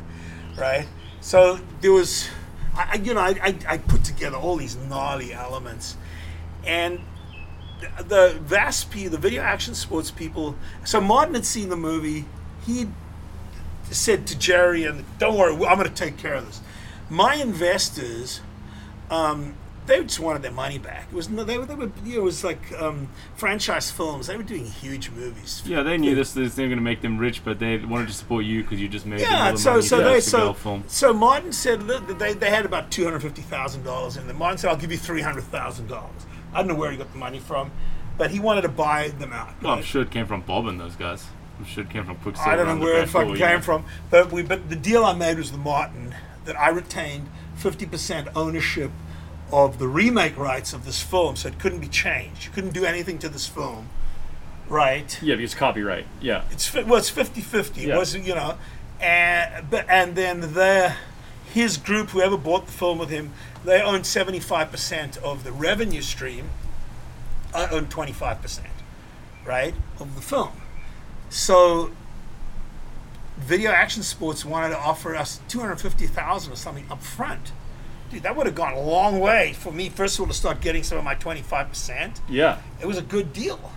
right? 0.57 0.85
So 1.21 1.59
there 1.81 1.93
was, 1.93 2.27
I, 2.75 2.95
you 3.03 3.13
know, 3.13 3.21
I, 3.21 3.35
I, 3.41 3.55
I 3.67 3.77
put 3.77 4.03
together 4.03 4.37
all 4.37 4.55
these 4.57 4.75
gnarly 4.75 5.33
elements, 5.33 5.95
and 6.65 6.99
the- 7.79 8.03
the 8.03 8.39
VASP, 8.39 9.09
the 9.09 9.17
video 9.17 9.41
action 9.41 9.75
sports 9.75 10.11
people. 10.11 10.55
So 10.83 10.99
Martin 11.01 11.35
had 11.35 11.45
seen 11.45 11.69
the 11.69 11.75
movie. 11.77 12.25
He 12.65 12.87
said 13.91 14.25
to 14.27 14.37
Gerry, 14.37 14.83
and 14.83 15.05
don't 15.19 15.37
worry, 15.37 15.53
I'm 15.53 15.77
going 15.77 15.83
to 15.87 15.89
take 15.89 16.17
care 16.17 16.33
of 16.35 16.45
this. 16.47 16.61
My 17.09 17.35
investors, 17.35 18.41
um, 19.11 19.55
they 19.85 20.01
just 20.03 20.19
wanted 20.19 20.41
their 20.41 20.51
money 20.51 20.77
back. 20.77 21.07
It 21.11 21.15
was 21.15 21.27
they 21.27 21.57
were, 21.57 21.65
they 21.65 21.75
were 21.75 21.91
you 22.03 22.15
know, 22.15 22.21
it 22.21 22.23
was 22.23 22.43
like 22.43 22.71
um, 22.81 23.09
franchise 23.35 23.91
films. 23.91 24.27
They 24.27 24.37
were 24.37 24.43
doing 24.43 24.65
huge 24.65 25.11
movies. 25.11 25.61
Yeah, 25.65 25.83
they 25.83 25.97
knew 25.97 26.15
this 26.15 26.33
this 26.33 26.55
thing 26.55 26.69
going 26.69 26.77
to 26.77 26.83
make 26.83 27.01
them 27.01 27.17
rich, 27.17 27.43
but 27.43 27.59
they 27.59 27.77
wanted 27.77 28.07
to 28.07 28.13
support 28.13 28.45
you 28.45 28.63
because 28.63 28.81
you 28.81 28.87
just 28.87 29.05
made 29.05 29.21
Yeah, 29.21 29.51
the 29.51 29.57
so 29.57 29.81
so 29.81 30.03
they 30.03 30.19
so 30.21 30.53
film. 30.53 30.83
so 30.87 31.13
Martin 31.13 31.51
said 31.51 31.83
look, 31.83 32.17
they 32.17 32.33
they 32.33 32.49
had 32.49 32.65
about 32.65 32.91
two 32.91 33.03
hundred 33.03 33.21
fifty 33.21 33.41
thousand 33.41 33.83
dollars 33.83 34.17
in 34.17 34.27
them. 34.27 34.37
Martin 34.37 34.57
said 34.57 34.69
I'll 34.69 34.77
give 34.77 34.91
you 34.91 34.97
three 34.97 35.21
hundred 35.21 35.43
thousand 35.45 35.87
dollars. 35.87 36.25
I 36.53 36.59
don't 36.59 36.67
know 36.67 36.75
where 36.75 36.91
he 36.91 36.97
got 36.97 37.11
the 37.11 37.17
money 37.17 37.39
from, 37.39 37.71
but 38.17 38.31
he 38.31 38.39
wanted 38.39 38.61
to 38.61 38.69
buy 38.69 39.09
them 39.09 39.33
out. 39.33 39.61
Well, 39.61 39.73
I'm 39.73 39.83
sure 39.83 40.01
it 40.01 40.11
came 40.11 40.25
from 40.25 40.41
Bob 40.41 40.67
and 40.67 40.79
those 40.79 40.95
guys. 40.95 41.25
I'm 41.57 41.65
sure 41.65 41.83
it 41.83 41.89
came 41.89 42.05
from 42.05 42.17
Quiksilver. 42.17 42.49
I 42.49 42.55
don't 42.55 42.65
know 42.65 42.71
and 42.73 42.81
where 42.81 43.01
it 43.01 43.09
fucking 43.09 43.35
came 43.35 43.39
yeah. 43.39 43.59
from, 43.61 43.85
but 44.09 44.31
we 44.31 44.43
but 44.43 44.69
the 44.69 44.75
deal 44.75 45.05
I 45.05 45.13
made 45.13 45.37
was 45.37 45.51
the 45.51 45.57
Martin 45.57 46.15
that 46.45 46.59
I 46.59 46.69
retained 46.69 47.29
fifty 47.55 47.85
percent 47.85 48.27
ownership 48.35 48.91
of 49.55 49.79
the 49.79 49.87
remake 49.87 50.35
rights 50.37 50.73
of 50.73 50.83
this 50.83 51.01
film, 51.01 51.37
so 51.37 51.47
it 51.47 51.57
couldn't 51.59 51.79
be 51.79 51.87
changed. 51.87 52.43
You 52.45 52.51
couldn't 52.51 52.73
do 52.73 52.83
anything 52.83 53.17
to 53.19 53.29
this 53.29 53.47
film, 53.47 53.87
right? 54.67 55.17
Yeah, 55.21 55.35
because 55.35 55.55
copyright. 55.55 56.05
Yeah. 56.19 56.43
It's 56.51 56.73
well, 56.73 56.95
it's 56.97 57.09
50-50. 57.09 57.77
It 57.83 57.87
Yeah. 57.87 57.97
was 57.97 58.13
you 58.15 58.35
know, 58.35 58.57
and 58.99 59.69
but 59.69 59.89
and 59.89 60.15
then 60.15 60.41
the 60.41 60.93
his 61.53 61.77
group, 61.77 62.09
whoever 62.09 62.35
bought 62.35 62.65
the 62.65 62.73
film 62.73 62.97
with 62.97 63.09
him, 63.09 63.31
they 63.63 63.81
owned 63.81 64.05
seventy 64.05 64.41
five 64.41 64.71
percent 64.71 65.15
of 65.17 65.45
the 65.45 65.53
revenue 65.53 66.01
stream. 66.01 66.49
I 67.53 67.67
own 67.67 67.87
twenty 67.87 68.11
five 68.11 68.41
percent, 68.41 68.67
right, 69.45 69.73
of 70.01 70.15
the 70.15 70.21
film. 70.21 70.51
So, 71.29 71.91
Video 73.37 73.71
Action 73.71 74.03
Sports 74.03 74.43
wanted 74.43 74.69
to 74.71 74.77
offer 74.79 75.15
us 75.15 75.39
two 75.47 75.61
hundred 75.61 75.77
fifty 75.79 76.07
thousand 76.07 76.51
or 76.51 76.57
something 76.57 76.85
up 76.91 77.01
front. 77.01 77.53
Dude, 78.15 78.23
that 78.23 78.33
would 78.37 78.45
have 78.45 78.55
gone 78.55 78.71
a 78.71 78.79
long 78.79 79.19
way 79.19 79.51
for 79.51 79.73
me. 79.73 79.89
First 79.89 80.15
of 80.15 80.21
all, 80.21 80.27
to 80.27 80.33
start 80.33 80.61
getting 80.61 80.83
some 80.83 80.97
of 80.97 81.03
my 81.03 81.15
twenty 81.15 81.41
five 81.41 81.67
percent 81.67 82.21
Yeah. 82.29 82.59
it 82.79 82.85
was 82.85 82.97
a 82.97 83.01
good 83.01 83.33
deal. 83.33 83.73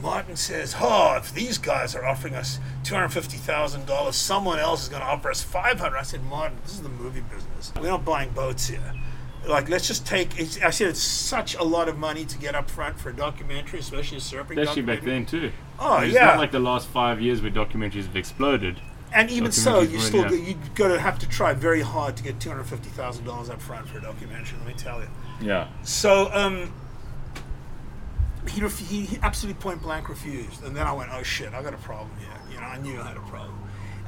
Martin 0.00 0.34
says, 0.34 0.76
"Oh, 0.80 1.14
if 1.18 1.34
these 1.34 1.58
guys 1.58 1.94
are 1.94 2.06
offering 2.06 2.34
us 2.34 2.58
two 2.84 2.94
hundred 2.94 3.10
fifty 3.10 3.36
thousand 3.36 3.84
dollars, 3.84 4.16
someone 4.16 4.58
else 4.58 4.84
is 4.84 4.88
going 4.88 5.02
to 5.02 5.06
offer 5.06 5.28
us 5.30 5.42
five 5.42 5.78
hundred. 5.78 5.98
I 5.98 6.04
said, 6.04 6.24
"Martin, 6.24 6.56
this 6.62 6.72
is 6.72 6.80
the 6.80 6.88
movie 6.88 7.20
business. 7.20 7.70
We're 7.78 7.88
not 7.88 8.02
buying 8.02 8.30
boats 8.30 8.66
here. 8.68 8.94
Like, 9.46 9.68
let's 9.68 9.86
just 9.86 10.06
take." 10.06 10.40
It's, 10.40 10.58
I 10.62 10.70
said, 10.70 10.88
"It's 10.88 11.02
such 11.02 11.54
a 11.54 11.62
lot 11.62 11.90
of 11.90 11.98
money 11.98 12.24
to 12.24 12.38
get 12.38 12.54
up 12.54 12.70
front 12.70 12.98
for 12.98 13.10
a 13.10 13.14
documentary, 13.14 13.80
especially 13.80 14.16
a 14.16 14.20
surfing 14.20 14.58
Especially 14.58 14.80
back 14.80 15.02
then 15.02 15.26
too. 15.26 15.52
Oh, 15.78 15.98
it's 15.98 16.14
yeah. 16.14 16.24
not 16.24 16.38
like 16.38 16.50
the 16.52 16.60
last 16.60 16.88
five 16.88 17.20
years 17.20 17.42
where 17.42 17.50
documentaries 17.50 18.06
have 18.06 18.16
exploded. 18.16 18.80
And 19.12 19.30
even 19.30 19.52
so, 19.52 19.80
you 19.80 20.00
still 20.00 20.30
yeah. 20.32 20.48
you 20.48 20.58
got 20.74 20.88
to 20.88 21.00
have 21.00 21.18
to 21.20 21.28
try 21.28 21.54
very 21.54 21.80
hard 21.80 22.16
to 22.18 22.22
get 22.22 22.40
two 22.40 22.50
hundred 22.50 22.64
fifty 22.64 22.90
thousand 22.90 23.24
dollars 23.24 23.48
up 23.50 23.60
front 23.60 23.88
for 23.88 23.98
a 23.98 24.02
documentary. 24.02 24.58
Let 24.58 24.68
me 24.68 24.74
tell 24.74 25.00
you. 25.00 25.08
Yeah. 25.40 25.68
So 25.82 26.30
um, 26.32 26.72
he, 28.48 28.60
ref- 28.60 28.78
he 28.78 29.02
he 29.02 29.18
absolutely 29.22 29.60
point 29.60 29.82
blank 29.82 30.08
refused, 30.08 30.62
and 30.62 30.76
then 30.76 30.86
I 30.86 30.92
went, 30.92 31.10
"Oh 31.12 31.22
shit, 31.22 31.54
I 31.54 31.62
got 31.62 31.74
a 31.74 31.78
problem 31.78 32.10
here." 32.18 32.28
You 32.52 32.60
know, 32.60 32.66
I 32.66 32.78
knew 32.78 33.00
I 33.00 33.08
had 33.08 33.16
a 33.16 33.20
problem, 33.20 33.58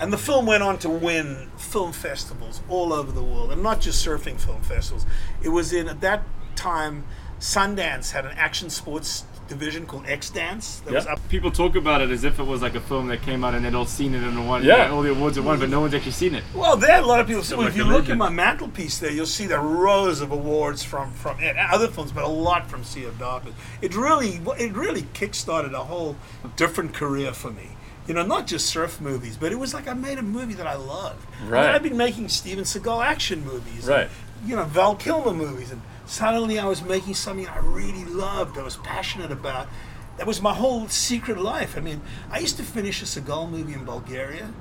And 0.01 0.13
the 0.13 0.19
film 0.19 0.47
went 0.47 0.63
on 0.63 0.79
to 0.79 0.89
win 0.89 1.51
film 1.57 1.93
festivals 1.93 2.61
all 2.69 2.93
over 2.93 3.13
the 3.13 3.23
world, 3.23 3.53
and 3.53 3.63
not 3.63 3.81
just 3.81 4.05
surfing 4.05 4.41
film 4.41 4.63
festivals. 4.63 5.07
It 5.43 5.51
was 5.51 5.73
in 5.73 5.89
at 5.89 6.01
that 6.01 6.25
time, 6.57 7.05
Sundance 7.39 8.11
had 8.11 8.27
an 8.27 8.33
action 8.37 8.71
sports 8.71 9.25
division 9.51 9.85
called 9.85 10.07
X 10.07 10.31
Dance 10.31 10.81
that 10.87 10.95
was 10.95 11.07
up. 11.07 11.21
People 11.29 11.51
talk 11.51 11.77
about 11.77 12.01
it 12.01 12.11
as 12.11 12.25
if 12.25 12.39
it 12.39 12.45
was 12.45 12.63
like 12.63 12.75
a 12.75 12.81
film 12.81 13.09
that 13.09 13.21
came 13.21 13.45
out 13.45 13.55
and 13.55 13.65
they'd 13.65 13.75
all 13.75 13.85
seen 13.85 14.15
it 14.15 14.23
and 14.23 14.49
won 14.49 14.63
Yeah. 14.65 14.91
all 14.91 15.03
the 15.03 15.11
awards 15.11 15.37
it 15.37 15.43
won, 15.45 15.59
but 15.61 15.69
no 15.69 15.81
one's 15.81 15.93
actually 15.93 16.13
seen 16.13 16.35
it. 16.35 16.45
Well, 16.55 16.77
there 16.79 16.93
are 16.97 17.03
a 17.03 17.07
lot 17.07 17.21
of 17.21 17.27
people. 17.27 17.43
So 17.43 17.59
well, 17.59 17.67
if 17.67 17.77
you 17.77 17.85
look 17.85 18.09
at 18.09 18.17
my 18.17 18.31
mantelpiece 18.31 18.99
there, 18.99 19.11
you'll 19.11 19.27
see 19.27 19.47
the 19.47 19.59
rows 19.59 20.23
of 20.23 20.31
awards 20.33 20.83
from 20.83 21.13
from 21.13 21.37
other 21.71 21.89
films, 21.89 22.13
but 22.13 22.25
a 22.25 22.29
lot 22.29 22.71
from 22.71 22.85
Sea 22.85 23.05
of 23.05 23.19
Darkness. 23.19 23.55
It 23.83 23.95
really, 23.95 24.41
it 24.59 24.73
really 24.73 25.03
kickstarted 25.15 25.73
a 25.75 25.85
whole 25.85 26.17
different 26.57 26.95
career 26.95 27.33
for 27.33 27.51
me. 27.51 27.71
You 28.07 28.15
know, 28.15 28.25
not 28.25 28.47
just 28.47 28.67
surf 28.67 29.01
movies, 29.01 29.37
but 29.37 29.53
it 29.53 29.59
was 29.59 29.75
like 29.75 29.87
I 29.87 29.93
made 29.95 30.19
a 30.19 30.23
movie 30.23 30.55
that 30.55 30.67
I 30.67 30.75
loved. 30.75 31.25
I 31.39 31.43
mean, 31.43 31.51
Right. 31.53 31.75
I've 31.75 31.83
been 31.83 31.97
making 31.97 32.29
Steven 32.29 32.65
Seagal 32.65 33.05
action 33.05 33.45
movies, 33.45 33.87
Right. 33.87 34.09
You 34.47 34.57
know, 34.57 34.65
Val 34.65 34.97
Kilmer 34.97 35.33
movies, 35.33 35.71
and 35.71 35.83
suddenly 36.07 36.59
I 36.59 36.67
was 36.67 36.83
making 36.83 37.15
something 37.15 37.47
I 37.47 37.59
really 37.59 38.05
loved. 38.05 38.59
I 38.59 38.63
was 38.63 38.77
passionate 38.77 39.31
about. 39.31 39.69
That 40.17 40.27
was 40.27 40.43
my 40.43 40.55
whole 40.55 40.89
secret 40.89 41.39
life. 41.39 41.77
I 41.77 41.81
mean, 41.81 42.01
I 42.31 42.41
used 42.41 42.57
to 42.59 42.63
finish 42.63 43.01
a 43.03 43.05
Seagal 43.05 43.51
movie 43.51 43.73
in 43.73 43.85
Bulgaria, 43.85 44.53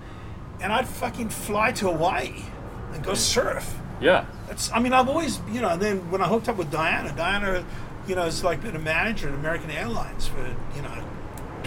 and 0.62 0.72
I'd 0.72 0.88
fucking 0.88 1.30
fly 1.30 1.72
to 1.74 1.92
Hawaii 1.92 2.44
and 2.94 3.04
go 3.04 3.14
surf. 3.14 3.78
Yeah. 4.02 4.26
That's, 4.48 4.72
I 4.72 4.80
mean, 4.80 4.94
I've 4.94 5.10
always, 5.10 5.42
you 5.52 5.62
know, 5.62 5.70
and 5.70 5.82
then 5.82 6.12
when 6.12 6.22
I 6.22 6.28
hooked 6.28 6.48
up 6.50 6.58
with 6.58 6.72
Diana, 6.72 7.14
Diana, 7.16 7.66
you 8.08 8.16
know, 8.16 8.24
has 8.24 8.44
like 8.44 8.62
been 8.62 8.76
a 8.76 8.80
manager 8.80 9.28
at 9.30 9.36
American 9.36 9.70
Airlines 9.72 10.28
for, 10.28 10.40
you 10.76 10.82
know, 10.82 11.04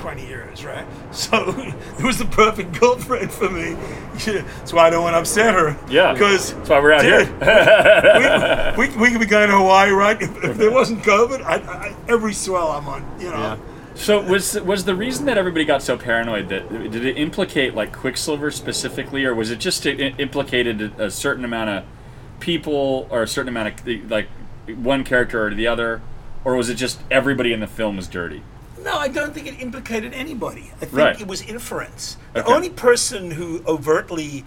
20 0.02 0.26
years, 0.26 0.64
right? 0.64 0.84
So 1.12 1.54
it 1.98 2.04
was 2.04 2.18
the 2.18 2.24
perfect 2.24 2.80
girlfriend 2.80 3.30
for 3.30 3.48
me. 3.48 3.74
That's 4.24 4.72
why 4.72 4.86
I 4.86 4.90
don't 4.90 5.04
want 5.04 5.14
to 5.14 5.18
upset 5.18 5.54
her. 5.54 5.76
Yeah. 5.88 6.12
Because 6.12 6.54
That's 6.54 6.70
why 6.70 6.80
we're 6.80 6.92
out 6.92 7.02
dude, 7.02 7.28
here. 7.28 8.74
we, 8.76 8.88
we, 8.88 9.02
we 9.02 9.10
could 9.10 9.20
be 9.20 9.26
going 9.26 9.48
to 9.50 9.56
Hawaii, 9.56 9.90
right? 9.90 10.20
If, 10.20 10.42
if 10.42 10.56
there 10.56 10.72
wasn't 10.72 11.04
COVID, 11.04 11.42
I, 11.42 11.56
I, 11.56 11.96
every 12.08 12.32
swell 12.32 12.72
I'm 12.72 12.88
on, 12.88 13.20
you 13.20 13.30
know. 13.30 13.36
Yeah. 13.36 13.58
So 13.94 14.22
was 14.22 14.58
was 14.62 14.86
the 14.86 14.94
reason 14.94 15.26
that 15.26 15.36
everybody 15.36 15.66
got 15.66 15.82
so 15.82 15.98
paranoid 15.98 16.48
that 16.48 16.68
did 16.90 17.04
it 17.04 17.18
implicate 17.18 17.74
like 17.74 17.92
Quiksilver 17.92 18.50
specifically, 18.50 19.24
or 19.26 19.34
was 19.34 19.50
it 19.50 19.60
just 19.60 19.84
it 19.84 20.18
implicated 20.18 20.80
a, 20.98 21.04
a 21.04 21.10
certain 21.10 21.44
amount 21.44 21.68
of 21.70 21.84
people 22.40 23.06
or 23.10 23.22
a 23.22 23.28
certain 23.28 23.50
amount 23.50 23.68
of 23.86 24.10
like 24.10 24.28
one 24.66 25.04
character 25.04 25.46
or 25.46 25.54
the 25.54 25.66
other, 25.66 26.00
or 26.42 26.56
was 26.56 26.70
it 26.70 26.76
just 26.76 27.00
everybody 27.10 27.52
in 27.52 27.60
the 27.60 27.66
film 27.66 27.96
was 27.98 28.08
dirty? 28.08 28.42
No, 28.82 28.96
I 28.98 29.08
don't 29.08 29.32
think 29.34 29.46
it 29.46 29.60
implicated 29.60 30.12
anybody. 30.14 30.72
I 30.76 30.86
think 30.86 30.92
Right. 30.92 31.20
it 31.20 31.26
was 31.28 31.42
inference. 31.42 32.16
The 32.34 32.40
Okay. 32.44 32.52
only 32.52 32.70
person 32.70 33.32
who 33.32 33.62
overtly 33.66 34.44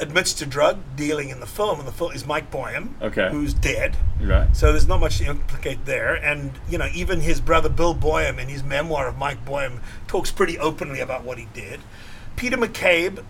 admits 0.00 0.32
to 0.32 0.46
drug 0.46 0.78
dealing 0.96 1.28
in 1.28 1.40
the 1.40 1.46
film 1.46 1.80
in 1.80 1.86
the 1.86 1.92
film 1.92 2.12
is 2.12 2.24
Mike 2.26 2.50
Boyum, 2.52 2.90
Okay. 3.02 3.28
who's 3.30 3.52
dead. 3.52 3.96
Right. 4.22 4.46
So 4.56 4.70
there's 4.72 4.86
not 4.86 5.00
much 5.00 5.18
to 5.18 5.24
implicate 5.24 5.84
there. 5.86 6.14
And 6.14 6.52
you 6.68 6.78
know, 6.78 6.88
even 6.94 7.20
his 7.20 7.40
brother 7.40 7.68
Bill 7.68 7.94
Boyum 7.94 8.38
in 8.38 8.48
his 8.48 8.62
memoir 8.62 9.08
of 9.08 9.18
Mike 9.18 9.44
Boyum 9.44 9.80
talks 10.06 10.30
pretty 10.30 10.58
openly 10.58 11.00
about 11.00 11.24
what 11.24 11.38
he 11.38 11.48
did. 11.52 11.80
Peter 12.36 12.56
McCabe, 12.56 13.24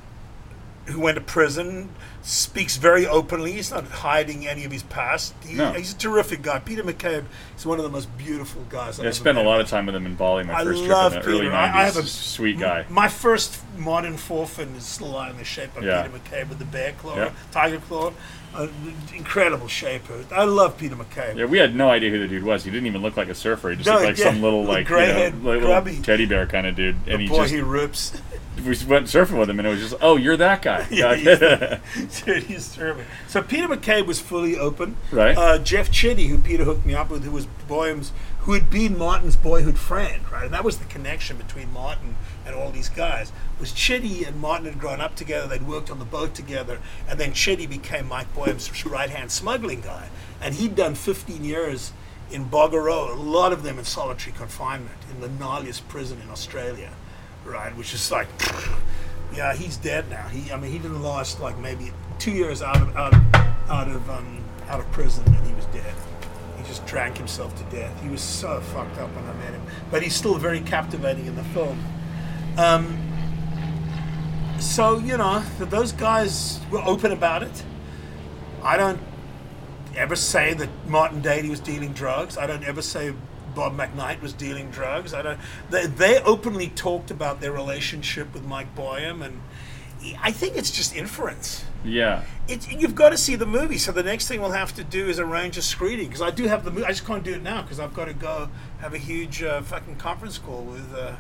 who 0.87 1.01
went 1.01 1.15
to 1.17 1.23
prison, 1.23 1.89
speaks 2.23 2.77
very 2.77 3.07
openly. 3.07 3.53
He's 3.53 3.71
not 3.71 3.85
hiding 3.87 4.47
any 4.47 4.65
of 4.65 4.73
his 4.73 4.83
past. 4.83 5.35
He, 5.47 5.55
No. 5.55 5.73
He's 5.73 5.93
a 5.95 5.97
terrific 5.97 6.43
guy. 6.43 6.59
Peter 6.59 6.83
McCabe 6.83 7.25
is 7.57 7.65
one 7.65 7.79
of 7.79 7.85
the 7.85 7.91
most 7.91 8.15
beautiful 8.19 8.65
guys. 8.69 8.99
I've 9.01 9.07
I 9.07 9.11
spent 9.11 9.39
a 9.39 9.43
lot 9.43 9.61
of 9.61 9.69
time 9.69 9.87
with 9.87 9.95
him 9.95 10.05
in 10.07 10.15
Bali. 10.15 10.45
My 10.45 10.55
I 10.55 10.65
first 10.65 10.83
love 10.83 11.13
trip 11.13 11.25
in 11.25 11.31
the 11.31 11.37
early 11.37 11.47
Peter. 11.47 11.55
I- 11.57 11.69
'90s. 11.69 11.75
I 11.75 11.85
have 11.85 11.97
a- 11.97 12.03
sweet 12.03 12.59
guy. 12.59 12.85
My 12.91 13.09
first 13.09 13.63
modern 13.79 14.17
forefin 14.17 14.77
is 14.77 14.85
still 14.85 15.19
in 15.23 15.37
the 15.39 15.45
shape 15.45 15.77
of 15.77 15.85
Yeah. 15.85 16.03
Peter 16.03 16.19
McCabe 16.19 16.49
with 16.49 16.59
the 16.59 16.65
bear 16.65 16.93
claw, 16.93 17.17
Yeah. 17.17 17.31
tiger 17.53 17.79
claw. 17.79 18.13
Uh, 18.55 18.67
incredible 19.15 19.69
shaper. 19.69 20.25
I 20.33 20.45
love 20.45 20.79
Peter 20.79 20.97
McCabe. 20.97 21.37
Yeah, 21.37 21.45
we 21.45 21.59
had 21.59 21.77
no 21.77 21.91
idea 21.91 22.09
who 22.11 22.19
the 22.19 22.27
dude 22.27 22.43
was. 22.43 22.65
He 22.65 22.71
didn't 22.71 22.87
even 22.87 23.03
look 23.03 23.15
like 23.17 23.29
a 23.29 23.35
surfer. 23.35 23.71
He 23.71 23.77
just 23.77 23.87
No, 23.87 23.95
looked 23.97 24.07
like 24.07 24.19
yeah, 24.19 24.25
some 24.33 24.43
little 24.43 24.65
like 24.65 24.87
gray-haired, 24.87 25.43
know, 25.43 25.51
little 25.53 25.69
grubby- 25.69 26.01
teddy 26.03 26.25
bear 26.25 26.47
kind 26.47 26.67
of 26.67 26.75
dude. 26.75 26.97
And 27.07 27.21
he 27.21 27.29
Boy, 27.29 27.43
just 27.43 27.53
he 27.53 27.61
rips. 27.61 28.13
we 28.57 28.63
went 28.89 29.07
surfing 29.07 29.39
with 29.39 29.51
him, 29.51 29.59
and 29.61 29.69
it 29.69 29.71
was 29.71 29.81
just, 29.81 29.95
oh, 30.01 30.17
you're 30.17 30.39
that 30.39 30.63
guy. 30.63 30.87
Yeah, 30.91 31.79
he's, 32.09 32.23
dude, 32.25 32.43
he's 32.45 32.75
terrific. 32.75 33.07
So 33.29 33.43
Peter 33.43 33.69
McCabe 33.69 34.07
was 34.07 34.21
fully 34.21 34.57
open. 34.57 34.97
Right. 35.13 35.37
Uh, 35.37 35.59
Jeff 35.59 35.91
Chitty, 35.91 36.27
who 36.27 36.39
Peter 36.39 36.65
hooked 36.65 36.87
me 36.87 36.95
up 36.95 37.11
with, 37.11 37.25
who 37.25 37.31
was 37.31 37.47
Boyum's, 37.69 38.13
who 38.41 38.53
had 38.53 38.71
been 38.71 38.97
Martin's 38.97 39.37
boyhood 39.37 39.79
friend, 39.79 40.23
right? 40.31 40.45
And 40.45 40.55
that 40.55 40.65
was 40.65 40.79
the 40.79 40.87
connection 40.87 41.37
between 41.37 41.73
Martin 41.73 42.17
and 42.47 42.55
all 42.55 42.71
these 42.71 42.89
guys. 42.89 43.33
Was 43.61 43.73
Chitty 43.73 44.25
and 44.25 44.41
Martin 44.41 44.67
had 44.67 44.79
grown 44.79 45.01
up 45.01 45.15
together. 45.17 45.47
They'd 45.47 45.67
worked 45.67 45.91
on 45.91 45.99
the 45.99 46.05
boat 46.05 46.35
together, 46.35 46.79
and 47.09 47.21
then 47.21 47.33
Chitty 47.33 47.67
became 47.67 48.09
Mike 48.09 48.35
Boyum's 48.35 48.87
right-hand 48.87 49.31
smuggling 49.31 49.81
guy, 49.83 50.09
and 50.41 50.55
he'd 50.55 50.75
done 50.75 50.95
15 50.95 51.45
years 51.45 51.93
in 52.31 52.49
Boggo 52.49 52.83
Road, 52.83 53.11
a 53.11 53.21
lot 53.21 53.53
of 53.53 53.63
them 53.63 53.79
in 53.79 53.85
solitary 53.85 54.37
confinement 54.37 54.97
in 55.11 55.21
the 55.21 55.29
gnarliest 55.29 55.87
prison 55.89 56.21
in 56.21 56.31
Australia, 56.31 56.91
right? 57.45 57.75
Which 57.77 57.95
is 57.95 58.11
like, 58.11 58.29
yeah, 59.35 59.55
he's 59.55 59.77
dead 59.77 60.09
now. 60.11 60.27
He, 60.29 60.51
I 60.53 60.57
mean, 60.57 60.73
he 60.73 60.79
didn't 60.79 61.03
last 61.03 61.41
like 61.41 61.59
maybe 61.59 61.93
two 62.19 62.33
years 62.33 62.63
out 62.63 62.81
of 62.81 62.97
out 62.97 63.15
of 63.15 63.35
out 63.69 63.89
of 63.89 64.11
um, 64.11 64.45
out 64.69 64.81
of 64.81 64.91
prison, 64.93 65.25
and 65.27 65.47
he 65.47 65.55
was 65.55 65.67
dead. 65.67 65.95
He 66.57 66.65
just 66.65 66.87
drank 66.87 67.17
himself 67.17 67.57
to 67.59 67.77
death. 67.77 68.03
He 68.03 68.09
was 68.09 68.21
so 68.21 68.61
fucked 68.61 68.99
up 68.99 69.15
when 69.15 69.25
I 69.25 69.33
met 69.35 69.53
him, 69.53 69.63
but 69.91 70.03
he's 70.03 70.15
still 70.15 70.37
very 70.37 70.61
captivating 70.61 71.27
in 71.27 71.37
the 71.37 71.45
film. 71.45 71.83
Um, 72.57 72.99
so 74.59 74.99
you 74.99 75.17
know, 75.17 75.41
those 75.59 75.93
guys 75.93 76.61
were 76.71 76.83
open 76.85 77.13
about 77.13 77.43
it. 77.43 77.63
I 78.63 78.77
don't 78.77 79.01
ever 79.97 80.17
say 80.17 80.55
that 80.55 80.69
Martin 80.87 81.21
Daly 81.21 81.49
was 81.49 81.61
dealing 81.61 81.93
drugs. 81.93 82.37
I 82.39 82.47
don't 82.47 82.65
ever 82.65 82.83
say 82.83 83.13
Bob 83.55 83.77
McKnight 83.77 84.21
was 84.21 84.33
dealing 84.33 84.71
drugs. 84.71 85.13
I 85.15 85.23
don't. 85.23 85.41
They, 85.71 85.87
they 85.87 86.21
openly 86.23 86.69
talked 86.69 87.11
about 87.11 87.41
their 87.41 87.53
relationship 87.53 88.33
with 88.35 88.45
Mike 88.45 88.75
Boyum, 88.77 89.25
and 89.25 89.41
I 90.23 90.31
think 90.33 90.57
it's 90.57 90.71
just 90.71 90.95
inference. 90.95 91.65
yeah. 91.85 92.23
It's, 92.47 92.67
you've 92.71 92.95
got 92.95 93.11
to 93.11 93.19
see 93.19 93.35
the 93.37 93.45
movie. 93.45 93.77
So 93.77 93.93
the 93.93 94.03
next 94.03 94.27
thing 94.29 94.41
we'll 94.41 94.53
have 94.53 94.75
to 94.77 94.85
do 94.85 95.07
is 95.09 95.19
arrange 95.19 95.59
a 95.59 95.63
screening 95.63 96.07
because 96.07 96.23
I 96.23 96.31
do 96.31 96.45
have 96.47 96.65
the 96.65 96.71
movie. 96.71 96.85
I 96.87 96.91
just 96.91 97.05
can't 97.05 97.23
do 97.23 97.35
it 97.35 97.43
now 97.43 97.61
because 97.63 97.79
I've 97.79 97.93
got 97.93 98.07
to 98.07 98.15
go 98.15 98.49
have 98.81 98.95
a 98.95 98.99
huge 98.99 99.43
uh, 99.43 99.61
fucking 99.63 99.97
conference 99.97 100.39
call 100.39 100.63
with 100.63 100.95
uh, 100.95 101.15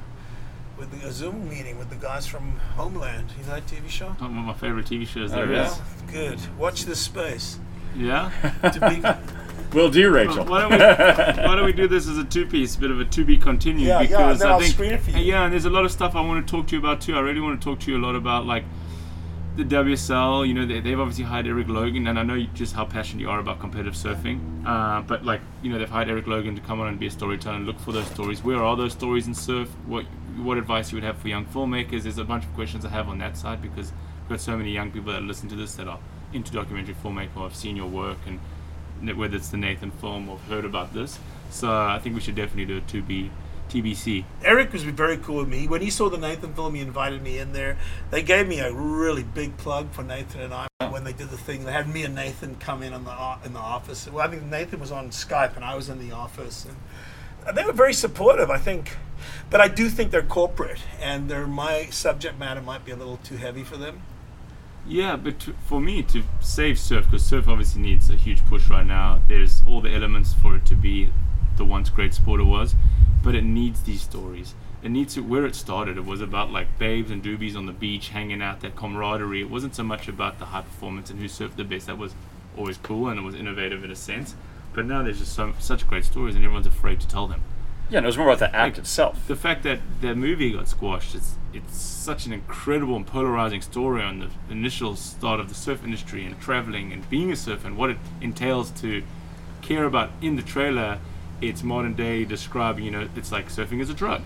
with 0.78 0.90
the, 1.02 1.06
a 1.08 1.12
Zoom 1.12 1.48
meeting 1.48 1.76
with 1.76 1.90
the 1.90 1.96
guys 1.96 2.26
from 2.26 2.52
Homeland. 2.76 3.32
You 3.38 3.44
know 3.46 3.54
that 3.56 3.66
TV 3.66 3.88
show? 3.90 4.06
One 4.18 4.30
of 4.38 4.44
my 4.44 4.54
favorite 4.54 4.86
TV 4.86 5.06
shows 5.06 5.32
Oh, 5.34 5.42
yeah. 5.44 5.66
is. 5.70 5.78
Good. 6.10 6.38
Watch 6.56 6.84
this 6.86 7.00
space. 7.00 7.58
Yeah. 7.96 8.30
To 9.70 9.74
be, 9.74 9.78
Will 9.78 9.90
do, 9.90 10.10
Rachel. 10.10 10.44
Why 10.44 10.60
don't 10.62 10.70
we 10.72 10.78
why 11.46 11.56
don't 11.56 11.64
we 11.64 11.72
do 11.72 11.88
this 11.88 12.08
as 12.08 12.18
a 12.18 12.24
two 12.24 12.46
piece, 12.46 12.76
a 12.76 12.80
bit 12.80 12.90
of 12.90 13.00
a 13.00 13.04
to 13.04 13.24
be 13.24 13.36
continued? 13.38 13.86
Yeah, 13.86 14.00
yeah, 14.00 14.06
because 14.06 14.32
and 14.32 14.40
then 14.40 14.48
I 14.48 14.52
I'll 14.52 14.60
think 14.60 14.72
screen 14.72 14.92
it 14.92 15.00
for 15.00 15.10
you. 15.10 15.18
yeah, 15.18 15.44
and 15.44 15.52
there's 15.52 15.64
a 15.64 15.70
lot 15.70 15.84
of 15.84 15.92
stuff 15.92 16.14
I 16.14 16.20
want 16.20 16.46
to 16.46 16.50
talk 16.50 16.66
to 16.68 16.74
you 16.76 16.78
about 16.80 17.00
too. 17.00 17.14
I 17.16 17.20
really 17.20 17.40
want 17.40 17.60
to 17.60 17.64
talk 17.64 17.80
to 17.80 17.90
you 17.90 17.98
a 17.98 18.02
lot 18.04 18.14
about 18.14 18.46
like 18.46 18.64
the 19.56 19.64
WSL. 19.64 20.46
You 20.46 20.54
know, 20.54 20.66
they, 20.66 20.80
they've 20.80 20.98
obviously 20.98 21.24
hired 21.24 21.46
Erik 21.46 21.68
Logan, 21.68 22.06
and 22.06 22.18
I 22.18 22.22
know 22.22 22.40
just 22.54 22.74
how 22.74 22.84
passionate 22.84 23.20
you 23.22 23.30
are 23.30 23.40
about 23.40 23.60
competitive 23.60 23.94
surfing. 23.94 24.64
Uh, 24.66 25.02
but 25.02 25.24
like 25.24 25.40
you 25.62 25.70
know, 25.70 25.78
they've 25.78 25.90
hired 25.90 26.08
Erik 26.08 26.26
Logan 26.26 26.54
to 26.54 26.62
come 26.62 26.80
on 26.80 26.88
and 26.88 26.98
be 26.98 27.06
a 27.06 27.10
storyteller 27.10 27.56
and 27.56 27.66
look 27.66 27.78
for 27.80 27.92
those 27.92 28.06
stories. 28.06 28.42
Where 28.42 28.62
are 28.62 28.76
those 28.76 28.92
stories 28.92 29.26
in 29.26 29.34
surf? 29.34 29.68
What 29.86 30.04
what 30.38 30.56
advice 30.56 30.92
you 30.92 30.96
would 30.96 31.04
have 31.04 31.18
for 31.18 31.28
young 31.28 31.44
filmmakers? 31.46 32.02
There's 32.04 32.18
a 32.18 32.24
bunch 32.24 32.44
of 32.44 32.54
questions 32.54 32.84
I 32.84 32.90
have 32.90 33.08
on 33.08 33.18
that 33.18 33.36
side 33.36 33.60
because 33.60 33.92
we've 34.22 34.28
got 34.30 34.40
so 34.40 34.56
many 34.56 34.70
young 34.70 34.92
people 34.92 35.12
that 35.12 35.22
listen 35.22 35.48
to 35.48 35.56
this 35.56 35.74
that 35.74 35.88
are 35.88 35.98
into 36.32 36.52
documentary 36.52 36.94
filmmaking 36.94 37.36
or 37.36 37.42
have 37.42 37.56
seen 37.56 37.74
your 37.74 37.88
work 37.88 38.18
and 38.26 38.38
whether 39.16 39.36
it's 39.36 39.48
the 39.48 39.56
Nathan 39.56 39.90
film 39.90 40.28
or 40.28 40.38
heard 40.48 40.64
about 40.64 40.92
this. 40.92 41.18
So 41.50 41.70
I 41.70 41.98
think 41.98 42.14
we 42.14 42.20
should 42.20 42.34
definitely 42.34 42.66
do 42.66 42.78
a 42.78 42.80
2B 42.80 43.30
TBC. 43.68 44.24
Erik 44.42 44.72
was 44.72 44.82
very 44.82 45.18
cool 45.18 45.36
with 45.36 45.48
me. 45.48 45.68
When 45.68 45.82
he 45.82 45.90
saw 45.90 46.08
the 46.08 46.18
Nathan 46.18 46.54
film, 46.54 46.74
he 46.74 46.80
invited 46.80 47.22
me 47.22 47.38
in 47.38 47.52
there. 47.52 47.76
They 48.10 48.22
gave 48.22 48.48
me 48.48 48.60
a 48.60 48.72
really 48.72 49.22
big 49.22 49.56
plug 49.58 49.90
for 49.92 50.02
Nathan 50.02 50.40
and 50.40 50.54
I 50.54 50.68
when 50.90 51.04
they 51.04 51.12
did 51.12 51.30
the 51.30 51.36
thing. 51.36 51.64
They 51.64 51.72
had 51.72 51.88
me 51.88 52.02
and 52.04 52.14
Nathan 52.14 52.56
come 52.56 52.82
in 52.82 52.92
on 52.92 53.04
the 53.04 53.46
in 53.46 53.52
the 53.52 53.58
office. 53.58 54.08
Well, 54.10 54.26
I 54.26 54.30
think 54.30 54.44
Nathan 54.44 54.80
was 54.80 54.90
on 54.90 55.10
Skype 55.10 55.56
and 55.56 55.64
I 55.64 55.74
was 55.74 55.88
in 55.88 55.98
the 55.98 56.14
office, 56.14 56.66
and 56.66 57.56
they 57.56 57.64
were 57.64 57.72
very 57.72 57.92
supportive. 57.92 58.50
I 58.50 58.58
think, 58.58 58.96
but 59.50 59.60
I 59.60 59.68
do 59.68 59.88
think 59.88 60.10
they're 60.10 60.22
corporate, 60.22 60.80
and 61.00 61.28
their 61.28 61.46
my 61.46 61.86
subject 61.86 62.38
matter 62.38 62.60
might 62.60 62.84
be 62.84 62.92
a 62.92 62.96
little 62.96 63.18
too 63.18 63.36
heavy 63.36 63.64
for 63.64 63.76
them. 63.76 64.02
Yeah, 64.88 65.16
but 65.16 65.38
to, 65.40 65.52
for 65.66 65.82
me 65.82 66.02
to 66.04 66.22
save 66.40 66.78
surf, 66.78 67.04
because 67.04 67.22
surf 67.22 67.46
obviously 67.46 67.82
needs 67.82 68.08
a 68.08 68.14
huge 68.14 68.42
push 68.46 68.70
right 68.70 68.86
now. 68.86 69.20
There's 69.28 69.62
all 69.66 69.82
the 69.82 69.94
elements 69.94 70.32
for 70.32 70.56
it 70.56 70.64
to 70.64 70.74
be 70.74 71.10
the 71.58 71.64
once 71.66 71.90
great 71.90 72.14
sport 72.14 72.40
it 72.40 72.44
was, 72.44 72.74
but 73.22 73.34
it 73.34 73.44
needs 73.44 73.82
these 73.82 74.00
stories. 74.00 74.54
It 74.82 74.90
needs 74.90 75.12
to 75.14 75.20
where 75.20 75.44
it 75.44 75.54
started. 75.54 75.98
It 75.98 76.06
was 76.06 76.22
about 76.22 76.52
like 76.52 76.78
babes 76.78 77.10
and 77.10 77.22
doobies 77.22 77.54
on 77.54 77.66
the 77.66 77.72
beach, 77.72 78.08
hanging 78.08 78.40
out, 78.40 78.60
that 78.60 78.76
camaraderie. 78.76 79.42
It 79.42 79.50
wasn't 79.50 79.74
so 79.74 79.82
much 79.82 80.08
about 80.08 80.38
the 80.38 80.46
high 80.46 80.62
performance 80.62 81.10
and 81.10 81.20
who 81.20 81.26
surfed 81.26 81.56
the 81.56 81.64
best. 81.64 81.86
That 81.86 81.98
was 81.98 82.14
always 82.56 82.78
cool 82.78 83.08
and 83.08 83.20
it 83.20 83.22
was 83.22 83.34
innovative 83.34 83.84
in 83.84 83.90
a 83.90 83.96
sense. 83.96 84.36
But 84.72 84.86
now 84.86 85.02
there's 85.02 85.18
just 85.18 85.34
so, 85.34 85.52
such 85.58 85.86
great 85.86 86.06
stories, 86.06 86.34
and 86.34 86.44
everyone's 86.44 86.66
afraid 86.66 87.00
to 87.00 87.08
tell 87.08 87.26
them. 87.26 87.42
Yeah, 87.90 87.98
and 87.98 88.06
it 88.06 88.08
was 88.08 88.18
more 88.18 88.26
about 88.28 88.38
the 88.38 88.54
act 88.54 88.78
itself. 88.78 89.26
the 89.26 89.36
fact 89.36 89.62
that 89.62 89.80
the 90.00 90.14
movie 90.14 90.52
got 90.52 90.68
squashed 90.68 91.14
it's 91.14 91.34
it's 91.54 91.78
such 91.78 92.26
an 92.26 92.32
incredible 92.32 92.94
and 92.96 93.06
polarizing 93.06 93.62
story 93.62 94.02
on 94.02 94.18
the 94.20 94.28
initial 94.50 94.94
start 94.96 95.40
of 95.40 95.48
the 95.48 95.54
surf 95.54 95.82
industry 95.82 96.24
and 96.24 96.38
traveling 96.40 96.92
and 96.92 97.08
being 97.08 97.32
a 97.32 97.36
surfer 97.36 97.66
and 97.66 97.76
what 97.76 97.88
it 97.90 97.96
entails 98.20 98.70
to 98.70 99.02
care 99.62 99.84
about 99.84 100.10
in 100.20 100.36
the 100.36 100.42
trailer 100.42 100.98
it's 101.40 101.62
modern 101.62 101.94
day 101.94 102.24
describing 102.24 102.84
you 102.84 102.90
know 102.90 103.08
it's 103.16 103.32
like 103.32 103.48
surfing 103.48 103.80
is 103.80 103.88
a 103.88 103.94
drug 103.94 104.20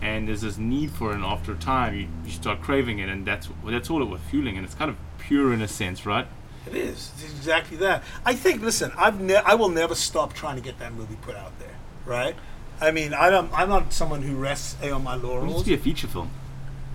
and 0.00 0.26
there's 0.28 0.40
this 0.40 0.56
need 0.56 0.90
for 0.90 1.12
it 1.12 1.16
and 1.16 1.24
after 1.24 1.52
a 1.52 1.56
time 1.56 1.94
you, 1.94 2.08
you 2.24 2.30
start 2.30 2.60
craving 2.62 2.98
it 2.98 3.08
and 3.10 3.26
that's 3.26 3.48
that's 3.66 3.90
all 3.90 4.00
it 4.00 4.08
was 4.08 4.20
fueling 4.30 4.56
and 4.56 4.64
it's 4.64 4.74
kind 4.74 4.90
of 4.90 4.96
pure 5.18 5.52
in 5.52 5.60
a 5.60 5.68
sense 5.68 6.06
right 6.06 6.26
It 6.66 6.74
is. 6.74 7.10
It's 7.16 7.24
exactly 7.24 7.76
that. 7.78 8.02
I 8.24 8.32
think. 8.34 8.62
Listen, 8.62 8.90
I've 8.96 9.20
ne- 9.20 9.44
I 9.52 9.54
will 9.54 9.68
never 9.68 9.94
stop 9.94 10.32
trying 10.32 10.56
to 10.56 10.62
get 10.62 10.78
that 10.78 10.92
movie 10.94 11.18
put 11.20 11.36
out 11.36 11.52
there. 11.58 11.76
Right. 12.06 12.34
I 12.80 12.90
mean, 12.90 13.14
I 13.14 13.30
don't. 13.30 13.50
I'm 13.52 13.68
not 13.68 13.92
someone 13.92 14.22
who 14.22 14.36
rests 14.36 14.76
on 14.82 15.04
my 15.04 15.12
it 15.12 15.16
needs 15.16 15.24
laurels. 15.24 15.62
to 15.62 15.68
be 15.68 15.74
a 15.74 15.78
feature 15.78 16.06
film 16.06 16.30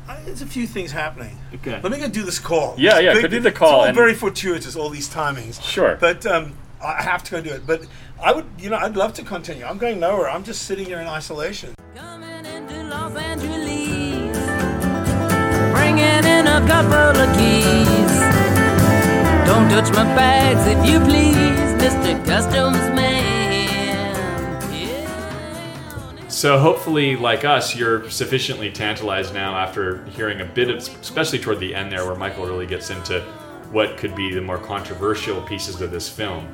I, 0.08 0.20
there's 0.24 0.42
a 0.42 0.46
few 0.48 0.66
things 0.68 0.92
happening. 0.92 1.38
Okay. 1.56 1.80
Let 1.82 1.92
me 1.92 2.00
go 2.00 2.08
do 2.10 2.24
this 2.24 2.40
call. 2.40 2.76
Yeah, 2.78 3.00
yeah, 3.00 3.14
big- 3.14 3.22
go 3.24 3.28
do 3.28 3.40
the 3.40 3.50
It's 3.50 3.58
call 3.58 3.82
all 3.82 3.84
and- 3.86 3.96
very 3.96 4.14
fortuitous. 4.16 4.76
All 4.76 4.90
these 4.90 5.08
timings. 5.10 5.62
Sure. 5.62 5.98
But 6.00 6.26
um, 6.26 6.54
I 6.84 7.02
have 7.04 7.24
to 7.26 7.32
go 7.32 7.42
do 7.42 7.50
it. 7.52 7.68
But 7.68 7.86
I 8.22 8.32
would. 8.34 8.46
You 8.58 8.70
know, 8.72 8.78
I'd 8.78 8.96
love 8.98 9.14
to 9.14 9.24
continue. 9.24 9.66
I'm 9.66 9.78
going 9.78 10.00
nowhere. 10.00 10.30
I'm 10.30 10.44
just 10.44 10.64
sitting 10.64 10.86
here 10.88 11.00
in 11.00 11.08
isolation. 11.08 11.76
Coming 11.96 12.46
into 12.46 12.84
Los 12.86 13.16
Angeles, 13.16 14.38
bringing 15.74 16.24
in 16.26 16.48
a 16.48 16.60
couple 16.68 17.22
of 17.22 17.30
keys. 17.38 18.20
Don't 19.48 19.70
touch 19.70 19.90
my 19.94 20.04
bags 20.16 20.66
if 20.68 20.86
you 20.90 21.00
please, 21.02 21.70
Mr. 21.84 22.26
Customs 22.26 22.78
Man. 22.96 23.19
So 26.40 26.58
hopefully, 26.58 27.18
like 27.18 27.44
us, 27.44 27.76
you're 27.76 28.10
sufficiently 28.10 28.72
tantalized 28.72 29.34
now 29.34 29.58
after 29.58 30.06
hearing 30.06 30.40
a 30.40 30.46
bit 30.46 30.70
of, 30.70 30.78
especially 30.78 31.38
toward 31.38 31.60
the 31.60 31.76
end 31.76 31.92
there, 31.92 32.06
where 32.06 32.16
Michael 32.16 32.46
really 32.46 32.66
gets 32.66 32.92
into 32.92 33.20
what 33.74 33.98
could 33.98 34.16
be 34.16 34.34
the 34.34 34.40
more 34.40 34.58
controversial 34.58 35.42
pieces 35.42 35.82
of 35.82 35.92
this 35.92 36.08
film. 36.08 36.48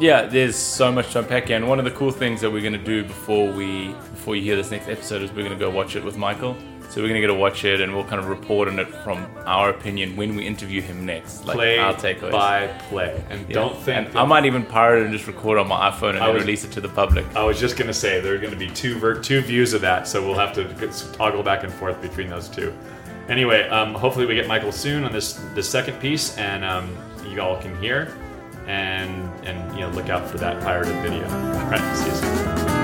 Yeah, 0.00 0.26
there's 0.26 0.56
so 0.56 0.90
much 0.90 1.12
to 1.12 1.20
unpack 1.20 1.48
and 1.50 1.68
one 1.68 1.78
of 1.78 1.84
the 1.84 1.92
cool 1.92 2.10
things 2.10 2.40
that 2.40 2.50
we're 2.50 2.60
going 2.60 2.72
to 2.72 2.84
do 2.84 3.04
before 3.04 3.52
we 3.52 3.92
before 3.92 4.34
you 4.34 4.42
hear 4.42 4.56
this 4.56 4.72
next 4.72 4.88
episode 4.88 5.22
is 5.22 5.30
we're 5.30 5.46
going 5.46 5.56
to 5.56 5.64
go 5.64 5.70
watch 5.70 5.94
it 5.94 6.02
with 6.02 6.16
Michael. 6.16 6.56
So 6.90 7.00
we're 7.02 7.08
going 7.08 7.20
to 7.20 7.26
get 7.26 7.32
to 7.32 7.34
watch 7.34 7.64
it, 7.64 7.80
and 7.80 7.92
we'll 7.92 8.04
kind 8.04 8.20
of 8.20 8.28
report 8.28 8.68
on 8.68 8.78
it 8.78 8.86
from 9.02 9.26
our 9.46 9.70
opinion 9.70 10.14
when 10.16 10.36
we 10.36 10.46
interview 10.46 10.80
him 10.80 11.04
next, 11.04 11.44
like 11.44 11.56
Play 11.56 11.78
our 11.78 11.92
takeaways. 11.94 12.30
by 12.30 12.68
play, 12.88 13.20
and 13.30 13.40
Yeah. 13.48 13.54
don't 13.54 13.76
think. 13.78 14.10
And 14.10 14.18
I 14.18 14.24
might 14.24 14.44
even 14.44 14.62
pirate 14.64 15.00
it 15.00 15.04
and 15.06 15.12
just 15.12 15.26
record 15.26 15.58
on 15.58 15.66
my 15.66 15.90
iPhone 15.90 16.10
and 16.10 16.18
I 16.18 16.26
then 16.26 16.34
was- 16.34 16.44
release 16.44 16.64
it 16.64 16.70
to 16.72 16.80
the 16.80 16.88
public. 16.88 17.24
I 17.34 17.42
was 17.42 17.58
just 17.58 17.76
gonna 17.76 17.92
say 17.92 18.20
there 18.20 18.34
are 18.34 18.38
gonna 18.38 18.54
be 18.54 18.68
two 18.68 18.96
ver- 18.98 19.18
two 19.18 19.40
views 19.40 19.72
of 19.74 19.80
that, 19.80 20.06
so 20.06 20.24
we'll 20.24 20.38
have 20.38 20.52
to 20.54 20.64
toggle 21.16 21.42
back 21.42 21.64
and 21.64 21.72
forth 21.72 22.00
between 22.00 22.28
those 22.30 22.48
two. 22.48 22.72
Anyway, 23.28 23.66
um, 23.70 23.94
hopefully 23.94 24.26
we 24.26 24.34
get 24.36 24.46
Michael 24.46 24.70
soon 24.72 25.02
on 25.04 25.10
this 25.12 25.40
this 25.54 25.68
second 25.68 25.98
piece, 25.98 26.36
and 26.36 26.64
um, 26.64 26.88
you 27.28 27.40
all 27.40 27.56
can 27.56 27.74
hear, 27.80 28.08
and 28.68 29.28
and 29.44 29.74
you 29.74 29.80
know 29.80 29.88
look 29.90 30.10
out 30.10 30.28
for 30.30 30.38
that 30.38 30.60
pirated 30.60 30.94
video. 31.02 31.24
All 31.24 31.70
right, 31.70 31.96
see 31.96 32.08
you 32.10 32.14
soon. 32.14 32.83